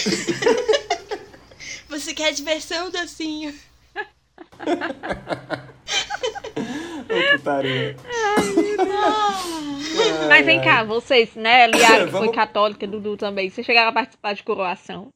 Você 1.88 2.14
quer 2.14 2.32
diversão, 2.32 2.90
docinho? 2.90 3.54
Ô, 7.08 7.36
putaria. 7.38 7.96
Mas 10.28 10.44
vem 10.44 10.60
cá, 10.60 10.84
vocês, 10.84 11.34
né? 11.34 11.66
Liara, 11.68 12.04
que 12.04 12.10
foi 12.10 12.20
Vamos- 12.20 12.34
católica, 12.34 12.86
Dudu 12.86 13.16
também. 13.16 13.48
Vocês 13.48 13.64
chegaram 13.66 13.90
a 13.90 13.92
participar 13.92 14.34
de 14.34 14.42
coroação? 14.42 15.08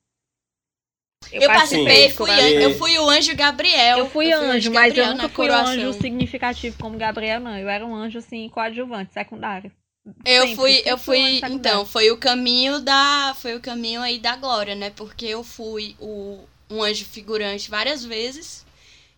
Eu 1.31 1.47
participei, 1.47 2.09
de 2.09 2.15
fui, 2.15 2.31
an- 2.31 2.49
eu 2.61 2.75
fui 2.79 2.99
o 2.99 3.09
anjo 3.09 3.37
Gabriel. 3.37 3.99
Eu 3.99 4.11
fui 4.11 4.33
o 4.35 4.39
anjo, 4.41 4.71
mas 4.73 4.97
eu 4.97 5.05
Gabriel 5.05 5.11
nunca 5.11 5.23
na 5.25 5.29
fui 5.29 5.45
um 5.45 5.49
coroação. 5.49 5.73
anjo 5.75 5.93
significativo 6.01 6.77
como 6.81 6.97
Gabriel, 6.97 7.41
não. 7.41 7.57
Eu 7.59 7.69
era 7.69 7.85
um 7.85 7.95
anjo, 7.95 8.19
assim, 8.19 8.49
coadjuvante, 8.49 9.13
secundário. 9.13 9.71
Eu 10.25 10.43
Sempre, 10.43 10.57
fui, 10.57 10.83
eu 10.87 10.97
fui 10.97 11.39
fui, 11.41 11.51
então, 11.51 11.85
foi 11.85 12.11
o 12.11 12.17
caminho 12.17 12.81
da, 12.81 13.35
foi 13.37 13.55
o 13.55 13.61
caminho 13.61 14.01
aí 14.01 14.19
da 14.19 14.35
glória, 14.35 14.75
né? 14.75 14.91
Porque 14.97 15.27
eu 15.27 15.45
fui 15.45 15.95
o, 16.01 16.39
um 16.71 16.83
anjo 16.83 17.05
figurante 17.05 17.71
várias 17.71 18.03
vezes. 18.03 18.65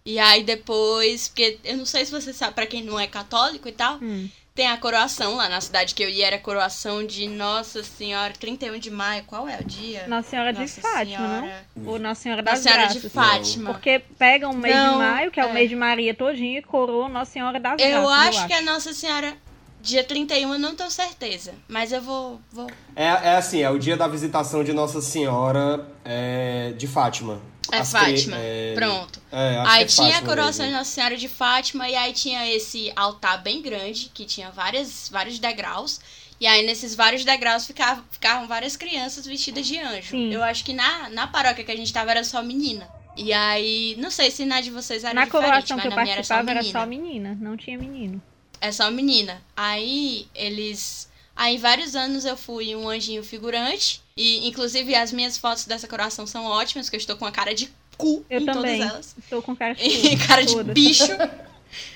E 0.05 0.18
aí 0.18 0.42
depois, 0.42 1.28
porque 1.28 1.59
eu 1.64 1.76
não 1.76 1.86
sei 1.86 2.05
se 2.05 2.11
você 2.11 2.32
sabe, 2.32 2.55
pra 2.55 2.66
quem 2.66 2.82
não 2.82 2.98
é 2.98 3.07
católico 3.07 3.68
e 3.68 3.72
tal, 3.72 3.98
Hum. 4.03 4.28
tem 4.55 4.66
a 4.66 4.76
coroação 4.76 5.36
lá 5.36 5.48
na 5.48 5.61
cidade 5.61 5.94
que 5.94 6.03
eu 6.03 6.09
ia, 6.11 6.26
era 6.26 6.36
a 6.36 6.40
coroação 6.40 7.07
de 7.07 7.28
Nossa 7.28 7.82
Senhora, 7.84 8.32
31 8.38 8.78
de 8.78 8.90
maio, 8.90 9.22
qual 9.28 9.48
é 9.48 9.59
o 9.61 9.64
dia? 9.64 10.05
Nossa 10.09 10.28
Senhora 10.30 10.53
de 10.53 10.61
Nossa 10.61 10.80
Fátima, 10.80 11.05
Senhora. 11.18 11.66
não? 11.76 11.88
Ou 11.92 11.98
Nossa 12.00 12.20
Senhora 12.20 12.42
das 12.42 12.55
Nossa 12.55 12.62
Senhora 12.64 12.82
Graças. 12.82 13.03
de 13.03 13.09
Fátima. 13.11 13.70
Porque 13.72 14.03
pegam 14.18 14.50
o 14.50 14.57
mês 14.57 14.74
Não, 14.74 14.92
de 14.92 14.98
maio, 14.98 15.30
que 15.30 15.38
é, 15.40 15.44
o 15.46 15.48
é. 15.48 15.53
mês 15.53 15.68
de 15.70 15.76
Maria 15.76 16.12
todinho, 16.14 16.59
e 16.59 16.62
coroa 16.62 17.09
Nossa 17.09 17.30
Senhora 17.30 17.61
das 17.61 17.76
Graças. 17.76 17.94
Eu 17.94 18.09
acho 18.09 18.46
que 18.48 18.53
é 18.53 18.61
Nossa 18.61 18.92
Senhora, 18.92 19.34
dia 19.80 20.03
31, 20.03 20.53
eu 20.53 20.59
não 20.59 20.74
tenho 20.74 20.90
certeza. 20.90 21.55
Mas 21.68 21.92
eu 21.92 22.03
vou, 22.03 22.40
vou 22.50 22.66
É, 22.96 23.05
é 23.07 23.36
assim, 23.36 23.62
é 23.62 23.70
o 23.70 23.78
dia 23.78 23.96
da 23.96 24.09
visitação 24.09 24.62
de 24.64 24.72
Nossa 24.72 25.00
Senhora 25.00 25.86
é, 26.05 26.72
de 26.76 26.86
Fátima. 26.88 27.40
É 27.70 27.78
As 27.78 27.90
Fátima. 27.90 28.36
é, 28.38 28.74
Pronto. 28.74 29.20
é, 29.30 29.62
Aí 29.66 29.82
é 29.82 29.86
tinha 29.86 30.08
a 30.08 30.12
Fátima 30.12 30.28
coroação 30.28 30.64
de 30.66 30.70
mesmo. 30.72 30.78
Nossa 30.78 30.90
Senhora 30.90 31.16
de 31.16 31.28
Fátima 31.28 31.88
e 31.88 31.94
aí 31.94 32.12
tinha 32.12 32.46
esse 32.54 32.92
altar 32.96 33.42
bem 33.42 33.62
grande, 33.62 34.10
que 34.12 34.24
tinha 34.24 34.50
várias, 34.50 35.08
vários 35.10 35.38
degraus. 35.38 36.00
E 36.40 36.46
aí 36.46 36.66
nesses 36.66 36.94
vários 36.94 37.24
degraus 37.24 37.66
ficavam, 37.66 38.04
ficavam 38.10 38.48
várias 38.48 38.76
crianças 38.76 39.24
vestidas 39.26 39.66
de 39.66 39.78
anjo. 39.78 40.10
Sim. 40.10 40.32
Eu 40.32 40.42
acho 40.42 40.64
que 40.64 40.72
na, 40.72 41.08
na 41.10 41.26
paróquia 41.28 41.64
que 41.64 41.70
a 41.70 41.76
gente 41.76 41.92
tava 41.92 42.10
era 42.10 42.24
só 42.24 42.42
menina. 42.42 42.88
E 43.16 43.32
aí, 43.32 43.94
não 43.98 44.10
sei 44.10 44.30
se 44.30 44.44
na 44.44 44.60
de 44.60 44.70
vocês 44.70 45.04
era 45.04 45.12
Na 45.14 45.24
diferente, 45.26 45.44
coroação 45.46 45.76
mas 45.76 45.82
que 45.82 45.86
eu 45.86 45.90
na 45.90 45.96
minha 45.98 46.12
era 46.14 46.24
só 46.24 46.36
participava 46.36 46.42
menina. 46.42 46.60
era 46.60 46.80
só 46.80 46.86
menina, 46.86 47.38
não 47.40 47.56
tinha 47.56 47.78
menino. 47.78 48.22
É 48.60 48.72
só 48.72 48.90
menina. 48.90 49.42
Aí 49.56 50.26
eles. 50.34 51.08
Aí 51.36 51.58
vários 51.58 51.94
anos 51.94 52.24
eu 52.24 52.36
fui 52.36 52.74
um 52.74 52.88
anjinho 52.88 53.22
figurante. 53.22 54.01
E 54.16 54.46
inclusive 54.48 54.94
as 54.94 55.10
minhas 55.12 55.36
fotos 55.38 55.64
dessa 55.64 55.88
coroação 55.88 56.26
são 56.26 56.44
ótimas, 56.44 56.88
que 56.90 56.96
eu 56.96 56.98
estou 56.98 57.16
com 57.16 57.24
a 57.26 57.32
cara 57.32 57.54
de 57.54 57.70
cu 57.96 58.24
Eu 58.28 58.40
em 58.40 58.44
também. 58.46 58.78
todas 58.80 58.92
elas. 58.94 59.14
Estou 59.18 59.42
com 59.42 59.56
cara 59.56 59.74
de 59.74 59.82
E 59.84 60.16
cu, 60.18 60.26
cara 60.28 60.44
de 60.44 60.52
todas. 60.54 60.74
bicho. 60.74 61.06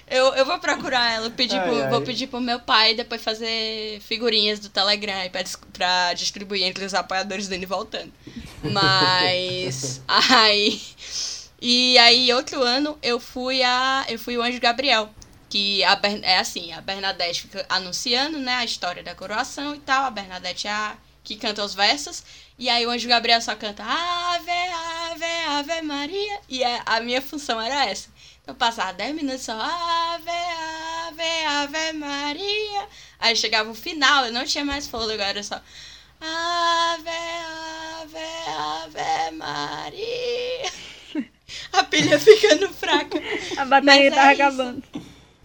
Eu, 0.08 0.32
eu 0.34 0.46
vou 0.46 0.58
procurar 0.58 1.12
ela, 1.12 1.28
pedir 1.28 1.56
Ai, 1.58 1.68
pro- 1.68 1.82
ai. 1.82 1.90
vou 1.90 2.00
pedir 2.00 2.28
pro 2.28 2.40
meu 2.40 2.58
pai 2.60 2.94
depois 2.94 3.20
fazer 3.20 4.00
figurinhas 4.00 4.58
do 4.58 4.70
Telegram 4.70 5.28
pra, 5.30 5.42
pra 5.72 6.12
distribuir 6.14 6.62
entre 6.62 6.82
os 6.84 6.94
apoiadores 6.94 7.46
do 7.46 7.54
N 7.54 7.66
voltando. 7.66 8.10
Mas 8.62 10.00
aí 10.08 10.80
e 11.60 11.98
aí 11.98 12.32
outro 12.32 12.62
ano 12.62 12.96
eu 13.02 13.18
fui 13.20 13.62
a 13.62 14.06
eu 14.08 14.18
fui 14.18 14.38
o 14.38 14.42
Anjo 14.42 14.60
Gabriel, 14.60 15.10
que 15.50 15.82
a, 15.84 15.98
é 16.22 16.38
assim, 16.38 16.72
a 16.72 16.80
Bernadette 16.80 17.42
fica 17.42 17.66
anunciando, 17.68 18.38
né, 18.38 18.54
a 18.54 18.64
história 18.64 19.02
da 19.02 19.14
coroação 19.14 19.74
e 19.74 19.78
tal, 19.80 20.04
a 20.04 20.10
Bernadette 20.10 20.68
é 20.68 20.70
a 20.70 20.96
que 21.26 21.36
canta 21.36 21.64
os 21.64 21.74
versos. 21.74 22.22
E 22.56 22.68
aí 22.70 22.86
o 22.86 22.90
Anjo 22.90 23.08
Gabriel 23.08 23.42
só 23.42 23.54
canta 23.56 23.82
Ave, 23.82 24.50
Ave, 25.10 25.24
Ave 25.48 25.82
Maria. 25.82 26.40
E 26.48 26.62
é- 26.62 26.80
a 26.86 27.00
minha 27.00 27.20
função 27.20 27.60
era 27.60 27.84
essa. 27.86 28.08
Então 28.42 28.54
passava 28.54 28.92
10 28.92 29.12
minutos 29.14 29.42
só 29.42 29.52
Ave, 29.52 30.30
Ave, 31.08 31.44
Ave 31.48 31.92
Maria. 31.94 32.88
Aí 33.18 33.34
chegava 33.34 33.68
o 33.68 33.74
final, 33.74 34.26
eu 34.26 34.32
não 34.32 34.44
tinha 34.44 34.64
mais 34.64 34.86
fôlego, 34.86 35.20
era 35.20 35.42
só 35.42 35.56
Ave, 36.20 37.10
Ave, 38.02 38.18
Ave 38.56 39.36
Maria. 39.36 40.72
A 41.72 41.82
pilha 41.84 42.18
ficando 42.20 42.72
fraca. 42.72 43.18
A 43.56 43.64
bateria 43.64 44.10
tava 44.12 44.30
é 44.30 44.32
isso. 44.32 44.42
acabando. 44.42 44.82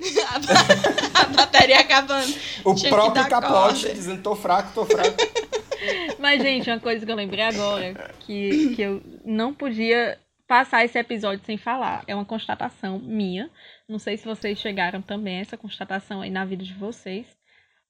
A, 0.34 0.40
ba- 0.40 1.22
a 1.22 1.26
bateria 1.26 1.80
acabando. 1.80 2.34
O 2.66 2.74
Tinha 2.74 2.90
próprio 2.92 3.28
capote 3.30 3.82
corda. 3.82 3.94
dizendo 3.94 4.22
tô 4.24 4.36
fraco, 4.36 4.72
tô 4.74 4.86
fraco. 4.86 5.16
Mas, 6.20 6.42
gente, 6.42 6.70
uma 6.70 6.80
coisa 6.80 7.06
que 7.06 7.12
eu 7.12 7.16
lembrei 7.16 7.44
agora, 7.44 8.14
que, 8.20 8.76
que 8.76 8.82
eu 8.82 9.02
não 9.26 9.54
podia 9.54 10.18
passar 10.48 10.84
esse 10.86 10.98
episódio 11.00 11.44
sem 11.46 11.58
falar. 11.58 12.04
É 12.08 12.14
uma 12.16 12.26
constatação 12.26 13.00
minha. 13.00 13.50
Não 13.88 13.98
sei 14.00 14.18
se 14.18 14.26
vocês 14.26 14.60
chegaram 14.60 15.02
também 15.02 15.38
a 15.38 15.42
essa 15.42 15.58
constatação 15.58 16.22
aí 16.22 16.30
na 16.30 16.46
vida 16.46 16.64
de 16.64 16.74
vocês. 16.74 17.26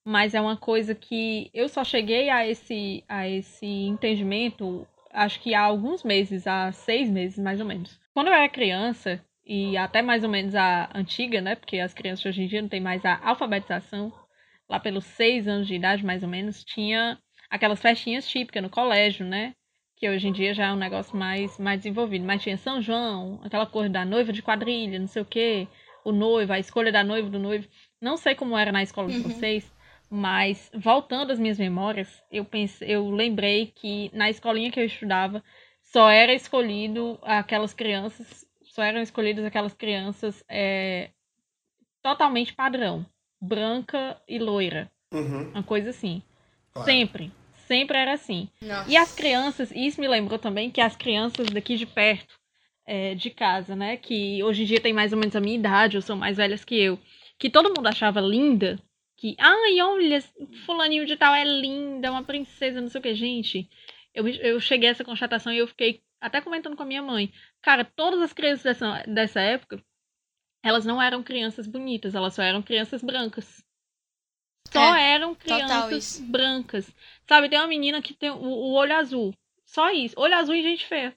Mas 0.06 0.34
é 0.34 0.42
uma 0.42 0.58
coisa 0.58 0.96
que 0.96 1.50
eu 1.54 1.68
só 1.70 1.84
cheguei 1.84 2.30
a 2.30 2.48
esse, 2.48 3.04
a 3.08 3.28
esse 3.28 3.66
entendimento, 3.66 4.88
acho 5.14 5.40
que 5.40 5.54
há 5.54 5.62
alguns 5.62 6.04
meses, 6.04 6.48
há 6.48 6.72
seis 6.72 7.10
meses 7.10 7.38
mais 7.38 7.60
ou 7.60 7.66
menos. 7.66 8.00
Quando 8.14 8.28
eu 8.28 8.34
era 8.34 8.50
criança, 8.50 9.24
e 9.46 9.76
até 9.78 10.02
mais 10.02 10.24
ou 10.24 10.30
menos 10.30 10.56
a 10.56 10.90
antiga, 10.94 11.42
né? 11.42 11.56
Porque 11.56 11.80
as 11.80 11.94
crianças 11.94 12.26
hoje 12.26 12.44
em 12.44 12.48
dia 12.48 12.62
não 12.62 12.70
tem 12.70 12.80
mais 12.82 13.04
a 13.06 13.20
alfabetização. 13.24 14.12
Lá 14.70 14.80
pelos 14.80 15.04
seis 15.04 15.48
anos 15.48 15.68
de 15.68 15.76
idade, 15.76 16.06
mais 16.06 16.24
ou 16.24 16.30
menos, 16.30 16.64
tinha 16.64 17.18
aquelas 17.50 17.82
festinhas 17.82 18.28
típicas 18.28 18.64
no 18.64 18.70
colégio, 18.70 19.26
né? 19.26 19.54
Que 19.98 20.10
hoje 20.10 20.28
em 20.28 20.32
dia 20.32 20.54
já 20.54 20.68
é 20.68 20.72
um 20.72 20.78
negócio 20.78 21.16
mais, 21.18 21.58
mais 21.60 21.80
desenvolvido. 21.82 22.26
Mas 22.26 22.42
tinha 22.42 22.58
São 22.58 22.82
João, 22.82 23.42
aquela 23.44 23.66
coisa 23.66 23.90
da 23.90 24.06
noiva 24.06 24.32
de 24.32 24.42
quadrilha, 24.42 24.98
não 25.00 25.08
sei 25.08 25.22
o 25.22 25.26
quê, 25.26 25.68
o 26.06 26.12
noivo, 26.12 26.54
a 26.54 26.60
escolha 26.60 26.92
da 26.92 27.04
noiva 27.04 27.30
do 27.30 27.38
noivo. 27.40 27.68
Não 28.00 28.18
sei 28.18 28.34
como 28.34 28.58
era 28.58 28.72
na 28.72 28.82
escola 28.82 29.10
de 29.10 29.18
Uhum. 29.18 29.24
vocês, 29.24 29.72
mas 30.10 30.72
voltando 30.74 31.32
às 31.32 31.40
minhas 31.40 31.60
memórias, 31.60 32.22
eu 32.32 32.44
pensei, 32.46 32.90
eu 32.96 33.10
lembrei 33.10 33.68
que 33.76 34.10
na 34.14 34.30
escolinha 34.30 34.72
que 34.72 34.80
eu 34.80 34.86
estudava 34.86 35.44
só 35.82 36.10
era 36.10 36.34
escolhido 36.34 37.20
aquelas 37.22 37.74
crianças, 37.74 38.46
só 38.72 38.82
eram 38.84 39.02
escolhidas 39.02 39.44
aquelas 39.44 39.74
crianças 39.74 40.44
é, 40.48 41.10
totalmente 42.02 42.54
padrão, 42.54 43.06
branca 43.42 44.20
e 44.28 44.40
loira, 44.40 44.90
Uhum. 45.14 45.52
uma 45.52 45.64
coisa 45.64 45.90
assim. 45.90 46.22
Claro. 46.74 46.90
Sempre, 46.90 47.32
sempre 47.68 47.98
era 47.98 48.14
assim. 48.14 48.48
Nossa. 48.62 48.90
E 48.90 48.96
as 48.96 49.14
crianças, 49.14 49.72
e 49.72 49.86
isso 49.86 50.00
me 50.00 50.08
lembrou 50.08 50.40
também 50.40 50.72
que 50.72 50.80
as 50.80 50.96
crianças 50.96 51.48
daqui 51.48 51.76
de 51.76 51.86
perto, 51.86 52.40
é, 52.86 53.14
de 53.14 53.30
casa, 53.30 53.76
né, 53.76 53.98
que 53.98 54.42
hoje 54.42 54.64
em 54.64 54.66
dia 54.66 54.80
tem 54.80 54.94
mais 54.94 55.12
ou 55.12 55.20
menos 55.20 55.36
a 55.36 55.42
minha 55.42 55.56
idade, 55.58 55.98
ou 55.98 56.02
são 56.02 56.16
mais 56.16 56.38
velhas 56.38 56.64
que 56.64 56.76
eu, 56.76 56.98
que 57.38 57.50
todo 57.50 57.74
mundo 57.76 57.88
achava 57.88 58.22
linda, 58.22 58.80
que, 59.18 59.36
ai, 59.38 59.82
olha, 59.82 60.24
fulaninho 60.66 61.06
de 61.06 61.18
tal 61.18 61.36
é 61.36 61.44
linda, 61.44 62.10
uma 62.10 62.24
princesa, 62.24 62.80
não 62.80 62.88
sei 62.90 63.00
o 63.00 63.02
que, 63.04 63.14
gente. 63.14 63.70
Eu, 64.14 64.28
eu 64.28 64.60
cheguei 64.62 64.88
a 64.90 64.92
essa 64.94 65.04
constatação 65.04 65.52
e 65.54 65.58
eu 65.58 65.68
fiquei 65.68 66.02
até 66.22 66.40
comentando 66.40 66.78
com 66.78 66.84
a 66.84 66.86
minha 66.86 67.02
mãe. 67.02 67.34
Cara, 67.62 67.84
todas 67.84 68.22
as 68.22 68.32
crianças 68.32 68.64
dessa, 68.64 69.04
dessa 69.08 69.42
época, 69.42 69.84
elas 70.64 70.86
não 70.86 71.02
eram 71.02 71.24
crianças 71.24 71.68
bonitas, 71.68 72.14
elas 72.16 72.34
só 72.36 72.44
eram 72.44 72.62
crianças 72.62 73.02
brancas. 73.02 73.66
Só 74.72 74.96
É, 74.96 75.16
eram 75.16 75.36
crianças 75.36 76.20
isso. 76.20 76.24
brancas. 76.24 76.90
Sabe, 77.28 77.50
tem 77.50 77.60
uma 77.60 77.68
menina 77.68 78.02
que 78.02 78.14
tem 78.14 78.30
o, 78.30 78.36
o 78.38 78.74
olho 78.74 78.96
azul. 78.96 79.34
Só 79.66 79.90
isso. 79.92 80.16
Olho 80.18 80.36
azul 80.36 80.56
e 80.56 80.62
gente 80.62 80.86
feia. 80.86 81.16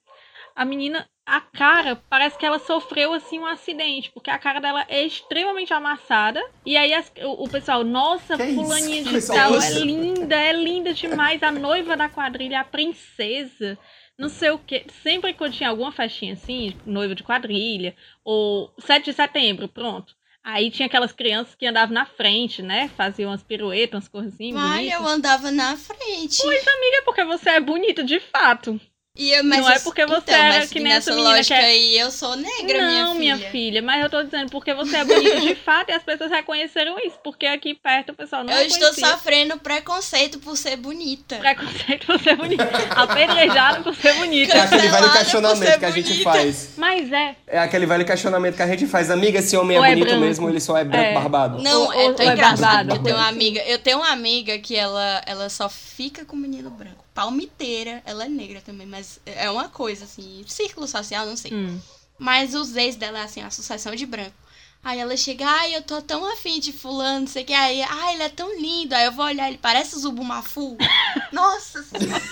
A 0.56 0.64
menina, 0.64 1.08
a 1.26 1.40
cara, 1.40 1.96
parece 2.08 2.38
que 2.38 2.46
ela 2.46 2.58
sofreu 2.60 3.12
assim 3.12 3.38
um 3.40 3.46
acidente, 3.46 4.10
porque 4.12 4.30
a 4.30 4.38
cara 4.38 4.60
dela 4.60 4.84
é 4.88 5.02
extremamente 5.04 5.72
amassada. 5.72 6.40
E 6.64 6.76
aí 6.76 6.94
as- 6.94 7.12
o, 7.22 7.44
o 7.44 7.48
pessoal, 7.50 7.82
nossa, 7.84 8.36
Que 8.36 8.44
isso? 8.44 8.54
fulaninha 8.54 9.02
Que 9.02 9.10
de 9.20 9.26
tal, 9.26 9.54
é 9.60 9.70
linda, 9.70 10.36
é 10.36 10.52
linda 10.52 10.94
demais. 10.94 11.42
A 11.42 11.50
noiva 11.50 11.96
da 11.96 12.08
quadrilha, 12.08 12.60
a 12.60 12.64
princesa. 12.64 13.78
Não 14.18 14.28
sei 14.28 14.50
o 14.50 14.58
que. 14.58 14.86
Sempre 15.02 15.34
quando 15.34 15.54
tinha 15.54 15.68
alguma 15.68 15.92
festinha 15.92 16.34
assim, 16.34 16.74
noiva 16.86 17.14
de 17.14 17.22
quadrilha, 17.22 17.96
ou 18.24 18.72
7 18.78 19.06
de 19.06 19.12
setembro, 19.12 19.68
pronto. 19.68 20.14
Aí 20.42 20.70
tinha 20.70 20.86
aquelas 20.86 21.12
crianças 21.12 21.54
que 21.54 21.66
andavam 21.66 21.94
na 21.94 22.04
frente, 22.04 22.62
né? 22.62 22.88
Faziam 22.96 23.30
umas 23.30 23.42
piruetas, 23.42 24.10
umas 24.12 24.26
assim. 24.34 24.52
Mas 24.52 24.76
bonitas. 24.76 25.00
eu 25.00 25.06
andava 25.06 25.50
na 25.50 25.76
frente. 25.76 26.42
Amiga, 26.42 27.02
porque 27.04 27.24
você 27.24 27.50
é 27.50 27.60
bonita 27.60 28.04
de 28.04 28.20
fato. 28.20 28.78
E 29.16 29.30
eu, 29.30 29.44
mas 29.44 29.60
Não 29.60 29.70
é 29.70 29.78
porque 29.78 30.04
você 30.04 30.32
então, 30.32 30.34
era 30.34 30.58
mas 30.58 30.70
que 30.70 30.80
nem 30.80 30.92
essa 30.92 31.10
nessa 31.10 31.10
menina 31.12 31.36
lógica 31.36 31.54
que 31.54 31.60
é- 31.60 31.64
aí, 31.66 31.98
eu 32.00 32.10
sou 32.10 32.34
negra, 32.34 32.80
não, 32.90 33.14
minha 33.14 33.38
filha. 33.38 33.80
mas 33.80 34.02
eu 34.02 34.10
tô 34.10 34.20
dizendo 34.24 34.50
porque 34.50 34.74
você 34.74 34.96
é 34.96 35.04
bonita 35.04 35.40
de 35.40 35.54
fato 35.54 35.90
e 35.90 35.92
as 35.92 36.02
pessoas 36.02 36.32
reconheceram 36.32 36.98
isso. 36.98 37.16
Porque 37.22 37.46
aqui 37.46 37.74
perto 37.74 38.10
o 38.10 38.14
pessoal 38.16 38.42
não 38.42 38.52
eu 38.52 38.66
estou 38.66 38.88
reconhecia. 38.88 39.06
sofrendo 39.16 39.56
preconceito 39.60 40.40
por 40.40 40.56
ser 40.56 40.74
bonita. 40.78 41.36
Preconceito 41.36 42.06
por 42.06 42.18
ser 42.20 42.34
bonita. 42.34 42.64
Apedrejado 42.90 43.84
por 43.84 43.94
ser 43.94 44.14
bonita. 44.14 44.52
É 44.56 44.60
aquele 44.62 44.88
velho 44.88 45.12
questionamento 45.12 45.78
que 45.78 45.84
a 45.84 45.90
gente 45.92 46.08
bonita. 46.10 46.30
faz. 46.32 46.70
Mas 46.76 47.12
é. 47.12 47.36
É 47.46 47.58
aquele 47.60 47.86
velho 47.86 48.04
questionamento 48.04 48.56
que 48.56 48.62
a 48.62 48.66
gente 48.66 48.84
faz. 48.88 49.12
Amiga, 49.12 49.38
esse 49.38 49.56
homem 49.56 49.76
é 49.76 49.80
Ou 49.80 49.86
é 49.86 49.90
bonito 49.90 50.08
branco? 50.08 50.24
mesmo 50.24 50.48
ele 50.50 50.58
só 50.60 50.76
é 50.76 50.82
branco 50.82 51.04
É. 51.06 51.14
barbado? 51.14 51.62
Não, 51.62 51.82
Ou- 51.84 51.92
é 51.92 51.96
ou 52.08 52.16
é 52.18 52.26
engraçado. 52.32 52.58
barbado, 52.88 52.94
Eu 52.96 53.02
tenho 53.04 53.14
uma 53.16 53.28
amiga, 53.28 53.60
eu 53.62 53.78
tenho 53.78 53.96
uma 53.98 54.10
amiga 54.10 54.58
que 54.58 54.74
ela, 54.74 55.22
ela 55.24 55.48
só 55.48 55.68
fica 55.68 56.24
com 56.24 56.34
menino 56.34 56.68
branco. 56.68 57.03
Palmiteira, 57.14 58.02
ela 58.04 58.24
é 58.24 58.28
negra 58.28 58.60
também, 58.60 58.86
mas 58.86 59.20
é 59.24 59.48
uma 59.48 59.68
coisa 59.68 60.04
assim, 60.04 60.44
círculo 60.48 60.88
social, 60.88 61.24
não 61.24 61.36
sei. 61.36 61.54
Hum. 61.54 61.80
Mas 62.18 62.54
os 62.54 62.76
ex 62.76 62.96
dela 62.96 63.20
é 63.20 63.22
assim, 63.22 63.40
a 63.40 63.50
sucessão 63.50 63.94
de 63.94 64.04
branco. 64.04 64.34
Aí 64.82 64.98
ela 64.98 65.16
chega, 65.16 65.46
ai, 65.46 65.76
eu 65.76 65.82
tô 65.82 66.02
tão 66.02 66.30
afim 66.30 66.60
de 66.60 66.72
fulano, 66.72 67.20
não 67.20 67.26
sei 67.26 67.42
o 67.42 67.46
que. 67.46 67.54
Aí, 67.54 67.80
ai, 67.82 68.14
ele 68.14 68.24
é 68.24 68.28
tão 68.28 68.60
lindo. 68.60 68.94
Aí 68.94 69.06
eu 69.06 69.12
vou 69.12 69.24
olhar, 69.24 69.48
ele 69.48 69.58
parece 69.58 69.94
o 69.94 69.98
Zubumafu. 69.98 70.76
Nossa 71.32 71.82
senhora. 71.84 72.22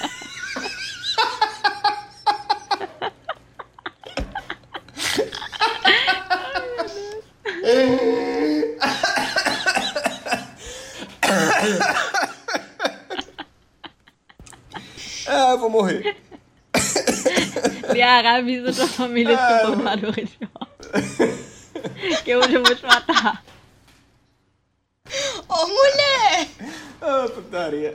É, 7.64 8.76
eu 15.51 15.51
vou 15.62 15.70
morrer. 15.70 16.16
Liara, 17.93 18.36
avisa 18.39 18.72
tua 18.72 18.86
família 18.89 19.36
Ah, 19.39 19.59
se 19.60 19.66
formadora 19.66 20.24
de 20.24 20.39
óculos. 20.55 22.22
Que 22.24 22.36
hoje 22.36 22.55
eu 22.55 22.62
vou 22.62 22.74
te 22.74 22.82
matar. 22.86 23.44
Ô, 25.48 25.66
mulher! 25.66 26.48
Ah, 27.01 27.28
putaria. 27.34 27.94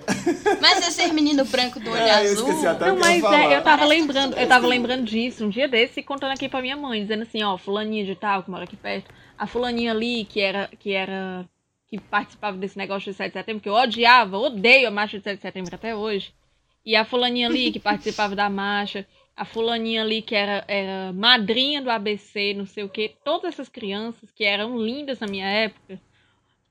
Mas 0.62 0.88
esse 0.88 1.12
menino 1.14 1.46
branco 1.46 1.80
do 1.80 1.90
olho 1.92 2.02
Ah, 2.04 2.24
eu 2.24 2.32
azul. 2.34 2.48
esqueci 2.50 2.68
até 2.68 2.86
Não, 2.88 2.96
que 2.96 3.02
eu 3.02 3.06
mas 3.06 3.22
falar. 3.22 3.38
é, 3.40 3.46
eu 3.58 3.64
tava 3.64 3.78
Parece 3.78 3.88
lembrando, 3.88 4.38
eu 4.38 4.48
tava 4.48 4.68
lembrando 4.68 5.06
disso 5.06 5.46
um 5.46 5.50
dia 5.50 5.68
desse, 5.68 6.04
contando 6.04 6.32
aqui 6.34 6.48
pra 6.50 6.62
minha 6.62 6.76
mãe, 6.76 7.02
dizendo 7.02 7.24
assim, 7.24 7.42
ó, 7.44 7.58
fulaninha 7.58 8.06
de 8.06 8.16
tal, 8.16 8.44
que 8.44 8.52
mora 8.52 8.66
aqui 8.66 8.76
perto, 8.76 9.10
a 9.38 9.48
fulaninha 9.48 9.92
ali, 9.92 10.26
que 10.26 10.42
era, 10.42 10.70
que 10.80 10.92
era, 10.94 11.46
que 11.88 11.98
participava 12.00 12.58
desse 12.58 12.78
negócio 12.78 13.10
de 13.12 13.18
7 13.18 13.30
de 13.30 13.34
setembro, 13.40 13.62
que 13.64 13.70
eu 13.70 13.74
odiava, 13.74 14.38
odeio 14.38 14.88
a 14.90 14.92
marcha 14.92 15.18
de 15.18 15.24
7 15.24 15.38
de 15.38 15.42
setembro 15.42 15.74
até 15.74 15.96
hoje, 15.96 16.34
e 16.88 16.96
a 16.96 17.04
fulaninha 17.04 17.50
ali, 17.50 17.70
que 17.70 17.82
participava 17.82 18.34
da 18.34 18.50
marcha, 18.50 19.06
a 19.36 19.44
fulaninha 19.44 20.04
ali, 20.04 20.22
que 20.22 20.34
era, 20.34 20.64
era 20.70 21.12
madrinha 21.12 21.82
do 21.82 21.90
ABC, 21.90 22.54
não 22.54 22.66
sei 22.66 22.86
o 22.86 22.90
quê, 22.90 23.14
todas 23.26 23.54
essas 23.54 23.68
crianças 23.68 24.32
que 24.32 24.46
eram 24.46 24.80
lindas 24.80 25.20
na 25.20 25.28
minha 25.28 25.46
época, 25.46 26.00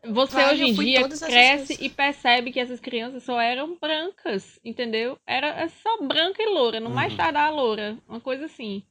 você 0.02 0.36
Vale, 0.36 0.55
hoje 0.55 0.64
em 0.64 0.72
dia 0.72 1.06
cresce 1.06 1.76
e 1.78 1.90
percebe 1.90 2.51
que 2.51 2.59
essas 2.59 2.80
crianças 2.80 3.24
só 3.24 3.38
eram 3.38 3.76
brancas, 3.78 4.59
entendeu? 4.64 5.18
Era 5.26 5.48
é 5.48 5.68
só 5.68 5.98
branca 6.01 6.43
e 6.43 6.47
loura, 6.47 6.80
no 6.80 6.88
Uhum. 6.88 6.94
mais 6.94 7.14
tardar 7.14 7.52
loura, 7.52 7.98
uma 8.09 8.20
coisa 8.20 8.47
assim. 8.47 8.82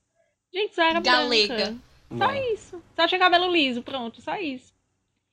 Gente, 0.53 0.75
só 0.75 0.83
era 0.83 0.99
Galega. 0.99 1.55
branca. 1.55 1.77
Só 2.15 2.25
Não. 2.27 2.53
isso. 2.53 2.83
Só 2.95 3.07
tinha 3.07 3.17
cabelo 3.19 3.51
liso, 3.51 3.81
pronto, 3.81 4.21
só 4.21 4.35
isso. 4.37 4.74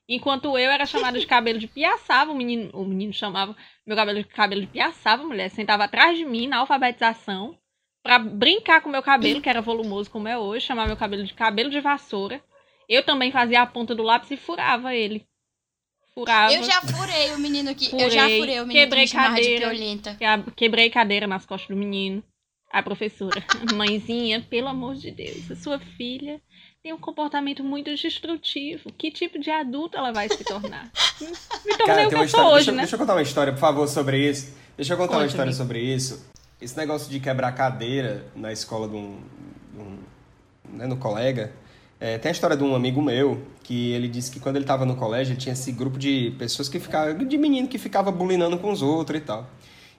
Enquanto 0.07 0.45
eu 0.57 0.69
era 0.69 0.85
chamada 0.85 1.17
de 1.19 1.25
cabelo 1.25 1.57
de 1.59 1.67
piaçava, 1.67 2.31
o 2.31 2.35
menino, 2.35 2.69
o 2.73 2.83
menino 2.83 3.13
chamava 3.13 3.55
meu 3.87 3.95
cabelo 3.95 4.19
de 4.19 4.25
cabelo 4.27 4.61
de 4.61 4.67
piaçava, 4.67 5.23
a 5.23 5.25
mulher 5.25 5.49
sentava 5.49 5.85
atrás 5.85 6.17
de 6.17 6.25
mim 6.25 6.47
na 6.47 6.57
alfabetização 6.57 7.57
pra 8.03 8.19
brincar 8.19 8.81
com 8.81 8.89
meu 8.89 9.01
cabelo, 9.01 9.41
que 9.41 9.49
era 9.49 9.61
volumoso 9.61 10.09
como 10.09 10.27
é 10.27 10.37
hoje, 10.37 10.65
chamava 10.65 10.87
meu 10.89 10.97
cabelo 10.97 11.23
de 11.23 11.33
cabelo 11.33 11.69
de 11.69 11.79
vassoura. 11.79 12.43
Eu 12.89 13.01
também 13.03 13.31
fazia 13.31 13.61
a 13.61 13.65
ponta 13.65 13.95
do 13.95 14.03
lápis 14.03 14.29
e 14.31 14.35
furava 14.37 14.93
ele. 14.93 15.25
Furava. 16.13 16.53
Eu 16.53 16.63
já 16.63 16.81
furei 16.81 17.31
o 17.31 17.39
menino 17.39 17.73
que. 17.73 17.85
eu 17.99 18.09
já 18.09 18.23
Furei, 18.23 18.39
furei 18.39 18.59
o 18.61 18.67
menino 18.67 18.85
quebrei 18.85 19.07
que 19.07 19.15
me 19.17 19.23
de 19.23 19.29
cadeira. 19.29 19.67
a- 20.25 20.51
Quebrei 20.51 20.89
cadeira 20.89 21.25
nas 21.27 21.45
costas 21.45 21.69
do 21.69 21.79
menino. 21.79 22.21
A 22.71 22.83
professora, 22.83 23.41
mãezinha, 23.73 24.41
pelo 24.49 24.67
amor 24.67 24.95
de 24.95 25.11
Deus, 25.11 25.49
a 25.49 25.55
sua 25.55 25.79
filha 25.79 26.41
tem 26.83 26.91
um 26.91 26.97
comportamento 26.97 27.63
muito 27.63 27.89
destrutivo. 27.95 28.91
Que 28.97 29.09
tipo 29.09 29.39
de 29.39 29.49
adulto 29.49 29.97
ela 29.97 30.11
vai 30.11 30.27
se 30.27 30.43
tornar? 30.43 30.91
Me 31.65 31.77
tornei 31.77 31.85
Cara, 31.85 31.93
o 31.93 31.95
tem 31.95 32.09
que 32.09 32.15
uma 32.15 32.23
eu 32.25 32.27
sou 32.27 32.39
história. 32.41 32.49
hoje, 32.49 32.55
deixa, 32.65 32.71
né? 32.73 32.77
deixa 32.79 32.95
eu 32.95 32.99
contar 32.99 33.13
uma 33.13 33.21
história, 33.21 33.53
por 33.53 33.59
favor, 33.59 33.87
sobre 33.87 34.29
isso. 34.29 34.53
Deixa 34.75 34.91
eu 34.93 34.97
contar 34.97 35.13
uma 35.13 35.19
Conte-me. 35.19 35.29
história 35.29 35.53
sobre 35.53 35.79
isso. 35.79 36.25
Esse 36.59 36.75
negócio 36.75 37.09
de 37.09 37.21
quebrar 37.21 37.53
cadeira 37.53 38.25
na 38.35 38.51
escola 38.51 38.89
de 38.89 38.95
um. 38.97 39.17
de 39.73 39.79
um- 39.81 39.97
né, 40.73 40.85
no 40.85 40.97
colega. 40.97 41.53
é, 42.01 42.17
tem 42.17 42.27
a 42.29 42.31
história 42.33 42.57
de 42.57 42.63
um 42.65 42.75
amigo 42.75 43.01
meu 43.01 43.41
que 43.63 43.91
ele 43.93 44.09
disse 44.09 44.29
que 44.29 44.37
quando 44.41 44.57
ele 44.57 44.65
estava 44.65 44.85
no 44.85 44.97
colégio 44.97 45.31
ele 45.33 45.39
tinha 45.39 45.53
esse 45.53 45.71
grupo 45.71 45.97
de 45.97 46.31
pessoas 46.37 46.67
que 46.67 46.77
ficavam. 46.81 47.17
de 47.25 47.37
menino 47.37 47.65
que 47.69 47.77
ficava 47.77 48.11
bulinando 48.11 48.57
com 48.57 48.69
os 48.73 48.81
outros 48.81 49.21
e 49.21 49.23
tal. 49.23 49.49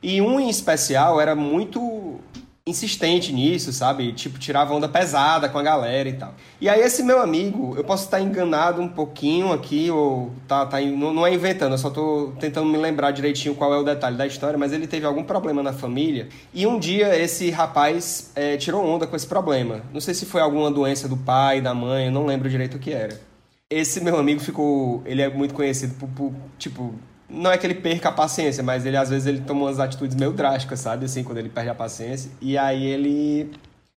E 0.03 0.21
um 0.21 0.39
em 0.39 0.51
especial 0.51 1.19
era 1.19 1.35
muito 1.35 2.21
insistente 2.67 3.31
nisso, 3.31 3.75
sabe? 3.75 4.11
Tipo, 4.15 4.39
tirava 4.39 4.73
onda 4.73 4.89
pesada 4.89 5.51
com 5.51 5.59
a 5.59 5.63
galera 5.63 6.09
e 6.09 6.15
tal. 6.15 6.35
E 6.59 6.67
aí 6.67 6.81
esse 6.81 7.03
meu 7.03 7.21
amigo, 7.21 7.75
eu 7.77 7.85
posso 7.85 8.05
estar 8.05 8.23
enganado 8.23 8.81
um 8.81 8.89
pouquinho 8.89 9.53
aqui, 9.53 9.91
ou 9.91 10.33
tá, 10.49 10.65
tá 10.65 10.81
não, 10.81 11.13
não 11.13 11.27
é 11.27 11.35
inventando, 11.35 11.73
eu 11.73 11.79
só 11.79 11.91
tô 11.91 12.33
tentando 12.41 12.67
me 12.67 12.79
lembrar 12.79 13.11
direitinho 13.11 13.55
qual 13.55 13.75
é 13.75 13.77
o 13.77 13.83
detalhe 13.83 14.17
da 14.17 14.27
história, 14.27 14.57
mas 14.59 14.73
ele 14.73 14.87
teve 14.87 15.05
algum 15.05 15.23
problema 15.23 15.63
na 15.63 15.75
família. 15.75 16.31
E 16.55 16.67
um 16.67 16.79
dia 16.79 17.15
esse 17.15 17.51
rapaz 17.51 18.33
eh, 18.35 18.57
tirou 18.57 18.83
onda 18.83 19.07
com 19.07 19.15
esse 19.15 19.27
problema. 19.27 19.83
Não 19.93 20.01
sei 20.01 20.15
se 20.15 20.25
foi 20.25 20.41
alguma 20.41 20.71
doença 20.71 21.07
do 21.07 21.19
pai, 21.19 21.61
da 21.61 21.75
mãe, 21.75 22.07
eu 22.07 22.13
não 22.13 22.25
lembro 22.25 22.49
direito 22.49 22.79
o 22.79 22.81
que 22.81 22.93
era. 22.95 23.21
Esse 23.69 24.01
meu 24.01 24.17
amigo 24.17 24.41
ficou. 24.41 25.03
Ele 25.05 25.21
é 25.21 25.29
muito 25.29 25.53
conhecido 25.53 25.95
por, 25.97 26.09
por, 26.09 26.33
tipo. 26.59 26.95
Não 27.35 27.51
é 27.51 27.59
que 27.59 27.67
ele 27.67 27.75
perca 27.75 28.09
a 28.09 28.13
paciência, 28.13 28.63
mas 28.63 28.87
ele 28.87 28.97
às 28.97 29.11
vezes 29.11 29.27
ele 29.27 29.41
toma 29.41 29.63
umas 29.67 29.79
atitudes 29.81 30.17
meio 30.17 30.33
drásticas, 30.33 30.81
sabe? 30.81 31.05
Assim, 31.07 31.23
quando 31.25 31.39
ele 31.39 31.49
perde 31.49 31.71
a 31.71 31.75
paciência. 31.75 32.31
E 32.41 32.57
aí 32.57 32.85
ele. 32.87 33.51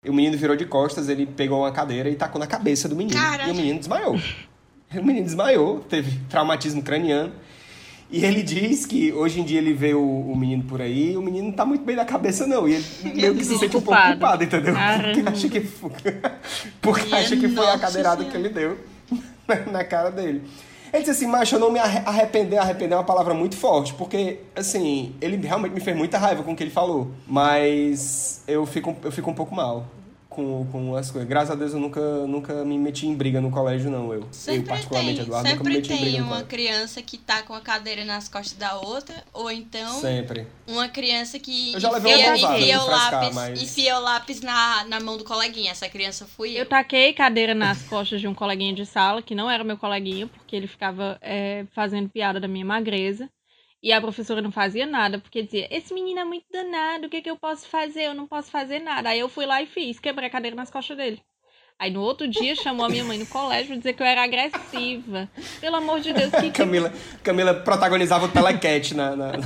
O 0.08 0.14
menino 0.14 0.38
virou 0.38 0.56
de 0.56 0.66
costas, 0.66 1.10
ele 1.10 1.26
pegou 1.26 1.60
uma 1.60 1.72
cadeira 1.72 2.10
e 2.10 2.16
tacou 2.16 2.40
na 2.40 2.48
cabeça 2.48 2.88
do 2.88 2.96
menino. 2.96 3.20
E 3.48 3.52
o 3.52 3.56
menino 3.56 3.80
desmaiou. 3.80 4.16
O 4.96 5.04
menino 5.04 5.26
desmaiou, 5.26 5.80
teve 5.82 6.20
traumatismo 6.30 6.82
craniano. 6.82 7.32
E 8.10 8.24
ele 8.24 8.42
diz 8.42 8.86
que 8.86 9.12
hoje 9.12 9.42
em 9.42 9.44
dia 9.44 9.58
ele 9.58 9.74
vê 9.74 9.94
o, 9.94 10.00
o 10.02 10.34
menino 10.34 10.64
por 10.64 10.82
aí 10.82 11.12
e 11.12 11.18
o 11.18 11.22
menino 11.22 11.48
não 11.48 11.54
tá 11.54 11.66
muito 11.66 11.84
bem 11.84 11.94
da 11.94 12.06
cabeça, 12.06 12.48
não. 12.48 12.66
E 12.66 12.76
ele 12.76 12.86
meio 13.16 13.36
que 13.36 13.44
se 13.44 13.58
sente 13.58 13.76
um 13.76 13.82
pouco 13.82 14.00
Culpado. 14.02 14.44
entendeu? 14.46 14.74
Porque 15.14 15.30
acha 15.30 15.50
que, 15.50 15.60
porque 16.82 17.14
acha 17.14 17.36
que 17.36 17.50
foi 17.50 17.68
a 17.70 17.78
cadeirada 17.78 18.24
que 18.24 18.38
ele 18.38 18.48
deu 18.50 18.78
na- 19.46 19.72
na 19.72 19.84
cara 19.84 20.10
dele. 20.10 20.42
Ele 20.94 21.04
disse 21.04 21.12
assim, 21.12 21.28
macho, 21.28 21.56
eu 21.56 21.60
não 21.60 21.72
me 21.72 21.80
arre- 21.80 22.02
arrepender, 22.06 22.58
arrepender 22.58 22.94
é 22.94 22.98
uma 22.98 23.04
palavra 23.04 23.34
muito 23.34 23.56
forte, 23.58 23.94
porque, 23.94 24.40
assim, 24.56 25.16
ele 25.22 25.38
realmente 25.46 25.74
me 25.74 25.80
fez 25.82 25.96
muita 25.96 26.18
raiva 26.18 26.44
com 26.44 26.54
o 26.54 26.56
que 26.56 26.64
ele 26.64 26.72
falou, 26.72 27.12
mas 27.28 28.42
eu 28.48 28.66
fico, 28.66 28.96
eu 29.04 29.12
fico 29.12 29.30
um 29.30 29.34
pouco 29.34 29.54
mal 29.54 29.86
com, 30.38 30.68
com 30.72 30.96
as 30.96 31.10
coisas. 31.10 31.28
Graças 31.28 31.50
a 31.50 31.56
Deus 31.56 31.74
eu 31.74 31.80
nunca, 31.80 32.00
nunca 32.28 32.64
me 32.64 32.78
meti 32.78 33.08
em 33.08 33.16
briga 33.16 33.42
no 33.42 33.50
colégio, 33.50 33.90
não, 33.90 34.14
eu. 34.14 34.22
eu, 34.22 34.28
Sempre 34.32 34.70
particularmente, 34.70 35.16
tem, 35.16 35.26
Eduardo, 35.26 35.50
nunca 35.50 35.64
me 35.64 35.76
sempre 35.76 35.82
meti 35.82 35.94
em 35.94 35.98
briga 35.98 36.12
tem 36.12 36.22
uma 36.22 36.28
colégio. 36.30 36.48
criança 36.48 37.02
que 37.02 37.18
tá 37.18 37.42
com 37.42 37.54
a 37.56 37.60
cadeira 37.60 38.06
nas 38.06 38.30
costas 38.30 38.54
da 38.56 38.76
outra, 38.80 39.16
ou 39.34 39.50
então 39.50 40.00
Sempre. 40.00 40.46
uma 40.68 40.88
criança 40.88 41.40
que 41.40 41.74
Eu 41.74 41.80
já 41.80 41.90
levei 41.90 42.14
enfia, 42.14 42.28
uma 42.48 42.58
enfia 42.60 42.82
o 42.82 42.88
lápis, 42.88 43.34
mas- 43.36 43.62
enfia 43.64 43.98
o 43.98 44.02
lápis 44.02 44.42
na, 44.42 44.86
na 44.86 45.00
mão 45.00 45.18
do 45.18 45.24
coleguinha. 45.24 45.72
Essa 45.72 45.90
criança 45.90 46.26
fui 46.28 46.52
eu. 46.52 46.60
Eu 46.60 46.66
taquei 46.68 47.14
cadeira 47.14 47.56
nas 47.56 47.82
costas 47.82 48.22
de 48.22 48.28
um 48.28 48.34
coleguinha 48.36 48.74
de 48.76 48.86
sala, 48.86 49.22
que 49.24 49.34
não 49.34 49.50
era 49.50 49.64
meu 49.64 49.78
coleguinha, 49.78 50.28
porque 50.28 50.56
ele 50.56 50.68
ficava 50.68 51.18
é, 51.22 51.66
fazendo 51.74 52.10
piada 52.10 52.40
da 52.40 52.48
minha 52.48 52.66
magreza. 52.66 53.28
E 53.82 53.94
a 53.94 54.02
professora 54.02 54.42
não 54.42 54.52
fazia 54.52 54.86
nada, 54.86 55.20
porque 55.20 55.44
dizia: 55.44 55.68
Esse 55.70 55.94
menino 55.94 56.20
é 56.20 56.26
muito 56.26 56.46
danado, 56.52 57.08
o 57.08 57.10
que, 57.10 57.22
que 57.22 57.30
eu 57.30 57.38
posso 57.38 57.68
fazer? 57.68 58.04
Eu 58.04 58.16
não 58.16 58.28
posso 58.28 58.50
fazer 58.50 58.80
nada. 58.80 59.10
Aí 59.10 59.20
eu 59.20 59.30
fui 59.30 59.46
lá 59.46 59.62
e 59.62 59.68
fiz, 59.68 60.00
quebrei 60.00 60.28
a 60.28 60.32
cadeira 60.32 60.56
nas 60.56 60.72
costas 60.72 60.98
dele. 60.98 61.22
Aí 61.80 61.92
no 61.92 62.02
outro 62.02 62.28
dia 62.28 62.56
chamou 62.56 62.88
a 62.88 62.90
minha 62.90 63.04
mãe 63.04 63.20
no 63.20 63.28
colégio 63.28 63.68
pra 63.68 63.76
dizer 63.76 63.94
que 63.94 64.02
eu 64.02 64.08
era 64.08 64.24
agressiva. 64.24 65.30
Pelo 65.62 65.76
amor 65.76 66.00
de 66.00 66.12
Deus, 66.12 66.32
que 66.32 66.50
Camila, 66.50 66.92
Camila 67.22 67.54
protagonizava 67.54 68.26
o 68.26 68.30
telecat 68.30 68.96
na, 68.96 69.16
na, 69.16 69.32
na 69.38 69.44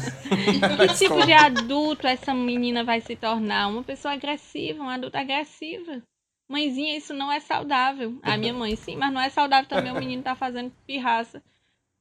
que 0.77 0.93
tipo 0.93 1.03
escola. 1.03 1.25
de 1.25 1.33
adulto 1.33 2.07
essa 2.07 2.33
menina 2.33 2.85
vai 2.85 3.01
se 3.01 3.17
tornar? 3.17 3.67
Uma 3.67 3.83
pessoa 3.83 4.13
agressiva, 4.13 4.81
uma 4.81 4.93
adulta 4.93 5.19
agressiva. 5.19 6.01
Mãezinha, 6.47 6.95
isso 6.95 7.13
não 7.13 7.29
é 7.29 7.41
saudável. 7.41 8.17
A 8.23 8.37
minha 8.37 8.53
mãe, 8.53 8.77
sim, 8.77 8.95
mas 8.95 9.11
não 9.11 9.19
é 9.19 9.29
saudável 9.29 9.67
também 9.67 9.91
o 9.91 9.95
menino 9.95 10.23
tá 10.23 10.33
fazendo 10.33 10.71
pirraça 10.87 11.43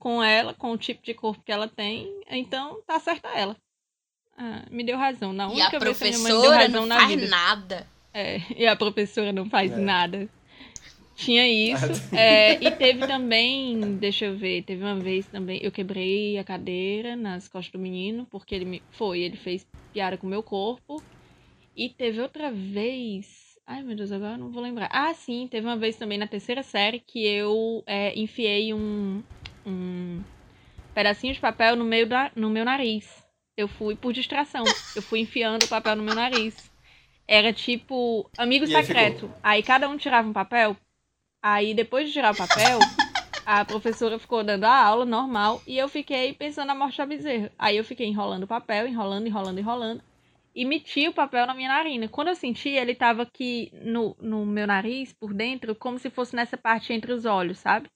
com 0.01 0.21
ela, 0.25 0.55
com 0.55 0.73
o 0.73 0.79
tipo 0.79 1.05
de 1.05 1.15
corpo 1.15 1.43
que 1.45 1.53
ela 1.53 1.69
tem. 1.69 2.11
Então, 2.29 2.81
tá 2.87 2.99
certa 2.99 3.29
ela. 3.29 3.55
Ah, 4.37 4.65
me 4.71 4.83
deu 4.83 4.97
razão. 4.97 5.33
Na 5.33 5.45
E 5.45 5.47
a 5.47 5.51
única 5.53 5.79
vez 5.79 5.99
que 5.99 6.05
a 6.05 6.09
minha 6.09 6.19
mãe 6.19 6.33
me 6.33 6.41
deu 6.41 6.51
professora 6.51 6.63
razão 6.67 6.81
não 6.81 6.87
na 6.87 6.97
faz 6.97 7.09
vida. 7.11 7.27
nada. 7.29 7.87
É, 8.13 8.41
e 8.57 8.67
a 8.67 8.75
professora 8.75 9.33
não 9.33 9.49
faz 9.49 9.71
É. 9.71 9.77
nada. 9.77 10.29
Tinha 11.15 11.47
isso. 11.47 11.87
É, 12.19 12.55
e 12.65 12.71
teve 12.73 13.07
também, 13.07 13.97
deixa 13.99 14.25
eu 14.25 14.37
ver, 14.37 14.63
teve 14.63 14.83
uma 14.83 14.97
vez 14.97 15.27
também, 15.27 15.61
eu 15.63 15.71
quebrei 15.71 16.37
a 16.39 16.43
cadeira 16.45 17.15
nas 17.15 17.47
costas 17.47 17.71
do 17.73 17.79
menino, 17.79 18.27
porque 18.31 18.55
ele 18.55 18.65
me. 18.65 18.83
Foi, 18.93 19.21
ele 19.21 19.37
fez 19.37 19.65
piada 19.93 20.17
com 20.17 20.27
o 20.27 20.31
meu 20.31 20.43
corpo. 20.43 21.03
E 21.77 21.89
teve 21.91 22.21
outra 22.21 22.51
vez. 22.51 23.59
Ai 23.67 23.83
meu 23.83 23.95
Deus, 23.95 24.11
agora 24.11 24.33
eu 24.35 24.39
não 24.39 24.51
vou 24.51 24.63
lembrar. 24.63 24.89
Ah, 24.91 25.15
sim, 25.15 25.47
teve 25.49 25.67
uma 25.67 25.77
vez 25.77 25.95
também 25.97 26.19
na 26.19 26.27
terceira 26.27 26.63
série 26.63 26.99
que 26.99 27.25
eu 27.25 27.85
é, 27.87 28.19
enfiei 28.19 28.75
um, 28.75 29.23
um 29.67 30.23
pedacinho 30.95 31.35
de 31.35 31.41
papel 31.41 31.77
no 31.77 31.85
meio 31.85 32.07
da, 32.07 32.31
no 32.35 32.51
meu 32.51 32.65
nariz. 32.65 33.09
Eu 33.57 33.69
fui 33.69 33.95
por 33.95 34.13
distração. 34.13 34.65
Eu 34.95 35.03
fui 35.03 35.21
enfiando 35.21 35.65
o 35.65 35.69
papel 35.69 35.97
no 35.97 36.03
meu 36.03 36.15
nariz. 36.15 36.71
Era 37.27 37.53
tipo 37.53 38.29
amigo 38.37 38.67
E 38.67 38.75
aí 38.75 38.85
secreto. 38.85 39.33
Aí 39.43 39.63
cada 39.63 39.89
um 39.89 39.97
tirava 39.97 40.29
um 40.29 40.33
papel. 40.33 40.77
Aí 41.43 41.75
depois 41.75 42.07
de 42.07 42.13
tirar 42.13 42.33
o 42.33 42.37
papel, 42.37 42.79
a 43.47 43.65
professora 43.65 44.19
ficou 44.19 44.45
dando 44.45 44.65
a 44.65 44.85
aula 44.85 45.05
normal 45.05 45.63
e 45.67 45.79
eu 45.79 45.89
fiquei 45.89 46.33
pensando 46.35 46.69
na 46.69 46.75
morte 46.75 46.99
da 46.99 47.07
bezerra. 47.07 47.51
Aí 47.59 47.77
eu 47.77 47.85
fiquei 47.85 48.07
enrolando 48.07 48.45
o 48.45 48.49
papel, 48.49 48.87
enrolando, 48.87 49.27
enrolando, 49.27 49.59
enrolando. 49.59 50.03
E 50.55 50.65
meti 50.65 51.09
o 51.09 51.13
papel 51.13 51.47
na 51.47 51.55
minha 51.55 51.69
narina. 51.69 52.09
Quando 52.09 52.29
eu 52.29 52.35
senti, 52.35 52.71
ele 52.71 52.95
tava 52.95 53.23
aqui 53.23 53.71
no, 53.73 54.17
no 54.21 54.45
meu 54.45 54.67
nariz, 54.67 55.13
por 55.13 55.33
dentro, 55.33 55.75
como 55.75 55.99
se 55.99 56.11
fosse 56.11 56.35
nessa 56.35 56.57
parte 56.57 56.93
entre 56.93 57.13
os 57.13 57.25
olhos, 57.25 57.59
sabe? 57.59 57.89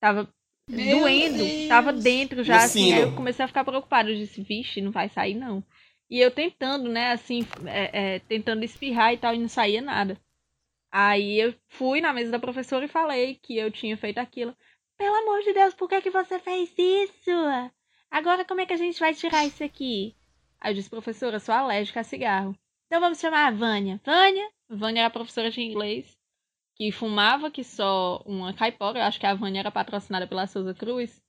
Tava 0.00 0.32
Meu 0.68 1.00
doendo, 1.00 1.38
Deus. 1.38 1.68
tava 1.68 1.92
dentro 1.92 2.42
já, 2.44 2.58
No 2.58 2.64
assim. 2.64 2.84
sino. 2.84 2.96
Aí 2.96 3.02
eu 3.02 3.14
comecei 3.14 3.44
a 3.44 3.48
ficar 3.48 3.64
preocupada. 3.64 4.10
Eu 4.10 4.16
disse, 4.16 4.42
vixe, 4.42 4.80
não 4.80 4.90
vai 4.90 5.08
sair 5.08 5.34
não. 5.34 5.62
E 6.08 6.20
eu 6.20 6.30
tentando, 6.30 6.88
né, 6.88 7.12
assim, 7.12 7.46
é, 7.66 8.14
é, 8.14 8.18
tentando 8.20 8.64
espirrar 8.64 9.12
e 9.12 9.16
tal, 9.16 9.34
e 9.34 9.38
não 9.38 9.48
saía 9.48 9.80
nada. 9.80 10.18
Aí 10.90 11.40
eu 11.40 11.54
fui 11.68 12.00
na 12.00 12.12
mesa 12.12 12.30
da 12.30 12.38
professora 12.38 12.84
e 12.84 12.88
falei 12.88 13.36
que 13.42 13.56
eu 13.56 13.70
tinha 13.70 13.96
feito 13.96 14.18
aquilo. 14.18 14.54
Pelo 14.98 15.16
amor 15.16 15.42
de 15.42 15.54
Deus, 15.54 15.74
por 15.74 15.88
que, 15.88 16.02
que 16.02 16.10
você 16.10 16.38
fez 16.38 16.70
isso? 16.76 17.30
Agora 18.10 18.44
como 18.44 18.60
é 18.60 18.66
que 18.66 18.74
a 18.74 18.76
gente 18.76 19.00
vai 19.00 19.14
tirar 19.14 19.46
isso 19.46 19.64
aqui? 19.64 20.14
Aí 20.60 20.70
eu 20.70 20.74
disse, 20.76 20.90
professora, 20.90 21.36
eu 21.36 21.40
sou 21.40 21.54
alérgica 21.54 22.00
a 22.00 22.04
cigarro. 22.04 22.54
Então 22.86 23.00
vamos 23.00 23.18
chamar 23.18 23.46
a 23.46 23.50
Vânia. 23.50 23.98
Vânia? 24.04 24.48
Vânia 24.68 25.00
era 25.00 25.10
professora 25.10 25.50
de 25.50 25.62
inglês 25.62 26.14
que 26.76 26.90
fumava 26.92 27.50
que 27.50 27.62
só 27.62 28.22
uma 28.26 28.52
caipora. 28.52 28.98
Eu 29.00 29.04
acho 29.04 29.20
que 29.20 29.26
a 29.26 29.34
Vânia 29.34 29.60
era 29.60 29.70
patrocinada 29.70 30.26
pela 30.26 30.46
Souza 30.46 30.74
Cruz. 30.74 31.20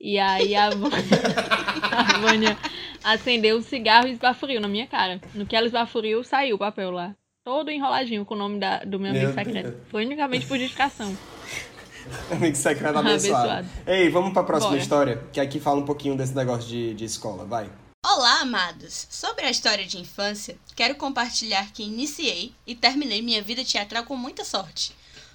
E 0.00 0.18
aí 0.18 0.54
a, 0.56 0.70
Vânia- 0.70 0.98
a 1.92 2.18
Vânia 2.18 2.58
acendeu 3.04 3.56
um 3.56 3.62
cigarro 3.62 4.08
e 4.08 4.12
esbaforiu 4.12 4.60
na 4.60 4.68
minha 4.68 4.86
cara. 4.86 5.20
No 5.34 5.46
que 5.46 5.54
ela 5.54 5.66
esbaforiu, 5.66 6.24
saiu 6.24 6.56
o 6.56 6.58
papel 6.58 6.90
lá. 6.90 7.14
Todo 7.44 7.70
enroladinho 7.70 8.24
com 8.24 8.34
o 8.34 8.38
nome 8.38 8.58
da- 8.58 8.80
do 8.84 8.98
meu 8.98 9.12
Meu 9.12 9.22
amigo 9.28 9.34
secreto. 9.38 9.70
Deus. 9.70 9.82
Foi 9.88 10.04
unicamente 10.04 10.46
por 10.46 10.56
justificação. 10.58 11.16
Amigo 12.32 12.56
secreto 12.56 12.98
abençoado. 12.98 13.48
Abençoado. 13.50 13.68
Ei, 13.86 14.08
vamos 14.10 14.32
pra 14.32 14.42
próxima 14.42 14.70
Bora. 14.72 14.82
história, 14.82 15.22
que 15.32 15.38
aqui 15.38 15.60
fala 15.60 15.78
um 15.80 15.84
pouquinho 15.84 16.16
desse 16.16 16.34
negócio 16.34 16.68
de, 16.68 16.94
de 16.94 17.04
escola, 17.04 17.44
vai. 17.44 17.70
Olá, 18.04 18.40
amados! 18.40 19.06
Sobre 19.08 19.46
a 19.46 19.50
história 19.50 19.86
de 19.86 19.96
infância, 19.96 20.58
quero 20.74 20.96
compartilhar 20.96 21.70
que 21.70 21.84
iniciei 21.84 22.52
e 22.66 22.74
terminei 22.74 23.22
minha 23.22 23.40
vida 23.40 23.64
teatral 23.64 24.04
com 24.04 24.16
muita 24.16 24.44
sorte. 24.44 24.92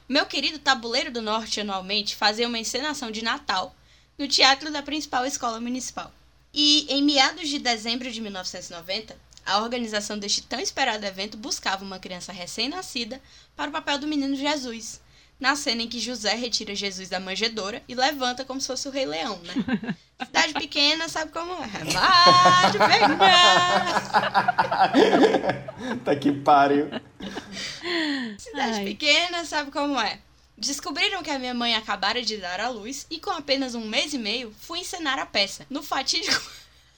Meu 0.08 0.26
querido 0.26 0.60
Tabuleiro 0.60 1.10
do 1.10 1.22
Norte 1.22 1.62
anualmente 1.62 2.14
fazia 2.14 2.46
uma 2.46 2.60
encenação 2.60 3.10
de 3.10 3.24
Natal 3.24 3.74
no 4.18 4.28
teatro 4.28 4.70
da 4.70 4.84
principal 4.84 5.26
escola 5.26 5.62
municipal. 5.62 6.12
E 6.54 6.86
em 6.90 7.02
meados 7.02 7.48
de 7.48 7.58
dezembro 7.58 8.12
de 8.12 8.20
1990, 8.20 9.18
a 9.46 9.62
organização 9.62 10.20
deste 10.20 10.42
tão 10.42 10.60
esperado 10.60 11.06
evento 11.06 11.38
buscava 11.38 11.86
uma 11.86 12.00
criança 12.00 12.34
recém-nascida 12.34 13.22
para 13.56 13.70
o 13.70 13.74
papel 13.74 13.98
do 13.98 14.08
menino 14.08 14.36
Jesus, 14.36 15.00
na 15.40 15.56
cena 15.56 15.84
em 15.84 15.88
que 15.88 16.00
José 16.00 16.34
retira 16.34 16.74
Jesus 16.76 17.10
da 17.10 17.20
manjedoura 17.20 17.84
e 17.88 17.94
levanta 17.94 18.44
como 18.44 18.60
se 18.60 18.68
fosse 18.68 18.88
o 18.88 18.92
Rei 18.92 19.06
Leão, 19.06 19.40
né? 19.44 19.96
Cidade 20.26 20.54
pequena 20.54 21.08
sabe 21.08 21.32
como 21.32 21.54
é. 21.64 21.68
Vai 21.68 22.72
de 22.72 22.80
pegar. 22.80 24.02
tá 26.04 26.16
que 26.16 26.32
pariu. 26.32 26.88
Cidade 28.40 28.80
Ai. 28.80 28.86
pequena 28.86 29.46
sabe 29.46 29.70
como 29.70 30.00
é. 30.00 30.20
Descobriram 30.58 31.22
que 31.22 31.30
a 31.30 31.38
minha 31.38 31.54
mãe 31.54 31.76
acabara 31.76 32.20
de 32.24 32.38
dar 32.38 32.60
à 32.60 32.70
luz 32.70 33.06
e 33.12 33.20
com 33.20 33.30
apenas 33.30 33.76
um 33.76 33.88
mês 33.88 34.16
e 34.16 34.18
meio 34.18 34.52
fui 34.60 34.80
encenar 34.80 35.20
a 35.20 35.26
peça. 35.26 35.68
No 35.70 35.84
fatídico. 35.84 36.42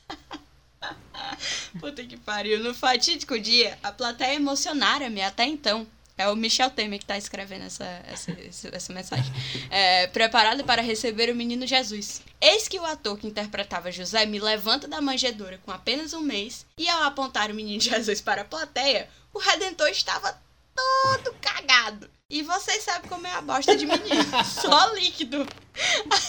Puta 1.77 2.01
que 2.05 2.15
pariu. 2.15 2.63
No 2.63 2.73
fatídico 2.73 3.37
dia, 3.37 3.77
a 3.83 3.91
plateia 3.91 4.35
emocionara-me 4.35 5.21
até 5.21 5.43
então. 5.45 5.85
É 6.19 6.27
o 6.27 6.35
Michel 6.35 6.69
Temer 6.69 6.99
que 6.99 7.05
tá 7.05 7.17
escrevendo 7.17 7.63
essa, 7.63 7.85
essa, 8.05 8.31
essa, 8.31 8.75
essa 8.75 8.93
mensagem. 8.93 9.31
É, 9.69 10.05
preparado 10.07 10.65
para 10.65 10.81
receber 10.81 11.29
o 11.29 11.35
menino 11.35 11.65
Jesus. 11.65 12.21
Eis 12.41 12.67
que 12.67 12.77
o 12.77 12.85
ator 12.85 13.17
que 13.17 13.25
interpretava 13.25 13.89
José 13.89 14.25
me 14.25 14.37
levanta 14.37 14.85
da 14.85 14.99
manjedoura 14.99 15.61
com 15.65 15.71
apenas 15.71 16.13
um 16.13 16.19
mês 16.19 16.65
e 16.77 16.89
ao 16.89 17.03
apontar 17.03 17.49
o 17.49 17.53
menino 17.53 17.79
Jesus 17.81 18.19
para 18.19 18.41
a 18.41 18.45
plateia, 18.45 19.09
o 19.33 19.39
Redentor 19.39 19.87
estava 19.87 20.37
todo 20.75 21.33
cagado. 21.39 22.09
E 22.29 22.43
vocês 22.43 22.83
sabem 22.83 23.09
como 23.09 23.25
é 23.25 23.33
a 23.33 23.41
bosta 23.41 23.75
de 23.75 23.87
menino. 23.87 24.23
Só 24.45 24.93
líquido. 24.93 25.47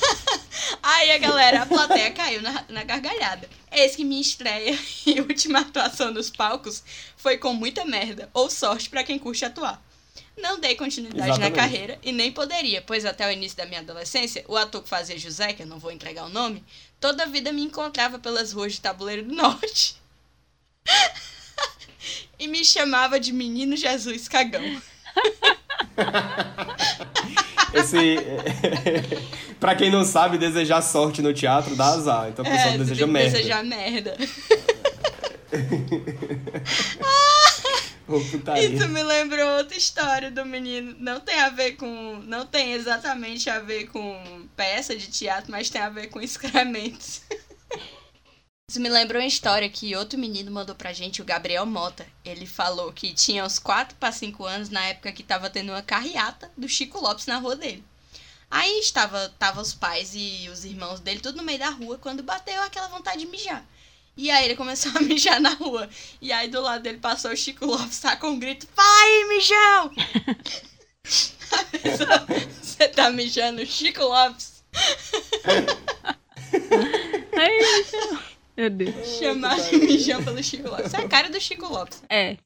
Aí 0.83 1.11
a 1.13 1.19
galera, 1.19 1.61
a 1.61 1.67
plateia 1.67 2.11
caiu 2.11 2.41
na, 2.41 2.65
na 2.71 2.85
gargalhada. 2.85 3.47
Eis 3.71 3.95
que 3.95 4.03
minha 4.03 4.23
estreia 4.23 4.79
e 5.05 5.21
última 5.21 5.61
atuação 5.61 6.11
nos 6.11 6.31
palcos 6.31 6.83
foi 7.19 7.37
com 7.37 7.53
muita 7.53 7.85
merda, 7.85 8.31
ou 8.33 8.49
sorte 8.49 8.89
pra 8.89 9.05
quem 9.05 9.19
curte 9.19 9.45
atuar. 9.45 9.83
Não 10.39 10.59
dei 10.59 10.75
continuidade 10.75 11.33
Exatamente. 11.33 11.51
na 11.51 11.57
carreira 11.57 11.99
e 12.03 12.13
nem 12.13 12.33
poderia, 12.33 12.81
pois 12.81 13.05
até 13.05 13.29
o 13.29 13.31
início 13.31 13.59
da 13.59 13.67
minha 13.67 13.81
adolescência, 13.81 14.43
o 14.49 14.57
ator 14.57 14.83
que 14.83 14.89
fazia 14.89 15.19
José, 15.19 15.53
que 15.53 15.65
eu 15.65 15.67
não 15.67 15.79
vou 15.79 15.93
entregar 15.93 16.25
o 16.25 16.31
nome, 16.31 16.65
toda 16.99 17.25
a 17.25 17.27
vida 17.27 17.53
me 17.53 17.61
encontrava 17.61 18.19
pelas 18.19 18.53
ruas 18.53 18.73
de 18.73 18.81
Tabuleiro 18.81 19.25
do 19.25 19.35
Norte. 19.35 20.01
e 22.39 22.49
me 22.49 22.65
chamava 22.65 23.21
de 23.21 23.35
Menino 23.35 23.77
Jesus 23.77 24.29
Cagão. 24.29 24.81
Esse. 27.73 28.17
pra 29.61 29.75
quem 29.77 29.91
não 29.91 30.05
sabe, 30.05 30.37
desejar 30.39 30.83
sorte 30.83 31.23
no 31.23 31.33
teatro 31.33 31.77
dá 31.77 31.87
azar. 31.87 32.29
Então 32.29 32.45
a 32.45 32.49
pessoa 32.51 32.75
É, 32.75 32.79
deseja 32.79 33.07
merda. 33.07 33.31
desejar 33.31 33.65
merda. 33.65 34.17
Putaria. 38.07 38.69
Isso 38.69 38.89
me 38.89 39.03
lembrou 39.05 39.59
outra 39.59 39.77
história 39.77 40.31
do 40.33 40.45
menino. 40.45 40.97
Não 40.99 41.21
tem 41.21 41.39
a 41.41 41.49
ver 41.49 41.73
com. 41.77 42.21
Não 42.27 42.45
tem 42.45 42.73
exatamente 42.73 43.49
a 43.49 43.61
ver 43.61 43.87
com 43.87 44.47
peça 44.57 44.97
de 44.97 45.07
teatro, 45.09 45.51
mas 45.53 45.71
tem 45.71 45.81
a 45.81 45.89
ver 45.89 46.09
com 46.09 46.21
excrementos. 46.21 47.23
Isso 48.71 48.81
me 48.81 48.89
lembrou 48.89 49.21
uma 49.21 49.27
história 49.27 49.69
que 49.69 49.97
outro 49.97 50.17
menino 50.17 50.49
mandou 50.49 50.77
pra 50.77 50.93
gente, 50.93 51.21
o 51.21 51.25
Gabriel 51.25 51.67
Mota. 51.67 52.07
Ele 52.25 52.47
falou 52.47 52.93
que 52.93 53.13
tinha 53.13 53.45
uns 53.45 53.59
4 53.59 53.97
para 53.97 54.13
5 54.13 54.45
anos 54.45 54.69
na 54.69 54.81
época 54.85 55.11
que 55.11 55.25
tava 55.25 55.51
tendo 55.51 55.73
uma 55.73 55.83
carreata 55.83 56.49
do 56.57 56.69
Chico 56.69 57.01
Lopes 57.01 57.27
na 57.27 57.39
rua 57.39 57.57
dele. 57.57 57.83
Aí 58.49 58.79
estava 58.79 59.29
tava 59.41 59.61
os 59.61 59.75
pais 59.75 60.13
e 60.15 60.49
os 60.53 60.65
irmãos 60.65 61.01
dele 61.01 61.19
tudo 61.19 61.39
no 61.39 61.43
meio 61.43 61.59
da 61.59 61.71
rua 61.71 61.99
quando 61.99 62.23
bateu 62.23 62.63
aquela 62.63 62.87
vontade 62.87 63.19
de 63.19 63.27
mijar. 63.27 63.67
E 64.17 64.31
aí 64.31 64.45
ele 64.45 64.55
começou 64.55 64.93
a 64.95 65.01
mijar 65.01 65.41
na 65.41 65.51
rua. 65.51 65.91
E 66.23 66.31
aí 66.31 66.47
do 66.47 66.61
lado 66.61 66.81
dele 66.81 66.99
passou 66.99 67.33
o 67.33 67.37
Chico 67.37 67.67
Lopes, 67.67 67.99
tá 67.99 68.15
com 68.15 68.29
um 68.29 68.39
grito: 68.39 68.69
Fala 68.73 69.03
aí, 69.03 69.25
mijão! 69.31 69.91
Você 72.63 72.87
tá 72.87 73.11
mijando 73.11 73.67
Chico 73.67 74.05
Lopes? 74.05 74.63
Ai, 77.37 77.59
meu 78.61 78.71
Deus. 78.71 79.19
Chamar 79.19 79.59
de 79.61 79.77
mijão 79.77 80.23
pelo 80.23 80.43
Chico 80.43 80.69
Lopes. 80.69 80.87
Isso 80.87 80.97
é 80.97 81.01
a 81.01 81.09
cara 81.09 81.29
do 81.31 81.41
Chico 81.41 81.67
Lopes. 81.67 82.03
É, 82.09 82.37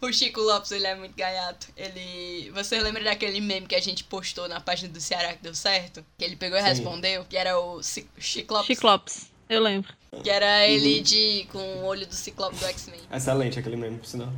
O 0.00 0.12
Chico 0.12 0.40
Lopes, 0.40 0.72
ele 0.72 0.86
é 0.86 0.94
muito 0.94 1.14
gaiato. 1.16 1.68
Ele. 1.76 2.50
Você 2.52 2.80
lembra 2.80 3.02
daquele 3.04 3.40
meme 3.40 3.66
que 3.66 3.74
a 3.74 3.80
gente 3.80 4.04
postou 4.04 4.48
na 4.48 4.60
página 4.60 4.92
do 4.92 5.00
Ceará 5.00 5.32
que 5.34 5.42
deu 5.42 5.54
certo? 5.54 6.04
Que 6.18 6.24
ele 6.24 6.36
pegou 6.36 6.58
e 6.58 6.62
Sim. 6.62 6.68
respondeu? 6.68 7.24
Que 7.24 7.36
era 7.36 7.58
o 7.58 7.82
Ci- 7.82 8.08
Chico 8.18 8.54
Lopes. 8.54 8.66
Ciclopes. 8.66 9.30
Eu 9.48 9.62
lembro. 9.62 9.92
Que 10.22 10.30
era 10.30 10.66
ele 10.66 11.00
de. 11.00 11.46
com 11.52 11.58
o 11.58 11.84
olho 11.84 12.06
do 12.06 12.14
Ciclope 12.14 12.56
do 12.56 12.64
X-Men. 12.66 13.00
Excelente 13.12 13.58
aquele 13.58 13.76
meme, 13.76 13.98
por 13.98 14.06
sinal. 14.06 14.32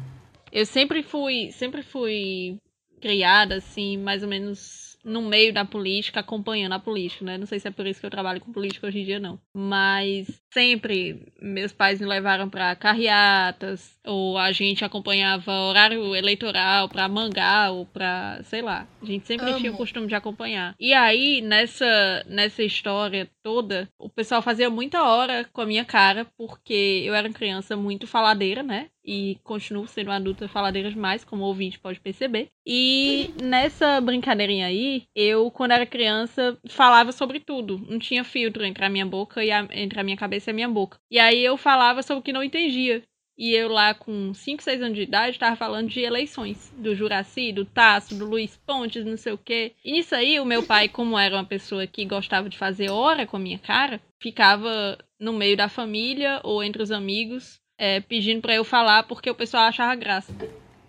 Eu 0.51 0.67
sempre 0.67 1.03
fui, 1.03 1.51
sempre 1.59 1.83
fui 1.83 2.57
criada 3.01 3.57
assim, 3.57 3.97
mais 3.97 4.23
ou 4.23 4.29
menos 4.29 4.82
no 5.05 5.23
meio 5.23 5.53
da 5.53 5.65
política, 5.65 6.21
acompanhando 6.21 6.73
a 6.73 6.79
política, 6.79 7.25
né? 7.25 7.39
Não 7.39 7.47
sei 7.47 7.59
se 7.59 7.69
é 7.69 7.71
por 7.71 7.87
isso 7.87 8.01
que 8.01 8.07
eu 8.07 8.11
trabalho 8.11 8.41
com 8.41 8.53
política 8.53 8.87
hoje 8.87 9.01
em 9.01 9.05
dia 9.05 9.19
não, 9.19 9.39
mas 9.55 10.27
sempre 10.53 11.33
meus 11.41 11.73
pais 11.73 12.01
me 12.01 12.07
levaram 12.07 12.49
para 12.49 12.75
carreatas 12.77 13.99
ou 14.07 14.39
a 14.39 14.53
gente 14.53 14.85
acompanhava 14.85 15.53
horário 15.53 16.15
eleitoral 16.15 16.89
para 16.89 17.09
mangá 17.09 17.71
ou 17.71 17.87
para, 17.87 18.41
sei 18.45 18.63
lá. 18.63 18.87
A 19.01 19.05
gente 19.05 19.27
sempre 19.27 19.51
Amo. 19.51 19.59
tinha 19.59 19.73
o 19.73 19.77
costume 19.77 20.07
de 20.07 20.15
acompanhar. 20.15 20.75
E 20.79 20.93
aí 20.93 21.41
nessa 21.41 22.25
nessa 22.29 22.63
história 22.63 23.29
toda, 23.43 23.89
o 23.99 24.09
pessoal 24.09 24.43
fazia 24.43 24.71
muita 24.71 25.03
hora 25.03 25.45
com 25.53 25.61
a 25.61 25.67
minha 25.67 25.85
cara 25.85 26.27
porque 26.37 27.03
eu 27.05 27.15
era 27.15 27.29
uma 27.29 27.35
criança 27.35 27.77
muito 27.77 28.07
faladeira, 28.07 28.63
né? 28.63 28.89
E 29.05 29.39
continuo 29.43 29.87
sendo 29.87 30.09
uma 30.09 30.17
adulta 30.17 30.49
faladeira 30.49 30.91
demais, 30.91 31.25
como 31.25 31.43
o 31.43 31.47
ouvinte 31.47 31.79
pode 31.79 32.01
perceber. 32.01 32.49
E 32.67 33.31
nessa 33.43 34.01
brincadeirinha 34.01 34.67
aí, 34.67 35.05
eu, 35.15 35.51
quando 35.51 35.73
era 35.73 35.87
criança, 35.87 36.57
falava 36.69 37.13
sobre 37.13 37.41
tudo. 37.41 37.85
Não 37.89 37.99
tinha 37.99 38.25
filtro 38.25 38.65
entre 38.65 38.85
a 38.85 38.89
minha 38.89 39.07
boca 39.07 39.45
e 39.45 39.51
a, 39.51 39.67
entre 39.73 40.01
a 40.01 40.05
minha 40.05 40.17
cabeça 40.17 40.51
e 40.51 40.53
a 40.53 40.55
minha 40.55 40.69
boca. 40.69 40.99
E 41.11 41.19
aí 41.19 41.45
eu 41.45 41.57
falava 41.57 42.03
sobre 42.03 42.21
o 42.21 42.23
que 42.23 42.33
não 42.33 42.43
entendia. 42.43 43.03
E 43.37 43.55
eu 43.55 43.69
lá 43.69 43.95
com 43.95 44.35
5, 44.35 44.63
6 44.63 44.83
anos 44.83 44.95
de 44.95 45.03
idade 45.03 45.39
tava 45.39 45.57
falando 45.57 45.89
de 45.89 46.01
eleições. 46.01 46.73
Do 46.77 46.95
Juraci, 46.95 47.53
do 47.53 47.65
Tasso, 47.65 48.15
do 48.15 48.27
Luiz 48.27 48.57
Pontes, 48.67 49.05
não 49.05 49.17
sei 49.17 49.33
o 49.33 49.39
quê. 49.39 49.73
E 49.85 49.93
nisso 49.93 50.15
aí, 50.15 50.39
o 50.39 50.45
meu 50.45 50.63
pai, 50.63 50.89
como 50.89 51.19
era 51.19 51.35
uma 51.35 51.45
pessoa 51.45 51.87
que 51.87 52.05
gostava 52.05 52.49
de 52.49 52.59
fazer 52.59 52.91
hora 52.91 53.27
com 53.27 53.37
a 53.37 53.41
minha 53.41 53.59
cara, 53.59 54.01
ficava 54.21 54.99
no 55.19 55.33
meio 55.33 55.57
da 55.57 55.69
família 55.69 56.41
ou 56.45 56.63
entre 56.63 56.83
os 56.83 56.91
amigos 56.91 57.62
é, 57.79 58.01
pedindo 58.01 58.41
pra 58.41 58.55
eu 58.55 58.65
falar 58.65 59.05
porque 59.05 59.31
o 59.31 59.35
pessoal 59.35 59.65
achava 59.65 59.95
graça. 59.95 60.35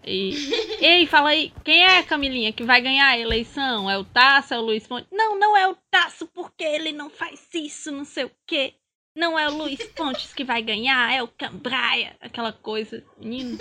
E, 0.06 0.32
ei, 0.82 1.06
fala 1.06 1.30
aí, 1.30 1.54
quem 1.64 1.84
é, 1.84 2.04
Camilinha, 2.04 2.52
que 2.52 2.64
vai 2.64 2.82
ganhar 2.82 3.08
a 3.08 3.18
eleição? 3.18 3.90
É 3.90 3.98
o 3.98 4.04
Tasso, 4.04 4.54
é 4.54 4.60
o 4.60 4.62
Luiz 4.62 4.86
Pontes? 4.86 5.08
Não, 5.12 5.40
não 5.40 5.56
é 5.56 5.68
o 5.68 5.78
Tasso, 5.90 6.28
porque 6.28 6.64
ele 6.64 6.92
não 6.92 7.10
faz 7.10 7.48
isso, 7.54 7.92
não 7.92 8.06
sei 8.06 8.26
o 8.26 8.32
quê. 8.46 8.74
Não 9.16 9.38
é 9.38 9.48
o 9.48 9.56
Luiz 9.56 9.84
Pontes 9.96 10.34
que 10.34 10.44
vai 10.44 10.62
ganhar, 10.62 11.14
é 11.14 11.22
o 11.22 11.28
Cambraia, 11.28 12.16
aquela 12.20 12.52
coisa. 12.52 13.04
Menino, 13.18 13.58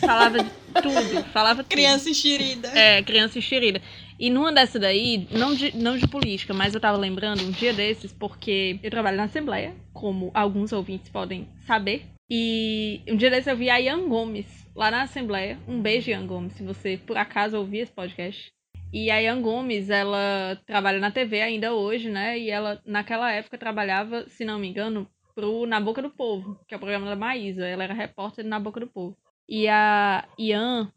falava 0.00 0.38
de 0.42 0.50
tudo, 0.82 1.24
falava 1.32 1.62
tudo. 1.64 1.72
Criança 1.72 2.10
enxerida. 2.10 2.68
É, 2.68 3.02
criança 3.02 3.38
enxerida. 3.38 3.80
E 4.18 4.30
numa 4.30 4.52
dessa 4.52 4.78
daí, 4.78 5.26
não 5.30 5.54
de, 5.54 5.76
não 5.76 5.96
de 5.96 6.06
política, 6.06 6.54
mas 6.54 6.74
eu 6.74 6.80
tava 6.80 6.96
lembrando 6.96 7.42
um 7.42 7.50
dia 7.50 7.72
desses, 7.72 8.12
porque 8.12 8.78
eu 8.82 8.90
trabalho 8.90 9.16
na 9.16 9.24
Assembleia, 9.24 9.74
como 9.92 10.30
alguns 10.32 10.72
ouvintes 10.72 11.10
podem 11.10 11.48
saber. 11.66 12.06
E 12.28 13.02
um 13.08 13.16
dia 13.16 13.30
desses 13.30 13.46
eu 13.46 13.56
vi 13.56 13.70
a 13.70 13.80
Ian 13.80 14.08
Gomes 14.08 14.66
lá 14.74 14.90
na 14.90 15.02
Assembleia. 15.02 15.58
Um 15.68 15.80
beijo, 15.80 16.10
Ian 16.10 16.26
Gomes, 16.26 16.54
se 16.54 16.62
você 16.62 16.98
por 16.98 17.16
acaso 17.16 17.56
ouvir 17.56 17.78
esse 17.78 17.92
podcast. 17.92 18.52
E 18.92 19.10
a 19.10 19.22
Ian 19.22 19.40
Gomes, 19.42 19.90
ela 19.90 20.60
trabalha 20.66 20.98
na 20.98 21.10
TV 21.10 21.40
ainda 21.40 21.74
hoje, 21.74 22.08
né? 22.08 22.38
E 22.38 22.50
ela, 22.50 22.80
naquela 22.84 23.30
época, 23.30 23.58
trabalhava, 23.58 24.28
se 24.28 24.44
não 24.44 24.58
me 24.58 24.68
engano, 24.68 25.08
pro 25.34 25.66
Na 25.66 25.80
Boca 25.80 26.02
do 26.02 26.10
Povo, 26.10 26.58
que 26.66 26.74
é 26.74 26.76
o 26.76 26.80
programa 26.80 27.06
da 27.06 27.14
Maísa. 27.14 27.66
Ela 27.66 27.84
era 27.84 27.94
repórter 27.94 28.44
Na 28.44 28.58
Boca 28.58 28.80
do 28.80 28.86
Povo. 28.86 29.16
E 29.48 29.68
a 29.68 30.26
Ian, 30.38 30.90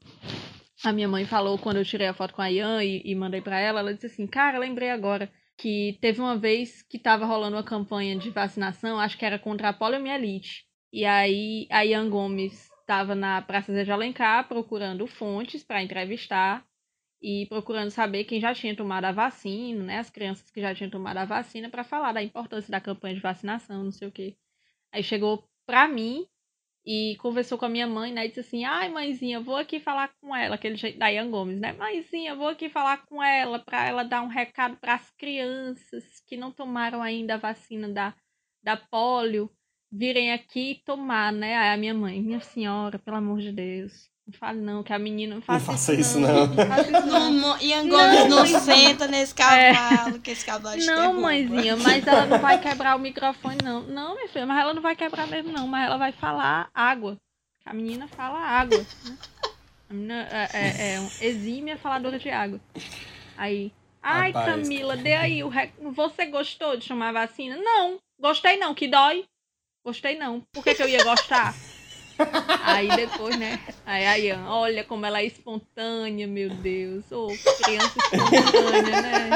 a 0.83 0.91
minha 0.91 1.07
mãe 1.07 1.25
falou 1.25 1.57
quando 1.59 1.77
eu 1.77 1.85
tirei 1.85 2.07
a 2.07 2.13
foto 2.13 2.33
com 2.33 2.41
a 2.41 2.51
Ian 2.51 2.83
e, 2.83 3.01
e 3.05 3.13
mandei 3.13 3.41
para 3.41 3.59
ela, 3.59 3.81
ela 3.81 3.93
disse 3.93 4.07
assim, 4.07 4.25
cara, 4.25 4.57
lembrei 4.57 4.89
agora 4.89 5.29
que 5.57 5.97
teve 5.99 6.21
uma 6.21 6.37
vez 6.37 6.81
que 6.81 6.97
tava 6.97 7.25
rolando 7.25 7.57
uma 7.57 7.63
campanha 7.63 8.17
de 8.17 8.29
vacinação, 8.29 8.99
acho 8.99 9.17
que 9.17 9.25
era 9.25 9.37
contra 9.37 9.69
a 9.69 9.73
poliomielite. 9.73 10.68
E 10.91 11.05
aí 11.05 11.67
a 11.69 11.85
Ian 11.85 12.09
Gomes 12.09 12.69
estava 12.81 13.13
na 13.13 13.41
Praça 13.41 13.71
Zé 13.71 13.83
de 13.83 13.91
Alencar 13.91 14.47
procurando 14.47 15.05
fontes 15.05 15.63
para 15.63 15.83
entrevistar 15.83 16.65
e 17.21 17.45
procurando 17.47 17.91
saber 17.91 18.23
quem 18.23 18.39
já 18.39 18.53
tinha 18.53 18.75
tomado 18.75 19.05
a 19.05 19.11
vacina, 19.11 19.83
né, 19.83 19.99
as 19.99 20.09
crianças 20.09 20.49
que 20.49 20.61
já 20.61 20.73
tinham 20.73 20.89
tomado 20.89 21.17
a 21.17 21.25
vacina 21.25 21.69
para 21.69 21.83
falar 21.83 22.13
da 22.13 22.23
importância 22.23 22.71
da 22.71 22.81
campanha 22.81 23.15
de 23.15 23.21
vacinação, 23.21 23.83
não 23.83 23.91
sei 23.91 24.07
o 24.07 24.11
quê. 24.11 24.37
Aí 24.91 25.03
chegou 25.03 25.47
para 25.65 25.87
mim 25.87 26.25
e 26.85 27.15
conversou 27.17 27.57
com 27.57 27.65
a 27.65 27.69
minha 27.69 27.87
mãe, 27.87 28.11
né? 28.11 28.25
E 28.25 28.29
disse 28.29 28.39
assim: 28.39 28.65
ai, 28.65 28.89
mãezinha, 28.89 29.39
vou 29.39 29.55
aqui 29.57 29.79
falar 29.79 30.11
com 30.19 30.35
ela, 30.35 30.55
aquele 30.55 30.75
jeito 30.75 30.97
da 30.97 31.11
Ian 31.11 31.29
Gomes, 31.29 31.59
né? 31.59 31.73
Mãezinha, 31.73 32.35
vou 32.35 32.47
aqui 32.47 32.69
falar 32.69 33.05
com 33.05 33.21
ela 33.21 33.59
para 33.59 33.87
ela 33.87 34.03
dar 34.03 34.23
um 34.23 34.27
recado 34.27 34.77
para 34.77 34.95
as 34.95 35.11
crianças 35.11 36.03
que 36.27 36.37
não 36.37 36.51
tomaram 36.51 37.01
ainda 37.03 37.35
a 37.35 37.37
vacina 37.37 37.89
da, 37.89 38.15
da 38.63 38.77
polio 38.77 39.51
virem 39.91 40.31
aqui 40.31 40.81
tomar, 40.85 41.31
né? 41.31 41.57
Aí 41.57 41.73
a 41.73 41.77
minha 41.77 41.93
mãe, 41.93 42.21
minha 42.21 42.39
senhora, 42.39 42.99
pelo 42.99 43.17
amor 43.17 43.39
de 43.39 43.51
Deus. 43.51 44.09
Não 44.29 44.33
fale 44.37 44.61
não, 44.61 44.83
que 44.83 44.93
a 44.93 44.99
menina 44.99 45.33
não 45.33 45.41
faça, 45.41 45.59
não 45.59 45.65
faça 45.65 45.93
isso, 45.95 46.19
não. 46.19 46.45
não. 46.45 46.67
faça 46.67 46.91
isso 46.91 47.07
não. 47.09 47.61
Ian 47.61 47.89
Gomes 47.89 48.29
não, 48.29 48.29
não 48.29 48.45
senta 48.45 49.07
nesse 49.07 49.33
cavalo, 49.33 50.17
é. 50.17 50.19
que 50.19 50.29
esse 50.29 50.45
cavalo 50.45 50.77
Não, 50.85 51.01
derruba. 51.01 51.21
mãezinha, 51.21 51.75
mas 51.77 52.05
ela 52.05 52.27
não 52.27 52.37
vai 52.37 52.61
quebrar 52.61 52.95
o 52.95 52.99
microfone, 52.99 53.57
não. 53.63 53.81
Não, 53.81 54.13
minha 54.13 54.27
filha, 54.27 54.45
mas 54.45 54.59
ela 54.61 54.73
não 54.75 54.83
vai 54.83 54.95
quebrar 54.95 55.25
mesmo, 55.25 55.51
não. 55.51 55.67
Mas 55.67 55.83
ela 55.87 55.97
vai 55.97 56.11
falar 56.11 56.69
água. 56.75 57.17
A 57.65 57.73
menina 57.73 58.07
fala 58.07 58.37
água. 58.37 58.77
Né? 58.77 59.17
A 59.89 59.93
menina 59.93 60.27
é, 60.31 60.49
é, 60.53 60.93
é 60.93 60.99
um 60.99 61.09
exímia 61.21 61.77
faladora 61.77 62.19
de 62.19 62.29
água. 62.29 62.61
Aí, 63.35 63.71
ai, 63.99 64.31
Rapaz. 64.31 64.61
Camila, 64.61 64.95
dê 64.95 65.15
aí 65.15 65.43
o 65.43 65.49
rec... 65.49 65.73
Você 65.81 66.27
gostou 66.27 66.77
de 66.77 66.85
chamar 66.85 67.13
vacina? 67.13 67.57
Não, 67.57 67.97
gostei 68.19 68.57
não, 68.57 68.75
que 68.75 68.87
dói. 68.87 69.25
Gostei 69.89 70.15
não. 70.19 70.43
Por 70.53 70.63
que, 70.63 70.75
que 70.75 70.83
eu 70.83 70.87
ia 70.87 71.03
gostar? 71.03 71.55
Aí 72.63 72.89
depois, 72.89 73.35
né? 73.39 73.59
Aí 73.83 74.05
a 74.05 74.19
Ian, 74.19 74.45
olha 74.47 74.83
como 74.83 75.03
ela 75.03 75.19
é 75.19 75.25
espontânea, 75.25 76.27
meu 76.27 76.51
Deus. 76.51 77.11
Ô, 77.11 77.25
oh, 77.25 77.63
criança 77.63 77.97
espontânea, 77.97 79.01
né? 79.01 79.29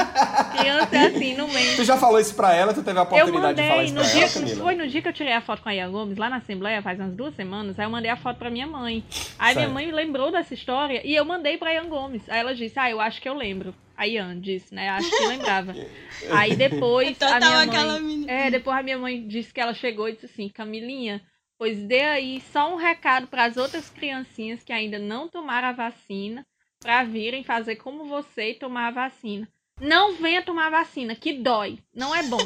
Criança 0.56 0.96
é 0.96 1.06
assim, 1.06 1.34
não 1.34 1.48
mente. 1.48 1.74
Tu 1.74 1.82
já 1.82 1.96
falou 1.96 2.20
isso 2.20 2.36
pra 2.36 2.54
ela? 2.54 2.72
Tu 2.72 2.84
teve 2.84 2.96
a 2.96 3.02
oportunidade 3.02 3.42
mandei, 3.42 3.64
de 3.64 3.68
falar 3.68 3.82
isso 3.82 3.94
no 3.94 4.00
pra 4.00 4.10
dia, 4.10 4.22
ela, 4.22 4.32
Camila? 4.32 4.62
Foi 4.62 4.74
no 4.76 4.86
dia 4.86 5.02
que 5.02 5.08
eu 5.08 5.12
tirei 5.12 5.32
a 5.32 5.40
foto 5.40 5.60
com 5.60 5.68
a 5.70 5.74
Ian 5.74 5.90
Gomes, 5.90 6.16
lá 6.16 6.30
na 6.30 6.36
Assembleia, 6.36 6.80
faz 6.82 7.00
umas 7.00 7.16
duas 7.16 7.34
semanas. 7.34 7.76
Aí 7.76 7.86
eu 7.86 7.90
mandei 7.90 8.12
a 8.12 8.16
foto 8.16 8.36
pra 8.36 8.48
minha 8.48 8.68
mãe. 8.68 9.02
Aí 9.40 9.56
minha 9.56 9.68
mãe 9.68 9.90
lembrou 9.90 10.30
dessa 10.30 10.54
história 10.54 11.00
e 11.04 11.16
eu 11.16 11.24
mandei 11.24 11.58
pra 11.58 11.74
Ian 11.74 11.88
Gomes. 11.88 12.22
Aí 12.28 12.38
ela 12.38 12.54
disse, 12.54 12.78
ah, 12.78 12.88
eu 12.88 13.00
acho 13.00 13.20
que 13.20 13.28
eu 13.28 13.34
lembro. 13.34 13.74
A 13.96 14.06
Ian 14.06 14.40
disse, 14.40 14.74
né? 14.74 14.88
Acho 14.88 15.10
que 15.10 15.26
lembrava. 15.26 15.74
Aí 16.30 16.56
depois 16.56 17.10
então, 17.10 17.32
a 17.32 17.40
minha 17.40 18.00
mãe... 18.00 18.24
É, 18.28 18.50
depois 18.50 18.76
a 18.76 18.82
minha 18.82 18.98
mãe 18.98 19.26
disse 19.26 19.52
que 19.52 19.60
ela 19.60 19.74
chegou 19.74 20.08
e 20.08 20.12
disse 20.12 20.26
assim, 20.26 20.48
Camilinha 20.48 21.22
pois 21.58 21.78
dê 21.78 22.02
aí 22.02 22.42
só 22.52 22.72
um 22.72 22.76
recado 22.76 23.26
para 23.26 23.44
as 23.44 23.56
outras 23.56 23.88
criancinhas 23.88 24.62
que 24.62 24.72
ainda 24.72 24.98
não 24.98 25.28
tomaram 25.28 25.68
a 25.68 25.72
vacina 25.72 26.46
para 26.80 27.04
virem 27.04 27.42
fazer 27.42 27.76
como 27.76 28.04
você 28.04 28.50
e 28.50 28.54
tomar 28.54 28.88
a 28.88 28.90
vacina. 28.90 29.48
Não 29.80 30.14
venha 30.14 30.42
tomar 30.42 30.66
a 30.66 30.82
vacina, 30.82 31.16
que 31.16 31.32
dói. 31.32 31.78
Não 31.94 32.14
é 32.14 32.22
bom. 32.24 32.38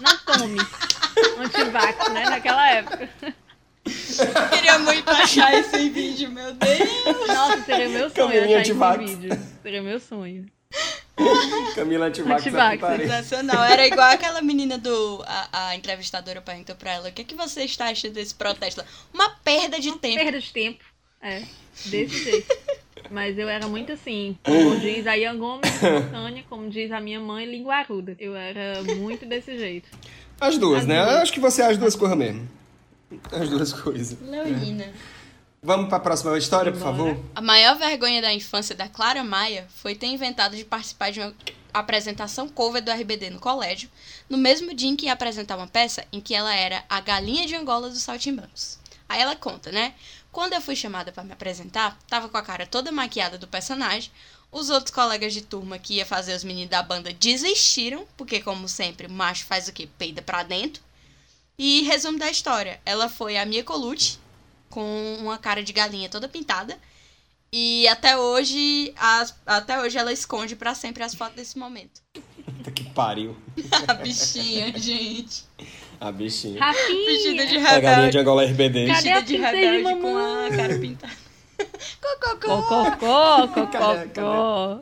Não 0.00 0.16
tome 0.24 0.58
antivax, 1.38 2.08
né? 2.12 2.24
Naquela 2.30 2.68
época. 2.70 3.10
Queria 4.52 4.78
muito 4.78 5.08
achar 5.10 5.52
esse 5.54 5.90
vídeo, 5.90 6.30
meu 6.30 6.52
Deus. 6.54 7.28
Nossa, 7.28 7.62
seria 7.62 7.88
meu 7.88 8.10
sonho 8.10 8.58
achar 8.58 8.62
esse 8.62 9.14
vídeo. 9.14 9.38
Seria 9.62 9.82
meu 9.82 10.00
sonho. 10.00 10.46
Camila 11.74 12.06
Antivax, 12.06 12.42
sensacional. 12.42 13.64
Era 13.64 13.86
igual 13.86 14.10
aquela 14.10 14.42
menina 14.42 14.76
do. 14.76 15.22
A, 15.26 15.68
a, 15.68 15.76
entrevistadora 15.76 16.40
perguntou 16.40 16.76
pra 16.76 16.92
ela: 16.92 17.08
o 17.08 17.12
que, 17.12 17.22
é 17.22 17.24
que 17.24 17.34
você 17.34 17.62
está 17.64 17.86
achando 17.86 18.14
desse 18.14 18.34
protesto? 18.34 18.84
Uma 19.12 19.30
perda 19.30 19.80
de 19.80 19.88
Uma 19.88 19.98
tempo. 19.98 20.16
Perda 20.16 20.40
de 20.40 20.52
tempo. 20.52 20.84
É, 21.22 21.42
desse 21.86 22.24
jeito. 22.24 22.56
Mas 23.10 23.38
eu 23.38 23.48
era 23.48 23.66
muito 23.68 23.92
assim, 23.92 24.36
como 24.42 24.78
diz 24.80 25.06
a 25.06 25.16
Ian 25.16 25.38
Gomes, 25.38 25.70
espontânea, 25.70 26.44
como 26.48 26.68
diz 26.68 26.90
a 26.90 27.00
minha 27.00 27.20
mãe, 27.20 27.46
linguaruda. 27.46 28.16
Eu 28.18 28.34
era 28.34 28.82
muito 28.82 29.24
desse 29.24 29.56
jeito. 29.56 29.88
As 30.40 30.58
duas, 30.58 30.80
as 30.80 30.86
né? 30.86 31.02
Duas. 31.02 31.16
Acho 31.16 31.32
que 31.32 31.40
você 31.40 31.62
é 31.62 31.66
as 31.66 31.78
duas 31.78 31.94
coisas 31.94 32.18
mesmo. 32.18 32.48
As 33.32 33.48
duas 33.48 33.72
coisas. 33.72 34.20
Leonina. 34.20 34.84
É. 34.84 35.15
Vamos 35.66 35.88
para 35.88 35.96
a 35.96 36.00
próxima 36.00 36.38
história, 36.38 36.70
por 36.70 36.80
favor? 36.80 37.18
A 37.34 37.40
maior 37.40 37.76
vergonha 37.76 38.22
da 38.22 38.32
infância 38.32 38.72
da 38.72 38.88
Clara 38.88 39.24
Maia 39.24 39.66
foi 39.82 39.96
ter 39.96 40.06
inventado 40.06 40.54
de 40.54 40.64
participar 40.64 41.10
de 41.10 41.18
uma 41.18 41.34
apresentação 41.74 42.48
cover 42.48 42.80
do 42.80 42.92
RBD 42.92 43.30
no 43.30 43.40
colégio, 43.40 43.90
no 44.30 44.38
mesmo 44.38 44.72
dia 44.72 44.88
em 44.88 44.94
que 44.94 45.06
ia 45.06 45.12
apresentar 45.12 45.56
uma 45.56 45.66
peça 45.66 46.06
em 46.12 46.20
que 46.20 46.36
ela 46.36 46.54
era 46.54 46.84
a 46.88 47.00
galinha 47.00 47.48
de 47.48 47.56
Angola 47.56 47.90
dos 47.90 48.00
Saltimbancos. 48.00 48.78
Aí 49.08 49.20
ela 49.20 49.34
conta, 49.34 49.72
né? 49.72 49.94
Quando 50.30 50.52
eu 50.52 50.60
fui 50.60 50.76
chamada 50.76 51.10
para 51.10 51.24
me 51.24 51.32
apresentar, 51.32 51.98
tava 52.08 52.28
com 52.28 52.36
a 52.36 52.42
cara 52.42 52.64
toda 52.64 52.92
maquiada 52.92 53.36
do 53.36 53.48
personagem. 53.48 54.12
Os 54.52 54.70
outros 54.70 54.94
colegas 54.94 55.34
de 55.34 55.42
turma 55.42 55.80
que 55.80 55.94
ia 55.94 56.06
fazer 56.06 56.36
os 56.36 56.44
meninos 56.44 56.70
da 56.70 56.80
banda 56.80 57.12
desistiram, 57.12 58.06
porque 58.16 58.40
como 58.40 58.68
sempre, 58.68 59.08
macho 59.08 59.44
faz 59.44 59.66
o 59.66 59.72
quê? 59.72 59.88
Peida 59.98 60.22
pra 60.22 60.44
dentro. 60.44 60.80
E 61.58 61.82
resumo 61.82 62.20
da 62.20 62.30
história, 62.30 62.80
ela 62.86 63.08
foi 63.08 63.36
a 63.36 63.44
Mia 63.44 63.64
Colucci, 63.64 64.20
com 64.76 65.16
uma 65.22 65.38
cara 65.38 65.62
de 65.62 65.72
galinha 65.72 66.06
toda 66.06 66.28
pintada. 66.28 66.76
E 67.50 67.88
até 67.88 68.18
hoje, 68.18 68.92
as, 68.98 69.34
até 69.46 69.80
hoje 69.80 69.96
ela 69.96 70.12
esconde 70.12 70.54
para 70.54 70.74
sempre 70.74 71.02
as 71.02 71.14
fotos 71.14 71.34
desse 71.34 71.58
momento. 71.58 72.02
Puta 72.12 72.70
que 72.70 72.84
pariu. 72.90 73.34
a 73.88 73.94
bichinha, 73.94 74.76
gente. 74.76 75.44
A 75.98 76.12
bichinha. 76.12 76.60
Rafinha. 76.60 77.06
Vestida 77.06 77.46
de 77.46 77.54
rebelde. 77.56 77.74
A 77.74 77.80
galinha 77.80 78.10
de 78.10 78.18
Angola 78.18 78.44
RBD. 78.44 78.84
Vestida 78.84 79.22
de 79.22 79.36
rebelde 79.38 80.00
com 80.02 80.18
a 80.18 80.54
cara 80.54 80.78
pintada. 80.78 81.12
Cococó. 82.02 82.62
Cococó, 82.62 83.48
cococó. 83.48 84.80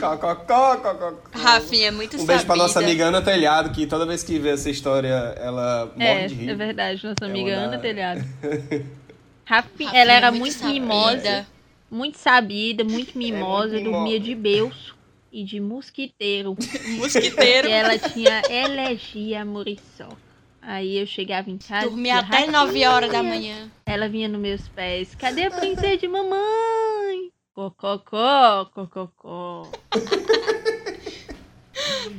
Cococó, 0.00 0.76
cococó. 0.76 1.38
Rafinha 1.38 1.86
é 1.86 1.90
muito 1.92 2.14
Um 2.16 2.26
beijo 2.26 2.40
sabida. 2.40 2.46
pra 2.46 2.56
nossa 2.56 2.80
amiga 2.80 3.04
Ana 3.04 3.22
Telhado, 3.22 3.70
que 3.70 3.86
toda 3.86 4.04
vez 4.04 4.24
que 4.24 4.40
vê 4.40 4.50
essa 4.50 4.68
história, 4.68 5.36
ela 5.38 5.92
morre 5.94 6.04
é, 6.04 6.26
de 6.26 6.34
rir. 6.34 6.50
É 6.50 6.54
verdade, 6.56 7.06
nossa 7.06 7.24
amiga 7.24 7.52
é 7.52 7.54
Ana 7.54 7.78
Telhado. 7.78 8.24
Rafinha, 9.46 9.92
ela 9.94 10.12
era 10.12 10.32
muito, 10.32 10.60
muito 10.60 10.64
mimosa, 10.64 11.46
muito 11.88 12.18
sabida, 12.18 12.82
muito 12.82 13.10
é 13.10 13.18
mimosa, 13.18 13.78
é 13.78 13.80
muito 13.80 13.92
dormia 13.92 14.18
de 14.18 14.34
berço 14.34 14.96
e 15.30 15.44
de 15.44 15.60
mosquiteiro. 15.60 16.56
mosquiteiro. 16.98 17.68
E 17.68 17.70
ela 17.70 17.96
tinha 17.96 18.42
alergia 18.64 19.42
a 19.42 19.44
muriçoca. 19.44 20.16
Aí 20.60 20.98
eu 20.98 21.06
chegava 21.06 21.48
em 21.48 21.58
casa. 21.58 21.88
Dormia 21.88 22.18
até 22.18 22.50
9 22.50 22.84
horas 22.86 23.12
da 23.12 23.22
manhã. 23.22 23.70
Ela 23.86 24.08
vinha 24.08 24.28
nos 24.28 24.40
meus 24.40 24.66
pés. 24.66 25.14
Cadê 25.14 25.44
a 25.44 25.50
princesa 25.54 25.96
de 25.96 26.08
mamãe? 26.08 27.30
Cococó, 27.54 28.64
cococó. 28.74 29.70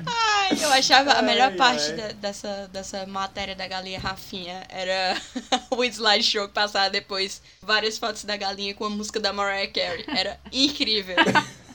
Ai, 0.05 0.57
eu 0.61 0.71
achava 0.71 1.13
a 1.13 1.21
melhor 1.21 1.51
ai, 1.51 1.57
parte 1.57 1.91
ai. 1.91 2.13
dessa, 2.13 2.69
dessa 2.71 3.05
matéria 3.05 3.55
da 3.55 3.67
galinha 3.67 3.99
Rafinha 3.99 4.65
era 4.69 5.19
o 5.71 5.83
slideshow 5.83 6.47
que 6.47 6.53
passava 6.53 6.89
depois 6.89 7.41
várias 7.61 7.97
fotos 7.97 8.23
da 8.23 8.37
galinha 8.37 8.73
com 8.73 8.85
a 8.85 8.89
música 8.89 9.19
da 9.19 9.33
Mariah 9.33 9.71
Carey. 9.71 10.05
Era 10.07 10.39
incrível. 10.51 11.15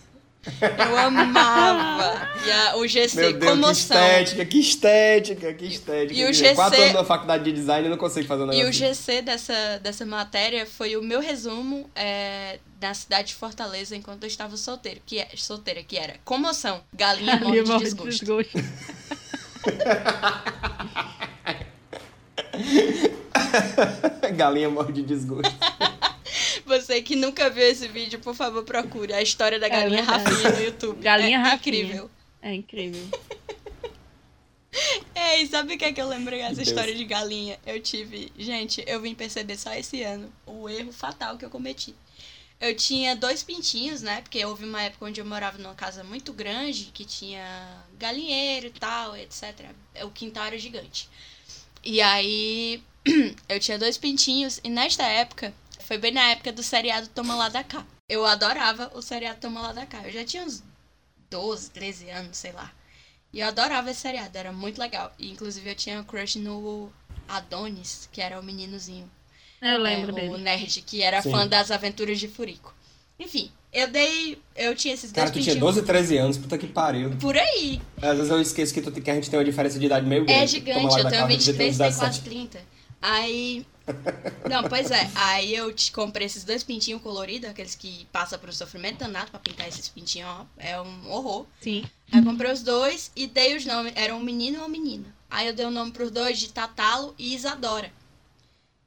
Eu 0.44 0.98
amava. 0.98 2.28
E 2.44 2.50
a, 2.50 2.76
o 2.76 2.86
GC, 2.86 3.16
Meu 3.16 3.32
Deus, 3.32 3.52
comoção. 3.52 3.96
Que 3.96 4.02
estética, 4.02 4.44
que 4.44 4.58
estética, 4.58 5.54
que 5.54 5.66
estética. 5.66 6.20
E 6.20 6.24
o 6.24 6.32
GC... 6.32 6.54
Quatro 6.56 6.80
anos 6.80 6.94
na 6.94 7.04
faculdade 7.04 7.44
de 7.44 7.52
design 7.52 7.86
e 7.86 7.90
não 7.90 7.96
consigo 7.96 8.26
fazer 8.26 8.42
um 8.42 8.46
negócio 8.46 8.66
E 8.66 8.68
o 8.68 8.72
GC 8.72 9.22
dessa, 9.22 9.78
dessa 9.80 10.04
matéria 10.04 10.66
foi 10.66 10.96
o 10.96 11.02
meu 11.02 11.20
resumo 11.20 11.88
é, 11.94 12.58
na 12.80 12.92
cidade 12.92 13.28
de 13.28 13.34
Fortaleza 13.34 13.94
enquanto 13.94 14.24
eu 14.24 14.26
estava 14.26 14.56
solteiro, 14.56 15.00
que 15.06 15.20
é, 15.20 15.28
solteira, 15.36 15.80
que 15.84 15.96
era 15.96 16.16
comoção, 16.24 16.82
galinha 16.92 17.36
morre 17.36 17.62
de 17.62 17.78
desgosto. 17.78 18.24
desgosto. 18.24 18.52
galinha 24.34 24.68
morre 24.68 24.92
de 24.92 25.02
desgosto. 25.02 25.54
Você 26.64 27.02
que 27.02 27.16
nunca 27.16 27.50
viu 27.50 27.64
esse 27.64 27.88
vídeo, 27.88 28.18
por 28.20 28.34
favor, 28.34 28.64
procure 28.64 29.12
a 29.12 29.20
história 29.22 29.58
da 29.58 29.66
É 29.66 29.70
galinha 29.70 30.02
verdade. 30.02 30.24
Rafinha 30.24 30.50
no 30.50 30.60
YouTube. 30.62 31.02
Galinha 31.02 31.38
é 31.38 31.40
Rafinha. 31.40 31.82
incrível. 31.82 32.10
É 32.40 32.54
incrível. 32.54 33.08
Ei, 35.14 35.46
sabe 35.46 35.74
o 35.74 35.78
que 35.78 35.84
é 35.84 35.92
que 35.92 36.00
eu 36.00 36.08
lembrei 36.08 36.40
dessa 36.40 36.54
Deus. 36.56 36.68
história 36.68 36.94
de 36.94 37.04
galinha? 37.04 37.58
Eu 37.66 37.80
tive. 37.80 38.32
Gente, 38.38 38.82
eu 38.86 39.00
vim 39.00 39.14
perceber 39.14 39.56
só 39.56 39.72
esse 39.74 40.02
ano 40.02 40.32
o 40.46 40.68
erro 40.68 40.92
fatal 40.92 41.36
que 41.36 41.44
eu 41.44 41.50
cometi. 41.50 41.94
Eu 42.60 42.74
tinha 42.76 43.14
dois 43.16 43.42
pintinhos, 43.42 44.02
né? 44.02 44.20
Porque 44.22 44.42
houve 44.44 44.64
uma 44.64 44.80
época 44.82 45.04
onde 45.06 45.20
eu 45.20 45.24
morava 45.26 45.58
numa 45.58 45.74
casa 45.74 46.02
muito 46.04 46.32
grande, 46.32 46.90
que 46.94 47.04
tinha 47.04 47.44
galinheiro 47.98 48.68
e 48.68 48.70
tal, 48.70 49.16
etc. 49.16 49.52
O 50.04 50.10
quintal 50.10 50.46
era 50.46 50.58
gigante. 50.58 51.08
E 51.84 52.00
aí 52.00 52.82
eu 53.48 53.58
tinha 53.60 53.78
dois 53.78 53.98
pintinhos, 53.98 54.60
e 54.62 54.68
nesta 54.70 55.02
época, 55.02 55.52
foi 55.92 55.98
bem 55.98 56.12
na 56.12 56.30
época 56.30 56.50
do 56.50 56.62
seriado 56.62 57.06
Toma 57.08 57.34
Lá 57.34 57.50
da 57.50 57.62
Cá. 57.62 57.84
Eu 58.08 58.24
adorava 58.24 58.90
o 58.94 59.02
seriado 59.02 59.40
Toma 59.40 59.60
Lá 59.60 59.72
da 59.74 59.84
Cá. 59.84 60.00
Eu 60.06 60.10
já 60.10 60.24
tinha 60.24 60.42
uns 60.42 60.62
12, 61.30 61.70
13 61.70 62.08
anos, 62.08 62.38
sei 62.38 62.50
lá. 62.52 62.72
E 63.30 63.40
eu 63.40 63.46
adorava 63.48 63.90
esse 63.90 64.00
seriado, 64.00 64.38
era 64.38 64.50
muito 64.52 64.78
legal. 64.78 65.12
E, 65.18 65.30
inclusive 65.30 65.68
eu 65.68 65.74
tinha 65.74 66.00
um 66.00 66.04
crush 66.04 66.36
no 66.36 66.90
Adonis, 67.28 68.08
que 68.10 68.22
era 68.22 68.40
o 68.40 68.42
meninozinho. 68.42 69.10
Eu 69.60 69.78
lembro 69.78 70.12
é, 70.18 70.28
O 70.28 70.30
dele. 70.30 70.42
nerd, 70.42 70.80
que 70.80 71.02
era 71.02 71.20
Sim. 71.20 71.30
fã 71.30 71.46
das 71.46 71.70
aventuras 71.70 72.18
de 72.18 72.26
Furico. 72.26 72.74
Enfim, 73.20 73.52
eu 73.70 73.86
dei. 73.88 74.40
Eu 74.56 74.74
tinha 74.74 74.94
esses 74.94 75.12
Cara, 75.12 75.30
dois 75.30 75.32
tu 75.32 75.44
tinha 75.44 75.56
pintinhos 75.56 75.74
12, 75.74 75.86
13 75.86 76.16
anos, 76.16 76.38
puta 76.38 76.56
que 76.56 76.68
pariu. 76.68 77.10
por 77.18 77.36
aí. 77.36 77.82
Às 78.00 78.16
vezes 78.16 78.30
eu 78.30 78.40
esqueço 78.40 78.72
que, 78.72 78.80
tu, 78.80 78.90
que 78.90 79.10
a 79.10 79.14
gente 79.14 79.28
tem 79.28 79.38
uma 79.38 79.44
diferença 79.44 79.78
de 79.78 79.84
idade 79.84 80.06
meio 80.06 80.24
grande. 80.24 80.42
É 80.42 80.46
gigante, 80.46 80.70
eu 80.70 80.88
tenho 80.88 80.88
casa, 80.88 81.02
devia 81.10 81.20
ter 81.20 81.28
23, 81.28 81.70
uns 81.74 81.76
tem 81.76 81.88
17. 81.88 81.98
quase 82.00 82.20
30. 82.22 82.60
Aí. 83.02 83.66
Não, 84.48 84.68
pois 84.68 84.90
é. 84.90 85.10
Aí 85.14 85.54
eu 85.54 85.72
te 85.72 85.90
comprei 85.92 86.26
esses 86.26 86.44
dois 86.44 86.62
pintinhos 86.62 87.02
coloridos, 87.02 87.50
aqueles 87.50 87.74
que 87.74 88.06
passam 88.12 88.38
por 88.38 88.48
um 88.48 88.52
sofrimento 88.52 88.98
danado 88.98 89.30
pra 89.30 89.40
pintar 89.40 89.68
esses 89.68 89.88
pintinhos, 89.88 90.28
ó. 90.28 90.46
É 90.56 90.80
um 90.80 91.10
horror. 91.10 91.46
Sim. 91.60 91.84
Aí 92.10 92.20
eu 92.20 92.24
comprei 92.24 92.52
os 92.52 92.62
dois 92.62 93.10
e 93.16 93.26
dei 93.26 93.56
os 93.56 93.64
nomes. 93.64 93.92
Era 93.96 94.14
um 94.14 94.20
menino 94.20 94.56
e 94.56 94.58
uma 94.58 94.68
menina. 94.68 95.06
Aí 95.30 95.46
eu 95.46 95.54
dei 95.54 95.64
o 95.64 95.70
nome 95.70 95.90
pros 95.92 96.10
dois 96.10 96.38
de 96.38 96.52
Tatalo 96.52 97.14
e 97.18 97.34
Isadora. 97.34 97.90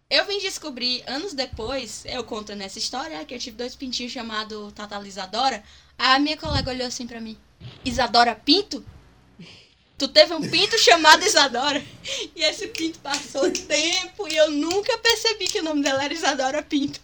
Eu 0.08 0.26
vim 0.26 0.40
descobrir 0.40 1.04
anos 1.08 1.34
depois, 1.34 2.04
eu 2.06 2.24
conto 2.24 2.54
nessa 2.54 2.78
história, 2.78 3.26
que 3.26 3.34
eu 3.34 3.40
tive 3.40 3.58
dois 3.58 3.76
pintinhos 3.76 4.12
chamados 4.12 4.72
Tatalo 4.74 5.06
e 5.06 5.10
Isadora. 5.10 5.64
Aí 5.98 6.16
a 6.16 6.20
minha 6.20 6.38
colega 6.38 6.70
olhou 6.70 6.86
assim 6.86 7.08
pra 7.08 7.20
mim: 7.20 7.36
Isadora 7.84 8.36
Pinto? 8.36 8.86
Tu 9.98 10.08
teve 10.10 10.34
um 10.34 10.42
pinto 10.50 10.78
chamado 10.78 11.24
Isadora? 11.26 11.82
E 12.36 12.44
esse 12.44 12.68
pinto 12.68 13.00
passou 13.00 13.50
tempo 13.52 14.28
e 14.28 14.36
eu 14.36 14.52
nunca 14.52 14.98
percebi 14.98 15.46
que 15.46 15.60
o 15.60 15.64
nome 15.64 15.82
dela 15.82 16.04
era 16.04 16.14
Isadora 16.14 16.62
Pinto. 16.62 17.00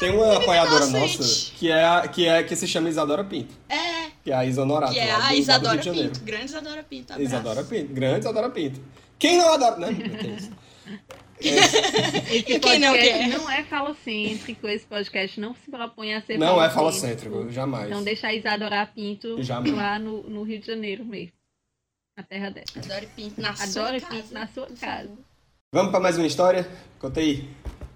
Tem 0.00 0.10
uma 0.10 0.36
apoiadora 0.38 0.86
inocente. 0.86 1.18
nossa 1.18 1.52
que, 1.58 1.70
é, 1.70 1.84
a- 1.84 2.08
que, 2.08 2.26
é, 2.26 2.42
que 2.42 2.54
se 2.56 2.66
chama 2.66 2.88
Isadora 2.88 3.24
Pinto. 3.24 3.54
É, 3.68 4.10
Que 4.22 4.30
é 4.30 4.34
a 4.34 4.44
Isa 4.46 4.64
que 4.92 4.98
é 4.98 5.12
a 5.12 5.18
do 5.18 5.34
Isadora. 5.34 5.78
Pinto. 6.08 6.20
Grande 6.20 6.44
Isadora 6.46 6.82
Pinto. 6.84 7.12
abraço. 7.12 7.28
Isadora 7.28 7.64
Pinto. 7.64 7.92
Grande 7.92 8.20
Isadora 8.20 8.50
Pinto. 8.50 8.80
Quem 9.18 9.36
não 9.38 9.52
adora, 9.52 9.76
né? 9.76 9.88
Esse 11.40 12.36
E 12.36 12.58
quem 12.60 12.78
não 12.78 12.92
quer? 12.94 13.28
não 13.28 13.50
é 13.50 13.64
falocêntrico, 13.64 14.66
esse 14.68 14.86
podcast 14.86 15.38
não 15.40 15.54
se 15.54 15.70
propõe 15.70 16.14
a 16.14 16.22
ser 16.22 16.38
Não 16.38 16.62
é 16.62 16.68
falocêntrico. 16.70 17.34
falocêntrico, 17.36 17.52
jamais. 17.52 17.86
Então 17.88 18.02
deixa 18.02 18.26
a 18.28 18.34
Isadora 18.34 18.86
Pinto 18.86 19.42
Jamais. 19.42 19.74
lá 19.74 19.98
no, 19.98 20.22
no 20.24 20.42
Rio 20.42 20.60
de 20.60 20.66
Janeiro 20.66 21.04
mesmo. 21.04 21.32
Na 22.16 22.22
terra 22.24 22.50
dela. 22.50 22.66
Adoro 22.76 23.06
Pinto 23.14 23.40
na 23.40 23.50
Adoro 23.50 23.70
sua 23.70 23.92
Pinto 23.92 24.06
casa. 24.22 24.34
na 24.34 24.48
sua 24.48 24.66
casa. 24.80 25.10
Vamos 25.72 25.90
pra 25.90 26.00
mais 26.00 26.16
uma 26.16 26.26
história? 26.26 26.68
Conta 26.98 27.20
aí. 27.20 27.48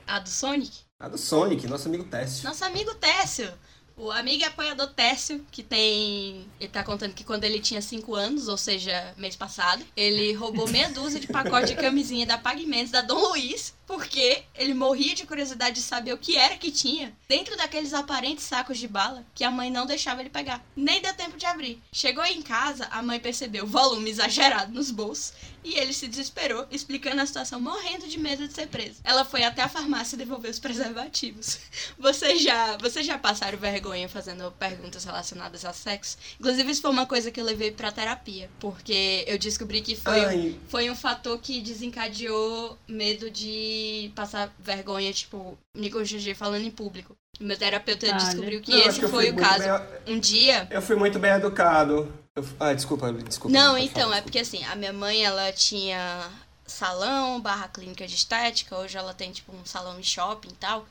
A 0.06 0.19
do 0.20 0.28
Sonic? 0.28 0.81
A 1.01 1.09
do 1.09 1.19
Sonic, 1.19 1.66
nosso 1.66 1.89
amigo 1.89 2.05
Técio. 2.05 2.47
Nosso 2.48 2.64
amigo 2.64 2.94
Técio. 2.94 3.51
O 3.97 4.10
amigo 4.10 4.43
e 4.43 4.44
apoiador 4.44 4.89
Técio, 4.89 5.44
que 5.51 5.62
tem. 5.62 6.47
Ele 6.59 6.69
tá 6.70 6.82
contando 6.82 7.14
que 7.14 7.24
quando 7.24 7.44
ele 7.44 7.60
tinha 7.60 7.81
5 7.81 8.14
anos, 8.14 8.48
ou 8.48 8.56
seja, 8.56 9.14
mês 9.16 9.36
passado, 9.36 9.85
ele 9.97 10.32
roubou 10.32 10.69
meia 10.69 10.90
dúzia 10.90 11.20
de 11.20 11.27
pacote 11.27 11.69
de 11.69 11.77
camisinha 11.77 12.27
da 12.27 12.39
Pagamentos 12.39 12.90
da 12.90 13.02
Dom 13.02 13.28
Luiz, 13.28 13.74
porque 13.93 14.44
ele 14.55 14.73
morria 14.73 15.14
de 15.14 15.27
curiosidade 15.27 15.74
de 15.74 15.82
saber 15.82 16.14
o 16.14 16.19
que 16.19 16.35
era 16.35 16.56
que 16.56 16.70
tinha 16.70 17.12
dentro 17.28 17.55
daqueles 17.59 17.93
aparentes 17.93 18.43
sacos 18.43 18.78
de 18.78 18.89
bala 18.89 19.23
que 19.35 19.44
a 19.44 19.51
mãe 19.51 19.70
não 19.70 19.85
deixava 19.85 20.23
ele 20.23 20.31
pegar. 20.31 20.64
Nem 20.74 21.02
deu 21.02 21.12
tempo 21.12 21.36
de 21.36 21.44
abrir. 21.44 21.78
Chegou 21.93 22.24
em 22.24 22.40
casa, 22.40 22.89
a 22.90 23.02
mãe 23.02 23.20
percebeu 23.20 23.64
o 23.64 23.66
volume 23.66 24.09
exagerado 24.09 24.73
nos 24.73 24.90
bolsos 24.90 25.35
e 25.62 25.78
ele 25.78 25.93
se 25.93 26.09
desesperou, 26.09 26.66
explicando 26.70 27.20
a 27.20 27.27
situação, 27.27 27.60
morrendo 27.60 28.09
de 28.09 28.19
medo 28.19 28.48
de 28.48 28.55
ser 28.55 28.66
preso. 28.66 29.01
Ela 29.05 29.24
foi 29.27 29.44
até 29.44 29.62
a 29.62 29.69
farmácia 29.69 30.16
devolver 30.16 30.51
os 30.51 30.59
preservativos. 30.59 31.59
Vocês 31.98 32.43
já, 32.43 32.77
vocês 32.78 33.06
já 33.06 33.16
passaram 33.16 33.59
vergonha 33.59 34.09
fazendo 34.09 34.51
perguntas 34.52 35.05
relacionadas 35.05 35.64
a 35.64 35.73
sexo? 35.73 36.16
Inclusive, 36.40 36.73
isso 36.73 36.82
foi 36.82 36.90
uma 36.90 37.06
coisa 37.06 37.31
que 37.31 37.40
eu 37.40 37.44
levei 37.44 37.70
pra 37.70 37.93
terapia, 37.93 38.51
porque 38.59 39.24
eu 39.27 39.39
descobri 39.39 39.81
que 39.81 39.94
foi, 39.94 40.24
Ai. 40.24 40.60
foi 40.69 40.90
um 40.90 40.97
fator 40.97 41.39
que 41.39 41.60
desencadeou 41.60 42.77
medo 42.89 43.31
de 43.31 43.81
passar 44.14 44.52
vergonha, 44.59 45.12
tipo, 45.12 45.59
me 45.74 45.90
constranger 45.90 46.36
falando 46.36 46.64
em 46.64 46.70
público. 46.70 47.16
Meu 47.40 47.56
terapeuta 47.56 48.06
descobriu 48.12 48.60
que 48.60 48.70
Não, 48.70 48.78
acho 48.80 49.00
esse 49.00 49.09
foi 49.09 49.30
o 49.30 49.36
caso. 49.36 49.64
bem- 50.04 50.14
Um 50.14 50.20
dia, 50.20 50.68
Eu 50.70 50.82
fui 50.82 50.96
muito 50.96 51.18
bem 51.18 51.32
educado. 51.32 52.12
Eu- 52.36 52.44
Ah, 52.60 52.72
desculpa, 52.72 53.12
desculpa. 53.12 53.56
não, 53.56 53.76
então, 53.76 54.02
falar, 54.04 54.16
é 54.18 54.20
porque 54.22 54.38
assim, 54.38 54.62
a 54.64 54.74
minha 54.76 54.92
mãe, 54.92 55.24
ela 55.24 55.52
tinha 55.52 56.30
salão, 56.66 57.40
barra 57.40 57.68
clínica 57.68 58.06
de 58.06 58.14
estética, 58.14 58.76
hoje 58.76 58.96
ela 58.96 59.12
tem, 59.12 59.32
tipo, 59.32 59.52
um 59.54 59.64
salão 59.64 59.98
em 59.98 60.02
shopping 60.02 60.48
e 60.48 60.56
tal. 60.56 60.86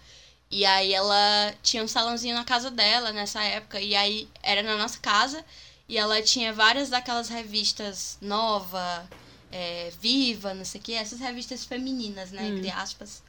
E 0.50 0.66
aí 0.66 0.94
ela 0.94 1.54
tinha 1.64 1.82
um 1.84 1.88
salãozinho 1.88 2.36
na 2.36 2.44
casa 2.44 2.70
dela 2.70 3.12
nessa 3.12 3.42
época, 3.44 3.80
e 3.80 3.96
aí 3.96 4.28
era 4.44 4.62
na 4.62 4.76
nossa 4.78 5.00
casa, 5.00 5.44
e 5.88 5.98
ela 5.98 6.22
tinha 6.22 6.52
várias 6.54 6.90
daquelas 6.90 7.30
revistas 7.30 8.18
Nova, 8.22 9.08
é, 9.52 9.92
Viva, 10.02 10.54
não 10.54 10.66
sei 10.66 10.80
o 10.80 10.84
que, 10.84 10.94
essas 10.94 11.20
revistas 11.20 11.66
femininas, 11.66 12.32
né, 12.32 12.48
entre 12.48 12.70
aspas, 12.70 13.22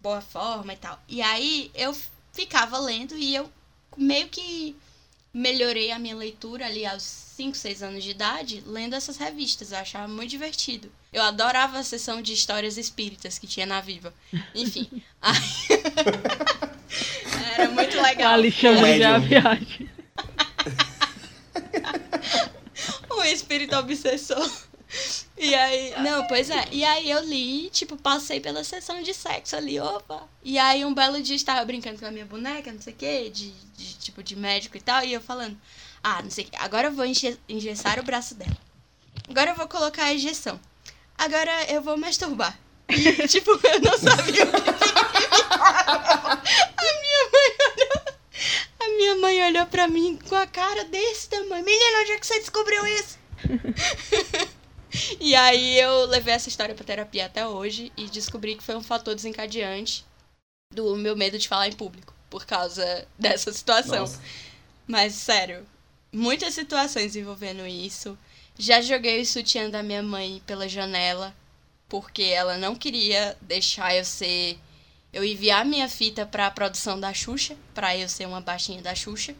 Boa 0.00 0.20
Forma 0.20 0.72
e 0.72 0.76
tal. 0.76 1.00
E 1.08 1.22
aí 1.22 1.70
eu 1.74 1.96
ficava 2.32 2.78
lendo 2.78 3.16
e 3.16 3.34
eu 3.34 3.50
meio 3.96 4.28
que 4.28 4.76
melhorei 5.32 5.92
a 5.92 5.98
minha 5.98 6.14
leitura 6.16 6.66
ali 6.66 6.84
aos 6.84 7.02
5, 7.02 7.56
6 7.56 7.82
anos 7.82 8.04
de 8.04 8.10
idade, 8.10 8.62
lendo 8.66 8.94
essas 8.94 9.16
revistas. 9.16 9.72
Eu 9.72 9.78
achava 9.78 10.08
muito 10.08 10.30
divertido. 10.30 10.90
Eu 11.12 11.22
adorava 11.22 11.78
a 11.78 11.84
sessão 11.84 12.20
de 12.22 12.32
histórias 12.32 12.76
espíritas 12.76 13.38
que 13.38 13.46
tinha 13.46 13.66
na 13.66 13.80
Viva. 13.80 14.12
Enfim. 14.54 14.88
aí- 15.20 15.40
Era 17.54 17.70
muito 17.70 18.00
legal. 18.00 18.34
Ali 18.34 18.50
chama 18.50 18.96
já 18.98 19.18
viagem. 19.18 19.90
um 23.12 23.22
espírito 23.24 23.76
obsessor. 23.76 24.50
E 25.40 25.54
aí, 25.54 25.94
não, 26.04 26.26
pois 26.26 26.50
é. 26.50 26.68
E 26.70 26.84
aí 26.84 27.10
eu 27.10 27.24
li, 27.24 27.70
tipo, 27.70 27.96
passei 27.96 28.38
pela 28.38 28.62
sessão 28.62 29.02
de 29.02 29.14
sexo 29.14 29.56
ali, 29.56 29.80
opa. 29.80 30.28
E 30.44 30.58
aí 30.58 30.84
um 30.84 30.92
belo 30.92 31.20
dia 31.22 31.34
estava 31.34 31.64
brincando 31.64 31.98
com 31.98 32.06
a 32.06 32.10
minha 32.10 32.26
boneca, 32.26 32.70
não 32.70 32.80
sei 32.80 32.92
o 32.92 32.96
quê, 32.96 33.30
de, 33.30 33.50
de 33.50 33.94
tipo 33.94 34.22
de 34.22 34.36
médico 34.36 34.76
e 34.76 34.80
tal, 34.80 35.02
e 35.02 35.12
eu 35.14 35.20
falando, 35.20 35.58
ah, 36.02 36.22
não 36.22 36.30
sei 36.30 36.44
o 36.44 36.48
quê, 36.48 36.56
agora 36.60 36.88
eu 36.88 36.92
vou 36.92 37.06
engessar 37.48 37.98
o 37.98 38.02
braço 38.02 38.34
dela. 38.34 38.56
Agora 39.28 39.50
eu 39.50 39.56
vou 39.56 39.66
colocar 39.66 40.04
a 40.04 40.14
injeção. 40.14 40.60
Agora 41.16 41.64
eu 41.70 41.80
vou 41.82 41.96
masturbar. 41.96 42.58
E, 42.88 43.26
tipo, 43.28 43.50
eu 43.50 43.80
não 43.80 43.98
sabia 43.98 44.44
o 44.44 44.52
que. 44.52 44.70
A 46.80 46.92
minha 47.00 47.30
mãe 47.32 47.56
olhou. 47.60 48.02
A 48.80 48.88
minha 48.88 49.14
mãe 49.16 49.46
olhou 49.46 49.66
pra 49.66 49.86
mim 49.88 50.18
com 50.28 50.34
a 50.34 50.46
cara 50.46 50.84
desse 50.84 51.28
tamanho. 51.28 51.64
Menina, 51.64 52.00
onde 52.00 52.12
é 52.12 52.18
que 52.18 52.26
você 52.26 52.40
descobriu 52.40 52.86
isso? 52.86 53.18
e 55.20 55.34
aí 55.34 55.78
eu 55.78 56.06
levei 56.06 56.34
essa 56.34 56.48
história 56.48 56.74
pra 56.74 56.84
terapia 56.84 57.26
até 57.26 57.46
hoje 57.46 57.92
e 57.96 58.06
descobri 58.06 58.56
que 58.56 58.62
foi 58.62 58.76
um 58.76 58.82
fator 58.82 59.14
desencadeante 59.14 60.04
do 60.72 60.96
meu 60.96 61.16
medo 61.16 61.38
de 61.38 61.48
falar 61.48 61.68
em 61.68 61.72
público 61.72 62.14
por 62.28 62.46
causa 62.46 63.06
dessa 63.18 63.52
situação. 63.52 64.00
Nossa. 64.00 64.20
Mas 64.86 65.14
sério, 65.14 65.66
muitas 66.12 66.54
situações 66.54 67.16
envolvendo 67.16 67.66
isso. 67.66 68.18
Já 68.58 68.80
joguei 68.80 69.20
o 69.20 69.26
sutiã 69.26 69.70
da 69.70 69.82
minha 69.82 70.02
mãe 70.02 70.42
pela 70.46 70.68
janela 70.68 71.34
porque 71.88 72.22
ela 72.22 72.56
não 72.56 72.76
queria 72.76 73.36
deixar 73.42 73.94
eu 73.96 74.04
ser 74.04 74.58
eu 75.12 75.24
enviar 75.24 75.64
minha 75.64 75.88
fita 75.88 76.24
pra 76.24 76.50
produção 76.52 76.98
da 76.98 77.12
Xuxa, 77.12 77.56
pra 77.74 77.96
eu 77.96 78.08
ser 78.08 78.26
uma 78.26 78.40
baixinha 78.40 78.80
da 78.80 78.94
Xuxa. 78.94 79.34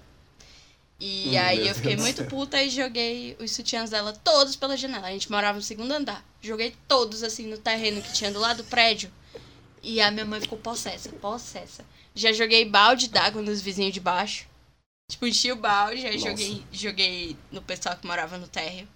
E 1.00 1.30
Hum, 1.34 1.40
aí 1.40 1.66
eu 1.66 1.74
fiquei 1.74 1.92
Deus 1.96 2.02
muito 2.02 2.16
céu. 2.18 2.26
puta 2.26 2.62
e 2.62 2.68
joguei 2.68 3.34
os 3.40 3.52
sutiãs 3.52 3.88
dela 3.90 4.12
todos 4.12 4.54
pela 4.54 4.76
janela. 4.76 5.06
A 5.08 5.12
gente 5.12 5.30
morava 5.30 5.56
no 5.56 5.62
segundo 5.64 5.90
andar. 5.92 6.22
Joguei 6.42 6.74
todos 6.86 7.22
assim 7.22 7.46
no 7.46 7.56
terreno 7.56 8.02
que 8.02 8.12
tinha 8.12 8.30
do 8.30 8.38
lado 8.38 8.58
do 8.62 8.64
prédio. 8.68 9.10
E 9.82 10.00
a 10.00 10.10
minha 10.10 10.26
mãe 10.26 10.40
ficou 10.40 10.58
possessa, 10.58 11.08
possessa. 11.08 11.84
Já 12.14 12.32
joguei 12.34 12.66
balde 12.66 13.08
d'água 13.08 13.40
nos 13.40 13.62
vizinhos 13.62 13.94
de 13.94 14.00
baixo. 14.00 14.46
Tipo, 15.10 15.26
enchi 15.26 15.50
o 15.50 15.56
balde, 15.56 16.06
aí 16.06 16.16
Nossa. 16.18 16.28
joguei, 16.30 16.64
joguei 16.70 17.36
no 17.50 17.62
pessoal 17.62 17.96
que 17.96 18.06
morava 18.06 18.36
no 18.36 18.46
térreo. 18.46 18.86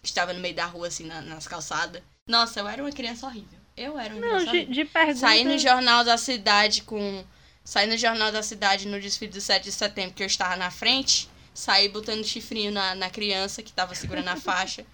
Que 0.00 0.08
estava 0.08 0.32
no 0.32 0.38
meio 0.40 0.54
da 0.54 0.64
rua, 0.66 0.86
assim, 0.86 1.04
na- 1.04 1.20
nas 1.22 1.48
calçadas. 1.48 2.00
Nossa, 2.28 2.60
eu 2.60 2.68
era 2.68 2.80
uma 2.82 2.92
criança 2.92 3.26
horrível. 3.26 3.58
Eu 3.76 3.98
era 3.98 4.14
um 4.14 4.20
Não, 4.20 4.44
de, 4.44 4.64
de 4.66 4.84
pergunta... 4.84 5.18
Saí 5.18 5.44
no 5.44 5.58
Jornal 5.58 6.04
da 6.04 6.16
Cidade 6.16 6.82
com... 6.82 7.24
Saí 7.64 7.86
no 7.88 7.96
Jornal 7.98 8.30
da 8.30 8.42
Cidade 8.42 8.86
no 8.86 9.00
desfile 9.00 9.32
do 9.32 9.40
7 9.40 9.64
de 9.64 9.72
setembro, 9.72 10.14
que 10.14 10.22
eu 10.22 10.26
estava 10.26 10.54
na 10.56 10.70
frente. 10.70 11.28
Saí 11.58 11.88
botando 11.88 12.22
chifrinho 12.22 12.70
na, 12.70 12.94
na 12.94 13.10
criança 13.10 13.64
que 13.64 13.72
tava 13.72 13.92
segurando 13.92 14.28
a 14.28 14.36
faixa. 14.36 14.86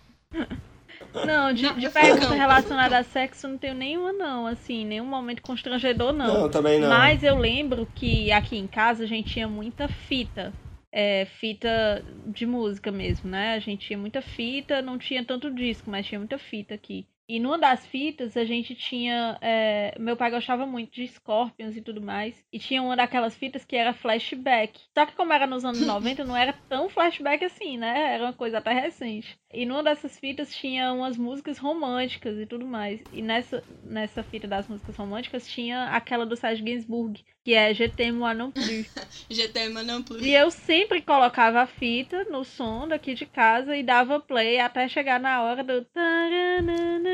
Não, 1.27 1.53
de, 1.53 1.63
Não, 1.63 1.79
de 1.79 1.91
pergunta 1.91 2.33
relacionada 2.33 2.97
a 2.97 3.05
sexo 3.05 3.47
não 3.47 3.59
tenho 3.59 3.75
nenhuma, 3.75 4.15
não. 4.15 4.47
Assim, 4.47 4.83
nenhum 4.83 5.05
momento 5.05 5.43
constrangedor, 5.43 6.15
não. 6.15 6.43
Não, 6.43 6.49
também 6.49 6.81
não. 6.81 6.89
Mas 6.89 7.23
eu 7.23 7.37
lembro 7.37 7.87
que 7.95 8.33
aqui 8.33 8.57
em 8.57 8.67
casa 8.67 9.05
a 9.05 9.07
gente 9.07 9.31
tinha 9.31 9.47
muita 9.47 9.89
fita. 9.89 10.55
É, 10.91 11.27
fita 11.39 12.03
de 12.27 12.47
música 12.47 12.91
mesmo, 12.91 13.29
né? 13.29 13.53
A 13.53 13.59
gente 13.59 13.87
tinha 13.87 13.99
muita 13.99 14.23
fita, 14.23 14.81
não 14.81 14.97
tinha 14.97 15.23
tanto 15.23 15.55
disco, 15.55 15.91
mas 15.91 16.07
tinha 16.07 16.19
muita 16.19 16.39
fita 16.39 16.75
aqui. 16.75 17.07
E 17.29 17.41
numa 17.41 17.59
das 17.59 17.87
fitas 17.87 18.37
a 18.37 18.45
gente 18.45 18.75
tinha. 18.75 19.39
é, 19.41 19.97
meu 19.99 20.17
pai 20.17 20.31
gostava 20.31 20.67
muito 20.67 20.93
de 20.93 21.07
Scorpions 21.09 21.77
e 21.77 21.81
tudo 21.83 22.01
mais. 22.01 22.45
E 22.53 22.59
tinha 22.59 22.83
uma 22.83 22.97
daquelas 22.97 23.35
fitas 23.35 23.65
que 23.65 23.77
era 23.77 23.95
flashback. 23.95 24.81
Só 24.93 25.07
que 25.07 25.15
como 25.15 25.33
era 25.33 25.47
nos 25.47 25.65
anos 25.65 25.81
90, 25.87 26.25
não 26.25 26.37
era 26.37 26.53
tão 26.69 26.89
flashback 26.89 27.45
assim, 27.45 27.79
né? 27.79 28.15
Era 28.15 28.25
uma 28.25 28.33
coisa 28.33 28.59
até 28.59 28.73
recente. 28.73 29.39
E 29.53 29.65
numa 29.65 29.83
dessas 29.83 30.19
fitas 30.19 30.55
tinha 30.55 30.93
umas 30.93 31.17
músicas 31.17 31.59
românticas 31.59 32.39
e 32.39 32.47
tudo 32.47 32.67
mais. 32.67 33.03
E 33.13 33.23
nessa, 33.23 33.63
nessa 33.83 34.23
fita 34.23 34.47
das 34.47 34.69
músicas 34.69 34.97
românticas 34.97 35.47
tinha 35.49 35.85
aquela 35.91 36.27
do 36.27 36.37
Serge 36.37 36.63
Gainsbourg, 36.63 37.25
que 37.45 37.55
é 37.55 37.75
Je 37.75 37.89
t'aime 37.89 38.17
moi 38.19 38.35
non 38.35 38.51
plus. 38.51 38.87
GT 39.31 39.69
Manan 39.69 40.03
Plus. 40.03 40.23
E 40.23 40.33
eu 40.35 40.51
sempre 40.51 41.01
colocava 41.03 41.63
a 41.63 41.67
fita 41.67 42.25
no 42.25 42.45
som 42.45 42.87
daqui 42.89 43.15
de 43.15 43.27
casa 43.27 43.77
e 43.77 43.83
dava 43.83 44.21
play 44.21 44.59
até 44.59 44.89
chegar 44.89 45.21
na 45.21 45.43
hora 45.43 45.63
do. 45.63 45.85
taranana, 45.87 47.11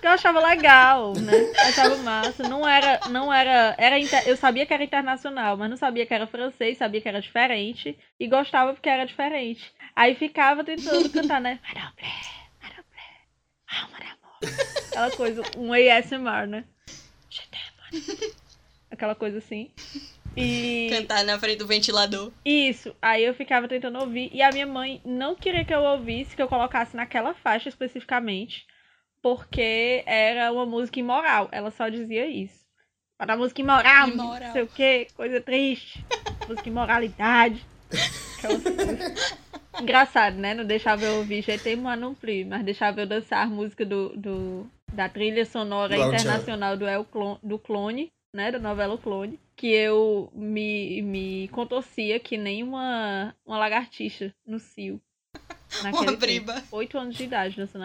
Que 0.00 0.06
eu 0.06 0.10
achava 0.12 0.38
legal, 0.46 1.14
né? 1.14 1.46
Achava 1.64 1.96
massa. 1.96 2.48
Não 2.48 2.66
era. 2.66 3.00
Não 3.10 3.32
era, 3.32 3.74
era 3.78 3.98
inter- 3.98 4.22
Eu 4.28 4.36
sabia 4.36 4.64
que 4.64 4.72
era 4.72 4.84
internacional, 4.84 5.56
mas 5.56 5.68
não 5.70 5.76
sabia 5.76 6.06
que 6.06 6.14
era 6.14 6.26
francês, 6.26 6.78
sabia 6.78 7.00
que 7.00 7.08
era 7.08 7.20
diferente. 7.20 7.98
E 8.18 8.26
gostava 8.28 8.72
porque 8.74 8.88
era 8.88 9.04
diferente. 9.04 9.72
Aí 9.96 10.14
ficava 10.14 10.62
tentando 10.62 11.08
cantar, 11.10 11.40
né? 11.40 11.58
Aquela 14.90 15.10
coisa, 15.10 15.42
um 15.56 15.72
ASMR, 15.72 16.46
né? 16.46 16.64
Aquela 18.90 19.14
coisa 19.14 19.38
assim. 19.38 19.70
E. 20.36 20.88
Cantar 20.90 21.24
na 21.24 21.38
frente 21.38 21.58
do 21.58 21.66
ventilador. 21.66 22.32
Isso, 22.44 22.94
aí 23.02 23.24
eu 23.24 23.34
ficava 23.34 23.68
tentando 23.68 23.98
ouvir 23.98 24.30
e 24.32 24.40
a 24.40 24.50
minha 24.50 24.66
mãe 24.66 25.00
não 25.04 25.34
queria 25.34 25.64
que 25.64 25.74
eu 25.74 25.82
ouvisse, 25.82 26.34
que 26.34 26.42
eu 26.42 26.48
colocasse 26.48 26.96
naquela 26.96 27.34
faixa 27.34 27.68
especificamente, 27.68 28.66
porque 29.22 30.02
era 30.06 30.52
uma 30.52 30.64
música 30.64 31.00
imoral. 31.00 31.48
Ela 31.52 31.70
só 31.70 31.88
dizia 31.88 32.26
isso. 32.26 32.66
Para 33.18 33.36
música 33.36 33.60
imoral, 33.60 34.08
Imoral. 34.08 34.40
não 34.40 34.52
sei 34.52 34.62
o 34.62 34.68
que, 34.68 35.08
coisa 35.16 35.40
triste, 35.40 36.04
música 36.46 36.68
imoralidade. 36.68 37.66
Engraçado, 39.80 40.36
né? 40.36 40.54
Não 40.54 40.64
deixava 40.64 41.04
eu 41.04 41.16
ouvir 41.16 41.42
GT 41.42 41.76
Moi 41.76 41.96
non 41.96 42.14
plus, 42.14 42.46
mas 42.46 42.64
deixava 42.64 43.00
eu 43.00 43.06
dançar 43.06 43.44
a 43.44 43.50
música 43.50 43.84
do, 43.84 44.10
do, 44.16 44.70
da 44.92 45.08
trilha 45.08 45.44
sonora 45.44 45.94
El 45.94 46.00
Chan. 46.00 46.08
internacional 46.08 46.76
do, 46.76 46.86
El 46.86 47.04
Clone, 47.04 47.38
do 47.42 47.58
Clone, 47.58 48.12
né? 48.34 48.50
Da 48.50 48.58
novela 48.58 48.94
O 48.94 48.98
Clone. 48.98 49.38
Que 49.56 49.68
eu 49.68 50.30
me, 50.34 51.02
me 51.02 51.48
contorcia 51.48 52.20
que 52.20 52.36
nem 52.36 52.62
uma, 52.62 53.34
uma 53.44 53.58
lagartixa 53.58 54.34
no 54.46 54.58
cio. 54.58 55.00
Uma 55.82 56.16
briba. 56.16 56.62
Oito 56.72 56.96
anos 56.96 57.14
de 57.14 57.24
idade 57.24 57.56
dançando 57.56 57.84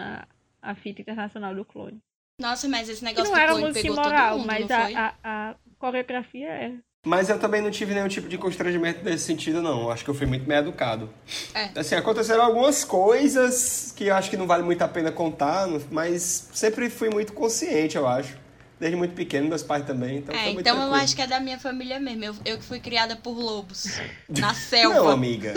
a, 0.62 0.74
fita 0.74 1.02
internacional 1.02 1.54
do 1.54 1.64
Clone. 1.64 2.00
Nossa, 2.40 2.66
mas 2.66 2.88
esse 2.88 3.00
Que 3.00 3.04
negócio 3.04 3.30
não 3.30 3.38
do 3.38 3.42
era 3.42 3.52
clone 3.52 3.66
música 3.66 3.82
pegou 3.82 4.02
imoral, 4.02 4.30
todo 4.30 4.38
mundo, 4.38 4.46
mas 4.46 4.70
a, 4.70 5.14
a, 5.22 5.50
a 5.50 5.56
coreografia 5.78 6.48
é. 6.48 6.78
Mas 7.04 7.28
eu 7.28 7.38
também 7.38 7.60
não 7.60 7.70
tive 7.70 7.92
nenhum 7.92 8.08
tipo 8.08 8.28
de 8.28 8.38
constrangimento 8.38 9.04
nesse 9.04 9.24
sentido, 9.24 9.60
não. 9.60 9.90
Acho 9.90 10.02
que 10.02 10.10
eu 10.10 10.14
fui 10.14 10.26
muito 10.26 10.46
bem 10.46 10.56
educado. 10.56 11.10
É. 11.54 11.78
Assim, 11.78 11.94
aconteceram 11.94 12.42
algumas 12.42 12.82
coisas 12.82 13.92
que 13.94 14.06
eu 14.06 14.14
acho 14.14 14.30
que 14.30 14.38
não 14.38 14.46
vale 14.46 14.62
muito 14.62 14.80
a 14.80 14.88
pena 14.88 15.12
contar, 15.12 15.68
mas 15.90 16.48
sempre 16.54 16.88
fui 16.88 17.10
muito 17.10 17.34
consciente, 17.34 17.96
eu 17.96 18.08
acho. 18.08 18.38
Desde 18.80 18.96
muito 18.96 19.14
pequeno, 19.14 19.48
meus 19.48 19.62
pais 19.62 19.84
também. 19.86 20.18
Então, 20.18 20.34
É, 20.34 20.50
então 20.50 20.82
eu 20.82 20.94
acho 20.94 21.14
que 21.14 21.20
é 21.20 21.26
da 21.26 21.38
minha 21.38 21.58
família 21.58 22.00
mesmo. 22.00 22.24
Eu, 22.24 22.34
eu 22.44 22.58
que 22.58 22.64
fui 22.64 22.80
criada 22.80 23.14
por 23.14 23.38
lobos. 23.38 24.00
Na 24.28 24.54
selva. 24.54 24.94
Não, 24.96 25.08
amiga. 25.10 25.54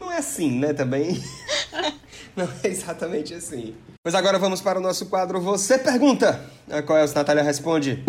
Não 0.00 0.10
é 0.10 0.18
assim, 0.18 0.58
né, 0.58 0.72
também? 0.72 1.22
Não 2.34 2.48
é 2.62 2.68
exatamente 2.68 3.34
assim. 3.34 3.74
Pois 4.02 4.14
agora 4.14 4.38
vamos 4.38 4.60
para 4.60 4.78
o 4.78 4.82
nosso 4.82 5.06
quadro 5.06 5.40
Você 5.40 5.78
Pergunta. 5.78 6.40
A 6.70 6.82
qual 6.82 6.98
é 6.98 7.04
o 7.04 7.14
Natália 7.14 7.42
Responde? 7.42 8.02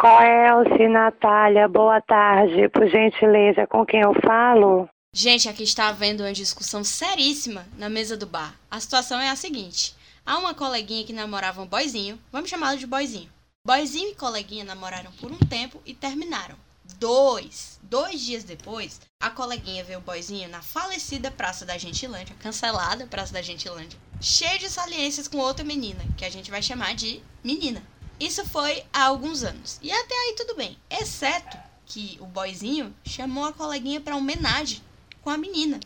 Coelce, 0.00 0.86
Natália, 0.86 1.66
boa 1.66 2.00
tarde. 2.00 2.68
Por 2.68 2.86
gentileza, 2.86 3.66
com 3.66 3.84
quem 3.84 4.00
eu 4.02 4.14
falo? 4.24 4.88
Gente, 5.12 5.48
aqui 5.48 5.64
está 5.64 5.88
havendo 5.88 6.22
uma 6.22 6.32
discussão 6.32 6.84
seríssima 6.84 7.66
na 7.76 7.88
mesa 7.88 8.16
do 8.16 8.24
bar. 8.24 8.54
A 8.70 8.78
situação 8.78 9.18
é 9.18 9.28
a 9.28 9.34
seguinte: 9.34 9.96
há 10.24 10.38
uma 10.38 10.54
coleguinha 10.54 11.04
que 11.04 11.12
namorava 11.12 11.60
um 11.60 11.66
boyzinho, 11.66 12.16
vamos 12.30 12.48
chamá-lo 12.48 12.78
de 12.78 12.86
boyzinho. 12.86 13.28
Boyzinho 13.66 14.12
e 14.12 14.14
coleguinha 14.14 14.64
namoraram 14.64 15.10
por 15.20 15.32
um 15.32 15.38
tempo 15.38 15.82
e 15.84 15.92
terminaram. 15.92 16.54
Dois, 17.00 17.80
dois 17.82 18.20
dias 18.20 18.44
depois, 18.44 19.00
a 19.20 19.30
coleguinha 19.30 19.82
vê 19.82 19.96
o 19.96 20.00
boyzinho 20.00 20.48
na 20.48 20.62
falecida 20.62 21.28
Praça 21.28 21.66
da 21.66 21.76
Gentilândia, 21.76 22.36
cancelada 22.38 23.04
Praça 23.08 23.32
da 23.32 23.42
Gentilândia, 23.42 23.98
cheio 24.20 24.60
de 24.60 24.70
saliências 24.70 25.26
com 25.26 25.38
outra 25.38 25.64
menina, 25.64 26.04
que 26.16 26.24
a 26.24 26.30
gente 26.30 26.52
vai 26.52 26.62
chamar 26.62 26.94
de 26.94 27.20
menina. 27.42 27.82
Isso 28.20 28.44
foi 28.46 28.84
há 28.92 29.04
alguns 29.04 29.42
anos. 29.42 29.78
E 29.82 29.90
até 29.92 30.14
aí 30.14 30.34
tudo 30.36 30.54
bem, 30.56 30.78
exceto 30.90 31.56
que 31.86 32.18
o 32.20 32.26
boyzinho 32.26 32.94
chamou 33.04 33.44
a 33.44 33.52
coleguinha 33.52 34.00
para 34.00 34.16
homenagem 34.16 34.82
com 35.22 35.30
a 35.30 35.38
menina, 35.38 35.78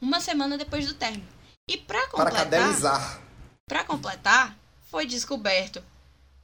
uma 0.00 0.20
semana 0.20 0.56
depois 0.56 0.86
do 0.86 0.94
término. 0.94 1.28
E 1.68 1.76
pra 1.76 2.00
Para 2.08 2.10
completar, 2.10 2.44
cadelizar. 2.50 3.20
pra 3.68 3.84
completar, 3.84 4.56
foi 4.90 5.06
descoberto 5.06 5.82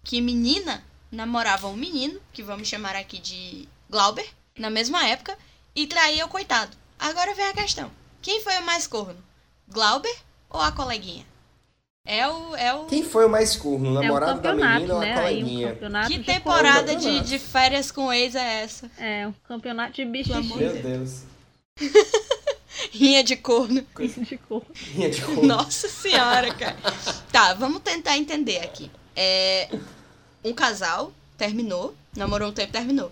que 0.04 0.20
menina 0.20 0.84
namorava 1.10 1.66
um 1.68 1.76
menino, 1.76 2.20
que 2.32 2.42
vamos 2.42 2.68
chamar 2.68 2.94
aqui 2.94 3.18
de 3.18 3.68
Glauber, 3.88 4.28
na 4.58 4.70
mesma 4.70 5.04
época, 5.06 5.36
e 5.74 5.86
traía 5.86 6.24
o 6.26 6.28
coitado. 6.28 6.76
Agora 6.98 7.34
vem 7.34 7.46
a 7.46 7.54
questão: 7.54 7.90
quem 8.22 8.42
foi 8.42 8.56
o 8.58 8.62
mais 8.64 8.86
corno? 8.86 9.22
Glauber 9.68 10.16
ou 10.48 10.60
a 10.60 10.70
coleguinha? 10.72 11.26
É 12.06 12.28
o. 12.28 12.56
É 12.56 12.72
o... 12.72 12.84
Quem 12.84 13.02
foi 13.02 13.26
o 13.26 13.28
mais 13.28 13.56
corno? 13.56 13.86
O 13.86 13.96
É 13.96 13.98
um 13.98 14.02
namorado 14.02 14.40
da 14.40 14.50
campeonato, 14.50 14.74
menina 14.74 14.94
ou 14.94 15.00
a 15.00 15.04
né? 15.04 15.12
Um 15.12 15.16
coleguinha? 15.16 15.68
campeonato 15.70 16.08
Que 16.08 16.18
de 16.18 16.24
temporada 16.24 16.94
de, 16.94 17.02
campeonato. 17.02 17.28
de 17.28 17.38
férias 17.38 17.90
com 17.90 18.12
ex 18.12 18.34
é 18.34 18.62
essa? 18.62 18.90
É, 18.96 19.26
um 19.26 19.32
campeonato 19.46 19.94
de 19.94 20.04
bicho 20.04 20.32
de 20.32 20.54
Meu 20.54 20.82
Deus. 20.82 21.22
Rinha 22.92 23.24
de 23.24 23.36
corno. 23.36 23.84
de 23.98 24.38
cor. 24.38 24.64
Minha 24.94 25.10
de 25.10 25.20
corno. 25.20 25.42
Nossa 25.42 25.88
senhora, 25.88 26.54
cara. 26.54 26.76
Tá, 27.32 27.54
vamos 27.54 27.82
tentar 27.82 28.16
entender 28.16 28.58
aqui. 28.58 28.90
É, 29.14 29.68
um 30.44 30.52
casal 30.52 31.12
terminou, 31.36 31.94
namorou 32.16 32.50
um 32.50 32.52
tempo, 32.52 32.72
terminou. 32.72 33.10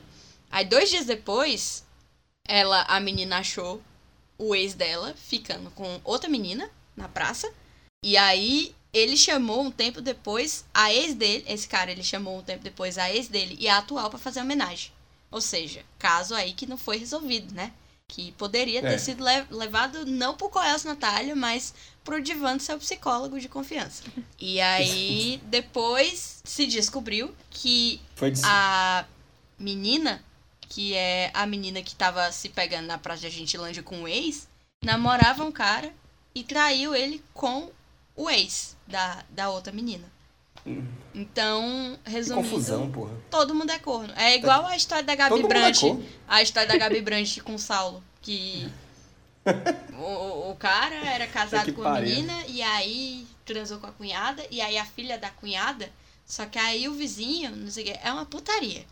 Aí 0.50 0.64
dois 0.64 0.88
dias 0.88 1.06
depois, 1.06 1.84
ela, 2.46 2.82
a 2.82 3.00
menina 3.00 3.38
achou 3.38 3.82
o 4.38 4.54
ex 4.54 4.74
dela 4.74 5.14
ficando 5.16 5.70
com 5.70 6.00
outra 6.04 6.28
menina 6.28 6.70
na 6.96 7.08
praça. 7.08 7.50
E 8.04 8.16
aí 8.16 8.74
ele 8.94 9.16
chamou 9.16 9.60
um 9.62 9.70
tempo 9.70 10.00
depois 10.00 10.64
a 10.72 10.90
ex 10.94 11.14
dele, 11.14 11.44
esse 11.48 11.66
cara 11.68 11.90
ele 11.90 12.02
chamou 12.04 12.38
um 12.38 12.42
tempo 12.42 12.62
depois 12.64 12.96
a 12.96 13.12
ex 13.12 13.28
dele 13.28 13.56
e 13.58 13.68
a 13.68 13.78
atual 13.78 14.08
pra 14.08 14.18
fazer 14.18 14.40
homenagem. 14.40 14.92
Ou 15.30 15.40
seja, 15.40 15.82
caso 15.98 16.34
aí 16.34 16.52
que 16.54 16.64
não 16.66 16.78
foi 16.78 16.96
resolvido, 16.96 17.52
né? 17.52 17.72
Que 18.06 18.30
poderia 18.32 18.80
ter 18.80 18.94
É. 18.94 18.98
sido 18.98 19.24
le- 19.24 19.46
levado 19.50 20.06
não 20.06 20.36
pro 20.36 20.48
Coelho 20.48 20.78
Natália, 20.84 21.34
mas 21.34 21.74
pro 22.04 22.22
Divan, 22.22 22.58
seu 22.58 22.78
psicólogo 22.78 23.40
de 23.40 23.48
confiança. 23.48 24.04
E 24.38 24.60
aí, 24.60 25.40
depois 25.48 26.40
se 26.44 26.66
descobriu 26.66 27.34
que 27.50 28.00
a 28.44 29.04
menina, 29.58 30.22
que 30.68 30.94
é 30.94 31.30
a 31.34 31.46
menina 31.46 31.82
que 31.82 31.94
tava 31.96 32.30
se 32.30 32.48
pegando 32.48 32.86
na 32.86 32.98
praça 32.98 33.22
de 33.22 33.30
Gentilândia 33.36 33.82
com 33.82 34.02
o 34.02 34.08
ex, 34.08 34.46
namorava 34.84 35.44
um 35.44 35.50
cara 35.52 35.92
e 36.34 36.44
traiu 36.44 36.94
ele 36.94 37.22
com 37.32 37.70
o 38.16 38.28
ex 38.30 38.76
da, 38.86 39.24
da 39.30 39.50
outra 39.50 39.72
menina. 39.72 40.12
Então, 41.14 41.98
Que 42.04 42.10
resumindo, 42.10 42.48
confusão, 42.48 42.90
porra. 42.90 43.12
todo 43.30 43.54
mundo 43.54 43.70
é 43.70 43.78
corno. 43.78 44.12
É 44.16 44.34
igual 44.34 44.64
a 44.66 44.76
história 44.76 45.04
da 45.04 45.14
Gabi 45.14 45.30
Todo 45.30 45.42
mundo 45.42 45.52
é 45.52 45.58
Brandt. 45.60 46.08
A 46.26 46.42
história 46.42 46.68
da 46.68 46.76
Gabi 46.78 47.02
Brandt 47.02 47.40
com 47.42 47.54
o 47.54 47.58
Saulo. 47.58 48.02
Que 48.22 48.66
o, 49.98 50.50
o 50.50 50.56
cara 50.58 50.94
era 50.94 51.26
casado 51.26 51.66
Que 51.66 51.72
com 51.72 51.82
a 51.86 52.00
menina 52.00 52.32
e 52.46 52.62
aí 52.62 53.26
transou 53.44 53.78
com 53.78 53.86
a 53.86 53.92
cunhada. 53.92 54.42
E 54.50 54.60
aí 54.62 54.78
a 54.78 54.86
filha 54.86 55.18
da 55.18 55.28
cunhada. 55.30 55.90
Só 56.24 56.46
que 56.46 56.58
aí 56.58 56.88
o 56.88 56.94
vizinho, 56.94 57.54
não 57.54 57.70
sei 57.70 57.84
o 57.84 57.86
que, 57.92 58.00
é 58.02 58.10
uma 58.10 58.24
putaria. 58.24 58.86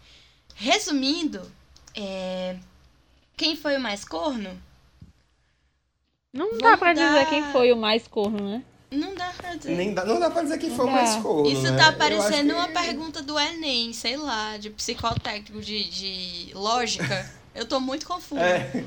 Resumindo, 0.54 1.50
é, 1.94 2.58
quem 3.34 3.56
foi 3.56 3.76
o 3.78 3.80
mais 3.80 4.04
corno? 4.04 4.62
Não 6.30 6.48
Vamos 6.48 6.62
dá 6.62 6.76
pra 6.76 6.92
dar- 6.92 7.08
dizer 7.08 7.28
quem 7.30 7.42
foi 7.50 7.72
o 7.72 7.76
mais 7.76 8.06
corno, 8.06 8.50
né? 8.50 8.62
Não 8.92 9.14
dá 9.14 9.32
pra 9.36 9.54
dizer. 9.54 9.74
Nem 9.76 9.94
dá, 9.94 10.04
não 10.04 10.20
dá 10.20 10.30
pra 10.30 10.42
dizer 10.42 10.58
que 10.58 10.70
foi 10.70 10.86
dá. 10.86 11.20
corno, 11.22 11.48
Isso 11.50 11.62
né? 11.62 11.76
tá 11.76 11.92
parecendo 11.92 12.50
que- 12.50 12.58
uma 12.58 12.68
pergunta 12.68 13.22
do 13.22 13.38
Enem, 13.38 13.92
sei 13.92 14.16
lá, 14.16 14.56
de 14.58 14.70
psicotécnico, 14.70 15.60
de, 15.62 15.84
de 15.90 16.54
lógica. 16.54 17.30
Eu 17.54 17.66
tô 17.66 17.78
muito 17.80 18.06
confusa. 18.06 18.40
É, 18.40 18.84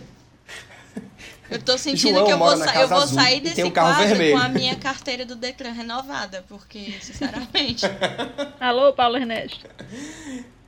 Eu 1.51 1.61
tô 1.61 1.77
sentindo 1.77 2.13
João 2.15 2.25
que 2.25 2.31
eu 2.33 2.37
vou, 2.39 2.51
eu 2.51 2.87
vou 2.87 2.97
Azul 2.97 3.13
sair 3.19 3.39
desse 3.39 3.63
um 3.63 3.69
quadro 3.69 4.07
vermelho. 4.07 4.31
com 4.35 4.43
a 4.43 4.49
minha 4.49 4.75
carteira 4.75 5.23
do 5.23 5.35
Detran 5.35 5.71
renovada, 5.71 6.43
porque, 6.49 6.93
sinceramente, 6.99 7.85
Alô, 8.59 8.91
Paulo 8.93 9.17
Ernesto. 9.17 9.67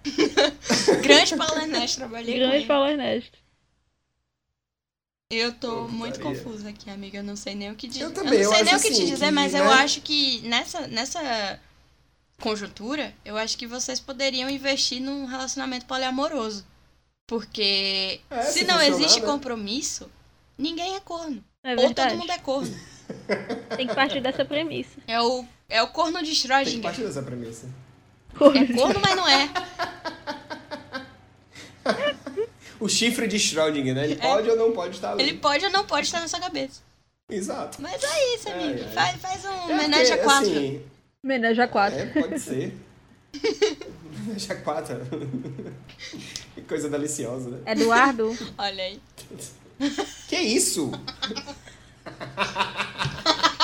grande 1.02 1.36
Paulo 1.36 1.60
Ernesto, 1.62 1.98
trabalhei 1.98 2.34
com 2.34 2.40
Grande 2.40 2.56
ele. 2.58 2.66
Paulo 2.66 2.88
Ernesto. 2.88 3.38
Eu 5.30 5.54
tô 5.54 5.88
Putaria. 5.88 5.90
muito 5.90 6.20
confusa 6.22 6.70
aqui, 6.70 6.90
amiga. 6.90 7.18
Eu 7.20 7.24
não 7.24 7.36
sei 7.36 7.54
nem 7.56 7.72
o 7.72 7.76
que 7.76 7.88
dizer. 7.88 8.06
Eu 8.06 8.14
também, 8.14 8.40
não 8.40 8.46
eu 8.46 8.50
sei 8.50 8.64
nem 8.64 8.76
o 8.76 8.80
que 8.80 8.92
te 8.92 9.04
assim, 9.04 9.06
dizer, 9.06 9.32
que, 9.32 9.32
mas 9.32 9.54
eu 9.54 9.66
né? 9.66 9.72
acho 9.72 10.02
que 10.02 10.42
nessa, 10.42 10.88
nessa 10.88 11.60
conjuntura, 12.40 13.14
eu 13.26 13.38
acho 13.38 13.58
que 13.58 13.68
vocês 13.68 14.00
poderiam 14.00 14.50
investir 14.50 15.02
num 15.02 15.26
relacionamento 15.26 15.86
poliamoroso. 15.86 16.66
Porque 17.28 18.22
É, 18.30 18.42
se 18.44 18.60
se 18.60 18.66
não 18.66 18.82
existe 18.82 19.20
né? 19.20 19.26
compromisso, 19.26 20.10
ninguém 20.58 20.96
é 20.96 21.00
corno. 21.02 21.44
É 21.64 21.76
Ou 21.76 21.94
todo 21.94 22.16
mundo 22.16 22.32
é 22.32 22.38
corno. 22.40 22.74
Tem 23.76 23.88
que 23.88 23.96
partir 23.96 24.22
dessa 24.22 24.46
premissa. 24.46 24.98
É 25.08 25.22
o, 25.22 25.46
é 25.68 25.82
o 25.84 25.88
corno 25.90 26.20
de 26.24 26.26
Tem 26.26 26.32
que 26.34 26.36
Schrödinger. 26.36 26.82
partir 26.82 27.02
dessa 27.04 27.22
premissa. 27.22 27.68
É 28.34 28.74
corno, 28.74 29.00
mas 29.02 29.16
não 29.16 29.28
é. 29.28 29.50
O 32.80 32.88
chifre 32.88 33.28
de 33.28 33.38
Schrödinger, 33.40 33.96
né? 33.96 34.04
Ele 34.06 34.16
pode 34.16 34.50
ou 34.50 34.56
não 34.56 34.72
pode 34.72 34.96
estar 34.96 35.14
ali. 35.14 35.22
É. 35.22 35.26
Ele 35.28 35.38
pode 35.38 35.66
ou 35.66 35.72
não 35.72 35.86
pode 35.86 36.06
estar 36.06 36.20
na 36.20 36.28
sua 36.28 36.40
cabeça. 36.40 36.82
Exato. 37.30 37.82
Mas 37.82 38.02
é 38.04 38.36
isso, 38.36 38.50
Ai, 38.50 38.64
amigo. 38.64 38.84
ai. 38.86 38.94
Faz, 38.94 39.22
faz 39.22 39.46
um 39.46 39.50
É 39.70 39.74
homenagem 39.74 40.14
a 40.14 40.18
porque, 40.18 40.24
quatro. 40.24 40.52
assim, 40.52 40.82
Menaja 41.24 41.64
a 41.64 41.68
quatro. 41.68 42.00
É, 42.00 42.06
pode 42.06 42.40
ser. 42.40 42.74
Já 44.38 44.56
quatro. 44.56 44.96
Que 46.56 46.62
coisa 46.62 46.90
deliciosa, 46.90 47.50
né? 47.50 47.60
Eduardo, 47.72 48.36
Olha 48.58 48.84
aí. 48.84 49.00
Que 50.28 50.38
isso? 50.38 50.92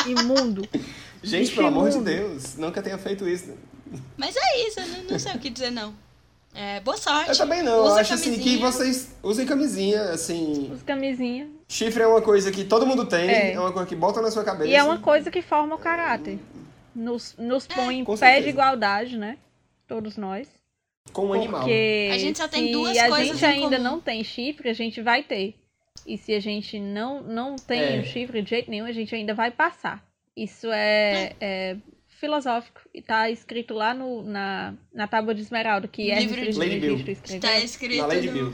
imundo. 0.07 0.67
Gente, 1.23 1.41
Bicho 1.45 1.55
pelo 1.55 1.67
amor 1.67 1.89
de. 1.89 1.99
Deus, 2.01 2.55
nunca 2.55 2.81
tenha 2.81 2.97
feito 2.97 3.27
isso. 3.27 3.53
Mas 4.17 4.35
é 4.35 4.67
isso, 4.67 4.79
eu 4.79 4.87
não, 4.87 5.03
não 5.03 5.19
sei 5.19 5.33
o 5.33 5.39
que 5.39 5.49
dizer, 5.49 5.71
não. 5.71 5.93
É, 6.55 6.79
boa 6.81 6.97
sorte. 6.97 7.29
Eu 7.31 7.37
também 7.37 7.63
não, 7.63 7.77
eu 7.77 7.83
Usa 7.83 8.01
acho 8.01 8.13
assim 8.13 8.31
que 8.33 8.57
camisinha. 8.59 8.71
vocês 8.71 9.15
usem 9.23 9.45
camisinha, 9.45 10.01
assim. 10.11 10.69
Os 10.71 10.83
camisinha. 10.83 11.49
Chifre 11.67 12.03
é 12.03 12.07
uma 12.07 12.21
coisa 12.21 12.51
que 12.51 12.63
todo 12.63 12.85
mundo 12.85 13.05
tem, 13.05 13.27
É. 13.29 13.53
é, 13.53 13.59
uma 13.59 13.71
coisa 13.71 13.87
que 13.87 13.95
bota 13.95 14.21
na 14.21 14.29
sua 14.29 14.43
cabeça. 14.43 14.69
E 14.69 14.75
é 14.75 14.83
uma 14.83 14.99
coisa 14.99 15.31
que 15.31 15.41
forma 15.41 15.75
o 15.75 15.79
caráter. 15.79 16.37
Nos, 16.95 17.35
nos 17.39 17.65
põe 17.65 17.97
em 17.99 18.03
com 18.03 18.15
pé 18.15 18.27
de 18.27 18.33
certeza. 18.35 18.49
igualdade, 18.49 19.17
né? 19.17 19.37
Todos 19.87 20.15
nós. 20.15 20.47
Com 21.11 21.27
um 21.27 21.33
animal. 21.33 21.61
Porque 21.61 22.09
A 22.13 22.17
gente 22.19 22.37
só 22.37 22.47
tem 22.47 22.67
se 22.67 22.71
duas 22.71 22.97
a 22.97 23.09
coisas 23.09 23.27
gente 23.39 23.43
em 23.43 23.47
ainda 23.63 23.77
comum. 23.77 23.83
não 23.91 23.99
tem 23.99 24.23
chifre, 24.23 24.69
a 24.69 24.73
gente 24.73 25.01
vai 25.01 25.23
ter. 25.23 25.55
E 26.05 26.17
se 26.17 26.33
a 26.35 26.39
gente 26.39 26.79
não, 26.79 27.21
não 27.23 27.55
tem 27.55 27.97
É. 27.97 27.99
o 27.99 28.05
chifre 28.05 28.41
de 28.43 28.49
jeito 28.51 28.69
nenhum, 28.69 28.85
a 28.85 28.91
gente 28.91 29.13
ainda 29.15 29.33
vai 29.33 29.49
passar. 29.49 30.03
Isso 30.37 30.67
é, 30.71 31.33
é 31.41 31.77
filosófico. 32.27 32.79
E 32.93 33.01
tá 33.01 33.29
escrito 33.29 33.73
lá 33.73 33.93
no, 33.93 34.23
na, 34.23 34.73
na 34.93 35.07
tábua 35.07 35.35
de 35.35 35.41
esmeralda, 35.41 35.87
que 35.87 36.09
é 36.09 36.19
Livro 36.19 36.41
de- 36.41 36.57
Lady 36.57 36.79
Bill. 36.79 37.05
Está 37.25 37.59
escrito, 37.59 38.01
Na 38.01 38.05
Lady 38.07 38.27
no, 38.27 38.33
Bill. 38.33 38.53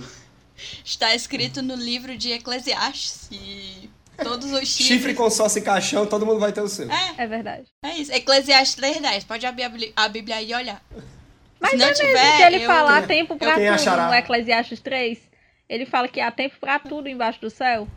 está 0.83 1.13
escrito 1.13 1.61
no 1.61 1.75
livro 1.75 2.17
de 2.17 2.31
Eclesiastes. 2.31 3.29
E 3.31 3.89
todos 4.23 4.51
os 4.51 4.67
chifres. 4.67 4.87
Chifre 4.87 5.13
com 5.13 5.29
sócio 5.29 5.59
e 5.59 5.61
caixão, 5.61 6.07
todo 6.07 6.25
mundo 6.25 6.39
vai 6.39 6.51
ter 6.51 6.61
o 6.61 6.67
seu. 6.67 6.89
É, 6.91 7.13
É 7.17 7.27
verdade. 7.27 7.67
é 7.83 7.95
isso. 7.97 8.11
Eclesiastes 8.11 8.75
3.10. 8.83 9.25
Pode 9.25 9.45
abrir 9.45 9.63
a 9.95 10.07
Bíblia- 10.09 10.35
aí 10.37 10.49
e 10.51 10.55
olhar. 10.55 10.81
Mas 11.59 11.71
Se 11.71 11.77
não 11.77 11.85
é 11.85 11.89
mesmo 11.89 12.05
tiver, 12.07 12.37
que 12.37 12.43
ele 12.43 12.63
eu- 12.63 12.67
fala 12.67 12.97
há 12.97 13.01
tempo 13.03 13.35
pra 13.37 13.53
tudo 13.53 13.67
achará? 13.67 14.07
no 14.07 14.13
Eclesiastes 14.15 14.79
3. 14.79 15.19
Ele 15.67 15.85
fala 15.85 16.07
que 16.07 16.19
há 16.19 16.31
tempo 16.31 16.55
pra 16.59 16.79
tudo 16.79 17.07
embaixo 17.07 17.39
do 17.39 17.49
céu. 17.51 17.87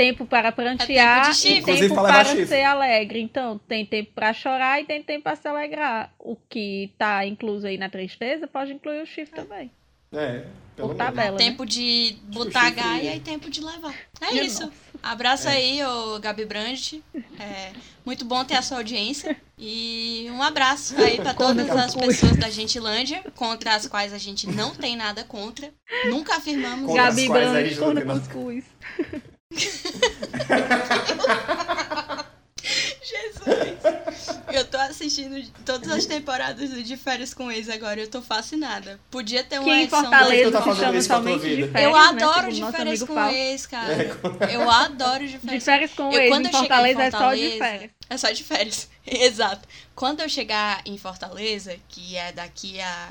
Tempo 0.00 0.24
para 0.24 0.50
prantear 0.50 1.24
tempo 1.24 1.30
de 1.34 1.36
chifre. 1.36 1.72
e 1.74 1.78
tempo 1.88 1.94
para 1.96 2.24
chifre. 2.24 2.46
ser 2.46 2.62
alegre. 2.64 3.20
Então, 3.20 3.60
tem 3.68 3.84
tempo 3.84 4.12
pra 4.14 4.32
chorar 4.32 4.80
e 4.80 4.86
tem 4.86 5.02
tempo 5.02 5.24
pra 5.24 5.36
se 5.36 5.46
alegrar. 5.46 6.10
O 6.18 6.36
que 6.48 6.90
tá 6.96 7.26
incluso 7.26 7.66
aí 7.66 7.76
na 7.76 7.90
tristeza 7.90 8.46
pode 8.46 8.72
incluir 8.72 9.02
o 9.02 9.06
chifre 9.06 9.34
também. 9.34 9.70
É, 10.10 10.44
pelo 10.74 10.94
tabela. 10.94 11.32
né? 11.32 11.44
Tempo 11.44 11.66
de 11.66 12.16
botar 12.32 12.68
chifre- 12.68 12.82
gaia 12.82 13.14
e 13.14 13.20
tempo 13.20 13.50
de 13.50 13.62
levar. 13.62 13.94
É 14.22 14.30
De 14.30 14.38
isso. 14.40 14.72
Abraço 15.02 15.48
aí, 15.50 15.84
ô 15.84 16.18
Gabi 16.18 16.46
Brandt. 16.46 17.04
É, 17.38 17.70
muito 18.04 18.24
bom 18.24 18.42
ter 18.42 18.56
a 18.56 18.62
sua 18.62 18.78
audiência. 18.78 19.36
E 19.58 20.28
um 20.30 20.42
abraço 20.42 20.96
aí 20.96 21.18
pra 21.18 21.34
todas 21.34 21.68
as 21.68 21.94
pessoas 21.94 22.36
da 22.38 22.48
Gentilândia, 22.48 23.22
contra 23.36 23.74
as 23.74 23.86
quais 23.86 24.14
a 24.14 24.18
gente 24.18 24.46
não 24.48 24.74
tem 24.74 24.96
nada 24.96 25.24
contra. 25.24 25.70
Nunca 26.06 26.36
afirmamos 26.36 26.86
Contra 26.86 27.02
as 27.08 27.14
Gabi 27.16 27.26
a 27.28 27.32
Brandt, 27.32 27.76
corno 27.76 28.02
cuscuz. 28.18 28.64
Jesus! 33.02 34.40
Eu 34.52 34.64
tô 34.64 34.76
assistindo 35.10 35.52
todas 35.64 35.90
as 35.90 36.06
temporadas 36.06 36.70
do 36.70 36.82
De 36.82 36.96
Férias 36.96 37.34
com 37.34 37.50
Ex 37.50 37.68
agora, 37.68 38.00
eu 38.00 38.08
tô 38.08 38.22
fascinada. 38.22 39.00
Podia 39.10 39.42
ter 39.42 39.58
uma 39.58 39.64
Que 39.64 39.70
em 39.70 39.80
edição 39.82 40.00
Fortaleza 40.02 40.52
tá 40.52 40.62
fazendo 40.62 41.02
somente 41.02 41.40
de 41.56 41.68
férias, 41.68 41.82
Eu 41.82 41.92
né, 41.92 41.98
adoro 41.98 42.52
segundo 42.54 42.70
De 42.70 42.76
Férias 42.76 43.00
com 43.02 43.14
Paulo. 43.14 43.34
Ex, 43.36 43.66
cara. 43.66 43.92
Eu 44.52 44.70
adoro 44.70 45.26
De 45.26 45.32
De 45.32 45.38
Férias 45.38 45.64
férias 45.64 45.90
com 45.92 46.12
Eu, 46.12 46.20
ex, 46.20 46.30
quando 46.30 46.46
em 46.46 46.48
eu 46.48 46.52
chegar 46.52 46.58
Fortaleza 46.76 47.00
em 47.02 47.06
é 47.06 47.10
só 47.10 47.18
de 47.18 47.40
Fortaleza- 47.40 47.58
férias. 47.58 47.90
É 48.08 48.16
só 48.16 48.30
de 48.30 48.44
férias. 48.44 48.88
Exato. 49.06 49.68
Quando 49.94 50.20
eu 50.20 50.28
chegar 50.28 50.82
em 50.86 50.96
Fortaleza, 50.96 51.76
que 51.88 52.16
é 52.16 52.32
daqui 52.32 52.80
a. 52.80 53.10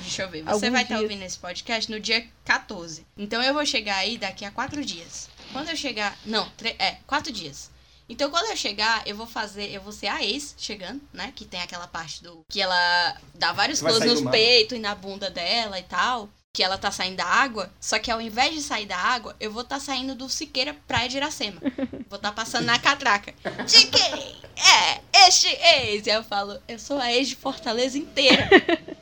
Deixa 0.00 0.22
eu 0.22 0.28
ver. 0.30 0.42
Você 0.42 0.50
Alguns 0.50 0.70
vai 0.70 0.82
estar 0.82 0.94
dias. 0.96 1.02
ouvindo 1.10 1.22
esse 1.24 1.38
podcast 1.38 1.90
no 1.90 2.00
dia 2.00 2.26
14. 2.44 3.06
Então 3.16 3.42
eu 3.42 3.52
vou 3.54 3.64
chegar 3.66 3.96
aí 3.96 4.16
daqui 4.18 4.44
a 4.44 4.50
quatro 4.50 4.84
dias. 4.84 5.28
Quando 5.52 5.68
eu 5.68 5.76
chegar. 5.76 6.16
Não, 6.24 6.48
tre- 6.56 6.76
é, 6.78 6.96
quatro 7.06 7.32
dias. 7.32 7.70
Então 8.10 8.28
quando 8.28 8.50
eu 8.50 8.56
chegar, 8.56 9.02
eu 9.06 9.14
vou 9.14 9.26
fazer. 9.26 9.72
Eu 9.72 9.80
vou 9.80 9.92
ser 9.92 10.08
a 10.08 10.22
ex 10.22 10.54
chegando, 10.58 11.00
né? 11.12 11.32
Que 11.34 11.44
tem 11.44 11.62
aquela 11.62 11.86
parte 11.86 12.22
do. 12.22 12.44
Que 12.48 12.60
ela 12.60 13.16
dá 13.36 13.52
vários 13.52 13.80
close 13.80 14.04
nos 14.04 14.22
peitos 14.22 14.76
e 14.76 14.80
na 14.80 14.96
bunda 14.96 15.30
dela 15.30 15.78
e 15.78 15.84
tal. 15.84 16.28
Que 16.52 16.64
ela 16.64 16.76
tá 16.76 16.90
saindo 16.90 17.18
da 17.18 17.24
água. 17.24 17.70
Só 17.80 18.00
que 18.00 18.10
ao 18.10 18.20
invés 18.20 18.52
de 18.52 18.62
sair 18.62 18.84
da 18.84 18.96
água, 18.96 19.36
eu 19.38 19.52
vou 19.52 19.62
estar 19.62 19.78
saindo 19.78 20.16
do 20.16 20.28
Siqueira 20.28 20.74
Praia 20.88 21.08
de 21.08 21.18
Iracema. 21.18 21.60
Vou 22.10 22.16
estar 22.16 22.32
passando 22.32 22.64
na 22.64 22.76
catraca. 22.76 23.32
De 23.64 23.86
quem 23.86 24.40
é 24.56 25.00
este 25.28 25.46
ex? 25.46 26.04
E 26.04 26.10
aí 26.10 26.16
eu 26.16 26.24
falo, 26.24 26.60
eu 26.66 26.76
sou 26.76 26.98
a 26.98 27.12
ex 27.12 27.28
de 27.28 27.36
Fortaleza 27.36 27.96
inteira. 27.96 28.50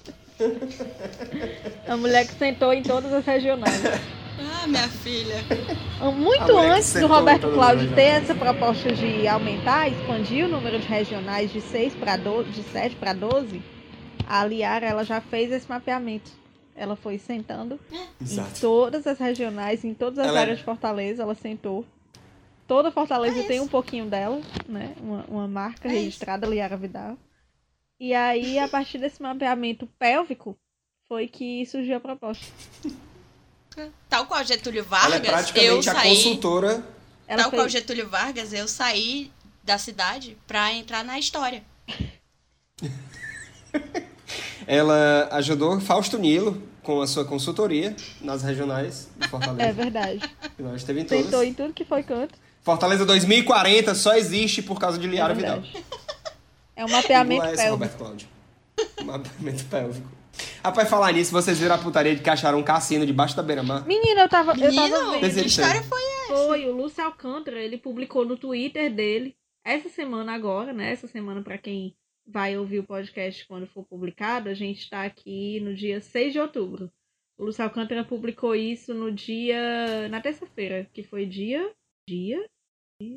A 1.89 1.97
mulher 1.97 2.27
que 2.27 2.39
sentou 2.39 2.73
em 2.73 2.83
todas 2.83 3.13
as 3.13 3.25
regionais. 3.25 3.81
Ah, 4.40 4.66
minha 4.66 4.89
filha. 4.89 5.36
Muito 6.15 6.44
que 6.47 6.52
antes 6.52 6.93
do 6.93 7.01
em 7.01 7.05
Roberto 7.05 7.51
Cláudio 7.52 7.93
ter 7.94 8.02
essa 8.02 8.35
proposta 8.35 8.93
de 8.93 9.27
aumentar, 9.27 9.89
expandir 9.89 10.44
o 10.47 10.48
número 10.48 10.78
de 10.78 10.86
regionais 10.86 11.52
de 11.52 11.60
6 11.60 11.94
para 11.97 12.16
12, 12.16 12.51
de 12.51 12.62
7 12.65 12.97
para 12.97 13.12
12, 13.12 13.60
a 14.27 14.44
Liara 14.44 14.86
ela 14.86 15.05
já 15.05 15.20
fez 15.20 15.51
esse 15.51 15.69
mapeamento. 15.69 16.31
Ela 16.77 16.94
foi 16.94 17.19
sentando 17.19 17.78
em 18.20 18.24
Exato. 18.24 18.60
todas 18.60 19.06
as 19.06 19.19
regionais, 19.19 19.85
em 19.85 19.93
todas 19.94 20.20
as 20.20 20.28
Ela 20.28 20.39
é- 20.39 20.43
áreas 20.43 20.59
de 20.59 20.65
Fortaleza, 20.65 21.23
ela 21.23 21.35
sentou. 21.35 21.85
Toda 22.69 22.93
Fortaleza 22.93 23.40
É 23.40 23.43
tem 23.44 23.56
isso. 23.56 23.65
um 23.65 23.69
pouquinho 23.69 24.06
dela, 24.06 24.40
né? 24.69 24.94
Uma, 25.01 25.24
uma 25.28 25.48
marca 25.48 25.89
É 25.89 25.93
registrada, 25.93 26.47
Liara 26.47 26.77
Vidal. 26.77 27.16
E 27.98 28.15
aí, 28.15 28.59
a 28.60 28.69
partir 28.69 28.98
desse 28.98 29.20
mapeamento 29.20 29.89
pélvico, 29.98 30.56
foi 31.09 31.27
que 31.27 31.66
surgiu 31.66 31.97
a 31.97 32.01
proposta. 32.01 32.47
Tal 34.09 34.27
qual 34.27 34.45
Getúlio 34.45 34.85
Ela 34.91 35.17
é 35.17 35.21
Vargas, 35.21 35.25
eu 35.25 35.33
praticamente 35.33 35.91
a 35.91 35.95
saí. 35.95 36.09
consultora. 36.17 36.85
Ela 37.27 37.43
Tal 37.43 37.51
qual 37.51 37.63
fez, 37.63 37.73
Getúlio 37.73 38.09
Vargas, 38.09 38.53
eu 38.53 38.67
saí 38.67 39.31
da 39.63 39.77
cidade 39.79 40.37
pra 40.47 40.73
entrar 40.73 41.05
na 41.05 41.19
história. 41.19 41.63
Ela 44.67 45.29
ajudou 45.33 45.81
Fausto 45.81 46.19
Nilo 46.19 46.63
com 46.83 47.01
a 47.01 47.07
sua 47.07 47.25
consultoria 47.25 47.95
nas 48.21 48.43
regionais 48.43 49.09
de 49.17 49.25
é 49.27 49.29
Fortaleza. 49.29 49.73
verdade. 49.73 50.31
E 50.59 50.63
nós 50.63 50.77
esteve 50.77 51.01
em 51.01 51.05
todas. 51.05 51.25
Sentou 51.25 51.43
em 51.43 51.55
tudo 51.55 51.73
que 51.73 51.85
foi 51.85 52.03
canto. 52.03 52.35
Fortaleza 52.63 53.07
2040 53.07 53.95
só 53.95 54.15
existe 54.15 54.63
por 54.63 54.79
causa 54.79 54.99
de 54.99 55.07
Liara 55.07 55.33
é 55.33 55.37
Vidal. 55.37 55.61
verdade. 55.61 55.85
É 56.77 56.85
um 56.85 56.89
mapeamento 56.89 57.43
Igual 57.43 57.55
pélvico. 57.57 57.71
Roberto 57.73 57.97
Cláudio. 57.97 58.29
Mapeamento 59.05 59.65
pélvico. 59.65 60.09
Rapaz, 60.65 60.89
falar 60.89 61.12
nisso, 61.12 61.32
vocês 61.32 61.59
viram 61.59 61.74
a 61.74 61.78
putaria 61.78 62.15
de 62.15 62.23
que 62.23 62.31
acharam 62.31 62.59
um 62.59 62.62
cassino 62.62 63.05
debaixo 63.06 63.36
da 63.36 63.43
beira-mar? 63.43 63.86
Menina, 63.86 64.23
eu 64.23 64.28
tava, 64.28 64.52
eu 64.52 64.56
tava 64.56 64.70
Menino, 64.70 65.10
vendo. 65.12 65.20
Mas 65.23 65.35
que 65.35 65.47
história 65.47 65.82
foi 65.82 66.01
essa? 66.02 66.36
Foi, 66.47 66.66
o 66.66 66.73
Lúcio 66.77 67.02
Alcântara, 67.05 67.60
ele 67.62 67.78
publicou 67.78 68.24
no 68.24 68.36
Twitter 68.36 68.93
dele, 68.93 69.35
essa 69.65 69.89
semana 69.89 70.32
agora, 70.35 70.73
né? 70.73 70.93
Essa 70.93 71.06
semana 71.06 71.43
pra 71.43 71.56
quem 71.59 71.94
vai 72.27 72.59
ouvir 72.59 72.78
o 72.81 72.85
podcast 72.85 73.47
quando 73.47 73.66
for 73.66 73.85
publicado, 73.85 74.48
a 74.48 74.55
gente 74.55 74.89
tá 74.90 75.02
aqui 75.05 75.60
no 75.60 75.74
dia 75.74 76.01
6 76.01 76.32
de 76.32 76.39
outubro. 76.40 76.90
O 77.39 77.44
Lúcio 77.44 77.62
Alcântara 77.65 78.05
publicou 78.05 78.55
isso 78.55 78.93
no 78.93 79.10
dia. 79.12 80.09
na 80.10 80.20
terça-feira, 80.20 80.89
que 80.93 81.02
foi 81.02 81.24
dia. 81.24 81.70
Dia 82.09 82.44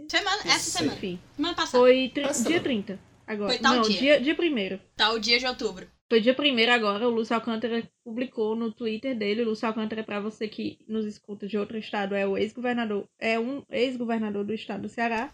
Semana, 0.09 0.41
essa 0.45 0.77
semana. 0.79 0.93
Enfim, 0.97 1.19
Semana 1.35 1.55
passada. 1.55 1.79
foi 1.83 2.09
tri- 2.13 2.23
dia 2.43 2.55
não. 2.57 2.63
30. 2.63 2.99
Agora. 3.25 3.49
Foi 3.49 3.59
tal 3.59 3.75
Não, 3.75 3.81
dia. 3.83 3.97
dia, 3.99 4.21
dia 4.21 4.35
primeiro. 4.35 4.79
Tá 4.95 5.11
o 5.11 5.19
dia 5.19 5.39
de 5.39 5.45
outubro. 5.47 5.87
Foi 6.11 6.19
dia 6.19 6.33
primeiro 6.33 6.73
agora, 6.73 7.07
o 7.07 7.09
Lúcio 7.09 7.33
Alcântara 7.33 7.89
publicou 8.03 8.53
no 8.53 8.69
Twitter 8.69 9.17
dele. 9.17 9.43
O 9.43 9.45
Lúcio 9.45 9.65
Alcântara, 9.65 10.03
pra 10.03 10.19
você 10.19 10.45
que 10.45 10.77
nos 10.85 11.05
escuta 11.05 11.47
de 11.47 11.57
outro 11.57 11.77
estado, 11.77 12.13
é 12.13 12.27
o 12.27 12.37
ex-governador, 12.37 13.05
é 13.17 13.39
um 13.39 13.63
ex-governador 13.71 14.43
do 14.43 14.53
estado 14.53 14.81
do 14.81 14.89
Ceará. 14.89 15.29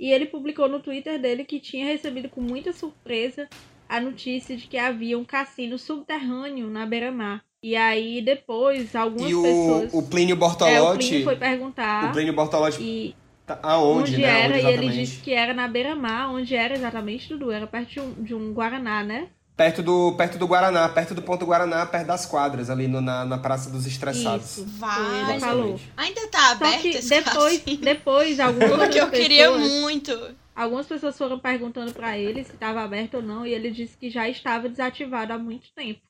E 0.00 0.10
ele 0.10 0.24
publicou 0.24 0.70
no 0.70 0.80
Twitter 0.80 1.20
dele 1.20 1.44
que 1.44 1.60
tinha 1.60 1.84
recebido 1.84 2.30
com 2.30 2.40
muita 2.40 2.72
surpresa 2.72 3.46
a 3.86 4.00
notícia 4.00 4.56
de 4.56 4.66
que 4.66 4.78
havia 4.78 5.18
um 5.18 5.24
cassino 5.24 5.76
subterrâneo 5.78 6.70
na 6.70 6.86
beira-mar. 6.86 7.44
E 7.62 7.76
aí 7.76 8.22
depois 8.22 8.96
algumas 8.96 9.30
E 9.30 9.34
o, 9.34 9.42
pessoas. 9.42 9.92
o 9.92 10.02
Plínio 10.02 10.32
é, 10.32 10.36
o 10.36 10.38
Bortolotti. 10.38 11.08
Plínio 11.08 11.24
foi 11.24 11.36
perguntar 11.36 12.08
o 12.08 12.12
Plínio 12.14 12.32
Bortolotti. 12.32 12.82
e 12.82 13.14
tá- 13.44 13.60
aonde, 13.62 14.12
onde 14.12 14.22
né? 14.22 14.44
era, 14.44 14.54
Onde 14.54 14.64
e 14.64 14.70
ele 14.70 14.88
disse 14.88 15.20
que 15.22 15.34
era 15.34 15.52
na 15.52 15.68
beira-mar, 15.68 16.32
onde 16.32 16.56
era 16.56 16.74
exatamente, 16.74 17.28
Dudu? 17.28 17.50
Era 17.50 17.66
perto 17.66 17.90
de 17.90 18.00
um, 18.00 18.12
de 18.22 18.34
um 18.34 18.54
Guaraná, 18.54 19.02
né? 19.04 19.28
Perto 19.56 19.82
do, 19.82 20.12
perto 20.16 20.36
do 20.36 20.46
Guaraná, 20.46 20.86
perto 20.88 21.14
do 21.14 21.22
ponto 21.22 21.46
Guaraná, 21.46 21.86
perto 21.86 22.06
das 22.08 22.26
quadras, 22.26 22.68
ali 22.68 22.86
no- 22.86 23.00
na, 23.00 23.24
na 23.24 23.38
Praça 23.38 23.70
dos 23.70 23.86
Estressados. 23.86 24.58
Isso. 24.58 24.66
Vai. 24.66 25.40
Falou. 25.40 25.80
Ainda 25.96 26.28
tá 26.28 26.50
aberto 26.50 26.74
Só 26.74 26.82
que 26.82 26.88
esse 26.90 27.08
depois, 27.08 27.62
depois 27.80 28.38
algumas 28.40 28.78
Porque 28.78 29.00
eu 29.00 29.10
queria 29.10 29.50
muito. 29.56 30.12
algumas 30.54 30.86
pessoas 30.86 31.16
foram 31.16 31.38
perguntando 31.38 31.94
pra 31.94 32.18
ele 32.18 32.44
se 32.44 32.52
estava 32.52 32.82
aberto 32.82 33.14
ou 33.14 33.22
não, 33.22 33.46
e 33.46 33.54
ele 33.54 33.70
disse 33.70 33.96
que 33.96 34.10
já 34.10 34.28
estava 34.28 34.68
desativado 34.68 35.32
há 35.32 35.38
muito 35.38 35.72
tempo. 35.74 36.00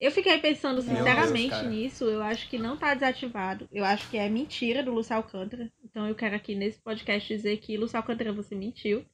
Eu 0.00 0.10
fiquei 0.10 0.36
pensando 0.38 0.82
sinceramente 0.82 1.50
Deus, 1.54 1.66
nisso, 1.68 2.04
eu 2.06 2.20
acho 2.24 2.48
que 2.50 2.58
não 2.58 2.76
tá 2.76 2.92
desativado. 2.92 3.68
Eu 3.72 3.84
acho 3.84 4.10
que 4.10 4.18
é 4.18 4.28
mentira 4.28 4.82
do 4.82 4.90
Lúcio 4.92 5.14
Alcântara. 5.14 5.70
Então 5.84 6.08
eu 6.08 6.14
quero 6.16 6.34
aqui 6.34 6.56
nesse 6.56 6.80
podcast 6.82 7.32
dizer 7.32 7.56
que 7.58 7.76
Lúcio 7.76 7.96
Alcântara 7.96 8.32
você 8.32 8.56
mentiu. 8.56 9.06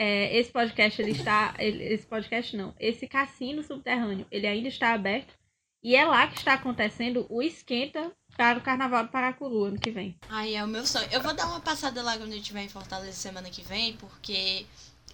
É, 0.00 0.36
esse 0.38 0.52
podcast 0.52 1.02
ele 1.02 1.10
está, 1.10 1.54
ele- 1.58 1.82
esse 1.92 2.06
podcast 2.06 2.56
não, 2.56 2.72
esse 2.78 3.08
cassino 3.08 3.64
subterrâneo, 3.64 4.24
ele 4.30 4.46
ainda 4.46 4.68
está 4.68 4.92
aberto 4.92 5.34
e 5.82 5.96
é 5.96 6.04
lá 6.04 6.28
que 6.28 6.38
está 6.38 6.54
acontecendo 6.54 7.26
o 7.28 7.42
esquenta 7.42 8.12
para 8.36 8.60
o 8.60 8.62
Carnaval 8.62 9.02
do 9.02 9.10
Paracuru 9.10 9.64
ano 9.64 9.78
que 9.80 9.90
vem. 9.90 10.16
Ai, 10.28 10.54
é 10.54 10.62
o 10.62 10.68
meu 10.68 10.86
sonho. 10.86 11.08
Eu 11.10 11.20
vou 11.20 11.34
dar 11.34 11.46
uma 11.48 11.58
passada 11.58 12.00
lá 12.00 12.16
quando 12.16 12.30
eu 12.30 12.38
estiver 12.38 12.62
em 12.62 12.68
Fortaleza 12.68 13.12
semana 13.12 13.50
que 13.50 13.62
vem, 13.62 13.94
porque 13.94 14.64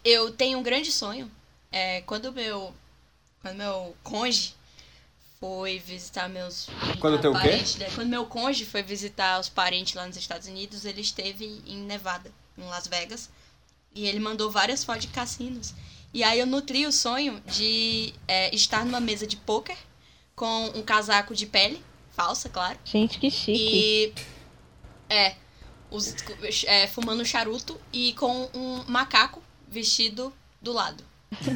eu 0.05 0.31
tenho 0.31 0.59
um 0.59 0.63
grande 0.63 0.93
sonho. 0.93 1.31
É, 1.73 2.03
quando 2.03 2.31
meu. 2.31 2.75
Quando 3.41 3.57
meu 3.57 3.97
conge 4.03 4.55
foi 5.41 5.79
visitar 5.79 6.29
meus. 6.29 6.69
Quando 7.01 7.21
teu 7.23 7.33
quê? 7.33 7.57
né? 7.79 7.91
Quando 7.95 8.09
meu 8.09 8.27
conge 8.27 8.67
foi 8.67 8.83
visitar 8.83 9.41
os 9.41 9.49
parentes 9.49 9.95
lá 9.95 10.07
nos 10.07 10.17
Estados 10.19 10.47
Unidos, 10.47 10.85
ele 10.85 11.01
esteve 11.01 11.63
em 11.67 11.79
Nevada, 11.79 12.31
em 12.59 12.65
Las 12.65 12.87
Vegas. 12.87 13.31
E 13.95 14.07
ele 14.07 14.19
mandou 14.19 14.51
várias 14.51 14.85
fotos 14.85 15.03
de 15.03 15.09
cassinos. 15.09 15.75
E 16.13 16.23
aí 16.23 16.39
eu 16.39 16.47
nutri 16.47 16.87
o 16.87 16.93
sonho 16.93 17.43
de 17.47 18.13
é, 18.27 18.55
estar 18.55 18.85
numa 18.85 19.01
mesa 19.01 19.27
de 19.27 19.37
pôquer 19.37 19.77
com 20.35 20.67
um 20.75 20.83
casaco 20.83 21.35
de 21.35 21.47
pele, 21.47 21.83
falsa, 22.11 22.49
claro. 22.49 22.79
Gente, 22.85 23.19
que 23.19 23.31
chique. 23.31 23.53
E. 23.53 24.13
É. 25.09 25.37
Os, 25.91 26.15
é, 26.67 26.89
fumando 26.89 27.25
charuto 27.25 27.81
e 27.93 28.15
com 28.15 28.49
um 28.53 28.85
macaco 28.89 29.41
vestido 29.69 30.33
do 30.61 30.73
lado. 30.73 31.05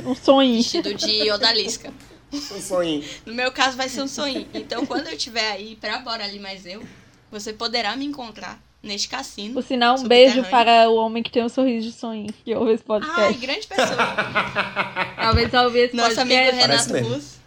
Um 0.05 0.15
sonho. 0.15 0.55
Vestido 0.55 0.94
de 0.94 1.31
odalisca. 1.31 1.93
Um 2.32 2.60
sonho. 2.60 3.05
No 3.24 3.35
meu 3.35 3.51
caso 3.51 3.77
vai 3.77 3.89
ser 3.89 4.02
um 4.02 4.09
sonho. 4.09 4.47
Então 4.55 4.85
quando 4.86 5.06
eu 5.06 5.15
estiver 5.15 5.52
aí 5.52 5.77
pra 5.77 5.98
Bora 5.98 6.24
Ali 6.24 6.39
Mais 6.39 6.66
Eu, 6.66 6.86
você 7.31 7.52
poderá 7.52 7.97
me 7.97 8.05
encontrar 8.05 8.62
neste 8.82 9.09
cassino. 9.09 9.55
Por 9.55 9.62
sinal, 9.62 9.98
um 9.98 10.06
beijo 10.06 10.42
para 10.44 10.88
o 10.88 10.96
homem 10.96 11.22
que 11.22 11.30
tem 11.30 11.44
um 11.44 11.48
sorriso 11.48 11.88
de 11.88 11.94
sonho, 11.94 12.32
que 12.44 12.55
ouve 12.55 12.72
esse 12.72 12.84
podcast. 12.84 13.20
Ai, 13.20 13.34
grande 13.34 13.66
pessoa. 13.66 13.96
Talvez 15.16 15.50
vai 15.50 15.64
ouvir 15.64 15.78
esse 15.80 15.96
Nosso 15.96 16.16
podcast. 16.16 16.56
Renato. 16.56 16.98
Russo. 16.98 17.38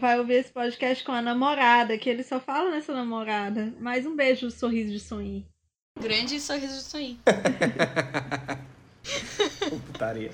vai 0.00 0.18
ouvir 0.18 0.34
esse 0.34 0.50
podcast 0.50 1.04
com 1.04 1.12
a 1.12 1.22
namorada, 1.22 1.96
que 1.98 2.08
ele 2.08 2.22
só 2.22 2.38
fala 2.38 2.70
nessa 2.70 2.92
namorada. 2.92 3.72
Mais 3.80 4.06
um 4.06 4.14
beijo, 4.14 4.50
sorriso 4.50 4.92
de 4.92 5.00
sonho. 5.00 5.44
Grande 5.98 6.40
sorriso 6.40 6.74
de 6.74 6.82
sonho. 6.82 7.18
Putaria. 9.86 10.30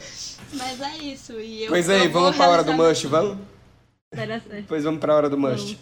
Mas 0.52 0.81
é 0.81 0.97
isso. 0.98 1.40
E 1.40 1.65
eu, 1.65 1.70
Pois 1.70 1.89
aí, 1.89 2.09
vou 2.09 2.23
vamos 2.23 2.36
pra 2.36 2.48
hora 2.48 2.65
do 2.65 2.74
meu 2.74 2.93
vamos? 3.09 3.39
Pois 4.69 4.85
vamos 4.85 5.01
pra 5.01 5.15
hora 5.15 5.31
do 5.31 5.39
Mush. 5.39 5.77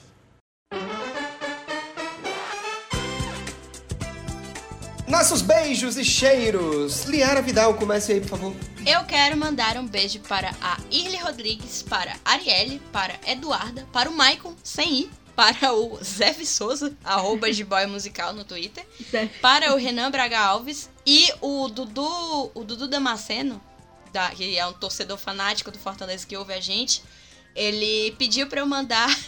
Nossos 5.12 5.42
beijos 5.42 5.98
e 5.98 6.04
cheiros. 6.06 7.04
Liara 7.04 7.42
Vidal, 7.42 7.74
comece 7.74 8.12
aí, 8.12 8.20
por 8.22 8.30
favor. 8.30 8.56
Eu 8.86 9.04
quero 9.04 9.36
mandar 9.36 9.76
um 9.76 9.86
beijo 9.86 10.18
para 10.20 10.56
a 10.58 10.78
Irly 10.90 11.18
Rodrigues, 11.18 11.82
para 11.82 12.16
a 12.24 12.32
Arielle, 12.32 12.80
para 12.90 13.20
a 13.22 13.30
Eduarda, 13.30 13.86
para 13.92 14.08
o 14.08 14.16
Maicon, 14.16 14.56
sem 14.64 15.00
ir, 15.00 15.10
para 15.36 15.74
o 15.74 16.02
Zé 16.02 16.32
Souza, 16.32 16.96
arroba 17.04 17.52
de 17.52 17.62
boy 17.62 17.84
musical 17.84 18.32
no 18.32 18.42
Twitter, 18.42 18.86
para 19.42 19.74
o 19.74 19.76
Renan 19.76 20.10
Braga 20.10 20.40
Alves 20.40 20.88
e 21.06 21.30
o 21.42 21.68
Dudu, 21.68 22.50
o 22.54 22.64
Dudu 22.64 22.88
Damasceno, 22.88 23.62
da, 24.14 24.30
que 24.30 24.56
é 24.56 24.66
um 24.66 24.72
torcedor 24.72 25.18
fanático 25.18 25.70
do 25.70 25.78
Fortaleza 25.78 26.26
que 26.26 26.38
ouve 26.38 26.54
a 26.54 26.60
gente, 26.60 27.02
ele 27.54 28.12
pediu 28.12 28.46
para 28.46 28.60
eu 28.60 28.66
mandar. 28.66 29.14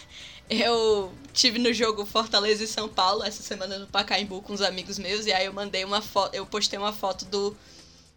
Eu 0.47 1.11
tive 1.35 1.59
no 1.59 1.73
jogo 1.73 2.07
Fortaleza 2.07 2.65
e 2.65 2.67
São 2.67 2.89
Paulo 2.89 3.23
essa 3.23 3.43
semana 3.43 3.79
no 3.79 3.87
Pacaembu 3.87 4.41
com 4.41 4.53
os 4.55 4.63
amigos 4.63 4.99
meus 4.99 5.27
e 5.27 5.33
aí 5.33 5.45
eu 5.47 5.53
mandei 5.53 5.85
uma 5.85 6.01
foto, 6.01 6.35
eu 6.35 6.47
postei 6.47 6.79
uma 6.79 6.93
foto 6.93 7.25
do 7.27 7.55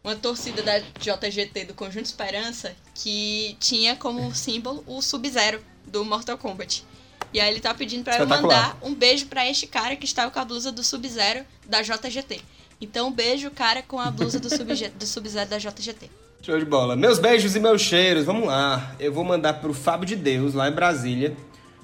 uma 0.04 0.16
torcida 0.16 0.62
da 0.62 0.80
JGT 0.80 1.66
do 1.66 1.74
Conjunto 1.74 2.06
Esperança 2.06 2.74
que 2.96 3.58
tinha 3.60 3.96
como 3.98 4.34
símbolo 4.34 4.84
o 4.88 5.02
Sub-Zero 5.02 5.60
do 5.86 6.06
Mortal 6.06 6.38
Kombat. 6.38 6.86
E 7.34 7.42
aí 7.42 7.52
ele 7.52 7.60
tá 7.60 7.74
pedindo 7.74 8.04
pra 8.06 8.18
eu 8.20 8.28
mandar 8.28 8.78
um 8.82 8.96
beijo 8.96 9.26
pra 9.26 9.46
este 9.50 9.68
cara 9.68 9.98
que 9.98 10.06
estava 10.06 10.32
com 10.32 10.40
a 10.40 10.46
blusa 10.46 10.72
do 10.72 10.82
Sub-Zero 10.82 11.44
da 11.68 11.82
JGT. 11.82 12.40
Então, 12.80 13.08
um 13.08 13.12
beijo, 13.12 13.52
cara, 13.52 13.82
com 13.82 14.00
a 14.00 14.10
blusa 14.10 14.40
do 14.40 14.50
Sub- 14.50 14.90
do 14.96 15.06
Sub-Zero 15.06 15.50
da 15.50 15.58
JGT. 15.58 16.10
Show 16.42 16.58
de 16.58 16.64
bola. 16.64 16.96
Meus 16.96 17.20
beijos 17.20 17.56
e 17.56 17.60
meus 17.60 17.82
cheiros, 17.82 18.24
vamos 18.24 18.48
lá. 18.48 18.96
Eu 19.00 19.12
vou 19.12 19.26
mandar 19.26 19.56
pro 19.56 19.74
Fábio 19.74 20.06
de 20.08 20.16
Deus, 20.16 20.54
lá 20.54 20.70
em 20.70 20.72
Brasília. 20.72 21.36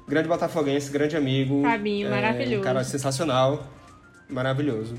Grande 0.07 0.27
botafoguense, 0.27 0.91
grande 0.91 1.15
amigo. 1.15 1.61
Fabinho, 1.63 2.07
É, 2.07 2.11
maravilhoso. 2.11 2.59
Um 2.59 2.63
cara 2.63 2.83
sensacional. 2.83 3.63
Maravilhoso. 4.29 4.95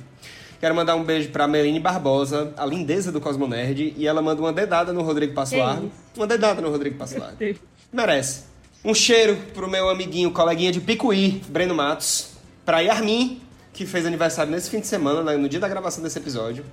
Quero 0.60 0.74
mandar 0.74 0.94
um 0.96 1.04
beijo 1.04 1.28
pra 1.30 1.46
Meline 1.46 1.78
Barbosa, 1.78 2.54
a 2.56 2.64
lindeza 2.64 3.12
do 3.12 3.20
Cosmonerd. 3.20 3.94
E 3.96 4.06
ela 4.06 4.22
manda 4.22 4.40
uma 4.40 4.52
dedada 4.52 4.92
no 4.92 5.02
Rodrigo 5.02 5.34
Passoar. 5.34 5.78
isso? 5.78 5.90
Uma 6.16 6.26
dedada 6.26 6.62
no 6.62 6.70
Rodrigo 6.70 6.96
Passoar. 6.96 7.34
Merece. 7.92 8.44
Um 8.84 8.94
cheiro 8.94 9.36
pro 9.52 9.68
meu 9.68 9.88
amiguinho, 9.88 10.30
coleguinha 10.30 10.72
de 10.72 10.80
Picuí, 10.80 11.42
Breno 11.48 11.74
Matos. 11.74 12.30
Pra 12.64 12.80
Yarmin, 12.80 13.40
que 13.72 13.84
fez 13.84 14.06
aniversário 14.06 14.50
nesse 14.50 14.70
fim 14.70 14.80
de 14.80 14.86
semana, 14.86 15.22
né, 15.22 15.36
no 15.36 15.48
dia 15.48 15.60
da 15.60 15.68
gravação 15.68 16.02
desse 16.02 16.18
episódio. 16.18 16.64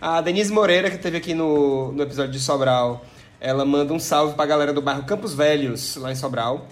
A 0.00 0.20
Denise 0.20 0.52
Moreira, 0.52 0.90
que 0.90 0.98
teve 0.98 1.16
aqui 1.18 1.34
no, 1.34 1.92
no 1.92 2.02
episódio 2.02 2.32
de 2.32 2.40
Sobral. 2.40 3.04
Ela 3.40 3.64
manda 3.64 3.92
um 3.92 3.98
salve 3.98 4.34
pra 4.34 4.46
galera 4.46 4.72
do 4.72 4.80
bairro 4.80 5.02
Campos 5.04 5.34
Velhos, 5.34 5.96
lá 5.96 6.10
em 6.10 6.14
Sobral. 6.14 6.66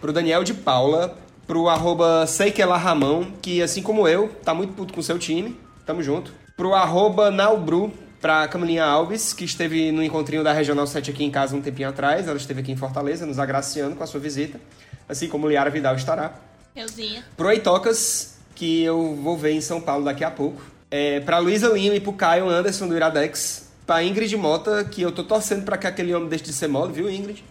Pro 0.00 0.12
Daniel 0.12 0.44
de 0.44 0.54
Paula. 0.54 1.16
Pro 1.46 1.68
arroba 1.68 2.26
Ramão, 2.76 3.32
que 3.40 3.62
assim 3.62 3.82
como 3.82 4.06
eu, 4.06 4.28
tá 4.44 4.52
muito 4.52 4.74
puto 4.74 4.92
com 4.92 5.00
seu 5.00 5.18
time. 5.18 5.58
Tamo 5.86 6.02
junto. 6.02 6.30
Pro 6.54 6.74
arroba 6.74 7.30
Naubru, 7.30 7.90
pra 8.20 8.46
Camilinha 8.48 8.84
Alves, 8.84 9.32
que 9.32 9.44
esteve 9.44 9.90
no 9.90 10.02
encontrinho 10.02 10.44
da 10.44 10.52
Regional 10.52 10.86
7 10.86 11.10
aqui 11.10 11.24
em 11.24 11.30
casa 11.30 11.56
um 11.56 11.62
tempinho 11.62 11.88
atrás. 11.88 12.28
Ela 12.28 12.36
esteve 12.36 12.60
aqui 12.60 12.70
em 12.70 12.76
Fortaleza, 12.76 13.24
nos 13.24 13.38
agraciando 13.38 13.96
com 13.96 14.04
a 14.04 14.06
sua 14.06 14.20
visita. 14.20 14.60
Assim 15.08 15.26
como 15.26 15.48
Liara 15.48 15.70
Vidal 15.70 15.94
estará. 15.94 16.34
Euzinha. 16.76 17.24
Pro 17.36 17.50
Eitocas, 17.50 18.38
que 18.54 18.82
eu 18.82 19.16
vou 19.16 19.36
ver 19.36 19.52
em 19.52 19.60
São 19.60 19.80
Paulo 19.80 20.04
daqui 20.04 20.24
a 20.24 20.30
pouco. 20.30 20.60
É, 20.90 21.20
pra 21.20 21.38
Luísa 21.38 21.68
Lima 21.68 21.94
e 21.94 22.00
pro 22.00 22.12
Caio 22.12 22.48
Anderson 22.48 22.88
do 22.88 22.94
Iradex. 22.96 23.68
Pra 23.86 24.02
Ingrid 24.02 24.36
Mota, 24.36 24.84
que 24.84 25.00
eu 25.00 25.10
tô 25.10 25.24
torcendo 25.24 25.64
pra 25.64 25.78
que 25.78 25.86
aquele 25.86 26.14
homem 26.14 26.28
deixe 26.28 26.44
de 26.44 26.52
ser 26.52 26.68
mole, 26.68 26.92
viu, 26.92 27.10
Ingrid? 27.10 27.42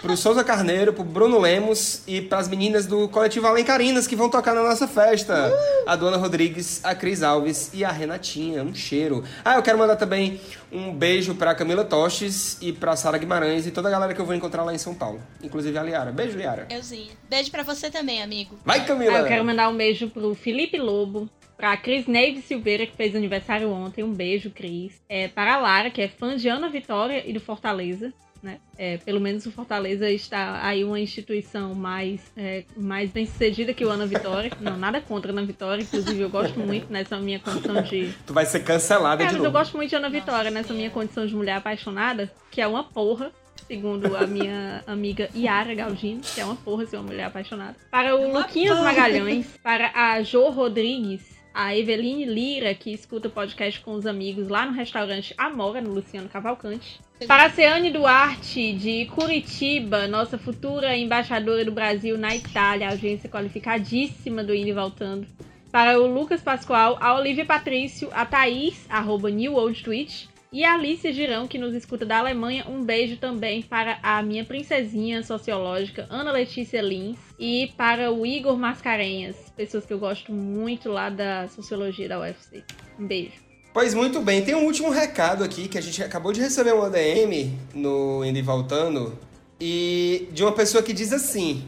Pro 0.00 0.16
Souza 0.16 0.42
Carneiro, 0.42 0.92
pro 0.92 1.04
Bruno 1.04 1.38
Lemos 1.38 2.02
e 2.08 2.20
pras 2.20 2.48
meninas 2.48 2.86
do 2.86 3.08
coletivo 3.08 3.46
Alencarinas 3.46 4.06
que 4.06 4.16
vão 4.16 4.28
tocar 4.28 4.52
na 4.54 4.62
nossa 4.62 4.88
festa. 4.88 5.52
A 5.86 5.94
Dona 5.94 6.16
Rodrigues, 6.16 6.84
a 6.84 6.94
Cris 6.94 7.22
Alves 7.22 7.70
e 7.72 7.84
a 7.84 7.92
Renatinha. 7.92 8.64
Um 8.64 8.74
cheiro. 8.74 9.22
Ah, 9.44 9.54
eu 9.54 9.62
quero 9.62 9.78
mandar 9.78 9.94
também 9.94 10.40
um 10.72 10.92
beijo 10.92 11.34
pra 11.36 11.54
Camila 11.54 11.84
Toches 11.84 12.58
e 12.60 12.72
pra 12.72 12.96
Sara 12.96 13.16
Guimarães 13.16 13.66
e 13.66 13.70
toda 13.70 13.88
a 13.88 13.92
galera 13.92 14.12
que 14.12 14.20
eu 14.20 14.26
vou 14.26 14.34
encontrar 14.34 14.64
lá 14.64 14.74
em 14.74 14.78
São 14.78 14.94
Paulo. 14.94 15.22
Inclusive 15.42 15.78
a 15.78 15.82
Liara. 15.82 16.10
Beijo, 16.10 16.36
Liara. 16.36 16.66
Euzinha. 16.68 17.12
Beijo 17.30 17.50
pra 17.50 17.62
você 17.62 17.88
também, 17.90 18.22
amigo. 18.22 18.58
Vai, 18.64 18.84
Camila! 18.84 19.18
Ah, 19.18 19.20
eu 19.20 19.26
quero 19.26 19.44
mandar 19.44 19.68
um 19.68 19.76
beijo 19.76 20.08
pro 20.10 20.34
Felipe 20.34 20.78
Lobo, 20.78 21.30
Pra 21.62 21.76
Cris 21.76 22.08
Neide 22.08 22.42
Silveira, 22.42 22.84
que 22.84 22.96
fez 22.96 23.14
aniversário 23.14 23.70
ontem. 23.70 24.02
Um 24.02 24.12
beijo, 24.12 24.50
Cris. 24.50 25.00
É, 25.08 25.28
para 25.28 25.54
a 25.54 25.58
Lara, 25.58 25.90
que 25.90 26.02
é 26.02 26.08
fã 26.08 26.34
de 26.34 26.48
Ana 26.48 26.68
Vitória 26.68 27.22
e 27.24 27.32
do 27.32 27.38
Fortaleza. 27.38 28.12
Né? 28.42 28.58
É, 28.76 28.96
pelo 28.96 29.20
menos 29.20 29.46
o 29.46 29.52
Fortaleza 29.52 30.10
está 30.10 30.66
aí 30.66 30.82
uma 30.82 30.98
instituição 30.98 31.76
mais, 31.76 32.20
é, 32.36 32.64
mais 32.76 33.08
bem 33.10 33.24
sucedida 33.24 33.72
que 33.72 33.84
o 33.84 33.88
Ana 33.90 34.04
Vitória. 34.04 34.50
Não, 34.60 34.76
nada 34.76 35.00
contra 35.00 35.30
a 35.30 35.32
Ana 35.32 35.44
Vitória, 35.46 35.82
inclusive 35.82 36.20
eu 36.20 36.28
gosto 36.28 36.58
muito 36.60 36.92
nessa 36.92 37.18
minha 37.18 37.38
condição 37.38 37.80
de. 37.82 38.12
Tu 38.26 38.34
vai 38.34 38.44
ser 38.44 38.64
cancelada 38.64 39.22
É, 39.22 39.26
de 39.26 39.32
mas 39.34 39.34
novo. 39.34 39.46
eu 39.46 39.52
gosto 39.52 39.76
muito 39.76 39.90
de 39.90 39.94
Ana 39.96 40.10
Vitória 40.10 40.50
nessa 40.50 40.72
minha 40.74 40.90
condição 40.90 41.24
de 41.24 41.34
mulher 41.36 41.56
apaixonada, 41.56 42.32
que 42.50 42.60
é 42.60 42.66
uma 42.66 42.82
porra, 42.82 43.30
segundo 43.68 44.16
a 44.16 44.26
minha 44.26 44.82
amiga 44.88 45.28
Yara 45.36 45.72
Galdino, 45.72 46.20
que 46.22 46.40
é 46.40 46.44
uma 46.44 46.56
porra 46.56 46.84
ser 46.84 46.96
uma 46.96 47.04
mulher 47.04 47.24
apaixonada. 47.26 47.76
Para 47.92 48.16
o 48.16 48.32
Luquinhas 48.32 48.76
Magalhães, 48.80 49.46
para 49.62 49.92
a 49.94 50.20
Jo 50.24 50.50
Rodrigues, 50.50 51.31
a 51.54 51.76
Eveline 51.76 52.24
Lira, 52.24 52.74
que 52.74 52.92
escuta 52.92 53.28
o 53.28 53.30
podcast 53.30 53.80
com 53.80 53.92
os 53.92 54.06
amigos 54.06 54.48
lá 54.48 54.66
no 54.66 54.72
restaurante 54.72 55.34
Amora, 55.36 55.80
no 55.80 55.92
Luciano 55.92 56.28
Cavalcante. 56.28 57.00
Para 57.26 57.44
a 57.44 57.50
Ceane 57.50 57.90
Duarte, 57.90 58.72
de 58.72 59.06
Curitiba, 59.06 60.08
nossa 60.08 60.38
futura 60.38 60.96
embaixadora 60.96 61.64
do 61.64 61.72
Brasil 61.72 62.18
na 62.18 62.34
Itália, 62.34 62.88
audiência 62.88 63.28
qualificadíssima 63.28 64.42
do 64.42 64.54
Indo 64.54 64.68
e 64.68 64.72
Voltando. 64.72 65.26
Para 65.70 65.98
o 66.00 66.06
Lucas 66.06 66.42
Pascoal, 66.42 66.98
a 67.00 67.14
Olivia 67.14 67.46
Patrício, 67.46 68.08
a 68.12 68.26
Thaís, 68.26 68.84
arroba 68.90 69.30
New 69.30 69.54
Old 69.54 69.82
Twitch, 69.82 70.26
e 70.52 70.64
a 70.64 70.74
Alicia 70.74 71.12
Girão, 71.12 71.48
que 71.48 71.56
nos 71.56 71.74
escuta 71.74 72.04
da 72.04 72.18
Alemanha. 72.18 72.66
Um 72.68 72.84
beijo 72.84 73.16
também 73.16 73.62
para 73.62 73.98
a 74.02 74.22
minha 74.22 74.44
princesinha 74.44 75.22
sociológica, 75.22 76.06
Ana 76.10 76.30
Letícia 76.30 76.82
Lins, 76.82 77.16
e 77.38 77.72
para 77.76 78.12
o 78.12 78.26
Igor 78.26 78.58
Mascarenhas, 78.58 79.36
pessoas 79.56 79.86
que 79.86 79.92
eu 79.92 79.98
gosto 79.98 80.30
muito 80.30 80.90
lá 80.90 81.08
da 81.08 81.48
sociologia 81.48 82.08
da 82.08 82.20
UFC. 82.20 82.62
Um 82.98 83.06
beijo. 83.06 83.32
Pois 83.72 83.94
muito 83.94 84.20
bem, 84.20 84.44
tem 84.44 84.54
um 84.54 84.66
último 84.66 84.90
recado 84.90 85.42
aqui 85.42 85.66
que 85.66 85.78
a 85.78 85.80
gente 85.80 86.02
acabou 86.02 86.30
de 86.30 86.42
receber 86.42 86.74
um 86.74 86.82
ADM 86.82 87.50
no 87.74 88.22
Indo 88.22 88.38
e 88.38 88.42
Voltando 88.42 89.18
e 89.58 90.28
de 90.32 90.42
uma 90.42 90.52
pessoa 90.52 90.82
que 90.82 90.92
diz 90.92 91.10
assim: 91.10 91.64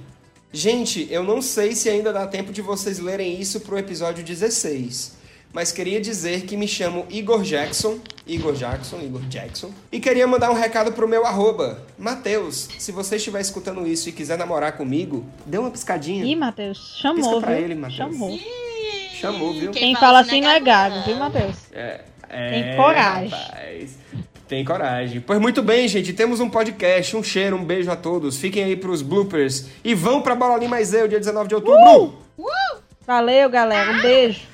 Gente, 0.52 1.08
eu 1.10 1.24
não 1.24 1.40
sei 1.40 1.74
se 1.74 1.88
ainda 1.88 2.12
dá 2.12 2.26
tempo 2.26 2.52
de 2.52 2.60
vocês 2.60 2.98
lerem 2.98 3.40
isso 3.40 3.60
pro 3.60 3.78
episódio 3.78 4.22
16, 4.22 5.16
mas 5.54 5.70
queria 5.70 6.00
dizer 6.00 6.42
que 6.42 6.56
me 6.56 6.66
chamo 6.66 7.06
Igor 7.08 7.42
Jackson, 7.42 8.00
Igor 8.26 8.52
Jackson, 8.54 8.98
Igor 9.00 9.20
Jackson, 9.28 9.70
e 9.92 10.00
queria 10.00 10.26
mandar 10.26 10.50
um 10.50 10.54
recado 10.54 10.90
pro 10.92 11.06
meu 11.08 11.24
arroba, 11.24 11.80
Matheus. 11.96 12.68
Se 12.78 12.90
você 12.90 13.16
estiver 13.16 13.40
escutando 13.40 13.86
isso 13.86 14.08
e 14.08 14.12
quiser 14.12 14.36
namorar 14.36 14.72
comigo, 14.76 15.24
dê 15.46 15.56
uma 15.56 15.70
piscadinha. 15.70 16.24
Ih, 16.24 16.34
Matheus, 16.34 16.96
chamou, 17.00 17.22
Pisca 17.22 17.40
pra 17.40 17.54
viu? 17.54 17.64
ele, 17.64 17.74
Matheus. 17.76 17.96
chamou. 17.96 18.38
Chamou, 19.14 19.52
viu? 19.54 19.70
Quem 19.70 19.94
fala 19.94 20.20
assim 20.20 20.40
não 20.40 20.50
é 20.50 20.58
gago, 20.58 21.02
viu, 21.06 21.16
Matheus? 21.16 21.56
É, 21.72 22.00
Tem 22.28 22.76
coragem. 22.76 23.28
rapaz. 23.30 23.98
Tem 24.48 24.64
coragem. 24.64 25.20
Pois 25.20 25.40
muito 25.40 25.62
bem, 25.62 25.88
gente. 25.88 26.12
Temos 26.12 26.40
um 26.40 26.50
podcast. 26.50 27.16
Um 27.16 27.22
cheiro, 27.22 27.56
um 27.56 27.64
beijo 27.64 27.90
a 27.90 27.96
todos. 27.96 28.36
Fiquem 28.36 28.64
aí 28.64 28.76
pros 28.76 29.00
bloopers. 29.00 29.66
E 29.82 29.94
vão 29.94 30.20
pra 30.20 30.34
Bola 30.34 30.60
Mais 30.68 30.92
Eu, 30.92 31.08
dia 31.08 31.18
19 31.18 31.48
de 31.48 31.54
outubro. 31.54 32.18
Valeu, 33.06 33.48
galera. 33.48 33.92
Um 33.92 34.02
beijo. 34.02 34.53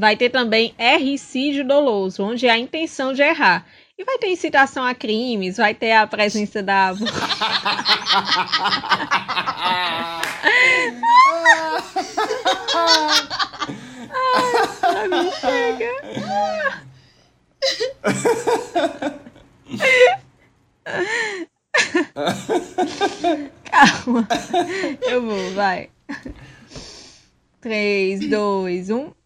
Vai 0.00 0.16
ter 0.16 0.30
também 0.30 0.74
ricídio 0.96 1.62
doloso, 1.62 2.22
onde 2.22 2.48
há 2.48 2.56
intenção 2.56 3.12
de 3.12 3.20
errar. 3.20 3.66
E 3.98 4.04
vai 4.04 4.16
ter 4.16 4.28
incitação 4.28 4.82
a 4.82 4.94
crimes, 4.94 5.58
vai 5.58 5.74
ter 5.74 5.92
a 5.92 6.06
presença 6.06 6.62
da. 6.62 6.94
Ai, 14.82 15.06
me 15.06 15.30
chega. 15.32 15.90
Calma. 23.70 24.26
Eu 25.02 25.22
vou, 25.26 25.50
vai. 25.52 25.90
3, 27.60 28.30
2, 28.30 28.88
1. 28.88 29.19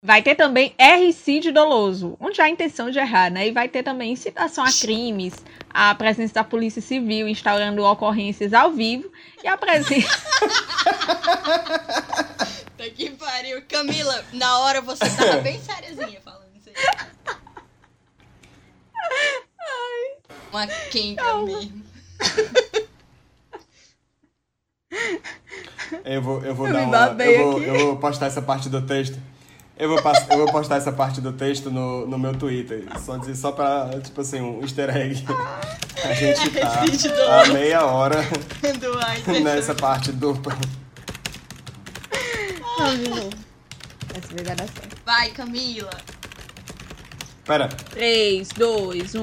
Vai 0.00 0.22
ter 0.22 0.36
também 0.36 0.72
ricídio 0.78 1.52
doloso, 1.52 2.16
onde 2.20 2.40
há 2.40 2.48
intenção 2.48 2.88
de 2.88 3.00
errar, 3.00 3.30
né? 3.30 3.48
E 3.48 3.50
vai 3.50 3.68
ter 3.68 3.82
também 3.82 4.12
incitação 4.12 4.64
a 4.64 4.70
crimes, 4.70 5.34
a 5.70 5.92
presença 5.92 6.34
da 6.34 6.44
Polícia 6.44 6.80
Civil 6.80 7.28
instaurando 7.28 7.84
ocorrências 7.84 8.54
ao 8.54 8.70
vivo 8.70 9.10
e 9.42 9.48
a 9.48 9.56
presença. 9.56 10.08
Tá 12.78 12.84
que 12.94 13.10
pariu. 13.10 13.60
Camila, 13.68 14.24
na 14.32 14.60
hora 14.60 14.80
você 14.80 15.04
tava 15.10 15.38
bem 15.38 15.60
sériazinha 15.60 16.20
falando 16.20 16.46
isso 16.54 16.68
aí. 16.68 16.74
Uma 20.52 20.64
quenga 20.88 21.34
mesmo. 21.38 21.82
Eu 26.04 26.22
vou, 26.22 26.44
eu 26.44 26.54
vou 26.54 26.68
Eu 26.68 26.72
dar 26.72 27.14
uma. 27.14 27.24
Eu 27.24 27.50
vou, 27.50 27.62
eu 27.62 27.86
vou 27.86 27.96
postar 27.96 28.26
essa 28.26 28.40
parte 28.40 28.68
do 28.68 28.86
texto. 28.86 29.18
Eu 29.78 29.88
vou, 29.88 30.02
pass- 30.02 30.26
eu 30.28 30.38
vou 30.38 30.46
postar 30.50 30.76
essa 30.76 30.90
parte 30.90 31.20
do 31.20 31.32
texto 31.32 31.70
no, 31.70 32.04
no 32.06 32.18
meu 32.18 32.34
Twitter. 32.36 32.84
Só 33.00 33.16
dizer 33.16 33.36
só 33.36 33.52
pra, 33.52 33.88
tipo 34.02 34.20
assim, 34.20 34.40
um 34.40 34.60
easter 34.62 34.94
egg. 34.96 35.24
A 36.04 36.12
gente 36.14 36.50
tá 36.58 36.84
doloso. 37.08 37.52
meia 37.52 37.84
hora 37.86 38.16
nessa 39.42 39.74
parte. 39.74 40.10
Essa 44.14 44.34
vez 44.34 44.46
vai 44.46 44.56
dar 44.56 44.66
certo. 44.68 44.96
Vai, 45.06 45.30
Camila. 45.30 45.90
Pera, 47.44 47.68
3, 47.68 48.48
2, 48.48 49.14
1. 49.14 49.20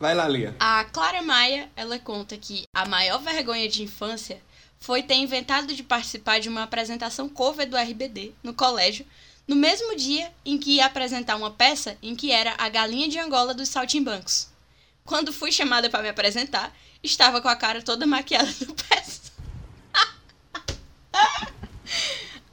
vai 0.00 0.14
lá, 0.14 0.26
Lia. 0.28 0.54
A 0.58 0.84
Clara 0.84 1.22
Maia, 1.22 1.68
ela 1.76 1.98
conta 1.98 2.36
que 2.36 2.64
a 2.74 2.86
maior 2.86 3.20
vergonha 3.20 3.68
de 3.68 3.82
infância 3.82 4.38
foi 4.78 5.02
ter 5.02 5.14
inventado 5.14 5.74
de 5.74 5.82
participar 5.82 6.38
de 6.40 6.48
uma 6.48 6.62
apresentação 6.62 7.28
cover 7.28 7.68
do 7.68 7.76
RBD 7.76 8.32
no 8.42 8.54
colégio, 8.54 9.06
no 9.46 9.56
mesmo 9.56 9.96
dia 9.96 10.32
em 10.44 10.58
que 10.58 10.76
ia 10.76 10.86
apresentar 10.86 11.36
uma 11.36 11.50
peça 11.50 11.96
em 12.02 12.14
que 12.14 12.30
era 12.30 12.54
a 12.58 12.68
galinha 12.68 13.08
de 13.08 13.18
Angola 13.18 13.54
dos 13.54 13.68
saltimbancos. 13.68 14.48
Quando 15.04 15.32
fui 15.32 15.52
chamada 15.52 15.88
para 15.88 16.02
me 16.02 16.08
apresentar, 16.08 16.76
estava 17.02 17.40
com 17.40 17.48
a 17.48 17.56
cara 17.56 17.80
toda 17.82 18.06
maquiada 18.06 18.52
do 18.60 18.74
peça. 18.74 19.32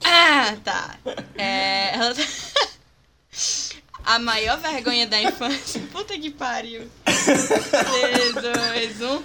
ah, 0.03 0.55
tá. 0.63 0.99
É, 1.35 1.95
ela... 1.95 2.13
A 4.05 4.19
maior 4.19 4.59
vergonha 4.59 5.07
da 5.07 5.21
infância. 5.21 5.81
Puta 5.91 6.19
que 6.19 6.29
pariu. 6.29 6.89
3, 7.05 8.33
2, 8.33 9.01
1. 9.01 9.23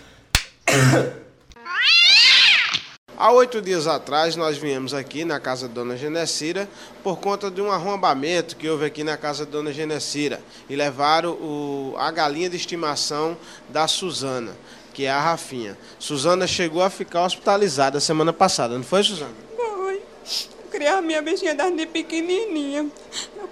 Há 3.20 3.32
oito 3.32 3.60
dias 3.60 3.88
atrás, 3.88 4.36
nós 4.36 4.56
viemos 4.58 4.94
aqui 4.94 5.24
na 5.24 5.40
casa 5.40 5.66
da 5.66 5.74
Dona 5.74 5.96
Genecira 5.96 6.68
por 7.02 7.18
conta 7.18 7.50
de 7.50 7.60
um 7.60 7.68
arrombamento 7.68 8.54
que 8.54 8.68
houve 8.68 8.84
aqui 8.84 9.02
na 9.02 9.16
casa 9.16 9.44
da 9.44 9.50
Dona 9.50 9.72
Genecira 9.72 10.40
e 10.70 10.76
levaram 10.76 11.32
o- 11.32 11.94
a 11.98 12.12
galinha 12.12 12.48
de 12.48 12.56
estimação 12.56 13.36
da 13.68 13.88
Suzana, 13.88 14.56
que 14.94 15.04
é 15.04 15.10
a 15.10 15.20
Rafinha. 15.20 15.76
Suzana 15.98 16.46
chegou 16.46 16.80
a 16.80 16.88
ficar 16.88 17.24
hospitalizada 17.24 17.98
semana 17.98 18.32
passada, 18.32 18.76
não 18.76 18.84
foi, 18.84 19.02
Suzana? 19.02 19.34
Foi. 19.56 20.00
Eu 20.80 21.02
minha 21.02 21.20
bichinha 21.20 21.56
desde 21.56 21.86
pequenininha. 21.86 22.88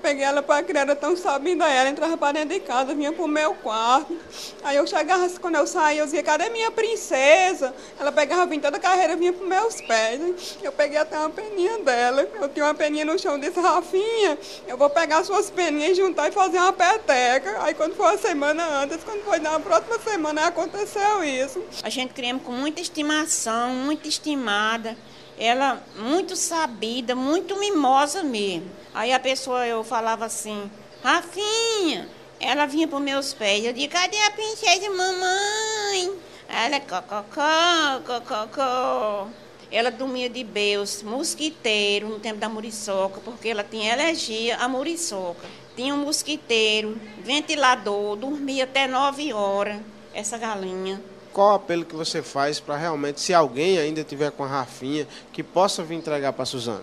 Peguei 0.07 0.23
ela 0.23 0.41
pra 0.41 0.63
criar, 0.63 0.83
era 0.83 0.95
tão 0.95 1.17
sabida 1.17 1.67
ela, 1.69 1.89
entrava 1.89 2.17
pra 2.17 2.31
dentro 2.31 2.51
de 2.51 2.61
casa, 2.61 2.95
vinha 2.95 3.13
pro 3.13 3.27
meu 3.27 3.55
quarto. 3.57 4.17
Aí 4.63 4.77
eu 4.77 4.87
chegava, 4.87 5.29
quando 5.41 5.57
eu 5.57 5.67
saía, 5.67 5.99
eu 5.99 6.05
dizia, 6.05 6.23
cadê 6.23 6.49
minha 6.49 6.71
princesa? 6.71 7.75
Ela 7.99 8.13
pegava, 8.13 8.47
vinha 8.47 8.63
toda 8.63 8.77
a 8.77 8.81
carreira, 8.81 9.17
vinha 9.17 9.33
pros 9.33 9.49
meus 9.49 9.81
pés. 9.81 10.59
Eu 10.63 10.71
peguei 10.71 10.97
até 10.97 11.19
uma 11.19 11.31
peninha 11.31 11.81
dela, 11.81 12.23
eu 12.41 12.49
tinha 12.49 12.67
uma 12.67 12.75
peninha 12.75 13.05
no 13.05 13.19
chão, 13.19 13.37
disse, 13.37 13.59
Rafinha, 13.59 14.39
eu 14.69 14.79
vou 14.79 14.89
pegar 14.89 15.25
suas 15.25 15.51
peninhas, 15.51 15.97
juntar 15.97 16.29
e 16.29 16.31
fazer 16.31 16.59
uma 16.59 16.73
peteca. 16.73 17.65
Aí 17.65 17.75
quando 17.75 17.97
foi 17.97 18.07
uma 18.07 18.17
semana 18.17 18.65
antes, 18.83 19.03
quando 19.03 19.25
foi 19.25 19.41
na 19.41 19.59
próxima 19.59 19.99
semana, 19.99 20.47
aconteceu 20.47 21.25
isso. 21.25 21.61
A 21.83 21.91
gente 21.91 22.15
criamos 22.15 22.45
com 22.45 22.53
muita 22.53 22.81
estimação, 22.81 23.71
muito 23.71 24.09
estimada. 24.09 24.97
Ela 25.39 25.83
muito 25.99 26.35
sabida, 26.35 27.15
muito 27.15 27.59
mimosa 27.59 28.23
mesmo. 28.23 28.71
Aí 28.95 29.13
a 29.13 29.21
pessoa, 29.21 29.67
eu 29.67 29.85
falava 29.85 30.25
assim, 30.25 30.71
Rafinha, 31.03 32.09
ela 32.41 32.67
vinha 32.67 32.89
para 32.89 32.99
meus 33.01 33.35
pés. 33.35 33.65
Eu 33.65 33.73
disse, 33.73 33.89
cadê 33.89 34.19
a 34.23 34.31
princesa 34.31 34.91
mamãe? 34.91 36.19
Ela, 36.49 36.81
cococó, 36.81 38.01
cococó. 38.07 39.29
Ela 39.71 39.91
dormia 39.91 40.31
de 40.31 40.45
beus, 40.45 41.03
mosquiteiro, 41.03 42.09
no 42.09 42.21
tempo 42.21 42.39
da 42.39 42.49
muriçoca, 42.49 43.21
porque 43.25 43.49
ela 43.49 43.65
tinha 43.65 43.93
alergia 43.93 44.57
à 44.57 44.69
muriçoca. 44.69 45.47
Tinha 45.75 45.95
um 45.95 46.05
mosquiteiro, 46.05 46.99
ventilador, 47.19 48.17
dormia 48.17 48.65
até 48.65 48.87
nove 48.87 49.33
horas, 49.33 49.79
essa 50.15 50.39
galinha. 50.39 51.03
Qual 51.37 51.53
o 51.53 51.55
apelo 51.57 51.85
que 51.85 51.95
você 51.95 52.23
faz 52.23 52.59
para 52.59 52.79
realmente, 52.79 53.21
se 53.21 53.35
alguém 53.35 53.79
ainda 53.79 54.03
tiver 54.03 54.31
com 54.31 54.43
a 54.43 54.47
Rafinha, 54.47 55.07
que 55.35 55.43
possa 55.43 55.83
vir 55.83 55.97
entregar 55.97 56.33
para 56.33 56.45
a 56.45 56.47
Suzana? 56.47 56.83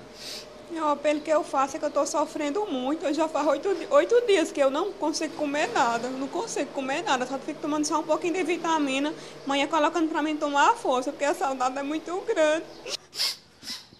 O 0.71 0.89
apelo 0.89 1.21
que 1.21 1.31
eu 1.31 1.43
faço 1.43 1.75
é 1.75 1.80
que 1.80 1.85
eu 1.85 1.89
estou 1.89 2.05
sofrendo 2.05 2.63
muito. 2.67 3.03
Eu 3.03 3.15
já 3.15 3.27
faz 3.27 3.47
oito, 3.47 3.67
oito 3.89 4.27
dias 4.27 4.51
que 4.51 4.59
eu 4.59 4.69
não 4.69 4.91
consigo 4.91 5.34
comer 5.34 5.71
nada. 5.73 6.07
Não 6.07 6.27
consigo 6.27 6.69
comer 6.69 7.01
nada. 7.01 7.25
Só 7.25 7.39
fico 7.39 7.61
tomando 7.61 7.85
só 7.85 8.01
um 8.01 8.03
pouquinho 8.03 8.35
de 8.35 8.43
vitamina. 8.43 9.11
Manhã 9.47 9.65
colocando 9.65 10.07
para 10.07 10.21
mim 10.21 10.38
tomar 10.38 10.69
a 10.69 10.75
força, 10.75 11.11
porque 11.11 11.25
a 11.25 11.34
saudade 11.34 11.75
é 11.75 11.81
muito 11.81 12.15
grande. 12.21 12.63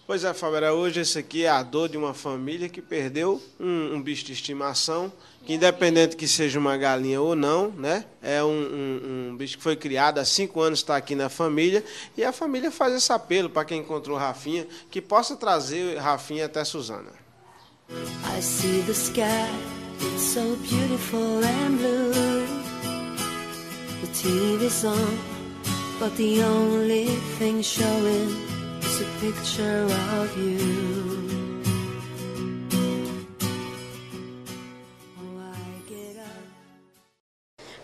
Pois 0.06 0.22
é, 0.22 0.32
Fabera, 0.34 0.72
hoje 0.72 1.00
esse 1.00 1.18
aqui 1.18 1.44
é 1.44 1.48
a 1.48 1.64
dor 1.64 1.88
de 1.88 1.96
uma 1.96 2.14
família 2.14 2.68
que 2.68 2.80
perdeu 2.80 3.42
um, 3.58 3.94
um 3.94 4.02
bicho 4.02 4.24
de 4.24 4.34
estimação, 4.34 5.12
que 5.44 5.52
independente 5.52 6.16
que 6.16 6.26
seja 6.26 6.58
uma 6.58 6.76
galinha 6.76 7.20
ou 7.20 7.36
não, 7.36 7.68
né? 7.70 8.04
É 8.22 8.42
um, 8.42 8.48
um, 8.48 9.28
um 9.30 9.36
bicho 9.36 9.58
que 9.58 9.62
foi 9.62 9.76
criado 9.76 10.18
há 10.18 10.24
cinco 10.24 10.60
anos, 10.60 10.78
está 10.78 10.96
aqui 10.96 11.14
na 11.14 11.28
família, 11.28 11.84
e 12.16 12.24
a 12.24 12.32
família 12.32 12.70
faz 12.70 12.94
esse 12.94 13.12
apelo 13.12 13.50
para 13.50 13.64
quem 13.64 13.80
encontrou 13.80 14.16
Rafinha, 14.16 14.66
que 14.90 15.02
possa 15.02 15.36
trazer 15.36 15.98
Rafinha 15.98 16.46
até 16.46 16.64
Suzana. 16.64 17.12
I 17.90 18.40
see 18.40 18.82
the 18.86 18.94
sky, 18.94 19.50
so 20.16 20.56
beautiful 20.56 21.44
and 21.44 21.76
blue. 21.76 22.46
The 24.00 24.06
TV's 24.12 24.84
on, 24.84 25.18
but 25.98 26.16
the 26.16 26.42
only 26.42 27.06
thing 27.38 27.62
showing 27.62 28.30
is 28.80 29.02
a 29.02 29.20
picture 29.20 29.86
of 30.20 30.38
you. 30.38 31.03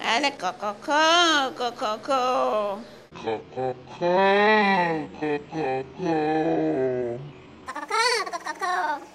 Ela, 0.02 0.30
cococó, 0.32 1.52
cococó. 1.56 2.80
Cococó, 3.12 3.76
cococó. 8.32 9.10